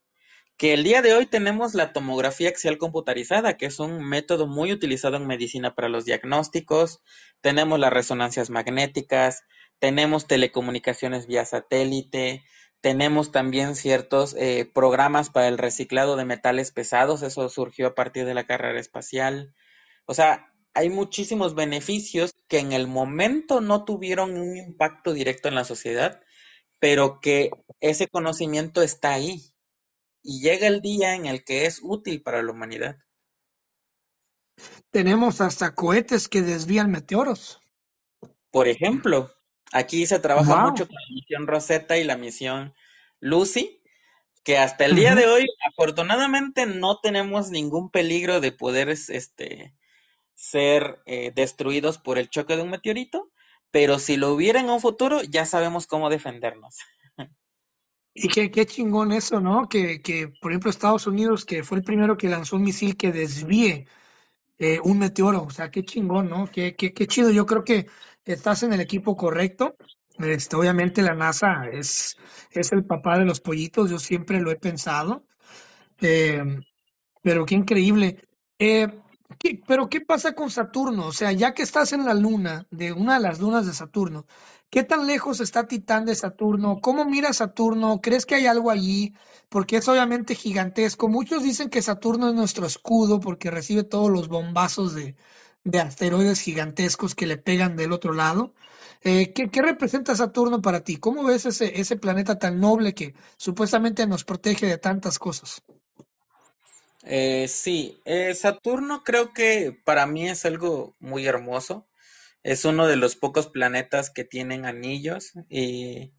que 0.60 0.74
el 0.74 0.84
día 0.84 1.00
de 1.00 1.14
hoy 1.14 1.24
tenemos 1.24 1.72
la 1.72 1.94
tomografía 1.94 2.50
axial 2.50 2.76
computarizada, 2.76 3.56
que 3.56 3.64
es 3.64 3.80
un 3.80 4.04
método 4.04 4.46
muy 4.46 4.72
utilizado 4.72 5.16
en 5.16 5.26
medicina 5.26 5.74
para 5.74 5.88
los 5.88 6.04
diagnósticos, 6.04 7.00
tenemos 7.40 7.78
las 7.78 7.90
resonancias 7.90 8.50
magnéticas, 8.50 9.44
tenemos 9.78 10.26
telecomunicaciones 10.26 11.26
vía 11.26 11.46
satélite, 11.46 12.44
tenemos 12.82 13.32
también 13.32 13.74
ciertos 13.74 14.36
eh, 14.38 14.70
programas 14.70 15.30
para 15.30 15.48
el 15.48 15.56
reciclado 15.56 16.16
de 16.16 16.26
metales 16.26 16.72
pesados, 16.72 17.22
eso 17.22 17.48
surgió 17.48 17.86
a 17.86 17.94
partir 17.94 18.26
de 18.26 18.34
la 18.34 18.44
carrera 18.44 18.78
espacial. 18.78 19.54
O 20.04 20.12
sea, 20.12 20.52
hay 20.74 20.90
muchísimos 20.90 21.54
beneficios 21.54 22.34
que 22.48 22.58
en 22.58 22.72
el 22.72 22.86
momento 22.86 23.62
no 23.62 23.86
tuvieron 23.86 24.36
un 24.38 24.58
impacto 24.58 25.14
directo 25.14 25.48
en 25.48 25.54
la 25.54 25.64
sociedad, 25.64 26.20
pero 26.78 27.18
que 27.22 27.48
ese 27.80 28.08
conocimiento 28.08 28.82
está 28.82 29.14
ahí 29.14 29.49
y 30.22 30.40
llega 30.40 30.66
el 30.66 30.80
día 30.80 31.14
en 31.14 31.26
el 31.26 31.44
que 31.44 31.66
es 31.66 31.80
útil 31.82 32.22
para 32.22 32.42
la 32.42 32.52
humanidad. 32.52 32.96
Tenemos 34.90 35.40
hasta 35.40 35.74
cohetes 35.74 36.28
que 36.28 36.42
desvían 36.42 36.90
meteoros. 36.90 37.60
Por 38.50 38.68
ejemplo, 38.68 39.32
aquí 39.72 40.06
se 40.06 40.18
trabaja 40.18 40.66
mucho 40.66 40.86
con 40.86 40.94
la 40.94 41.14
misión 41.14 41.46
Rosetta 41.46 41.96
y 41.96 42.04
la 42.04 42.16
misión 42.16 42.74
Lucy, 43.20 43.82
que 44.42 44.58
hasta 44.58 44.84
el 44.86 44.96
día 44.96 45.14
de 45.14 45.26
hoy, 45.26 45.46
afortunadamente, 45.68 46.66
no 46.66 46.98
tenemos 47.00 47.50
ningún 47.50 47.90
peligro 47.90 48.40
de 48.40 48.52
poder 48.52 48.88
este, 48.88 49.74
ser 50.34 51.02
eh, 51.06 51.32
destruidos 51.34 51.98
por 51.98 52.18
el 52.18 52.30
choque 52.30 52.56
de 52.56 52.62
un 52.62 52.70
meteorito, 52.70 53.30
pero 53.70 53.98
si 53.98 54.16
lo 54.16 54.32
hubiera 54.32 54.60
en 54.60 54.70
un 54.70 54.80
futuro, 54.80 55.22
ya 55.22 55.46
sabemos 55.46 55.86
cómo 55.86 56.10
defendernos. 56.10 56.78
Y 58.22 58.28
qué, 58.28 58.50
qué 58.50 58.66
chingón 58.66 59.12
eso, 59.12 59.40
¿no? 59.40 59.66
Que, 59.66 60.02
que, 60.02 60.28
por 60.28 60.52
ejemplo, 60.52 60.70
Estados 60.70 61.06
Unidos, 61.06 61.46
que 61.46 61.62
fue 61.64 61.78
el 61.78 61.84
primero 61.84 62.18
que 62.18 62.28
lanzó 62.28 62.56
un 62.56 62.64
misil 62.64 62.94
que 62.96 63.12
desvíe 63.12 63.86
eh, 64.58 64.80
un 64.84 64.98
meteoro. 64.98 65.44
O 65.44 65.50
sea, 65.50 65.70
qué 65.70 65.84
chingón, 65.84 66.28
¿no? 66.28 66.46
Qué, 66.52 66.76
qué, 66.76 66.92
qué 66.94 67.06
chido. 67.06 67.30
Yo 67.30 67.46
creo 67.46 67.64
que 67.64 67.86
estás 68.24 68.62
en 68.62 68.74
el 68.74 68.80
equipo 68.80 69.16
correcto. 69.16 69.76
Este, 70.18 70.56
obviamente 70.56 71.02
la 71.02 71.14
NASA 71.14 71.68
es, 71.72 72.16
es 72.50 72.72
el 72.72 72.84
papá 72.84 73.18
de 73.18 73.24
los 73.24 73.40
pollitos, 73.40 73.90
yo 73.90 73.98
siempre 73.98 74.40
lo 74.40 74.50
he 74.50 74.56
pensado. 74.56 75.24
Eh, 76.00 76.44
pero 77.22 77.46
qué 77.46 77.54
increíble. 77.54 78.22
Eh, 78.58 78.88
pero 79.66 79.88
¿qué 79.88 80.00
pasa 80.00 80.34
con 80.34 80.50
Saturno? 80.50 81.06
O 81.06 81.12
sea, 81.12 81.32
ya 81.32 81.54
que 81.54 81.62
estás 81.62 81.92
en 81.92 82.04
la 82.04 82.14
luna, 82.14 82.66
de 82.70 82.92
una 82.92 83.14
de 83.14 83.20
las 83.20 83.40
lunas 83.40 83.66
de 83.66 83.72
Saturno, 83.72 84.26
¿qué 84.70 84.82
tan 84.82 85.06
lejos 85.06 85.40
está 85.40 85.66
Titán 85.66 86.04
de 86.04 86.14
Saturno? 86.14 86.80
¿Cómo 86.80 87.04
mira 87.04 87.32
Saturno? 87.32 88.00
¿Crees 88.00 88.26
que 88.26 88.34
hay 88.36 88.46
algo 88.46 88.70
allí? 88.70 89.14
Porque 89.48 89.78
es 89.78 89.88
obviamente 89.88 90.34
gigantesco. 90.34 91.08
Muchos 91.08 91.42
dicen 91.42 91.70
que 91.70 91.82
Saturno 91.82 92.28
es 92.28 92.34
nuestro 92.34 92.66
escudo 92.66 93.20
porque 93.20 93.50
recibe 93.50 93.84
todos 93.84 94.10
los 94.10 94.28
bombazos 94.28 94.94
de, 94.94 95.16
asteroides 95.80 96.40
gigantescos 96.40 97.14
que 97.14 97.26
le 97.26 97.38
pegan 97.38 97.76
del 97.76 97.92
otro 97.92 98.12
lado. 98.12 98.54
Eh, 99.02 99.32
¿qué, 99.32 99.62
representa 99.62 100.14
Saturno 100.14 100.60
para 100.62 100.80
ti? 100.84 100.96
¿Cómo 100.98 101.24
ves 101.24 101.46
ese, 101.46 101.80
ese 101.80 101.96
planeta 101.96 102.38
tan 102.38 102.60
noble 102.60 102.94
que 102.94 103.14
supuestamente 103.36 104.06
nos 104.06 104.24
protege 104.24 104.66
de 104.66 104.78
tantas 104.78 105.18
cosas? 105.18 105.62
Eh, 107.02 107.48
sí, 107.48 108.00
eh, 108.04 108.34
Saturno 108.34 109.02
creo 109.04 109.32
que 109.32 109.72
para 109.84 110.06
mí 110.06 110.28
es 110.28 110.44
algo 110.44 110.96
muy 110.98 111.26
hermoso. 111.26 111.88
Es 112.42 112.64
uno 112.64 112.86
de 112.86 112.96
los 112.96 113.16
pocos 113.16 113.48
planetas 113.48 114.10
que 114.10 114.24
tienen 114.24 114.64
anillos 114.66 115.32
y 115.48 116.12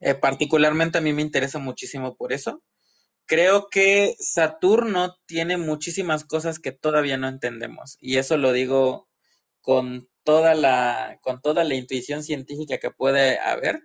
eh, 0.00 0.14
particularmente 0.14 0.98
a 0.98 1.00
mí 1.02 1.12
me 1.12 1.22
interesa 1.22 1.58
muchísimo 1.58 2.16
por 2.16 2.32
eso. 2.32 2.62
Creo 3.26 3.68
que 3.70 4.16
Saturno 4.20 5.16
tiene 5.26 5.58
muchísimas 5.58 6.24
cosas 6.24 6.60
que 6.60 6.72
todavía 6.72 7.18
no 7.18 7.28
entendemos 7.28 7.98
y 8.00 8.18
eso 8.18 8.36
lo 8.38 8.52
digo 8.52 9.08
con 9.62 10.08
toda 10.24 10.54
la, 10.54 11.18
con 11.22 11.42
toda 11.42 11.64
la 11.64 11.74
intuición 11.76 12.22
científica 12.24 12.78
que 12.78 12.90
puede 12.92 13.38
haber. 13.40 13.82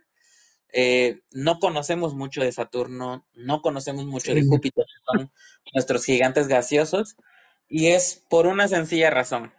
Eh, 0.73 1.21
no 1.31 1.59
conocemos 1.59 2.13
mucho 2.13 2.41
de 2.41 2.51
Saturno, 2.51 3.25
no 3.33 3.61
conocemos 3.61 4.05
mucho 4.05 4.33
de 4.33 4.45
Júpiter, 4.45 4.85
son 5.05 5.31
nuestros 5.73 6.05
gigantes 6.05 6.47
gaseosos, 6.47 7.15
y 7.67 7.87
es 7.87 8.25
por 8.29 8.47
una 8.47 8.67
sencilla 8.67 9.09
razón. 9.09 9.53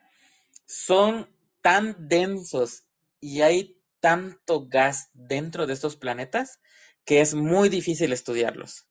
Son 0.66 1.28
tan 1.60 2.09
densos 2.09 2.84
y 3.20 3.43
hay 3.43 3.78
tanto 4.01 4.68
gas 4.68 5.10
dentro 5.14 5.66
de 5.66 5.74
estos 5.74 5.97
planetas 5.97 6.60
que 7.05 7.20
es 7.20 7.34
muy 7.34 7.68
difícil 7.68 8.12
estudiarlos. 8.12 8.86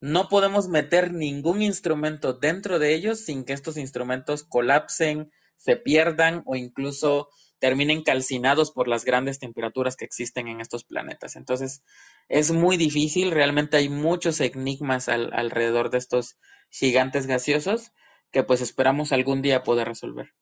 No 0.00 0.28
podemos 0.28 0.68
meter 0.68 1.12
ningún 1.12 1.62
instrumento 1.62 2.32
dentro 2.32 2.78
de 2.78 2.94
ellos 2.94 3.20
sin 3.20 3.44
que 3.44 3.52
estos 3.52 3.76
instrumentos 3.76 4.44
colapsen, 4.44 5.30
se 5.56 5.76
pierdan 5.76 6.42
o 6.46 6.56
incluso 6.56 7.28
terminen 7.60 8.02
calcinados 8.02 8.72
por 8.72 8.88
las 8.88 9.04
grandes 9.04 9.38
temperaturas 9.38 9.96
que 9.96 10.04
existen 10.04 10.48
en 10.48 10.60
estos 10.60 10.84
planetas. 10.84 11.36
Entonces, 11.36 11.82
es 12.28 12.50
muy 12.50 12.76
difícil, 12.76 13.30
realmente 13.30 13.76
hay 13.76 13.88
muchos 13.88 14.40
enigmas 14.40 15.08
alrededor 15.08 15.90
de 15.90 15.98
estos 15.98 16.38
gigantes 16.70 17.26
gaseosos 17.26 17.92
que 18.32 18.42
pues 18.42 18.60
esperamos 18.60 19.12
algún 19.12 19.42
día 19.42 19.62
poder 19.62 19.88
resolver. 19.88 20.32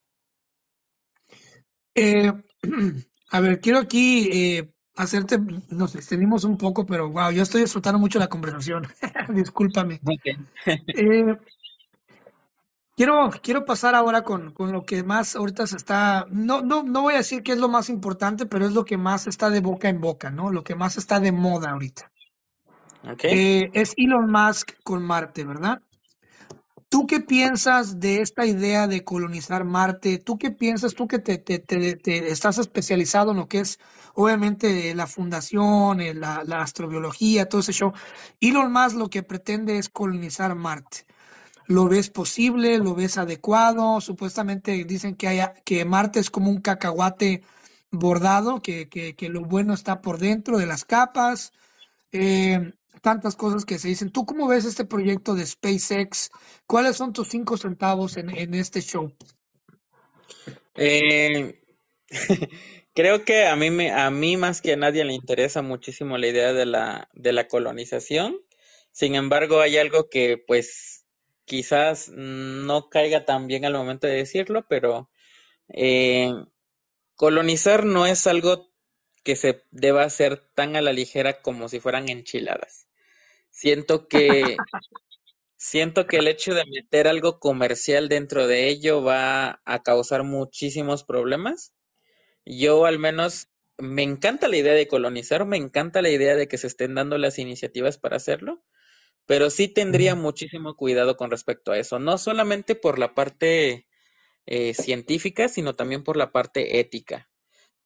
Eh, 1.94 2.32
a 3.30 3.40
ver, 3.40 3.60
quiero 3.60 3.78
aquí 3.78 4.28
eh, 4.32 4.72
hacerte, 4.94 5.38
nos 5.70 5.94
extendimos 5.94 6.44
un 6.44 6.56
poco, 6.56 6.86
pero 6.86 7.10
wow, 7.10 7.30
yo 7.30 7.42
estoy 7.42 7.62
disfrutando 7.62 7.98
mucho 7.98 8.18
la 8.18 8.28
conversación. 8.28 8.86
Discúlpame. 9.34 10.00
Eh, 10.66 11.36
Quiero, 12.98 13.30
quiero 13.44 13.64
pasar 13.64 13.94
ahora 13.94 14.22
con, 14.22 14.50
con, 14.50 14.72
lo 14.72 14.84
que 14.84 15.04
más 15.04 15.36
ahorita 15.36 15.68
se 15.68 15.76
está, 15.76 16.26
no, 16.30 16.62
no, 16.62 16.82
no 16.82 17.02
voy 17.02 17.14
a 17.14 17.18
decir 17.18 17.44
que 17.44 17.52
es 17.52 17.58
lo 17.58 17.68
más 17.68 17.90
importante, 17.90 18.44
pero 18.44 18.66
es 18.66 18.72
lo 18.72 18.84
que 18.84 18.96
más 18.96 19.28
está 19.28 19.50
de 19.50 19.60
boca 19.60 19.88
en 19.88 20.00
boca, 20.00 20.32
¿no? 20.32 20.50
Lo 20.50 20.64
que 20.64 20.74
más 20.74 20.96
está 20.96 21.20
de 21.20 21.30
moda 21.30 21.70
ahorita. 21.70 22.10
Eh, 23.22 23.70
es 23.72 23.94
Elon 23.96 24.28
Musk 24.28 24.72
con 24.82 25.04
Marte, 25.04 25.44
¿verdad? 25.44 25.80
¿Tú 26.88 27.06
qué 27.06 27.20
piensas 27.20 28.00
de 28.00 28.20
esta 28.20 28.46
idea 28.46 28.88
de 28.88 29.04
colonizar 29.04 29.62
Marte? 29.62 30.18
¿Tú 30.18 30.36
qué 30.36 30.50
piensas, 30.50 30.96
tú 30.96 31.06
que 31.06 31.20
te, 31.20 31.38
te, 31.38 31.60
te, 31.60 32.32
estás 32.32 32.58
especializado 32.58 33.30
en 33.30 33.36
lo 33.36 33.46
que 33.46 33.60
es 33.60 33.78
obviamente 34.14 34.92
la 34.96 35.06
fundación, 35.06 35.98
la, 36.18 36.42
la 36.44 36.62
astrobiología, 36.62 37.48
todo 37.48 37.60
ese 37.60 37.72
show? 37.72 37.92
Elon 38.40 38.72
Musk 38.72 38.96
lo 38.96 39.08
que 39.08 39.22
pretende 39.22 39.78
es 39.78 39.88
colonizar 39.88 40.56
Marte. 40.56 41.06
¿Lo 41.68 41.86
ves 41.86 42.08
posible? 42.08 42.78
¿Lo 42.78 42.94
ves 42.94 43.18
adecuado? 43.18 44.00
Supuestamente 44.00 44.84
dicen 44.84 45.14
que, 45.14 45.28
haya, 45.28 45.52
que 45.66 45.84
Marte 45.84 46.18
es 46.18 46.30
como 46.30 46.50
un 46.50 46.62
cacahuate 46.62 47.42
bordado, 47.90 48.62
que, 48.62 48.88
que, 48.88 49.28
lo 49.28 49.42
bueno 49.42 49.74
está 49.74 50.00
por 50.00 50.18
dentro 50.18 50.56
de 50.56 50.64
las 50.64 50.86
capas. 50.86 51.52
Eh, 52.10 52.72
tantas 53.02 53.36
cosas 53.36 53.66
que 53.66 53.78
se 53.78 53.88
dicen. 53.88 54.10
¿Tú 54.10 54.24
cómo 54.24 54.48
ves 54.48 54.64
este 54.64 54.86
proyecto 54.86 55.34
de 55.34 55.44
SpaceX? 55.44 56.30
¿Cuáles 56.66 56.96
son 56.96 57.12
tus 57.12 57.28
cinco 57.28 57.58
centavos 57.58 58.16
en, 58.16 58.30
en 58.30 58.54
este 58.54 58.80
show? 58.80 59.12
Eh, 60.74 61.60
creo 62.94 63.26
que 63.26 63.46
a 63.46 63.56
mí, 63.56 63.70
me, 63.70 63.92
a 63.92 64.10
mí 64.10 64.38
más 64.38 64.62
que 64.62 64.72
a 64.72 64.76
nadie 64.76 65.04
le 65.04 65.12
interesa 65.12 65.60
muchísimo 65.60 66.16
la 66.16 66.28
idea 66.28 66.54
de 66.54 66.64
la, 66.64 67.10
de 67.12 67.32
la 67.34 67.46
colonización. 67.46 68.38
Sin 68.90 69.16
embargo, 69.16 69.60
hay 69.60 69.76
algo 69.76 70.08
que 70.08 70.42
pues 70.44 70.97
quizás 71.48 72.10
no 72.10 72.90
caiga 72.90 73.24
tan 73.24 73.48
bien 73.48 73.64
al 73.64 73.72
momento 73.72 74.06
de 74.06 74.14
decirlo, 74.14 74.66
pero 74.68 75.10
eh, 75.68 76.32
colonizar 77.16 77.84
no 77.84 78.06
es 78.06 78.28
algo 78.28 78.70
que 79.24 79.36
se 79.36 79.64
deba 79.72 80.04
hacer 80.04 80.38
tan 80.54 80.76
a 80.76 80.82
la 80.82 80.92
ligera 80.92 81.42
como 81.42 81.68
si 81.68 81.80
fueran 81.80 82.08
enchiladas. 82.08 82.88
Siento 83.50 84.08
que 84.08 84.56
siento 85.56 86.06
que 86.06 86.18
el 86.18 86.28
hecho 86.28 86.54
de 86.54 86.64
meter 86.66 87.08
algo 87.08 87.40
comercial 87.40 88.08
dentro 88.08 88.46
de 88.46 88.68
ello 88.68 89.02
va 89.02 89.60
a 89.64 89.82
causar 89.82 90.22
muchísimos 90.22 91.04
problemas. 91.04 91.74
Yo 92.46 92.86
al 92.86 92.98
menos 92.98 93.48
me 93.78 94.02
encanta 94.02 94.48
la 94.48 94.56
idea 94.56 94.74
de 94.74 94.88
colonizar, 94.88 95.44
me 95.46 95.56
encanta 95.56 96.02
la 96.02 96.10
idea 96.10 96.36
de 96.36 96.48
que 96.48 96.58
se 96.58 96.66
estén 96.66 96.94
dando 96.94 97.18
las 97.18 97.38
iniciativas 97.38 97.98
para 97.98 98.16
hacerlo, 98.16 98.62
pero 99.28 99.50
sí 99.50 99.68
tendría 99.68 100.14
muchísimo 100.14 100.74
cuidado 100.74 101.18
con 101.18 101.30
respecto 101.30 101.72
a 101.72 101.78
eso, 101.78 101.98
no 101.98 102.16
solamente 102.16 102.74
por 102.74 102.98
la 102.98 103.14
parte 103.14 103.86
eh, 104.46 104.72
científica, 104.72 105.48
sino 105.50 105.74
también 105.74 106.02
por 106.02 106.16
la 106.16 106.32
parte 106.32 106.80
ética. 106.80 107.28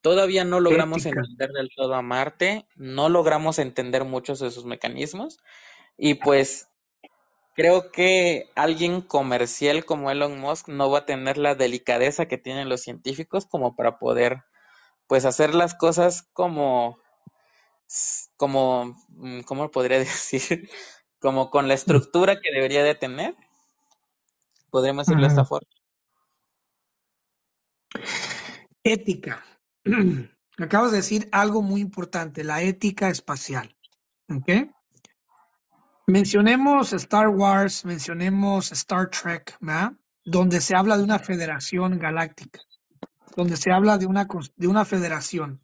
Todavía 0.03 0.45
no 0.45 0.61
logramos 0.61 1.05
entender 1.05 1.51
del 1.51 1.69
todo 1.75 1.95
a 1.95 2.03
Marte, 2.03 2.69
no 2.77 3.09
logramos 3.09 3.59
entender 3.59 4.05
muchos 4.05 4.39
de 4.39 4.53
sus 4.53 4.67
mecanismos 4.67 5.41
y 5.97 6.15
pues 6.15 6.69
creo 7.57 7.91
que 7.91 8.49
alguien 8.55 9.01
comercial 9.01 9.85
como 9.85 10.13
Elon 10.13 10.39
Musk 10.39 10.69
no 10.69 10.93
va 10.93 11.01
a 11.01 11.07
tener 11.07 11.39
la 11.39 11.57
delicadeza 11.57 12.27
que 12.27 12.39
tienen 12.39 12.69
los 12.69 12.83
científicos 12.83 13.47
como 13.47 13.75
para 13.75 13.99
poder 13.99 14.45
pues 15.09 15.25
hacer 15.25 15.57
las 15.57 15.75
cosas 15.75 16.23
como 16.33 17.01
como 18.37 18.97
mm, 19.09 19.41
cómo 19.41 19.73
podría 19.73 19.99
decir 19.99 20.71
como 21.23 21.49
con 21.49 21.69
la 21.69 21.75
estructura 21.75 22.41
que 22.41 22.53
debería 22.53 22.83
de 22.83 22.95
tener 22.95 23.35
podríamos 24.69 25.07
decirlo 25.07 25.23
de 25.23 25.29
esta 25.29 25.45
forma 25.47 25.69
ética 28.85 29.43
acabas 30.59 30.91
de 30.91 30.99
decir 30.99 31.29
algo 31.33 31.63
muy 31.63 31.81
importante 31.81 32.45
la 32.45 32.61
ética 32.61 33.09
espacial 33.09 33.75
¿ok? 34.29 34.69
Mencionemos 36.07 36.93
Star 36.93 37.29
Wars, 37.29 37.85
mencionemos 37.85 38.73
Star 38.73 39.09
Trek, 39.09 39.57
¿verdad? 39.61 39.93
Donde 40.25 40.61
se 40.61 40.75
habla 40.75 40.97
de 40.97 41.05
una 41.05 41.19
federación 41.19 41.99
galáctica, 41.99 42.61
donde 43.37 43.57
se 43.57 43.71
habla 43.71 43.99
de 43.99 44.07
una, 44.07 44.27
de 44.57 44.67
una 44.67 44.85
federación. 44.85 45.61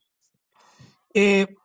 Eh, 1.12 1.56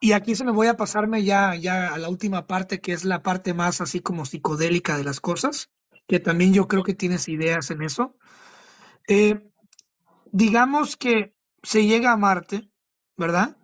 y 0.00 0.12
aquí 0.12 0.34
se 0.34 0.44
me 0.44 0.50
voy 0.50 0.66
a 0.66 0.78
pasarme 0.78 1.22
ya, 1.24 1.54
ya 1.54 1.92
a 1.92 1.98
la 1.98 2.08
última 2.08 2.46
parte, 2.46 2.80
que 2.80 2.92
es 2.92 3.04
la 3.04 3.22
parte 3.22 3.52
más 3.52 3.82
así 3.82 4.00
como 4.00 4.24
psicodélica 4.24 4.96
de 4.96 5.04
las 5.04 5.20
cosas, 5.20 5.70
que 6.08 6.18
también 6.18 6.54
yo 6.54 6.66
creo 6.68 6.82
que 6.82 6.94
tienes 6.94 7.28
ideas 7.28 7.70
en 7.70 7.82
eso. 7.82 8.16
Eh, 9.06 9.46
digamos 10.32 10.96
que 10.96 11.34
se 11.62 11.84
llega 11.84 12.12
a 12.12 12.16
Marte, 12.16 12.70
¿verdad? 13.18 13.58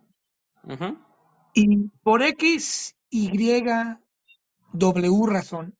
Y 1.53 1.89
por 2.03 2.21
X, 2.21 2.95
Y, 3.09 3.63
W 4.73 5.25
razón, 5.25 5.75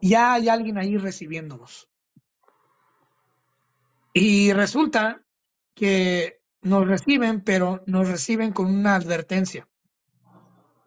ya 0.00 0.34
hay 0.34 0.48
alguien 0.48 0.78
ahí 0.78 0.96
recibiéndonos. 0.96 1.88
Y 4.12 4.52
resulta 4.52 5.24
que 5.74 6.43
nos 6.64 6.88
reciben, 6.88 7.42
pero 7.42 7.84
nos 7.86 8.08
reciben 8.08 8.52
con 8.52 8.66
una 8.66 8.96
advertencia, 8.96 9.68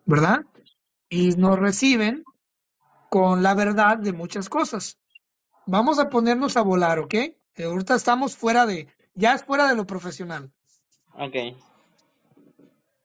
¿verdad? 0.06 0.42
Y 1.08 1.36
nos 1.36 1.58
reciben 1.58 2.24
con 3.10 3.44
la 3.44 3.54
verdad 3.54 3.98
de 3.98 4.12
muchas 4.12 4.50
cosas. 4.50 4.98
Vamos 5.68 6.00
a 6.00 6.10
ponernos 6.10 6.58
a 6.58 6.62
volar, 6.62 7.00
¿ok? 7.00 7.16
Ahorita 7.64 7.96
estamos 7.96 8.36
fuera 8.36 8.66
de, 8.66 8.88
ya 9.14 9.34
es 9.34 9.44
fuera 9.44 9.68
de 9.68 9.76
lo 9.76 9.86
profesional. 9.86 10.52
Ok. 11.14 11.56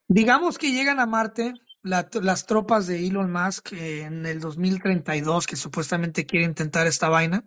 Digamos 0.08 0.58
que 0.58 0.72
llegan 0.72 0.98
a 0.98 1.06
Marte 1.06 1.54
las 1.82 2.46
tropas 2.46 2.86
de 2.86 3.06
Elon 3.06 3.32
Musk 3.32 3.72
en 3.72 4.24
el 4.24 4.40
2032 4.40 5.46
que 5.46 5.56
supuestamente 5.56 6.26
quiere 6.26 6.46
intentar 6.46 6.86
esta 6.86 7.08
vaina. 7.08 7.44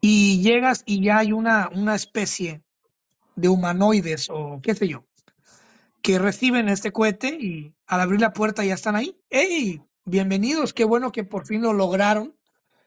Y 0.00 0.42
llegas 0.42 0.82
y 0.84 1.02
ya 1.02 1.18
hay 1.18 1.32
una, 1.32 1.70
una 1.72 1.94
especie 1.94 2.62
de 3.36 3.48
humanoides 3.48 4.28
o 4.30 4.60
qué 4.62 4.74
sé 4.74 4.88
yo, 4.88 5.04
que 6.02 6.18
reciben 6.18 6.68
este 6.68 6.92
cohete 6.92 7.36
y 7.40 7.74
al 7.86 8.00
abrir 8.00 8.20
la 8.20 8.32
puerta 8.32 8.64
ya 8.64 8.74
están 8.74 8.96
ahí. 8.96 9.16
¡Hey! 9.30 9.80
Bienvenidos, 10.04 10.72
qué 10.74 10.84
bueno 10.84 11.12
que 11.12 11.24
por 11.24 11.46
fin 11.46 11.62
lo 11.62 11.72
lograron. 11.72 12.36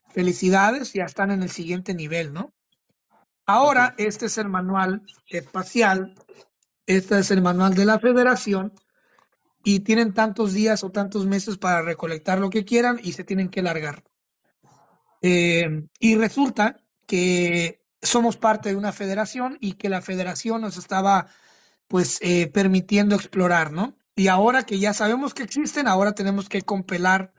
Felicidades, 0.10 0.94
ya 0.94 1.06
están 1.06 1.32
en 1.32 1.44
el 1.44 1.50
siguiente 1.50 1.94
nivel, 1.94 2.34
¿no? 2.34 2.54
Ahora, 3.46 3.96
este 3.98 4.26
es 4.26 4.38
el 4.38 4.50
manual 4.50 5.04
espacial, 5.28 6.16
este 6.86 7.20
es 7.20 7.32
el 7.32 7.42
manual 7.42 7.76
de 7.76 7.86
la 7.86 8.00
federación 8.00 8.74
y 9.64 9.82
tienen 9.82 10.14
tantos 10.14 10.54
días 10.54 10.84
o 10.84 10.92
tantos 10.92 11.26
meses 11.26 11.58
para 11.58 11.82
recolectar 11.82 12.40
lo 12.40 12.50
que 12.50 12.66
quieran 12.66 13.00
y 13.04 13.14
se 13.14 13.24
tienen 13.24 13.50
que 13.50 13.62
largar. 13.62 14.04
Eh, 15.22 15.88
y 16.00 16.16
resulta 16.16 16.78
que 17.08 17.85
somos 18.06 18.38
parte 18.38 18.70
de 18.70 18.76
una 18.76 18.92
federación 18.92 19.58
y 19.60 19.74
que 19.74 19.90
la 19.90 20.02
federación 20.02 20.62
nos 20.62 20.78
estaba 20.78 21.28
pues 21.88 22.20
eh, 22.22 22.48
permitiendo 22.48 23.16
explorar, 23.16 23.72
¿no? 23.72 23.96
Y 24.16 24.28
ahora 24.28 24.64
que 24.64 24.80
ya 24.80 24.94
sabemos 24.94 25.34
que 25.34 25.44
existen, 25.44 25.88
ahora 25.88 26.14
tenemos 26.14 26.48
que 26.50 26.62
compelar 26.62 27.34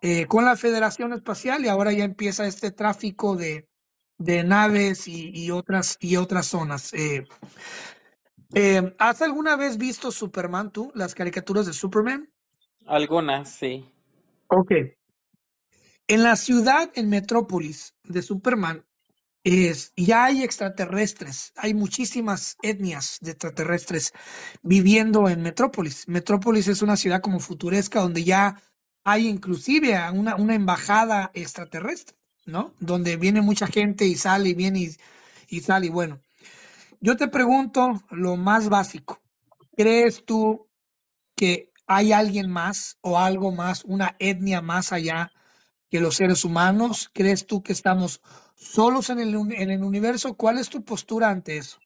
eh, 0.00 0.26
con 0.26 0.44
la 0.44 0.56
Federación 0.56 1.12
Espacial 1.12 1.64
y 1.64 1.68
ahora 1.68 1.92
ya 1.92 2.04
empieza 2.04 2.46
este 2.46 2.70
tráfico 2.70 3.36
de, 3.36 3.68
de 4.18 4.44
naves 4.44 5.08
y, 5.08 5.30
y, 5.34 5.50
otras, 5.50 5.96
y 6.00 6.16
otras 6.16 6.46
zonas. 6.46 6.92
Eh, 6.94 7.24
¿Has 8.98 9.22
alguna 9.22 9.56
vez 9.56 9.78
visto 9.78 10.12
Superman 10.12 10.70
tú, 10.70 10.92
las 10.94 11.14
caricaturas 11.14 11.66
de 11.66 11.72
Superman? 11.72 12.30
Algunas, 12.86 13.50
sí. 13.50 13.84
Ok. 14.48 14.72
En 16.06 16.22
la 16.22 16.36
ciudad, 16.36 16.90
en 16.94 17.08
Metrópolis 17.08 17.94
de 18.04 18.22
Superman, 18.22 18.84
es, 19.44 19.92
ya 19.96 20.24
hay 20.26 20.42
extraterrestres, 20.42 21.52
hay 21.56 21.74
muchísimas 21.74 22.56
etnias 22.62 23.18
de 23.20 23.32
extraterrestres 23.32 24.12
viviendo 24.62 25.28
en 25.28 25.42
Metrópolis. 25.42 26.06
Metrópolis 26.08 26.68
es 26.68 26.82
una 26.82 26.96
ciudad 26.96 27.20
como 27.20 27.40
futuresca 27.40 28.00
donde 28.00 28.24
ya 28.24 28.60
hay 29.04 29.26
inclusive 29.26 29.98
una, 30.10 30.36
una 30.36 30.54
embajada 30.54 31.32
extraterrestre, 31.34 32.16
¿no? 32.46 32.74
Donde 32.78 33.16
viene 33.16 33.40
mucha 33.42 33.66
gente 33.66 34.06
y 34.06 34.14
sale 34.14 34.50
y 34.50 34.54
viene 34.54 34.80
y, 34.80 34.96
y 35.48 35.60
sale 35.60 35.86
y 35.86 35.90
bueno. 35.90 36.20
Yo 37.00 37.16
te 37.16 37.26
pregunto 37.26 38.00
lo 38.10 38.36
más 38.36 38.68
básico. 38.68 39.20
¿Crees 39.76 40.24
tú 40.24 40.68
que 41.34 41.72
hay 41.88 42.12
alguien 42.12 42.48
más 42.48 42.96
o 43.00 43.18
algo 43.18 43.50
más, 43.50 43.84
una 43.84 44.14
etnia 44.20 44.60
más 44.60 44.92
allá 44.92 45.32
que 45.90 45.98
los 45.98 46.14
seres 46.14 46.44
humanos? 46.44 47.10
¿Crees 47.12 47.46
tú 47.46 47.64
que 47.64 47.72
estamos 47.72 48.20
solos 48.62 49.10
en 49.10 49.20
el, 49.20 49.34
en 49.34 49.70
el 49.70 49.82
universo? 49.82 50.34
¿Cuál 50.34 50.58
es 50.58 50.68
tu 50.68 50.84
postura 50.84 51.30
ante 51.30 51.56
eso? 51.56 51.78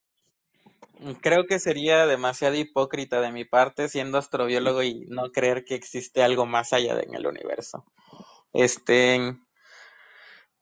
Creo 1.21 1.47
que 1.47 1.59
sería 1.59 2.07
demasiado 2.07 2.55
hipócrita 2.55 3.21
de 3.21 3.31
mi 3.31 3.45
parte 3.45 3.89
siendo 3.89 4.19
astrobiólogo 4.19 4.83
y 4.83 5.07
no 5.09 5.31
creer 5.31 5.65
que 5.65 5.75
existe 5.75 6.23
algo 6.23 6.47
más 6.47 6.73
allá 6.73 6.95
de 6.95 7.03
en 7.03 7.15
el 7.15 7.27
universo. 7.27 7.85
Este, 8.53 9.37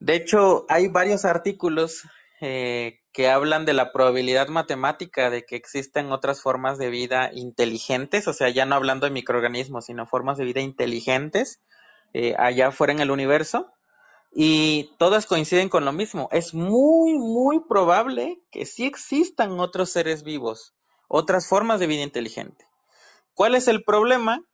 de 0.01 0.15
hecho, 0.16 0.66
hay 0.69 0.89
varios 0.89 1.24
artículos 1.24 2.03
eh, 2.41 3.01
que 3.12 3.31
hablan 3.31 3.65
de 3.65 3.74
la 3.74 3.93
probabilidad 3.93 4.49
matemática 4.49 5.31
de 5.31 5.45
que 5.45 5.55
existen 5.55 6.11
otras 6.11 6.43
formas 6.43 6.78
de 6.78 6.91
vida 6.91 7.31
inteligentes, 7.32 8.27
o 8.27 8.32
sea, 8.32 8.49
ya 8.49 8.66
no 8.66 8.74
hablando 8.74 9.07
de 9.07 9.12
microorganismos, 9.12 9.86
sino 9.86 10.07
formas 10.07 10.36
de 10.36 10.45
vida 10.45 10.61
inteligentes 10.61 11.62
eh, 12.12 12.35
allá 12.39 12.69
afuera 12.69 12.93
en 12.93 13.01
el 13.01 13.12
universo. 13.12 13.74
Y 14.35 14.90
todas 14.98 15.27
coinciden 15.27 15.69
con 15.69 15.85
lo 15.85 15.93
mismo. 15.93 16.28
Es 16.32 16.55
muy, 16.55 17.16
muy 17.19 17.61
probable 17.61 18.43
que 18.51 18.66
sí 18.66 18.85
existan 18.85 19.61
otros 19.61 19.90
seres 19.90 20.24
vivos, 20.24 20.74
otras 21.06 21.47
formas 21.47 21.78
de 21.78 21.86
vida 21.86 22.02
inteligente. 22.02 22.66
¿Cuál 23.32 23.55
es 23.55 23.69
el 23.69 23.85
problema? 23.85 24.44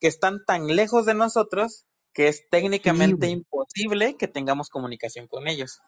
Que 0.00 0.08
están 0.08 0.44
tan 0.44 0.66
lejos 0.66 1.06
de 1.06 1.14
nosotros 1.14 1.86
que 2.12 2.26
es 2.26 2.48
técnicamente 2.50 3.28
imposible 3.28 4.16
que 4.16 4.26
tengamos 4.26 4.70
comunicación 4.70 5.28
con 5.28 5.46
ellos. 5.46 5.80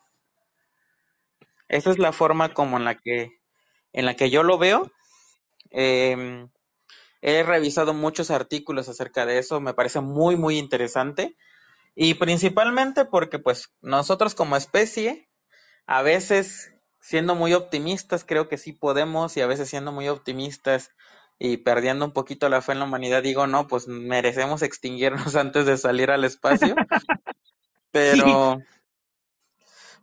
Esa 1.68 1.90
es 1.90 1.98
la 1.98 2.12
forma 2.12 2.54
como 2.54 2.76
en 2.76 2.84
la 2.84 2.96
que, 2.96 3.40
en 3.92 4.06
la 4.06 4.14
que 4.14 4.30
yo 4.30 4.44
lo 4.44 4.56
veo. 4.56 4.92
Em, 5.70 6.48
he 7.20 7.42
revisado 7.42 7.94
muchos 7.94 8.30
artículos 8.30 8.88
acerca 8.88 9.26
de 9.26 9.38
eso, 9.38 9.60
me 9.60 9.74
parece 9.74 10.00
muy, 10.00 10.36
muy 10.36 10.56
interesante. 10.56 11.36
Y 11.94 12.14
principalmente 12.14 13.04
porque 13.04 13.38
pues 13.38 13.72
nosotros 13.80 14.34
como 14.34 14.56
especie, 14.56 15.28
a 15.86 16.02
veces 16.02 16.74
siendo 17.00 17.34
muy 17.34 17.54
optimistas, 17.54 18.24
creo 18.24 18.48
que 18.48 18.58
sí 18.58 18.72
podemos, 18.72 19.36
y 19.36 19.40
a 19.40 19.46
veces 19.46 19.68
siendo 19.68 19.92
muy 19.92 20.08
optimistas 20.08 20.90
y 21.38 21.56
perdiendo 21.58 22.04
un 22.04 22.12
poquito 22.12 22.48
la 22.48 22.60
fe 22.60 22.72
en 22.72 22.80
la 22.80 22.84
humanidad, 22.84 23.22
digo, 23.22 23.46
no, 23.46 23.66
pues 23.66 23.88
merecemos 23.88 24.62
extinguirnos 24.62 25.34
antes 25.36 25.66
de 25.66 25.76
salir 25.78 26.10
al 26.10 26.24
espacio. 26.24 26.74
Pero, 27.92 28.62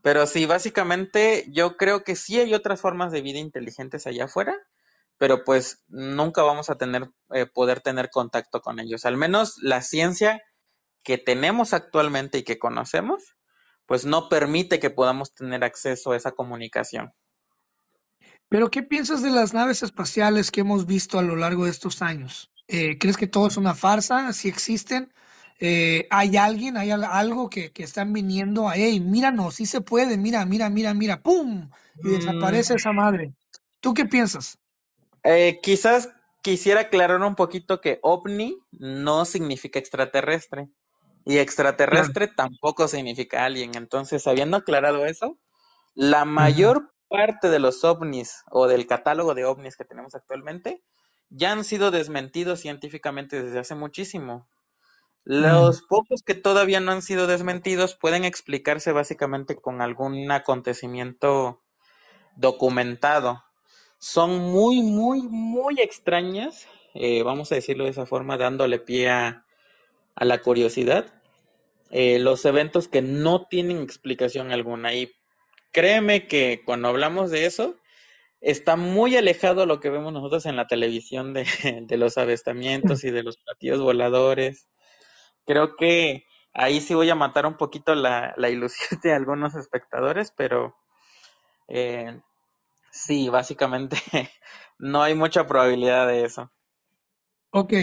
pero 0.02 0.28
sí, 0.28 0.46
básicamente 0.46 1.46
yo 1.48 1.78
creo 1.78 2.04
que 2.04 2.18
sí 2.18 2.38
hay 2.38 2.54
otras 2.54 2.82
formas 2.82 3.14
de 3.14 3.22
vida 3.22 3.40
inteligentes 3.40 4.06
allá 4.06 4.26
afuera, 4.26 4.56
pero 5.18 5.46
pues 5.46 5.84
nunca 5.88 6.44
vamos 6.44 6.70
a 6.70 6.76
tener, 6.76 7.10
eh, 7.34 7.46
poder 7.46 7.80
tener 7.80 8.10
contacto 8.10 8.60
con 8.60 8.82
ellos. 8.82 9.06
Al 9.06 9.16
menos 9.16 9.58
la 9.62 9.82
ciencia 9.82 10.42
que 11.08 11.18
tenemos 11.18 11.72
actualmente 11.72 12.40
y 12.40 12.44
que 12.44 12.60
conocemos, 12.60 13.38
pues 13.86 14.04
no 14.04 14.28
permite 14.28 14.82
que 14.82 14.90
podamos 14.90 15.34
tener 15.34 15.64
acceso 15.64 16.12
a 16.12 16.18
esa 16.18 16.34
comunicación. 16.34 17.14
Pero 18.50 18.70
¿qué 18.70 18.84
piensas 18.84 19.22
de 19.22 19.32
las 19.32 19.54
naves 19.54 19.84
espaciales 19.84 20.52
que 20.52 20.60
hemos 20.60 20.86
visto 20.86 21.18
a 21.18 21.22
lo 21.22 21.38
largo 21.38 21.64
de 21.64 21.72
estos 21.72 22.02
años? 22.02 22.52
Eh, 22.68 22.98
¿Crees 22.98 23.16
que 23.16 23.26
todo 23.26 23.48
es 23.48 23.56
una 23.56 23.74
farsa? 23.74 24.34
¿Si 24.34 24.50
existen? 24.50 25.14
Eh, 25.62 26.10
hay 26.10 26.36
alguien, 26.36 26.76
hay 26.76 26.92
algo 26.92 27.50
que, 27.50 27.72
que, 27.72 27.84
están 27.84 28.12
viniendo 28.12 28.68
a, 28.68 28.76
hey, 28.76 29.00
míranos, 29.00 29.56
sí 29.56 29.66
se 29.66 29.80
puede, 29.80 30.18
mira, 30.18 30.44
mira, 30.46 30.70
mira, 30.70 30.94
mira, 30.94 31.24
¡pum! 31.24 31.70
Y 32.04 32.10
desaparece 32.10 32.74
mm. 32.74 32.76
esa 32.76 32.92
madre. 32.92 33.34
¿Tú 33.80 33.94
qué 33.94 34.04
piensas? 34.04 34.60
Eh, 35.24 35.62
quizás 35.64 36.10
quisiera 36.42 36.82
aclarar 36.82 37.22
un 37.22 37.36
poquito 37.36 37.80
que 37.80 38.00
ovni 38.04 38.60
no 38.72 39.24
significa 39.24 39.80
extraterrestre. 39.80 40.68
Y 41.28 41.40
extraterrestre 41.40 42.28
tampoco 42.28 42.88
significa 42.88 43.46
alien. 43.46 43.76
Entonces, 43.76 44.26
habiendo 44.28 44.58
aclarado 44.58 45.06
eso, 45.06 45.38
la 45.94 46.26
mayor 46.26 46.94
parte 47.10 47.50
de 47.50 47.60
los 47.60 47.84
ovnis 47.84 48.44
o 48.50 48.68
del 48.68 48.88
catálogo 48.88 49.34
de 49.34 49.46
ovnis 49.46 49.76
que 49.76 49.86
tenemos 49.86 50.16
actualmente 50.16 50.84
ya 51.30 51.52
han 51.52 51.64
sido 51.64 51.92
desmentidos 51.92 52.62
científicamente 52.62 53.42
desde 53.44 53.60
hace 53.60 53.76
muchísimo. 53.76 54.48
Los 55.24 55.82
pocos 55.82 56.24
que 56.24 56.36
todavía 56.36 56.80
no 56.80 56.94
han 56.94 57.02
sido 57.02 57.28
desmentidos 57.28 57.96
pueden 57.96 58.24
explicarse 58.24 58.94
básicamente 58.94 59.58
con 59.58 59.82
algún 59.82 60.32
acontecimiento 60.32 61.62
documentado. 62.38 63.44
Son 63.98 64.38
muy, 64.40 64.82
muy, 64.82 65.24
muy 65.24 65.82
extrañas, 65.82 66.68
eh, 66.94 67.24
vamos 67.24 67.52
a 67.52 67.56
decirlo 67.56 67.84
de 67.84 67.90
esa 67.90 68.06
forma, 68.06 68.38
dándole 68.38 68.80
pie 68.80 69.10
a, 69.10 69.44
la 70.16 70.42
curiosidad. 70.42 71.17
Eh, 71.92 72.20
los 72.20 72.44
eventos 72.46 72.88
que 72.88 73.02
no 73.02 73.48
tienen 73.48 73.82
explicación 73.82 74.52
alguna. 74.52 74.94
Y 74.94 75.12
créeme 75.72 76.28
que 76.28 76.64
cuando 76.66 76.90
hablamos 76.90 77.32
de 77.32 77.46
eso, 77.46 77.76
está 78.42 78.76
muy 78.76 79.16
alejado 79.18 79.66
lo 79.66 79.80
que 79.80 79.90
vemos 79.90 80.14
nosotros 80.14 80.46
en 80.46 80.56
la 80.56 80.68
televisión 80.68 81.34
de, 81.34 81.46
los 81.98 82.18
avestamientos 82.18 83.04
y 83.04 83.12
de 83.12 83.24
los 83.24 83.38
platillos 83.38 83.82
voladores 83.82 84.68
creo 85.48 85.76
que 85.78 86.26
ahí 86.54 86.82
sí 86.82 86.94
voy 86.94 87.10
a 87.10 87.16
matar 87.16 87.48
un 87.48 87.56
poquito 87.56 87.96
la, 87.96 88.36
ilusión 88.50 89.00
de 89.02 89.14
algunos 89.14 89.56
espectadores, 89.56 90.32
pero 90.36 90.76
eh, 91.70 92.22
sí, 92.92 93.30
básicamente 93.30 93.98
no 94.78 95.02
hay 95.02 95.16
mucha 95.16 95.48
probabilidad 95.48 96.06
de 96.08 96.26
eso. 96.26 96.52
Ok, 97.52 97.74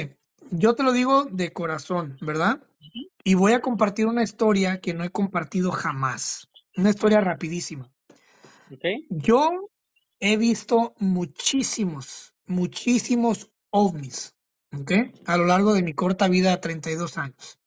yo 0.51 0.75
te 0.75 0.83
lo 0.83 0.93
digo 0.93 1.25
de 1.25 1.53
corazón, 1.53 2.16
¿verdad? 2.21 2.62
Y 3.25 3.35
voy 3.35 3.53
a 3.53 3.61
compartir 3.61 4.07
una 4.07 4.23
historia 4.23 4.81
que 4.81 4.95
no 4.95 5.05
he 5.05 5.11
compartido 5.11 5.71
jamás. 5.73 6.49
Una 6.77 6.91
historia 6.91 7.21
rapidísima. 7.21 7.91
Okay. 8.73 9.07
Yo 9.09 9.71
he 10.21 10.37
visto 10.37 10.95
muchísimos, 10.99 12.35
muchísimos 12.47 13.51
ovnis 13.71 14.35
a 15.27 15.37
lo 15.37 15.47
largo 15.47 15.75
de 15.75 15.83
mi 15.83 15.95
corta 15.95 16.29
vida, 16.29 16.61
32 16.61 17.19
años. 17.19 17.59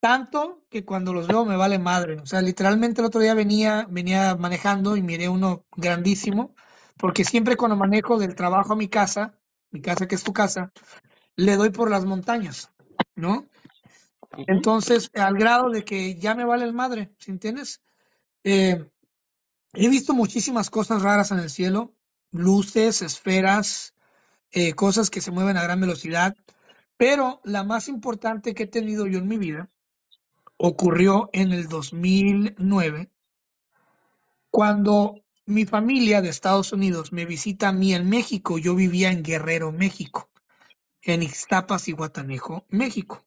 Tanto 0.00 0.64
que 0.68 0.84
cuando 0.84 1.12
los 1.12 1.28
veo 1.28 1.44
me 1.44 1.56
vale 1.56 1.78
madre. 1.78 2.18
O 2.18 2.26
sea, 2.26 2.42
literalmente 2.42 3.00
el 3.00 3.06
otro 3.06 3.20
día 3.20 3.34
venía, 3.34 3.86
venía 3.88 4.34
manejando 4.36 4.96
y 4.96 5.02
miré 5.02 5.28
uno 5.28 5.64
grandísimo, 5.76 6.54
porque 6.96 7.24
siempre 7.24 7.56
cuando 7.56 7.76
manejo 7.76 8.18
del 8.18 8.34
trabajo 8.34 8.72
a 8.72 8.76
mi 8.76 8.88
casa, 8.88 9.38
mi 9.70 9.80
casa 9.80 10.06
que 10.06 10.16
es 10.16 10.24
tu 10.24 10.32
casa, 10.32 10.72
le 11.36 11.56
doy 11.56 11.70
por 11.70 11.90
las 11.90 12.04
montañas, 12.04 12.70
¿no? 13.14 13.48
Entonces, 14.46 15.10
al 15.14 15.34
grado 15.34 15.70
de 15.70 15.84
que 15.84 16.14
ya 16.16 16.34
me 16.34 16.44
vale 16.44 16.64
el 16.64 16.72
madre, 16.72 17.12
¿sí 17.18 17.30
entiendes? 17.30 17.82
Eh, 18.44 18.90
he 19.74 19.88
visto 19.88 20.14
muchísimas 20.14 20.70
cosas 20.70 21.02
raras 21.02 21.30
en 21.30 21.38
el 21.38 21.50
cielo, 21.50 21.94
luces, 22.30 23.02
esferas, 23.02 23.94
eh, 24.50 24.74
cosas 24.74 25.10
que 25.10 25.20
se 25.20 25.30
mueven 25.30 25.56
a 25.56 25.62
gran 25.62 25.80
velocidad, 25.80 26.34
pero 26.96 27.40
la 27.44 27.64
más 27.64 27.88
importante 27.88 28.54
que 28.54 28.64
he 28.64 28.68
tenido 28.68 29.06
yo 29.06 29.18
en 29.18 29.28
mi 29.28 29.36
vida 29.36 29.70
ocurrió 30.56 31.28
en 31.32 31.52
el 31.52 31.68
2009, 31.68 33.10
cuando 34.50 35.16
mi 35.46 35.64
familia 35.66 36.22
de 36.22 36.28
Estados 36.28 36.72
Unidos 36.72 37.12
me 37.12 37.24
visita 37.24 37.68
a 37.68 37.72
mí 37.72 37.94
en 37.94 38.08
México. 38.08 38.58
Yo 38.58 38.74
vivía 38.74 39.10
en 39.10 39.22
Guerrero, 39.22 39.72
México, 39.72 40.30
en 41.02 41.22
Ixtapas 41.22 41.88
y 41.88 41.92
Guatanejo, 41.92 42.64
México, 42.68 43.24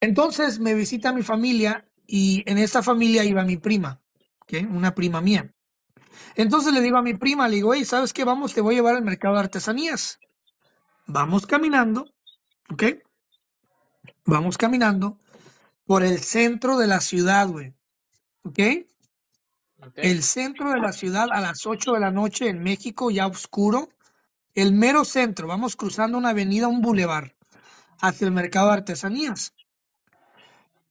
Entonces 0.00 0.58
me 0.58 0.74
visita 0.74 1.12
mi 1.12 1.22
familia 1.22 1.88
y 2.06 2.42
en 2.46 2.58
esta 2.58 2.82
familia 2.82 3.24
iba 3.24 3.44
mi 3.44 3.56
prima, 3.56 4.00
una 4.70 4.94
prima 4.94 5.20
mía. 5.20 5.54
Entonces 6.34 6.72
le 6.72 6.80
digo 6.80 6.98
a 6.98 7.02
mi 7.02 7.14
prima, 7.14 7.48
le 7.48 7.56
digo, 7.56 7.72
hey, 7.74 7.84
¿sabes 7.84 8.12
qué? 8.12 8.24
Vamos, 8.24 8.52
te 8.52 8.60
voy 8.60 8.74
a 8.74 8.78
llevar 8.78 8.96
al 8.96 9.04
mercado 9.04 9.34
de 9.34 9.40
artesanías. 9.40 10.18
Vamos 11.06 11.46
caminando, 11.46 12.12
¿ok? 12.70 12.84
Vamos 14.24 14.58
caminando 14.58 15.18
por 15.86 16.02
el 16.02 16.20
centro 16.20 16.78
de 16.78 16.86
la 16.86 17.00
ciudad, 17.00 17.48
güey. 17.48 17.74
¿Ok? 18.42 18.58
El 19.96 20.22
centro 20.22 20.70
de 20.72 20.78
la 20.78 20.92
ciudad 20.92 21.28
a 21.32 21.40
las 21.40 21.66
8 21.66 21.92
de 21.92 22.00
la 22.00 22.10
noche 22.10 22.48
en 22.48 22.62
México, 22.62 23.10
ya 23.10 23.26
oscuro. 23.26 23.88
El 24.54 24.72
mero 24.72 25.04
centro. 25.04 25.46
Vamos 25.46 25.76
cruzando 25.76 26.18
una 26.18 26.30
avenida, 26.30 26.68
un 26.68 26.80
bulevar, 26.80 27.36
hacia 28.00 28.26
el 28.26 28.32
mercado 28.32 28.68
de 28.68 28.74
artesanías. 28.74 29.54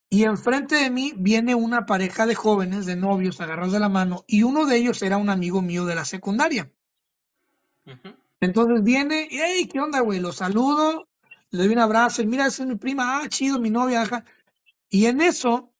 Y 0.09 0.23
enfrente 0.23 0.75
de 0.75 0.89
mí 0.89 1.13
viene 1.15 1.53
una 1.53 1.85
pareja 1.85 2.25
de 2.25 2.33
jóvenes, 2.33 2.85
de 2.87 2.95
novios, 2.95 3.39
agarrados 3.41 3.73
de 3.73 3.79
la 3.79 3.89
mano, 3.89 4.23
y 4.27 4.41
uno 4.41 4.65
de 4.65 4.77
ellos 4.77 5.01
era 5.03 5.17
un 5.17 5.29
amigo 5.29 5.61
mío 5.61 5.85
de 5.85 5.95
la 5.95 6.03
secundaria. 6.03 6.71
Entonces 8.39 8.83
viene, 8.83 9.27
hey, 9.29 9.69
¿qué 9.71 9.79
onda, 9.79 9.99
güey? 9.99 10.19
Lo 10.19 10.31
saludo, 10.31 11.07
le 11.51 11.59
doy 11.59 11.73
un 11.73 11.79
abrazo, 11.79 12.23
y 12.23 12.27
mira, 12.27 12.47
esa 12.47 12.63
es 12.63 12.69
mi 12.69 12.75
prima, 12.75 13.19
ah, 13.19 13.29
chido, 13.29 13.59
mi 13.59 13.69
novia, 13.69 14.01
ajá. 14.01 14.25
Y 14.89 15.05
en 15.05 15.21
eso 15.21 15.73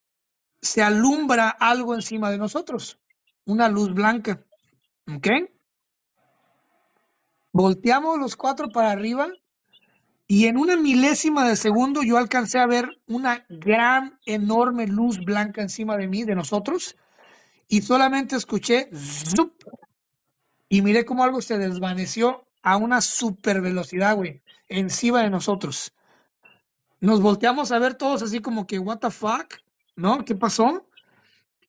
se 0.62 0.84
alumbra 0.84 1.50
algo 1.50 1.96
encima 1.96 2.30
de 2.30 2.38
nosotros, 2.38 3.00
una 3.46 3.68
luz 3.68 3.94
blanca. 3.94 4.46
¿Ok? 5.08 5.28
Volteamos 7.52 8.20
los 8.20 8.36
cuatro 8.36 8.70
para 8.70 8.92
arriba 8.92 9.30
y 10.28 10.46
en 10.46 10.58
una 10.58 10.78
milésima 10.78 11.48
de 11.48 11.56
segundo 11.56 12.04
yo 12.04 12.18
alcancé 12.18 12.60
a 12.60 12.68
ver 12.68 13.02
una 13.08 13.46
gran, 13.50 14.20
enorme 14.26 14.86
luz 14.86 15.20
blanca 15.20 15.62
encima 15.62 15.98
de 15.98 16.08
mí, 16.08 16.24
de 16.24 16.36
nosotros, 16.36 16.96
y 17.68 17.82
solamente 17.82 18.36
escuché 18.36 18.90
¡zup! 18.94 19.64
y 20.70 20.84
miré 20.84 21.04
cómo 21.04 21.24
algo 21.24 21.42
se 21.42 21.58
desvaneció 21.58 22.46
a 22.62 22.78
una 22.78 23.02
super 23.02 23.62
velocidad, 23.62 24.16
güey, 24.16 24.44
encima 24.68 25.24
de 25.24 25.32
nosotros. 25.32 25.94
Nos 27.00 27.22
volteamos 27.22 27.72
a 27.72 27.80
ver 27.80 27.96
todos 27.96 28.22
así 28.22 28.40
como 28.40 28.68
que, 28.68 28.78
what 28.78 29.00
the 29.00 29.10
fuck, 29.10 29.56
¿no? 29.96 30.24
¿Qué 30.26 30.36
pasó? 30.36 30.89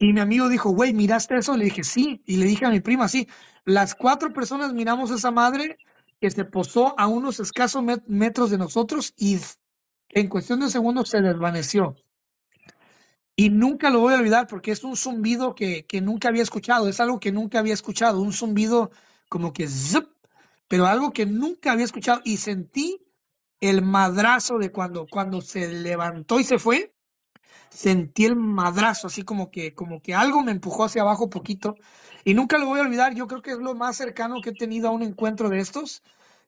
Y 0.02 0.14
mi 0.14 0.20
amigo 0.20 0.48
dijo, 0.48 0.70
güey, 0.70 0.94
¿miraste 0.94 1.36
eso? 1.36 1.54
Le 1.58 1.66
dije, 1.66 1.84
sí. 1.84 2.22
Y 2.24 2.38
le 2.38 2.46
dije 2.46 2.64
a 2.64 2.70
mi 2.70 2.80
prima, 2.80 3.06
sí. 3.06 3.28
Las 3.66 3.94
cuatro 3.94 4.32
personas 4.32 4.72
miramos 4.72 5.10
a 5.10 5.16
esa 5.16 5.30
madre 5.30 5.76
que 6.18 6.30
se 6.30 6.46
posó 6.46 6.98
a 6.98 7.06
unos 7.06 7.38
escasos 7.38 7.84
metros 8.06 8.50
de 8.50 8.56
nosotros 8.56 9.12
y 9.18 9.38
en 10.08 10.28
cuestión 10.28 10.60
de 10.60 10.70
segundos 10.70 11.10
se 11.10 11.20
desvaneció. 11.20 11.96
Y 13.36 13.50
nunca 13.50 13.90
lo 13.90 14.00
voy 14.00 14.14
a 14.14 14.18
olvidar 14.18 14.46
porque 14.46 14.72
es 14.72 14.84
un 14.84 14.96
zumbido 14.96 15.54
que, 15.54 15.84
que 15.84 16.00
nunca 16.00 16.28
había 16.28 16.42
escuchado, 16.42 16.88
es 16.88 16.98
algo 16.98 17.20
que 17.20 17.30
nunca 17.30 17.58
había 17.58 17.74
escuchado, 17.74 18.20
un 18.22 18.32
zumbido 18.32 18.90
como 19.28 19.52
que 19.52 19.68
zip, 19.68 20.08
pero 20.66 20.86
algo 20.86 21.12
que 21.12 21.26
nunca 21.26 21.72
había 21.72 21.84
escuchado 21.84 22.22
y 22.24 22.38
sentí 22.38 23.06
el 23.60 23.82
madrazo 23.82 24.58
de 24.58 24.72
cuando, 24.72 25.06
cuando 25.06 25.42
se 25.42 25.68
levantó 25.68 26.40
y 26.40 26.44
se 26.44 26.58
fue, 26.58 26.94
sentí 27.70 28.24
el 28.26 28.36
madrazo, 28.36 29.06
así 29.06 29.22
como 29.22 29.50
que, 29.50 29.74
como 29.74 30.02
que 30.02 30.14
algo 30.14 30.42
me 30.42 30.52
empujó 30.52 30.84
hacia 30.84 31.02
abajo 31.02 31.30
poquito 31.30 31.76
y 32.24 32.34
nunca 32.34 32.58
lo 32.58 32.66
voy 32.66 32.80
a 32.80 32.82
olvidar, 32.82 33.14
yo 33.14 33.26
creo 33.26 33.42
que 33.42 33.52
es 33.52 33.58
lo 33.58 33.74
más 33.74 33.96
cercano 33.96 34.40
que 34.42 34.50
he 34.50 34.54
tenido 34.54 34.88
a 34.88 34.92
un 34.92 35.02
encuentro 35.02 35.48
de 35.48 35.60
estos. 35.60 36.02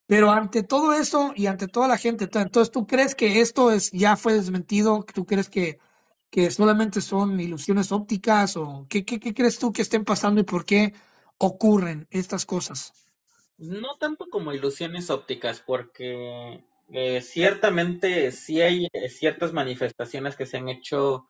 Pero 0.07 0.31
ante 0.33 0.63
todo 0.63 0.93
eso 0.93 1.33
y 1.37 1.47
ante 1.47 1.69
toda 1.69 1.89
la 1.89 1.97
gente, 1.97 2.29
entonces 2.31 2.71
tú 2.73 2.87
crees 2.87 3.15
que 3.15 3.41
esto 3.41 3.71
es 3.71 3.91
ya 3.93 4.17
fue 4.17 4.35
desmentido, 4.35 5.07
tú 5.15 5.25
crees 5.25 5.49
que, 5.49 5.79
que 6.29 6.51
solamente 6.51 7.01
son 7.01 7.41
ilusiones 7.41 7.93
ópticas 7.93 8.57
o 8.57 8.87
qué, 8.91 9.05
qué, 9.05 9.21
qué 9.21 9.33
crees 9.33 9.59
tú 9.59 9.73
que 9.73 9.83
estén 9.83 10.05
pasando 10.05 10.41
y 10.41 10.45
por 10.45 10.65
qué 10.65 10.93
ocurren 11.39 12.09
estas 12.11 12.45
cosas? 12.45 12.93
No 13.59 13.97
tanto 13.99 14.27
como 14.29 14.53
ilusiones 14.53 15.09
ópticas, 15.09 15.63
porque 15.65 16.65
eh, 16.93 17.21
ciertamente 17.23 18.31
sí 18.33 18.61
hay 18.63 18.89
eh, 18.93 19.09
ciertas 19.09 19.53
manifestaciones 19.53 20.37
que 20.37 20.47
se 20.47 20.59
han 20.59 20.69
hecho 20.69 21.29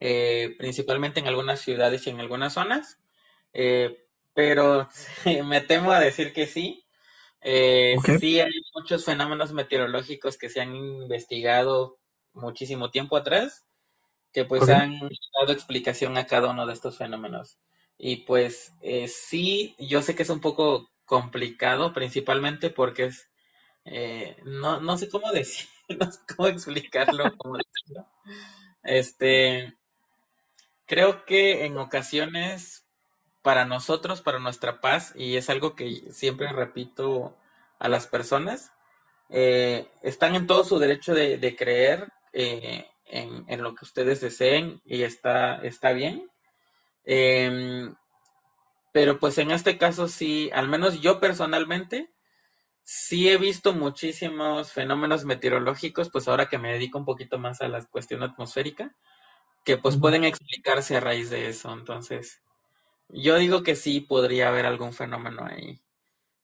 eh, 0.00 0.56
principalmente 0.58 1.20
en 1.20 1.28
algunas 1.28 1.60
ciudades 1.60 2.06
y 2.06 2.10
en 2.10 2.20
algunas 2.20 2.54
zonas, 2.54 2.98
eh, 3.52 4.04
pero 4.34 4.88
me 5.46 5.60
temo 5.60 5.92
a 5.92 6.00
decir 6.00 6.32
que 6.32 6.46
sí. 6.46 6.84
Eh, 7.40 7.96
sí 8.20 8.40
hay 8.40 8.52
muchos 8.74 9.04
fenómenos 9.04 9.52
meteorológicos 9.52 10.38
que 10.38 10.48
se 10.48 10.60
han 10.60 10.74
investigado 10.76 11.98
muchísimo 12.32 12.90
tiempo 12.90 13.16
atrás, 13.16 13.64
que 14.32 14.44
pues 14.44 14.68
han 14.68 14.98
dado 15.38 15.52
explicación 15.52 16.16
a 16.16 16.26
cada 16.26 16.50
uno 16.50 16.66
de 16.66 16.72
estos 16.72 16.98
fenómenos. 16.98 17.58
Y 17.98 18.18
pues 18.18 18.74
eh, 18.80 19.08
sí, 19.08 19.76
yo 19.78 20.02
sé 20.02 20.16
que 20.16 20.22
es 20.24 20.30
un 20.30 20.40
poco 20.40 20.90
complicado, 21.04 21.92
principalmente 21.92 22.70
porque 22.70 23.06
es, 23.06 23.28
no, 24.44 24.80
no 24.80 24.98
sé 24.98 25.08
cómo 25.08 25.30
decir, 25.32 25.68
no 25.98 26.10
sé 26.10 26.20
cómo 26.36 26.48
explicarlo, 26.48 27.24
Este, 28.82 29.76
creo 30.86 31.24
que 31.24 31.64
en 31.64 31.78
ocasiones 31.78 32.82
para 33.42 33.64
nosotros, 33.64 34.22
para 34.22 34.38
nuestra 34.38 34.80
paz, 34.80 35.12
y 35.16 35.36
es 35.36 35.50
algo 35.50 35.74
que 35.74 36.12
siempre 36.12 36.48
repito 36.52 37.36
a 37.78 37.88
las 37.88 38.06
personas, 38.06 38.72
eh, 39.28 39.88
están 40.02 40.34
en 40.34 40.46
todo 40.46 40.62
su 40.64 40.78
derecho 40.78 41.14
de, 41.14 41.56
creer 41.56 42.08
eh, 42.32 42.86
en, 43.06 43.62
lo 43.62 43.74
que 43.74 43.84
ustedes 43.84 44.20
deseen 44.20 44.80
y 44.84 45.02
está, 45.02 45.56
está 45.62 45.92
bien. 45.92 46.30
Em, 47.04 47.94
pero 48.92 49.18
pues 49.18 49.38
en 49.38 49.50
este 49.50 49.78
caso 49.78 50.06
sí, 50.06 50.50
al 50.52 50.68
menos 50.68 51.00
yo 51.00 51.18
personalmente, 51.18 52.11
sí 52.82 53.28
he 53.28 53.36
visto 53.38 53.74
muchísimos 53.74 54.72
fenómenos 54.72 55.24
meteorológicos, 55.24 56.10
pues 56.10 56.28
ahora 56.28 56.48
que 56.48 56.58
me 56.58 56.72
dedico 56.72 56.98
un 56.98 57.04
poquito 57.04 57.38
más 57.38 57.60
a 57.62 57.68
la 57.68 57.84
cuestión 57.84 58.22
atmosférica, 58.22 58.94
que 59.64 59.78
pues 59.78 59.96
pueden 59.96 60.24
explicarse 60.24 60.96
a 60.96 61.00
raíz 61.00 61.30
de 61.30 61.48
eso. 61.48 61.72
Entonces, 61.72 62.42
yo 63.08 63.36
digo 63.36 63.62
que 63.62 63.76
sí 63.76 64.00
podría 64.00 64.48
haber 64.48 64.66
algún 64.66 64.92
fenómeno 64.92 65.44
ahí. 65.46 65.80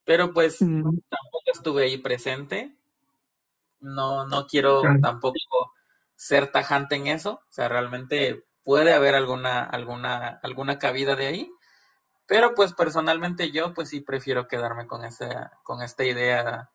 Pero 0.05 0.33
pues 0.33 0.59
tampoco 0.59 1.43
estuve 1.53 1.83
ahí 1.85 1.97
presente. 1.97 2.75
No, 3.79 4.27
no 4.27 4.47
quiero 4.47 4.81
tampoco 5.01 5.37
ser 6.15 6.51
tajante 6.51 6.95
en 6.95 7.07
eso. 7.07 7.41
O 7.49 7.51
sea, 7.51 7.69
realmente 7.69 8.45
puede 8.63 8.93
haber 8.93 9.15
alguna, 9.15 9.63
alguna, 9.63 10.39
alguna 10.43 10.77
cabida 10.79 11.15
de 11.15 11.27
ahí. 11.27 11.51
Pero 12.29 12.53
pues 12.53 12.73
personalmente 12.73 13.51
yo 13.51 13.73
pues 13.73 13.89
sí 13.89 14.01
prefiero 14.01 14.47
quedarme 14.47 14.85
con 14.85 15.03
esa, 15.03 15.51
con 15.63 15.81
esta 15.81 16.05
idea 16.05 16.69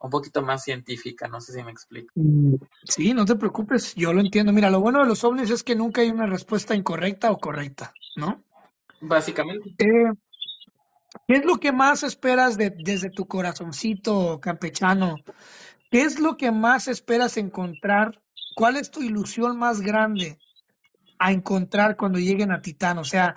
un 0.00 0.10
poquito 0.10 0.42
más 0.42 0.64
científica, 0.64 1.28
no 1.28 1.40
sé 1.40 1.52
si 1.52 1.62
me 1.62 1.70
explico. 1.70 2.12
Mm, 2.16 2.54
sí, 2.82 3.14
no 3.14 3.24
te 3.24 3.36
preocupes, 3.36 3.94
yo 3.94 4.12
lo 4.12 4.20
entiendo. 4.20 4.52
Mira, 4.52 4.70
lo 4.70 4.80
bueno 4.80 5.00
de 5.00 5.06
los 5.06 5.22
ovnis 5.22 5.50
es 5.50 5.62
que 5.62 5.76
nunca 5.76 6.00
hay 6.00 6.10
una 6.10 6.26
respuesta 6.26 6.74
incorrecta 6.74 7.30
o 7.30 7.38
correcta, 7.38 7.94
¿no? 8.16 8.42
Básicamente. 9.00 9.70
Eh, 9.78 10.12
¿Qué 11.28 11.36
es 11.36 11.44
lo 11.44 11.58
que 11.58 11.70
más 11.70 12.02
esperas 12.02 12.56
de, 12.56 12.70
desde 12.70 13.10
tu 13.10 13.28
corazoncito 13.28 14.40
campechano? 14.40 15.16
¿Qué 15.92 16.02
es 16.02 16.18
lo 16.18 16.36
que 16.36 16.50
más 16.50 16.88
esperas 16.88 17.36
encontrar? 17.36 18.20
¿Cuál 18.56 18.76
es 18.76 18.90
tu 18.90 19.00
ilusión 19.00 19.58
más 19.58 19.80
grande 19.80 20.38
a 21.20 21.30
encontrar 21.30 21.96
cuando 21.96 22.18
lleguen 22.18 22.50
a 22.50 22.60
Titán? 22.60 22.98
O 22.98 23.04
sea, 23.04 23.36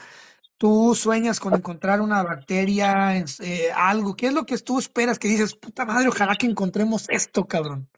tú 0.62 0.94
sueñas 0.94 1.40
con 1.40 1.56
encontrar 1.56 2.02
una 2.02 2.22
bacteria, 2.22 3.18
eh, 3.18 3.72
algo. 3.74 4.16
¿Qué 4.16 4.28
es 4.28 4.34
lo 4.34 4.46
que 4.46 4.56
tú 4.60 4.78
esperas 4.78 5.18
que 5.18 5.28
dices, 5.28 5.56
puta 5.56 5.86
madre, 5.86 6.08
ojalá 6.08 6.36
que 6.36 6.46
encontremos 6.46 7.10
esto, 7.10 7.48
cabrón? 7.48 7.90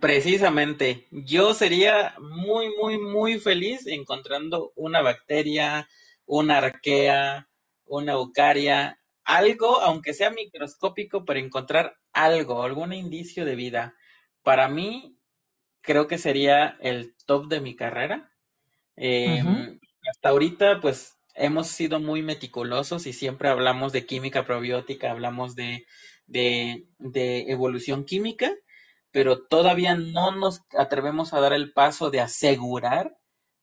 Precisamente, 0.00 1.06
yo 1.12 1.54
sería 1.54 2.16
muy, 2.18 2.74
muy, 2.76 2.98
muy 2.98 3.38
feliz 3.38 3.86
encontrando 3.86 4.72
una 4.74 5.00
bacteria, 5.00 5.88
una 6.24 6.58
arquea, 6.58 7.48
una 7.84 8.14
eucaria, 8.14 8.98
algo, 9.22 9.80
aunque 9.80 10.12
sea 10.12 10.30
microscópico, 10.30 11.24
para 11.24 11.38
encontrar 11.38 11.94
algo, 12.12 12.64
algún 12.64 12.94
indicio 12.94 13.44
de 13.44 13.54
vida. 13.54 13.94
Para 14.42 14.68
mí, 14.68 15.16
creo 15.82 16.08
que 16.08 16.18
sería 16.18 16.78
el 16.80 17.14
top 17.26 17.46
de 17.46 17.60
mi 17.60 17.76
carrera. 17.76 18.32
Em, 18.96 19.78
hasta 20.10 20.30
ahorita, 20.30 20.80
pues, 20.80 21.15
hemos 21.36 21.68
sido 21.68 22.00
muy 22.00 22.22
meticulosos 22.22 23.06
y 23.06 23.12
siempre 23.12 23.48
hablamos 23.48 23.92
de 23.92 24.06
química 24.06 24.44
probiótica, 24.44 25.10
hablamos 25.10 25.54
de, 25.54 25.86
de, 26.26 26.86
de 26.98 27.50
evolución 27.50 28.04
química, 28.04 28.52
pero 29.10 29.46
todavía 29.46 29.94
no 29.94 30.32
nos 30.32 30.62
atrevemos 30.76 31.32
a 31.32 31.40
dar 31.40 31.52
el 31.52 31.72
paso 31.72 32.10
de 32.10 32.20
asegurar 32.20 33.16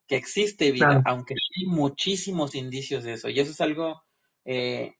que 0.07 0.15
existe 0.15 0.71
vida, 0.71 1.01
aunque 1.05 1.33
hay 1.33 1.65
muchísimos 1.65 2.55
indicios 2.55 3.03
de 3.03 3.13
eso. 3.13 3.29
Y 3.29 3.39
eso 3.39 3.51
es 3.51 3.61
algo 3.61 4.03
eh, 4.45 4.95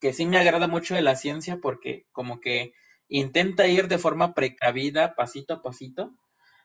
que 0.00 0.12
sí 0.12 0.26
me 0.26 0.38
agrada 0.38 0.66
mucho 0.66 0.94
de 0.94 1.02
la 1.02 1.16
ciencia 1.16 1.58
porque 1.60 2.06
como 2.12 2.40
que 2.40 2.74
intenta 3.08 3.66
ir 3.68 3.88
de 3.88 3.98
forma 3.98 4.34
precavida, 4.34 5.14
pasito 5.14 5.54
a 5.54 5.62
pasito. 5.62 6.14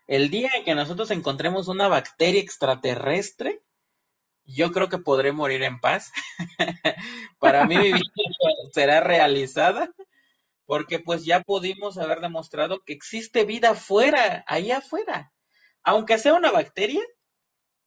El 0.08 0.30
día 0.30 0.50
en 0.58 0.64
que 0.64 0.74
nosotros 0.74 1.12
encontremos 1.12 1.68
una 1.68 1.88
bacteria 1.88 2.42
extraterrestre, 2.42 3.62
yo 4.48 4.72
creo 4.72 4.90
que 4.90 4.98
podré 4.98 5.32
morir 5.32 5.62
en 5.64 5.80
paz. 5.80 6.12
Para 7.40 7.66
mí 7.66 7.78
mi 7.78 7.94
vida 7.94 8.02
será 8.74 9.02
realizada 9.02 9.92
porque 10.66 11.00
pues 11.00 11.24
ya 11.26 11.42
pudimos 11.42 11.98
haber 11.98 12.20
demostrado 12.20 12.84
que 12.84 12.94
existe 12.94 13.46
vida 13.46 13.72
afuera, 13.72 14.44
ahí 14.48 14.72
afuera. 14.72 15.32
Aunque 15.84 16.18
sea 16.18 16.34
una 16.34 16.52
bacteria, 16.52 17.02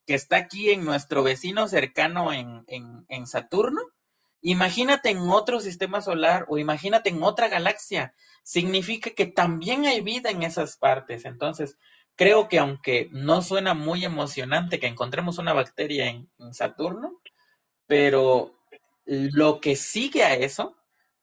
que 0.06 0.14
está 0.14 0.38
aquí 0.38 0.70
en 0.70 0.84
nuestro 0.84 1.22
vecino 1.22 1.68
cercano 1.68 2.32
en, 2.32 2.64
en, 2.66 3.26
Saturno, 3.26 3.80
imagínate 4.40 5.10
en 5.10 5.18
otro 5.18 5.60
sistema 5.60 6.00
solar 6.00 6.46
o 6.48 6.58
imagínate 6.58 7.10
en 7.10 7.22
otra 7.22 7.48
galaxia. 7.48 8.14
Significa 8.42 9.10
que 9.10 9.26
también 9.26 9.84
hay 9.84 10.00
vida 10.00 10.30
en 10.30 10.42
esas 10.42 10.78
partes. 10.78 11.26
Entonces, 11.26 11.78
creo 12.20 12.50
que 12.50 12.58
aunque 12.58 13.08
no 13.12 13.40
suena 13.40 13.72
muy 13.72 14.04
emocionante 14.04 14.78
que 14.78 14.86
encontremos 14.86 15.38
una 15.38 15.54
bacteria 15.54 16.10
en, 16.10 16.28
en 16.38 16.52
Saturno, 16.52 17.18
pero 17.86 18.58
lo 19.06 19.58
que 19.58 19.74
sigue 19.74 20.22
a 20.22 20.34
eso, 20.34 20.76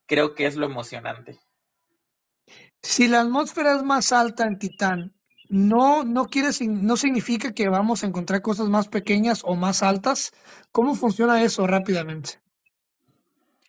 creo 0.06 0.34
que 0.34 0.46
es 0.46 0.56
lo 0.56 0.66
emocionante. 0.66 1.38
Si 2.82 3.06
la 3.06 3.20
atmósfera 3.20 3.76
es 3.76 3.84
más 3.84 4.10
alta 4.10 4.42
en 4.42 4.58
Titán, 4.58 5.14
no, 5.48 6.02
no 6.02 6.26
quiere, 6.26 6.48
no 6.66 6.96
significa 6.96 7.54
que 7.54 7.68
vamos 7.68 8.02
a 8.02 8.08
encontrar 8.08 8.42
cosas 8.42 8.68
más 8.68 8.88
pequeñas 8.88 9.42
o 9.44 9.54
más 9.54 9.84
altas. 9.84 10.32
¿Cómo 10.72 10.96
funciona 10.96 11.44
eso 11.44 11.64
rápidamente? 11.68 12.40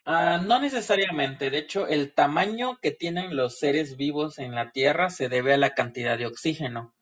Ah, 0.04 0.42
no 0.44 0.60
necesariamente. 0.60 1.48
De 1.48 1.58
hecho, 1.58 1.86
el 1.86 2.12
tamaño 2.12 2.80
que 2.82 2.90
tienen 2.90 3.36
los 3.36 3.60
seres 3.60 3.96
vivos 3.96 4.40
en 4.40 4.56
la 4.56 4.72
Tierra 4.72 5.10
se 5.10 5.28
debe 5.28 5.54
a 5.54 5.58
la 5.58 5.74
cantidad 5.74 6.18
de 6.18 6.26
oxígeno. 6.26 6.92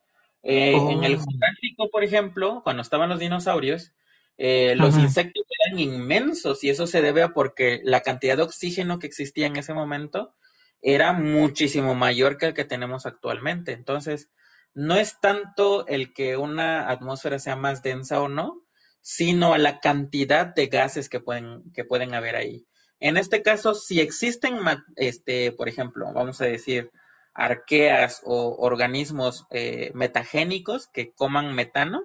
Eh, 0.43 0.73
en 0.73 1.05
el 1.05 1.17
oh. 1.17 1.21
Jurásico, 1.21 1.91
por 1.91 2.05
ejemplo, 2.05 2.61
cuando 2.63 2.83
estaban 2.83 3.09
los 3.09 3.19
dinosaurios, 3.19 3.93
eh, 4.37 4.75
los 4.77 4.97
insectos 4.97 5.45
eran 5.67 5.81
inmensos 5.81 6.63
y 6.63 6.71
eso 6.71 6.87
se 6.87 7.03
debe 7.03 7.23
a 7.23 7.31
porque 7.31 7.81
la 7.83 8.03
cantidad 8.03 8.37
de 8.37 8.45
oxígeno 8.45 9.01
que 9.01 9.09
existía 9.09 9.47
en 9.47 9.57
ese 9.57 9.75
momento 9.75 10.35
era 10.81 11.13
muchísimo 11.13 11.97
mayor 11.97 12.39
que 12.39 12.47
el 12.47 12.55
que 12.55 12.65
tenemos 12.65 13.05
actualmente. 13.05 13.73
Entonces, 13.73 14.31
no 14.75 14.95
es 14.95 15.19
tanto 15.21 15.87
el 15.89 16.13
que 16.13 16.37
una 16.37 16.89
atmósfera 16.89 17.41
sea 17.41 17.57
más 17.57 17.83
densa 17.83 18.21
o 18.21 18.29
no, 18.29 18.63
sino 19.01 19.57
la 19.57 19.81
cantidad 19.81 20.47
de 20.55 20.69
gases 20.69 21.09
que 21.09 21.19
pueden, 21.19 21.65
que 21.73 21.85
pueden 21.85 22.15
haber 22.15 22.37
ahí. 22.37 22.65
En 23.01 23.17
este 23.17 23.43
caso, 23.43 23.75
si 23.75 24.01
existen, 24.01 24.59
este, 24.97 25.53
por 25.53 25.69
ejemplo, 25.69 26.13
vamos 26.13 26.41
a 26.41 26.45
decir, 26.45 26.91
arqueas 27.39 28.21
o 28.25 28.57
organismos 28.59 29.47
eh, 29.51 29.93
metagénicos 29.95 30.89
que 30.89 31.13
coman 31.13 31.55
metano, 31.55 32.03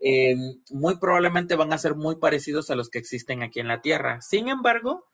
eh, 0.00 0.36
muy 0.70 0.98
probablemente 0.98 1.56
van 1.56 1.72
a 1.72 1.78
ser 1.78 1.94
muy 1.94 2.16
parecidos 2.16 2.70
a 2.70 2.74
los 2.74 2.90
que 2.90 2.98
existen 2.98 3.42
aquí 3.42 3.60
en 3.60 3.68
la 3.68 3.80
Tierra. 3.80 4.20
Sin 4.20 4.48
embargo, 4.48 5.08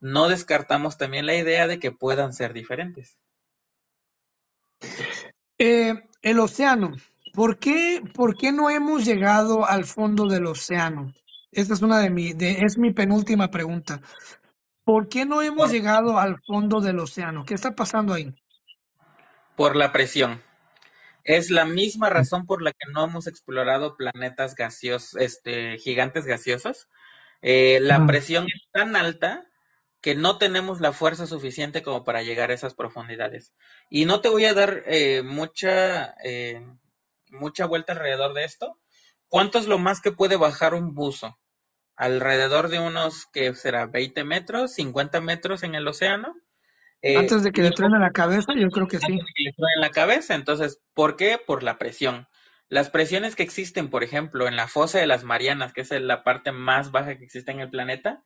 no 0.00 0.28
descartamos 0.28 0.98
también 0.98 1.26
la 1.26 1.34
idea 1.34 1.66
de 1.66 1.80
que 1.80 1.90
puedan 1.90 2.32
ser 2.32 2.52
diferentes. 2.52 3.18
Eh, 5.58 5.94
el 6.22 6.38
océano. 6.38 6.92
¿Por 7.34 7.58
qué, 7.58 8.02
¿Por 8.14 8.36
qué 8.36 8.52
no 8.52 8.70
hemos 8.70 9.04
llegado 9.04 9.66
al 9.66 9.84
fondo 9.84 10.26
del 10.26 10.46
océano? 10.46 11.12
Esta 11.50 11.74
es 11.74 11.82
una 11.82 11.98
de 11.98 12.10
mi, 12.10 12.34
es 12.38 12.78
mi 12.78 12.92
penúltima 12.92 13.50
pregunta. 13.50 14.00
¿Por 14.84 15.08
qué 15.08 15.24
no 15.24 15.42
hemos 15.42 15.72
llegado 15.72 16.18
al 16.18 16.40
fondo 16.46 16.80
del 16.80 17.00
océano? 17.00 17.44
¿Qué 17.44 17.54
está 17.54 17.74
pasando 17.74 18.14
ahí? 18.14 18.32
Por 19.56 19.76
la 19.76 19.92
presión. 19.92 20.42
Es 21.24 21.50
la 21.50 21.64
misma 21.64 22.10
razón 22.10 22.46
por 22.46 22.62
la 22.62 22.72
que 22.72 22.90
no 22.92 23.04
hemos 23.04 23.26
explorado 23.26 23.96
planetas 23.96 24.54
gaseosos, 24.54 25.20
este, 25.20 25.78
gigantes 25.78 26.26
gaseosos. 26.26 26.88
Eh, 27.42 27.78
la 27.80 28.06
presión 28.06 28.46
es 28.46 28.62
tan 28.72 28.96
alta 28.96 29.46
que 30.00 30.14
no 30.16 30.36
tenemos 30.36 30.80
la 30.80 30.92
fuerza 30.92 31.26
suficiente 31.26 31.82
como 31.82 32.04
para 32.04 32.22
llegar 32.22 32.50
a 32.50 32.54
esas 32.54 32.74
profundidades. 32.74 33.52
Y 33.88 34.04
no 34.04 34.20
te 34.20 34.28
voy 34.28 34.44
a 34.46 34.54
dar 34.54 34.82
eh, 34.86 35.22
mucha, 35.22 36.14
eh, 36.24 36.66
mucha 37.30 37.66
vuelta 37.66 37.92
alrededor 37.92 38.34
de 38.34 38.44
esto. 38.44 38.78
¿Cuánto 39.28 39.58
es 39.58 39.66
lo 39.66 39.78
más 39.78 40.00
que 40.00 40.10
puede 40.10 40.36
bajar 40.36 40.74
un 40.74 40.94
buzo? 40.94 41.38
Alrededor 41.94 42.68
de 42.68 42.80
unos, 42.80 43.26
que 43.26 43.54
será? 43.54 43.86
¿20 43.86 44.24
metros? 44.24 44.76
¿50 44.76 45.20
metros 45.20 45.62
en 45.62 45.76
el 45.76 45.86
océano? 45.86 46.34
Eh, 47.02 47.16
antes 47.16 47.42
de 47.42 47.50
que 47.50 47.62
le 47.62 47.72
truene 47.72 47.98
la 47.98 48.12
cabeza, 48.12 48.52
yo 48.56 48.70
creo 48.70 48.86
que 48.86 48.98
sí. 48.98 49.04
Antes 49.12 49.26
de 49.26 49.32
que 49.34 49.42
le 49.42 49.52
truene 49.52 49.80
la 49.80 49.90
cabeza. 49.90 50.34
Entonces, 50.34 50.80
¿por 50.94 51.16
qué? 51.16 51.38
Por 51.44 51.62
la 51.62 51.78
presión. 51.78 52.28
Las 52.68 52.88
presiones 52.88 53.36
que 53.36 53.42
existen, 53.42 53.90
por 53.90 54.02
ejemplo, 54.02 54.48
en 54.48 54.56
la 54.56 54.68
fosa 54.68 54.98
de 54.98 55.06
las 55.06 55.24
Marianas, 55.24 55.72
que 55.72 55.82
es 55.82 55.90
la 55.90 56.22
parte 56.22 56.52
más 56.52 56.90
baja 56.90 57.18
que 57.18 57.24
existe 57.24 57.50
en 57.50 57.60
el 57.60 57.70
planeta, 57.70 58.24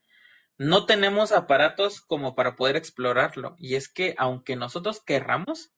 no 0.58 0.86
tenemos 0.86 1.32
aparatos 1.32 2.00
como 2.00 2.34
para 2.34 2.54
poder 2.54 2.76
explorarlo. 2.76 3.56
Y 3.58 3.74
es 3.74 3.88
que 3.88 4.14
aunque 4.18 4.56
nosotros 4.56 5.02
querramos, 5.04 5.72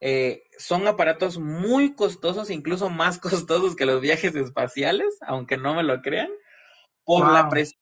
eh, 0.00 0.44
son 0.58 0.86
aparatos 0.88 1.38
muy 1.38 1.94
costosos, 1.94 2.50
incluso 2.50 2.90
más 2.90 3.18
costosos 3.46 3.76
que 3.76 3.86
los 3.86 4.00
viajes 4.00 4.34
espaciales, 4.34 5.18
aunque 5.26 5.56
no 5.56 5.74
me 5.74 5.84
lo 5.84 6.02
crean, 6.02 6.30
por 7.04 7.32
la 7.32 7.48
presión. 7.48 7.80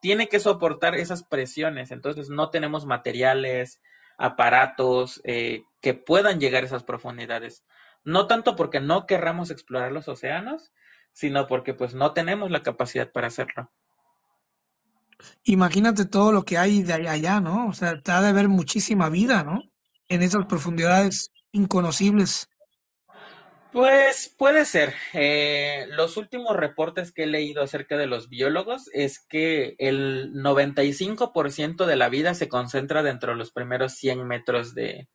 Tiene 0.00 0.28
que 0.28 0.40
soportar 0.40 0.94
esas 0.94 1.24
presiones, 1.24 1.90
entonces 1.90 2.28
no 2.28 2.50
tenemos 2.50 2.86
materiales, 2.86 3.80
aparatos 4.18 5.20
eh, 5.24 5.64
que 5.80 5.94
puedan 5.94 6.40
llegar 6.40 6.62
a 6.62 6.66
esas 6.66 6.84
profundidades. 6.84 7.64
No 8.04 8.26
tanto 8.26 8.56
porque 8.56 8.80
no 8.80 9.06
querramos 9.06 9.50
explorar 9.50 9.92
los 9.92 10.08
océanos, 10.08 10.72
sino 11.12 11.46
porque 11.46 11.74
pues 11.74 11.94
no 11.94 12.12
tenemos 12.12 12.50
la 12.50 12.62
capacidad 12.62 13.10
para 13.10 13.28
hacerlo. 13.28 13.72
Imagínate 15.44 16.04
todo 16.04 16.30
lo 16.32 16.44
que 16.44 16.58
hay 16.58 16.82
de 16.82 16.92
allá, 16.92 17.40
¿no? 17.40 17.68
O 17.68 17.72
sea, 17.72 18.00
te 18.00 18.12
ha 18.12 18.20
de 18.20 18.28
haber 18.28 18.48
muchísima 18.48 19.08
vida, 19.08 19.42
¿no? 19.42 19.62
En 20.08 20.22
esas 20.22 20.46
profundidades 20.46 21.32
inconocibles. 21.52 22.50
Pues 23.72 24.34
puede 24.38 24.64
ser. 24.64 24.94
Eh, 25.12 25.86
los 25.90 26.16
últimos 26.16 26.56
reportes 26.56 27.12
que 27.12 27.24
he 27.24 27.26
leído 27.26 27.62
acerca 27.62 27.96
de 27.96 28.06
los 28.06 28.28
biólogos 28.28 28.88
es 28.92 29.18
que 29.20 29.74
el 29.78 30.32
95% 30.32 31.84
de 31.84 31.96
la 31.96 32.08
vida 32.08 32.34
se 32.34 32.48
concentra 32.48 33.02
dentro 33.02 33.32
de 33.32 33.38
los 33.38 33.52
primeros 33.52 33.94
100 33.94 34.26
metros 34.26 34.74
de, 34.74 35.08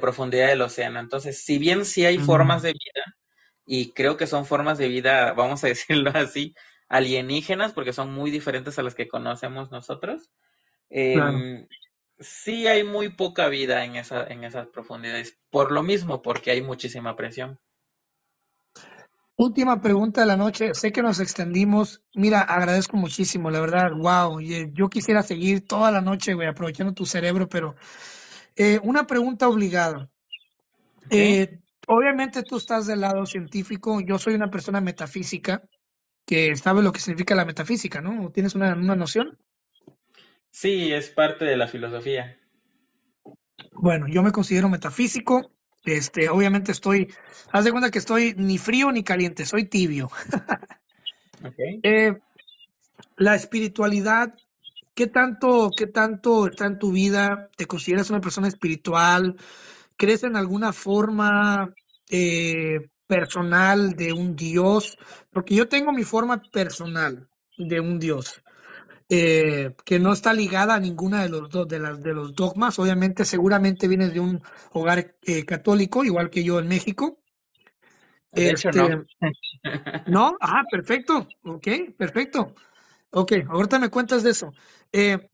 profundidad 0.00 0.48
del 0.48 0.62
océano. 0.62 1.00
Entonces, 1.00 1.42
si 1.44 1.58
bien 1.58 1.84
sí 1.84 2.04
hay 2.04 2.18
formas 2.18 2.62
de 2.62 2.72
vida, 2.72 3.16
y 3.64 3.92
creo 3.92 4.16
que 4.16 4.26
son 4.26 4.44
formas 4.44 4.78
de 4.78 4.88
vida, 4.88 5.32
vamos 5.34 5.64
a 5.64 5.68
decirlo 5.68 6.10
así, 6.14 6.54
alienígenas, 6.88 7.72
porque 7.72 7.92
son 7.92 8.12
muy 8.12 8.30
diferentes 8.30 8.78
a 8.78 8.82
las 8.82 8.94
que 8.94 9.08
conocemos 9.08 9.70
nosotros, 9.70 10.30
em, 10.90 11.66
sí 12.18 12.66
hay 12.66 12.84
muy 12.84 13.10
poca 13.10 13.48
vida 13.48 13.84
en, 13.84 13.96
esa, 13.96 14.26
en 14.26 14.44
esas 14.44 14.66
profundidades. 14.68 15.38
Por 15.50 15.72
lo 15.72 15.82
mismo, 15.82 16.22
porque 16.22 16.50
hay 16.50 16.62
muchísima 16.62 17.16
presión. 17.16 17.60
Última 19.40 19.80
pregunta 19.80 20.22
de 20.22 20.26
la 20.26 20.36
noche. 20.36 20.74
Sé 20.74 20.90
que 20.90 21.00
nos 21.00 21.20
extendimos. 21.20 22.02
Mira, 22.16 22.40
agradezco 22.40 22.96
muchísimo, 22.96 23.52
la 23.52 23.60
verdad. 23.60 23.92
Wow. 23.92 24.40
Yo 24.40 24.90
quisiera 24.90 25.22
seguir 25.22 25.64
toda 25.64 25.92
la 25.92 26.00
noche, 26.00 26.34
güey, 26.34 26.48
aprovechando 26.48 26.92
tu 26.92 27.06
cerebro, 27.06 27.48
pero 27.48 27.76
eh, 28.56 28.80
una 28.82 29.06
pregunta 29.06 29.48
obligada. 29.48 30.10
Eh, 31.08 31.60
obviamente 31.86 32.42
tú 32.42 32.56
estás 32.56 32.88
del 32.88 33.00
lado 33.00 33.26
científico. 33.26 34.00
Yo 34.00 34.18
soy 34.18 34.34
una 34.34 34.50
persona 34.50 34.80
metafísica 34.80 35.62
que 36.26 36.56
sabe 36.56 36.82
lo 36.82 36.90
que 36.90 36.98
significa 36.98 37.36
la 37.36 37.44
metafísica, 37.44 38.00
¿no? 38.00 38.32
¿Tienes 38.32 38.56
una, 38.56 38.74
una 38.74 38.96
noción? 38.96 39.38
Sí, 40.50 40.92
es 40.92 41.10
parte 41.10 41.44
de 41.44 41.56
la 41.56 41.68
filosofía. 41.68 42.36
Bueno, 43.70 44.08
yo 44.08 44.24
me 44.24 44.32
considero 44.32 44.68
metafísico. 44.68 45.52
Este, 45.96 46.28
obviamente 46.28 46.72
estoy, 46.72 47.08
haz 47.50 47.64
de 47.64 47.70
cuenta 47.70 47.90
que 47.90 47.98
estoy 47.98 48.34
ni 48.36 48.58
frío 48.58 48.92
ni 48.92 49.02
caliente, 49.02 49.46
soy 49.46 49.64
tibio. 49.64 50.10
Eh, 51.84 52.18
la 53.16 53.36
espiritualidad, 53.36 54.34
¿qué 54.92 55.06
tanto, 55.06 55.70
¿qué 55.76 55.86
tanto 55.86 56.48
está 56.48 56.66
en 56.66 56.80
tu 56.80 56.90
vida? 56.90 57.48
¿Te 57.56 57.66
consideras 57.66 58.10
una 58.10 58.20
persona 58.20 58.48
espiritual? 58.48 59.36
¿Crees 59.96 60.24
en 60.24 60.34
alguna 60.34 60.72
forma 60.72 61.72
eh, 62.10 62.88
personal 63.06 63.94
de 63.94 64.12
un 64.12 64.34
Dios? 64.34 64.98
Porque 65.32 65.54
yo 65.54 65.68
tengo 65.68 65.92
mi 65.92 66.02
forma 66.02 66.42
personal 66.42 67.28
de 67.56 67.78
un 67.78 68.00
Dios. 68.00 68.42
Eh, 69.10 69.74
que 69.86 69.98
no 69.98 70.12
está 70.12 70.34
ligada 70.34 70.74
a 70.74 70.80
ninguna 70.80 71.22
de 71.22 71.30
los, 71.30 71.48
de, 71.66 71.78
las, 71.78 72.02
de 72.02 72.12
los 72.12 72.34
dogmas. 72.34 72.78
Obviamente, 72.78 73.24
seguramente 73.24 73.88
vienes 73.88 74.12
de 74.12 74.20
un 74.20 74.42
hogar 74.72 75.14
eh, 75.22 75.46
católico, 75.46 76.04
igual 76.04 76.28
que 76.28 76.44
yo 76.44 76.58
en 76.58 76.68
México. 76.68 77.18
Este, 78.32 78.70
no. 78.72 79.04
¿No? 80.06 80.36
Ah, 80.40 80.62
perfecto. 80.70 81.26
Ok, 81.44 81.68
perfecto. 81.96 82.54
Ok, 83.10 83.32
ahorita 83.48 83.78
me 83.78 83.88
cuentas 83.88 84.22
de 84.22 84.30
eso. 84.30 84.52
Eh, 84.92 85.30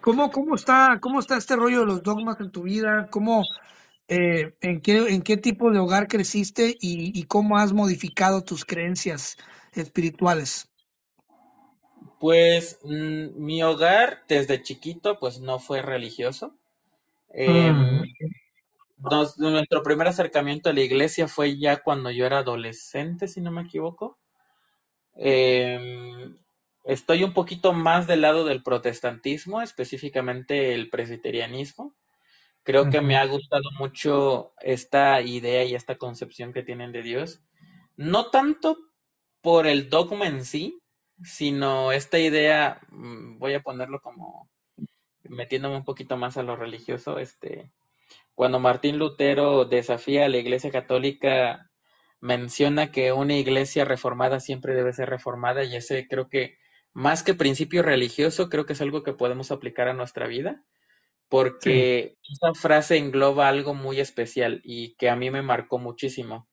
¿cómo, 0.00 0.32
cómo, 0.32 0.56
está, 0.56 0.98
¿Cómo 1.00 1.20
está 1.20 1.36
este 1.36 1.54
rollo 1.54 1.80
de 1.80 1.86
los 1.86 2.02
dogmas 2.02 2.40
en 2.40 2.50
tu 2.50 2.62
vida? 2.62 3.06
¿Cómo, 3.12 3.44
en, 4.08 4.80
qué, 4.80 4.96
¿En 5.08 5.22
qué 5.22 5.36
tipo 5.36 5.70
de 5.70 5.78
hogar 5.78 6.08
creciste 6.08 6.76
y, 6.80 7.16
y 7.16 7.22
cómo 7.26 7.58
has 7.58 7.72
modificado 7.72 8.42
tus 8.42 8.64
creencias 8.64 9.36
espirituales? 9.72 10.71
Pues 12.22 12.78
mm, 12.84 13.30
mi 13.34 13.64
hogar 13.64 14.22
desde 14.28 14.62
chiquito 14.62 15.18
pues 15.18 15.40
no 15.40 15.58
fue 15.58 15.82
religioso. 15.82 16.54
Em, 17.30 18.02
mm. 18.02 18.04
nuestro 19.38 19.82
primer 19.82 20.06
acercamiento 20.06 20.70
a 20.70 20.72
la 20.72 20.82
iglesia 20.82 21.26
fue 21.26 21.58
ya 21.58 21.82
cuando 21.82 22.12
yo 22.12 22.24
era 22.24 22.38
adolescente, 22.38 23.26
si 23.26 23.40
no 23.40 23.50
me 23.50 23.62
equivoco. 23.62 24.20
Em, 25.16 26.38
estoy 26.84 27.24
un 27.24 27.32
poquito 27.32 27.72
más 27.72 28.06
del 28.06 28.20
lado 28.20 28.44
del 28.44 28.62
protestantismo, 28.62 29.60
específicamente 29.60 30.74
el 30.74 30.90
presbiterianismo. 30.90 31.92
Creo 32.62 32.88
que 32.88 33.00
me 33.00 33.16
ha 33.16 33.26
gustado 33.26 33.68
mucho 33.80 34.52
esta 34.60 35.20
idea 35.22 35.64
y 35.64 35.74
esta 35.74 35.98
concepción 35.98 36.52
que 36.52 36.62
tienen 36.62 36.92
de 36.92 37.02
Dios. 37.02 37.40
No 37.96 38.30
tanto 38.30 38.78
por 39.40 39.66
el 39.66 39.90
dogma 39.90 40.28
en 40.28 40.44
sí, 40.44 40.81
sino 41.24 41.92
esta 41.92 42.18
idea, 42.18 42.80
mm, 42.90 43.38
voy 43.38 43.54
a 43.54 43.62
ponerlo 43.62 44.00
como 44.00 44.50
metiéndome 45.24 45.76
un 45.76 45.84
poquito 45.84 46.16
más 46.16 46.36
a 46.36 46.42
lo 46.42 46.56
religioso, 46.56 47.18
este, 47.18 47.70
cuando 48.34 48.60
Martín 48.60 48.98
Lutero 48.98 49.64
desafía 49.64 50.26
a 50.26 50.28
la 50.28 50.38
Iglesia 50.38 50.70
Católica, 50.70 51.70
menciona 52.20 52.92
que 52.92 53.12
una 53.12 53.36
iglesia 53.36 53.84
reformada 53.84 54.40
siempre 54.40 54.74
debe 54.74 54.92
ser 54.92 55.10
reformada 55.10 55.64
y 55.64 55.76
ese 55.76 56.06
creo 56.08 56.28
que 56.28 56.56
más 56.92 57.22
que 57.22 57.34
principio 57.34 57.82
religioso, 57.82 58.48
creo 58.48 58.66
que 58.66 58.74
es 58.74 58.80
algo 58.80 59.02
que 59.02 59.12
podemos 59.12 59.50
aplicar 59.50 59.88
a 59.88 59.94
nuestra 59.94 60.26
vida, 60.28 60.62
porque 61.28 62.16
esa 62.30 62.54
frase 62.54 62.98
engloba 62.98 63.48
algo 63.48 63.74
muy 63.74 64.00
especial 64.00 64.60
y 64.64 64.94
que 64.96 65.10
a 65.10 65.16
mí 65.16 65.30
me 65.30 65.42
marcó 65.42 65.78
muchísimo. 65.78 66.48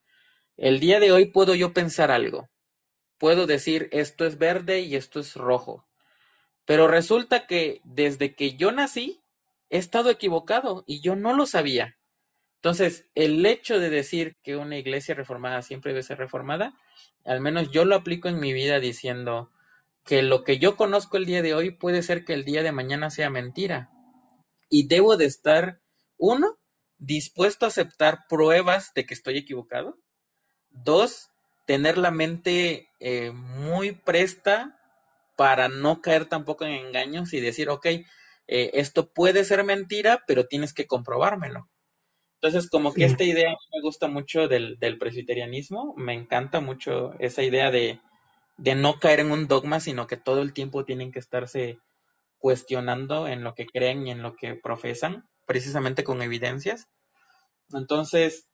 El 0.58 0.80
día 0.80 1.00
de 1.00 1.12
hoy 1.12 1.26
puedo 1.26 1.56
yo 1.56 1.74
pensar 1.74 2.12
algo, 2.12 2.50
puedo 3.20 3.46
decir 3.46 3.90
esto 3.91 4.26
es 4.26 4.38
verde 4.38 4.80
y 4.82 4.96
esto 4.96 5.20
es 5.20 5.36
rojo. 5.36 5.86
Pero 6.66 6.88
resulta 6.88 7.46
que 7.46 7.82
desde 7.84 8.34
que 8.34 8.56
yo 8.56 8.72
nací 8.72 9.22
he 9.70 9.78
estado 9.78 10.10
equivocado 10.10 10.84
y 10.88 11.02
yo 11.02 11.16
no 11.16 11.34
lo 11.34 11.46
sabía. 11.46 11.98
Entonces, 12.56 13.10
el 13.16 13.46
hecho 13.46 13.80
de 13.80 13.90
decir 13.90 14.36
que 14.44 14.58
una 14.58 14.78
iglesia 14.78 15.16
reformada 15.16 15.62
siempre 15.62 15.94
debe 15.94 16.04
ser 16.04 16.18
reformada, 16.18 16.74
al 17.24 17.40
menos 17.40 17.72
yo 17.72 17.86
lo 17.86 17.96
aplico 17.96 18.28
en 18.28 18.40
mi 18.40 18.52
vida 18.54 18.80
diciendo 18.80 19.52
que 20.04 20.22
lo 20.24 20.44
que 20.44 20.58
yo 20.58 20.76
conozco 20.76 21.18
el 21.18 21.26
día 21.26 21.41
de 21.41 21.54
hoy 21.54 21.72
puede 21.72 22.02
ser 22.02 22.26
que 22.26 22.34
el 22.34 22.44
día 22.44 22.64
de 22.64 22.72
mañana 22.72 23.10
sea 23.12 23.30
mentira. 23.30 23.91
Y 24.70 24.88
debo 24.88 25.18
de 25.18 25.26
estar, 25.26 25.82
uno, 26.18 26.58
dispuesto 26.98 27.66
a 27.66 27.70
aceptar 27.70 28.26
pruebas 28.28 28.94
de 28.94 29.06
que 29.06 29.14
estoy 29.14 29.38
equivocado. 29.38 29.98
Dos, 30.70 31.30
tener 31.70 32.00
la 32.00 32.10
mente 32.10 32.90
eh, 33.00 33.30
muy 33.32 33.91
presta 33.91 34.80
para 35.36 35.70
no 35.70 36.02
caer 36.02 36.26
tampoco 36.26 36.66
en 36.66 36.72
engaños 36.72 37.32
y 37.32 37.40
decir, 37.40 37.70
ok, 37.70 37.86
eh, 37.86 38.08
esto 38.48 39.14
puede 39.14 39.44
ser 39.44 39.64
mentira, 39.64 40.24
pero 40.26 40.48
tienes 40.48 40.74
que 40.74 40.88
comprobármelo. 40.88 41.70
Entonces, 42.41 42.72
como 42.72 42.91
que 42.91 43.06
esta 43.06 43.24
idea 43.24 43.52
me 43.52 43.82
gusta 43.84 44.08
mucho 44.08 44.48
del, 44.48 44.80
presbiterianismo, 45.00 45.94
me 45.96 46.16
encanta 46.16 46.60
mucho 46.60 47.14
esa 47.20 47.44
idea 47.44 47.70
de, 47.70 48.00
de 48.58 48.74
no 48.74 48.98
caer 48.98 49.20
en 49.20 49.32
un 49.32 49.48
dogma, 49.48 49.80
sino 49.80 50.08
que 50.08 50.18
todo 50.18 50.41
el 50.41 50.54
tiempo 50.54 50.86
tienen 50.86 51.12
que 51.12 51.20
estarse 51.20 51.78
cuestionando 52.40 53.28
en 53.28 53.44
lo 53.44 53.54
que 53.54 53.68
creen 53.68 54.08
y 54.08 54.12
en 54.12 54.24
lo 54.24 54.36
que 54.36 54.56
profesan, 54.56 55.30
precisamente 55.46 56.04
con 56.04 56.24
evidencias. 56.24 56.88
Entonces, 57.72 58.48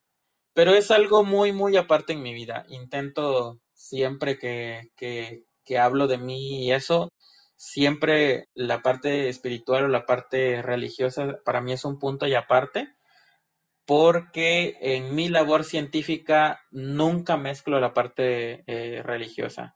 pero 0.55 0.73
es 0.73 0.89
algo 0.89 1.25
muy, 1.25 1.51
muy 1.51 1.75
aparte 1.75 2.13
en 2.13 2.23
mi 2.23 2.33
vida. 2.33 2.65
Intento 2.69 3.59
siempre 3.73 4.39
que, 4.39 4.89
que, 4.95 5.43
que 5.65 5.77
hablo 5.77 6.07
de 6.07 6.17
mí 6.17 6.63
y 6.65 6.71
eso, 6.71 7.11
siempre 7.57 8.47
la 8.53 8.81
parte 8.81 9.27
espiritual 9.27 9.83
o 9.83 9.87
la 9.89 10.05
parte 10.05 10.61
religiosa 10.61 11.39
para 11.43 11.59
mí 11.59 11.73
es 11.73 11.83
un 11.83 11.99
punto 11.99 12.25
y 12.25 12.35
aparte, 12.35 12.95
porque 13.85 14.77
en 14.79 15.13
mi 15.13 15.27
labor 15.27 15.65
científica 15.65 16.61
nunca 16.71 17.35
mezclo 17.35 17.81
la 17.81 17.93
parte 17.93 18.63
eh, 18.65 19.03
religiosa. 19.03 19.75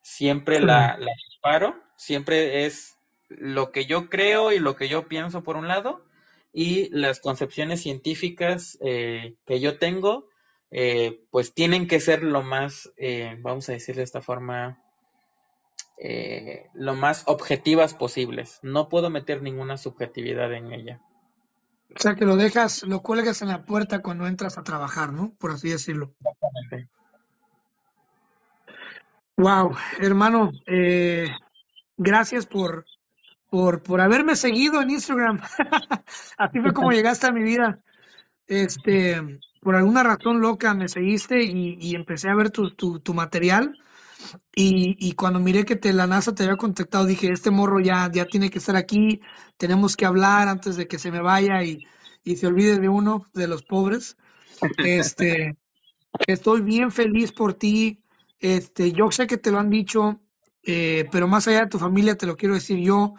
Siempre 0.00 0.58
la, 0.58 0.98
la 0.98 1.12
separo, 1.30 1.80
siempre 1.96 2.66
es 2.66 2.98
lo 3.28 3.70
que 3.70 3.86
yo 3.86 4.10
creo 4.10 4.50
y 4.50 4.58
lo 4.58 4.74
que 4.74 4.88
yo 4.88 5.06
pienso 5.06 5.44
por 5.44 5.56
un 5.56 5.68
lado, 5.68 6.04
y 6.58 6.88
las 6.88 7.20
concepciones 7.20 7.82
científicas 7.82 8.78
eh, 8.80 9.36
que 9.44 9.60
yo 9.60 9.78
tengo, 9.78 10.30
eh, 10.70 11.20
pues 11.30 11.52
tienen 11.52 11.86
que 11.86 12.00
ser 12.00 12.22
lo 12.22 12.42
más, 12.42 12.90
eh, 12.96 13.36
vamos 13.40 13.68
a 13.68 13.72
decir 13.72 13.94
de 13.94 14.02
esta 14.02 14.22
forma, 14.22 14.82
lo 16.72 16.94
más 16.94 17.24
objetivas 17.26 17.92
posibles. 17.92 18.58
No 18.62 18.88
puedo 18.88 19.10
meter 19.10 19.42
ninguna 19.42 19.76
subjetividad 19.76 20.50
en 20.54 20.72
ella. 20.72 21.02
O 21.94 21.98
sea, 21.98 22.14
que 22.14 22.24
lo 22.24 22.36
dejas, 22.36 22.84
lo 22.84 23.02
cuelgas 23.02 23.42
en 23.42 23.48
la 23.48 23.66
puerta 23.66 24.00
cuando 24.00 24.26
entras 24.26 24.56
a 24.56 24.64
trabajar, 24.64 25.12
¿no? 25.12 25.34
Por 25.38 25.50
así 25.50 25.68
decirlo. 25.68 26.14
Exactamente. 26.20 26.88
Wow, 29.36 29.76
hermano, 30.00 30.52
gracias 31.98 32.46
por, 32.46 32.86
por, 33.56 33.82
por 33.82 34.02
haberme 34.02 34.36
seguido 34.36 34.82
en 34.82 34.90
Instagram. 34.90 35.40
Así 36.36 36.60
fue 36.60 36.74
como 36.74 36.92
llegaste 36.92 37.26
a 37.26 37.32
mi 37.32 37.42
vida. 37.42 37.80
Este, 38.46 39.40
por 39.62 39.76
alguna 39.76 40.02
razón 40.02 40.42
loca 40.42 40.74
me 40.74 40.88
seguiste 40.88 41.42
y, 41.42 41.94
empecé 41.94 42.28
a 42.28 42.34
ver 42.34 42.50
tu, 42.50 42.70
tu, 42.70 43.14
material. 43.14 43.74
Y, 44.54 44.96
y, 44.98 45.12
cuando 45.12 45.40
miré 45.40 45.64
que 45.64 45.74
te, 45.74 45.94
la 45.94 46.06
NASA 46.06 46.34
te 46.34 46.42
había 46.42 46.58
contactado, 46.58 47.06
dije, 47.06 47.32
este 47.32 47.50
morro 47.50 47.80
ya, 47.80 48.10
ya 48.12 48.26
tiene 48.26 48.50
que 48.50 48.58
estar 48.58 48.76
aquí, 48.76 49.22
tenemos 49.56 49.96
que 49.96 50.04
hablar 50.04 50.48
antes 50.48 50.76
de 50.76 50.86
que 50.86 50.98
se 50.98 51.10
me 51.10 51.22
vaya 51.22 51.62
y, 51.62 51.78
y 52.24 52.36
se 52.36 52.46
olvide 52.46 52.78
de 52.78 52.90
uno, 52.90 53.24
de 53.32 53.48
los 53.48 53.62
pobres. 53.62 54.18
Este, 54.76 55.56
estoy 56.26 56.60
bien 56.60 56.90
feliz 56.90 57.32
por 57.32 57.54
ti. 57.54 58.02
Este, 58.38 58.92
yo 58.92 59.10
sé 59.10 59.26
que 59.26 59.38
te 59.38 59.50
lo 59.50 59.58
han 59.58 59.70
dicho, 59.70 60.20
eh, 60.62 61.08
pero 61.10 61.26
más 61.26 61.48
allá 61.48 61.60
de 61.60 61.70
tu 61.70 61.78
familia, 61.78 62.18
te 62.18 62.26
lo 62.26 62.36
quiero 62.36 62.54
decir 62.54 62.80
yo. 62.80 63.14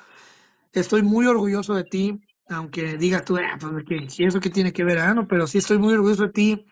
Estoy 0.79 1.01
muy 1.01 1.25
orgulloso 1.25 1.73
de 1.73 1.83
ti, 1.83 2.19
aunque 2.49 2.97
digas 2.97 3.25
tú, 3.25 3.37
ah, 3.37 3.57
pues, 3.59 3.83
que, 3.83 4.25
eso 4.25 4.39
que 4.39 4.51
tiene 4.51 4.71
que 4.71 4.83
ver, 4.83 4.99
ah, 4.99 5.13
no, 5.13 5.27
pero 5.27 5.47
sí 5.47 5.57
estoy 5.57 5.79
muy 5.79 5.93
orgulloso 5.95 6.23
de 6.23 6.29
ti. 6.29 6.65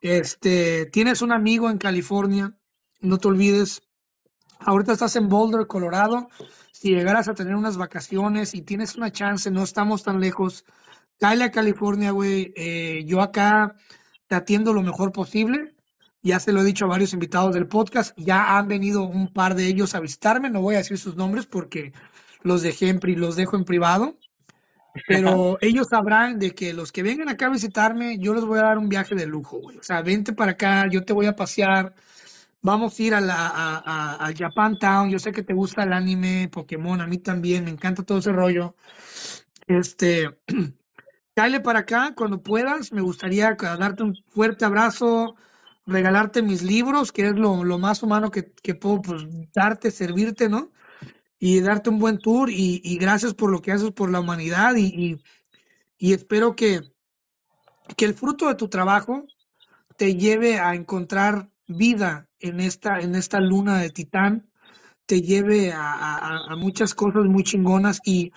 Este, 0.00 0.86
tienes 0.86 1.20
un 1.20 1.32
amigo 1.32 1.68
en 1.68 1.76
California, 1.76 2.56
no 3.00 3.18
te 3.18 3.28
olvides. 3.28 3.82
Ahorita 4.60 4.92
estás 4.92 5.16
en 5.16 5.28
Boulder, 5.28 5.66
Colorado. 5.66 6.28
Si 6.72 6.94
llegaras 6.94 7.28
a 7.28 7.34
tener 7.34 7.54
unas 7.54 7.76
vacaciones 7.76 8.54
y 8.54 8.62
tienes 8.62 8.96
una 8.96 9.12
chance, 9.12 9.50
no 9.50 9.62
estamos 9.62 10.02
tan 10.02 10.18
lejos. 10.18 10.64
Dale 11.20 11.44
a 11.44 11.50
California, 11.50 12.12
güey. 12.12 12.54
Eh, 12.56 13.04
yo 13.06 13.20
acá 13.20 13.76
te 14.28 14.34
atiendo 14.34 14.72
lo 14.72 14.82
mejor 14.82 15.12
posible. 15.12 15.74
Ya 16.22 16.40
se 16.40 16.52
lo 16.52 16.62
he 16.62 16.64
dicho 16.64 16.86
a 16.86 16.88
varios 16.88 17.12
invitados 17.12 17.54
del 17.54 17.68
podcast. 17.68 18.16
Ya 18.16 18.56
han 18.56 18.66
venido 18.66 19.02
un 19.02 19.32
par 19.32 19.54
de 19.54 19.66
ellos 19.66 19.94
a 19.94 20.00
visitarme. 20.00 20.48
No 20.48 20.62
voy 20.62 20.74
a 20.76 20.78
decir 20.78 20.96
sus 20.96 21.16
nombres 21.16 21.46
porque 21.46 21.92
los 22.42 22.62
dejé 22.62 22.88
en, 22.88 23.00
los 23.20 23.36
dejo 23.36 23.56
en 23.56 23.64
privado. 23.64 24.18
Pero 25.06 25.58
ellos 25.60 25.88
sabrán 25.88 26.38
de 26.38 26.54
que 26.54 26.72
los 26.72 26.92
que 26.92 27.02
vengan 27.02 27.28
acá 27.28 27.46
a 27.46 27.50
visitarme, 27.50 28.18
yo 28.18 28.34
les 28.34 28.44
voy 28.44 28.58
a 28.58 28.62
dar 28.62 28.78
un 28.78 28.88
viaje 28.88 29.14
de 29.14 29.26
lujo, 29.26 29.58
güey. 29.58 29.78
O 29.78 29.82
sea, 29.82 30.02
vente 30.02 30.32
para 30.32 30.52
acá, 30.52 30.88
yo 30.90 31.04
te 31.04 31.12
voy 31.12 31.26
a 31.26 31.36
pasear. 31.36 31.94
Vamos 32.62 32.98
a 32.98 33.02
ir 33.02 33.14
a, 33.14 33.20
la, 33.20 33.46
a, 33.46 34.26
a, 34.26 34.34
Japan 34.36 34.78
Town. 34.78 35.10
Yo 35.10 35.18
sé 35.18 35.32
que 35.32 35.42
te 35.42 35.54
gusta 35.54 35.84
el 35.84 35.92
anime, 35.92 36.48
Pokémon, 36.50 37.00
a 37.00 37.06
mí 37.06 37.18
también, 37.18 37.64
me 37.64 37.70
encanta 37.70 38.02
todo 38.02 38.18
ese 38.18 38.32
rollo. 38.32 38.74
Este, 39.66 40.30
Dale 41.36 41.60
para 41.60 41.80
acá 41.80 42.14
cuando 42.16 42.42
puedas. 42.42 42.92
Me 42.92 43.02
gustaría 43.02 43.54
darte 43.54 44.02
un 44.02 44.16
fuerte 44.30 44.64
abrazo, 44.64 45.36
regalarte 45.84 46.40
mis 46.40 46.62
libros, 46.62 47.12
que 47.12 47.26
es 47.26 47.34
lo, 47.34 47.62
más 47.78 48.02
humano 48.02 48.30
que, 48.30 48.42
puedo 48.74 49.02
pues, 49.02 49.26
darte, 49.54 49.90
servirte, 49.90 50.48
¿no? 50.48 50.72
Y 51.38 51.60
darte 51.60 51.90
un 51.90 51.98
buen 51.98 52.18
tour 52.18 52.48
y, 52.50 52.96
gracias 52.98 53.34
por 53.34 53.50
lo 53.50 53.60
que 53.60 53.72
haces 53.72 53.90
por 53.92 54.10
la 54.10 54.20
humanidad 54.20 54.74
y, 54.76 55.20
espero 55.98 56.56
que, 56.56 56.80
que 57.96 58.04
el 58.04 58.14
fruto 58.14 58.48
de 58.48 58.54
tu 58.54 58.68
trabajo 58.68 59.24
te 59.96 60.14
lleve 60.14 60.58
a 60.58 60.74
encontrar 60.74 61.50
vida 61.66 62.28
en 62.40 62.60
esta, 62.60 63.00
en 63.00 63.14
esta 63.14 63.40
luna 63.40 63.78
de 63.78 63.90
titán, 63.90 64.50
te 65.06 65.22
lleve 65.22 65.72
a, 65.72 66.48
a 66.48 66.56
muchas 66.56 66.94
cosas 66.94 67.24
muy 67.24 67.42
chingonas 67.44 68.00
y, 68.04 68.32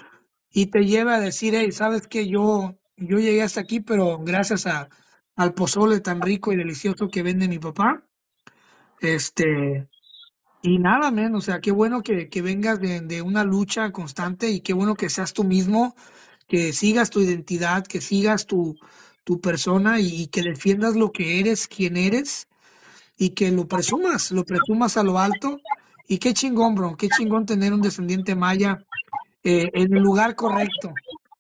y 0.51 0.67
te 0.67 0.85
lleve 0.85 1.13
a 1.13 1.19
decir, 1.19 1.53
hey, 1.55 1.71
sabes 1.71 2.07
que 2.07 2.27
yo 2.27 2.79
yo 2.99 3.17
llegué 3.17 3.41
hasta 3.41 3.61
aquí, 3.61 3.79
pero 3.79 4.19
gracias 4.19 4.67
a, 4.67 4.89
al 5.35 5.53
pozole 5.53 6.01
tan 6.01 6.21
rico 6.21 6.51
y 6.51 6.57
delicioso 6.57 7.07
que 7.07 7.23
vende 7.23 7.47
mi 7.47 7.59
papá. 7.59 8.03
Este, 8.99 9.87
y 10.61 10.77
nada, 10.77 11.09
men, 11.11 11.35
o 11.35 11.41
sea, 11.41 11.61
qué 11.61 11.71
bueno 11.71 12.01
que, 12.01 12.41
vengas 12.41 12.79
de, 12.79 13.21
una 13.21 13.43
lucha 13.43 13.91
constante 13.91 14.49
y 14.49 14.59
qué 14.59 14.73
bueno 14.73 14.95
que 14.95 15.09
seas 15.09 15.33
tú 15.33 15.43
mismo, 15.43 15.95
que 16.47 16.73
sigas 16.73 17.09
tu 17.09 17.21
identidad, 17.21 17.85
que 17.85 18.01
sigas 18.01 18.45
tu, 18.45 18.75
tu 19.23 19.39
persona 19.39 19.99
y, 19.99 20.27
que 20.27 20.41
defiendas 20.41 20.95
lo 20.95 21.11
que 21.11 21.39
eres, 21.39 21.67
quién 21.67 21.95
eres 21.95 22.47
y 23.17 23.31
que 23.31 23.51
lo 23.51 23.67
presumas, 23.67 24.31
lo 24.31 24.43
presumas 24.43 24.97
a 24.97 25.03
lo 25.03 25.19
alto. 25.19 25.59
Y 26.07 26.17
qué 26.17 26.33
chingón, 26.33 26.75
bro, 26.75 26.97
qué 26.97 27.07
chingón 27.07 27.45
tener 27.45 27.71
un 27.71 27.81
descendiente 27.81 28.35
maya 28.35 28.79
eh, 29.43 29.69
en 29.73 29.95
el 29.95 30.01
lugar 30.01 30.35
correcto, 30.35 30.91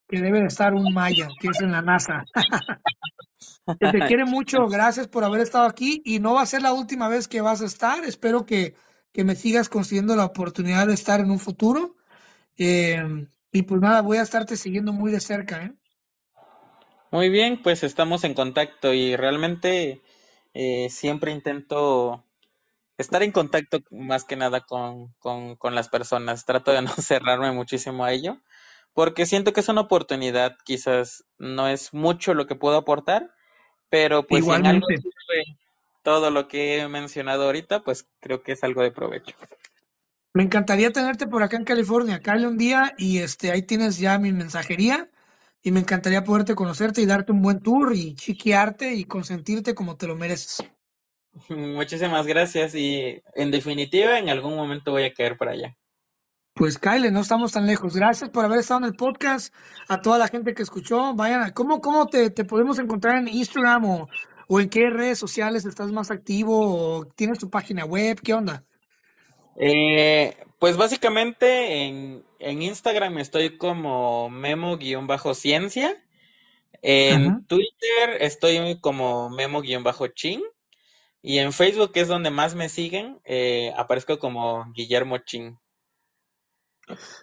que 0.07 0.21
debe 0.21 0.39
de 0.41 0.45
estar 0.45 0.73
un 0.73 0.93
maya, 0.93 1.27
que 1.41 1.49
es 1.49 1.59
en 1.61 1.71
la 1.71 1.81
NASA. 1.81 2.23
te 3.79 3.99
quiere 4.07 4.25
mucho, 4.25 4.67
gracias 4.69 5.07
por 5.07 5.23
haber 5.23 5.41
estado 5.41 5.65
aquí 5.65 6.01
y 6.05 6.19
no 6.19 6.35
va 6.35 6.43
a 6.43 6.45
ser 6.45 6.61
la 6.61 6.73
última 6.73 7.09
vez 7.09 7.27
que 7.27 7.41
vas 7.41 7.61
a 7.61 7.65
estar. 7.65 8.05
Espero 8.05 8.45
que, 8.45 8.75
que 9.11 9.23
me 9.23 9.35
sigas 9.35 9.69
consiguiendo 9.69 10.15
la 10.15 10.25
oportunidad 10.25 10.87
de 10.87 10.93
estar 10.93 11.19
en 11.19 11.31
un 11.31 11.39
futuro. 11.39 11.95
Eh, 12.57 13.27
y 13.51 13.61
pues 13.63 13.81
nada, 13.81 14.01
voy 14.01 14.17
a 14.17 14.21
estarte 14.21 14.57
siguiendo 14.57 14.93
muy 14.93 15.11
de 15.11 15.19
cerca. 15.19 15.63
¿eh? 15.63 15.73
Muy 17.11 17.29
bien, 17.29 17.61
pues 17.61 17.83
estamos 17.83 18.23
en 18.23 18.33
contacto 18.33 18.93
y 18.93 19.15
realmente 19.15 20.01
eh, 20.53 20.89
siempre 20.89 21.31
intento 21.31 22.23
estar 22.97 23.23
en 23.23 23.31
contacto 23.31 23.79
más 23.91 24.23
que 24.25 24.35
nada 24.35 24.61
con, 24.61 25.13
con, 25.19 25.55
con 25.55 25.75
las 25.75 25.89
personas. 25.89 26.45
Trato 26.45 26.71
de 26.71 26.81
no 26.83 26.91
cerrarme 26.91 27.51
muchísimo 27.51 28.03
a 28.03 28.13
ello 28.13 28.39
porque 28.93 29.25
siento 29.25 29.53
que 29.53 29.61
es 29.61 29.69
una 29.69 29.81
oportunidad, 29.81 30.57
quizás 30.65 31.25
no 31.37 31.67
es 31.67 31.93
mucho 31.93 32.33
lo 32.33 32.47
que 32.47 32.55
puedo 32.55 32.77
aportar, 32.77 33.31
pero 33.89 34.27
pues 34.27 34.43
Igualmente. 34.43 35.01
Todo 36.09 36.31
lo 36.31 36.47
que 36.47 36.79
he 36.79 36.87
mencionado 36.87 37.43
ahorita, 37.43 37.83
pues 37.83 38.09
creo 38.19 38.41
que 38.41 38.53
es 38.53 38.63
algo 38.63 38.81
de 38.81 38.89
provecho. 38.89 39.35
Me 40.33 40.41
encantaría 40.41 40.91
tenerte 40.91 41.27
por 41.27 41.43
acá 41.43 41.55
en 41.55 41.65
California, 41.65 42.19
Cale 42.19 42.47
un 42.47 42.57
día 42.57 42.95
y 42.97 43.19
este 43.19 43.51
ahí 43.51 43.61
tienes 43.61 43.99
ya 43.99 44.17
mi 44.17 44.31
mensajería 44.31 45.07
y 45.61 45.71
me 45.71 45.81
encantaría 45.81 46.23
poderte 46.23 46.55
conocerte 46.55 47.01
y 47.01 47.05
darte 47.05 47.31
un 47.31 47.43
buen 47.43 47.59
tour 47.59 47.93
y 47.93 48.15
chiquearte 48.15 48.95
y 48.95 49.05
consentirte 49.05 49.75
como 49.75 49.97
te 49.97 50.07
lo 50.07 50.15
mereces. 50.15 50.63
Muchísimas 51.49 52.25
gracias 52.25 52.73
y 52.73 53.21
en 53.35 53.51
definitiva 53.51 54.17
en 54.17 54.29
algún 54.29 54.55
momento 54.55 54.89
voy 54.89 55.03
a 55.03 55.13
caer 55.13 55.37
por 55.37 55.49
allá. 55.49 55.77
Pues 56.59 56.77
Kyle, 56.77 57.13
no 57.13 57.21
estamos 57.21 57.53
tan 57.53 57.67
lejos. 57.67 57.95
Gracias 57.95 58.31
por 58.31 58.43
haber 58.43 58.59
estado 58.59 58.81
en 58.81 58.87
el 58.87 58.95
podcast. 58.95 59.53
A 59.87 60.01
toda 60.01 60.17
la 60.17 60.27
gente 60.27 60.53
que 60.53 60.63
escuchó, 60.63 61.13
vayan 61.13 61.51
¿cómo, 61.51 61.79
cómo 61.79 62.07
te, 62.07 62.31
podemos 62.43 62.79
encontrar 62.79 63.17
en 63.17 63.29
Instagram 63.29 63.85
o, 63.85 64.09
o, 64.49 64.59
en 64.59 64.69
qué 64.69 64.89
redes 64.89 65.19
sociales 65.19 65.65
estás 65.65 65.91
más 65.91 66.11
activo 66.11 66.99
o 66.99 67.05
tienes 67.05 67.39
tu 67.39 67.49
página 67.49 67.85
web? 67.85 68.19
¿Qué 68.21 68.33
onda? 68.33 68.65
Eh, 69.55 70.35
pues 70.57 70.75
básicamente 70.75 71.85
en, 71.85 72.23
en, 72.39 72.61
Instagram 72.61 73.17
estoy 73.19 73.57
como 73.57 74.29
memo-ciencia. 74.29 75.95
En 76.81 77.45
Twitter 77.45 78.17
estoy 78.21 78.79
como 78.79 79.29
memo-chin. 79.29 80.41
Y 81.21 81.39
en 81.39 81.51
Facebook, 81.51 81.91
que 81.91 82.01
es 82.01 82.07
donde 82.07 82.29
más 82.29 82.55
me 82.55 82.69
siguen, 82.69 83.19
eh, 83.25 83.73
aparezco 83.77 84.19
como 84.19 84.71
Guillermo 84.73 85.17
Chin. 85.17 85.59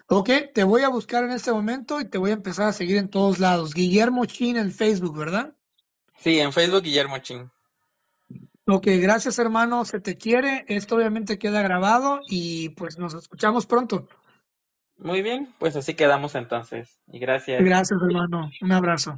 Ok, 0.07 0.29
te 0.53 0.63
voy 0.63 0.83
a 0.83 0.89
buscar 0.89 1.23
en 1.23 1.31
este 1.31 1.51
momento 1.51 1.99
y 1.99 2.05
te 2.05 2.17
voy 2.17 2.29
a 2.29 2.35
empezar 2.35 2.67
a 2.67 2.73
seguir 2.73 2.97
en 2.97 3.09
todos 3.09 3.39
lados. 3.39 3.73
Guillermo 3.73 4.25
Chin 4.25 4.55
en 4.55 4.71
Facebook, 4.71 5.17
¿verdad? 5.17 5.55
Sí, 6.17 6.39
en 6.39 6.51
Facebook 6.51 6.83
Guillermo 6.83 7.17
Chin. 7.19 7.49
Ok, 8.65 8.87
gracias 8.99 9.39
hermano, 9.39 9.85
se 9.85 10.01
te 10.01 10.17
quiere. 10.17 10.65
Esto 10.67 10.95
obviamente 10.95 11.39
queda 11.39 11.61
grabado 11.61 12.19
y 12.27 12.69
pues 12.69 12.97
nos 12.97 13.13
escuchamos 13.13 13.65
pronto. 13.65 14.07
Muy 14.97 15.21
bien, 15.21 15.53
pues 15.57 15.75
así 15.75 15.93
quedamos 15.93 16.35
entonces. 16.35 16.99
Y 17.07 17.19
gracias. 17.19 17.63
Gracias 17.63 17.99
hermano, 18.01 18.49
un 18.61 18.71
abrazo. 18.71 19.17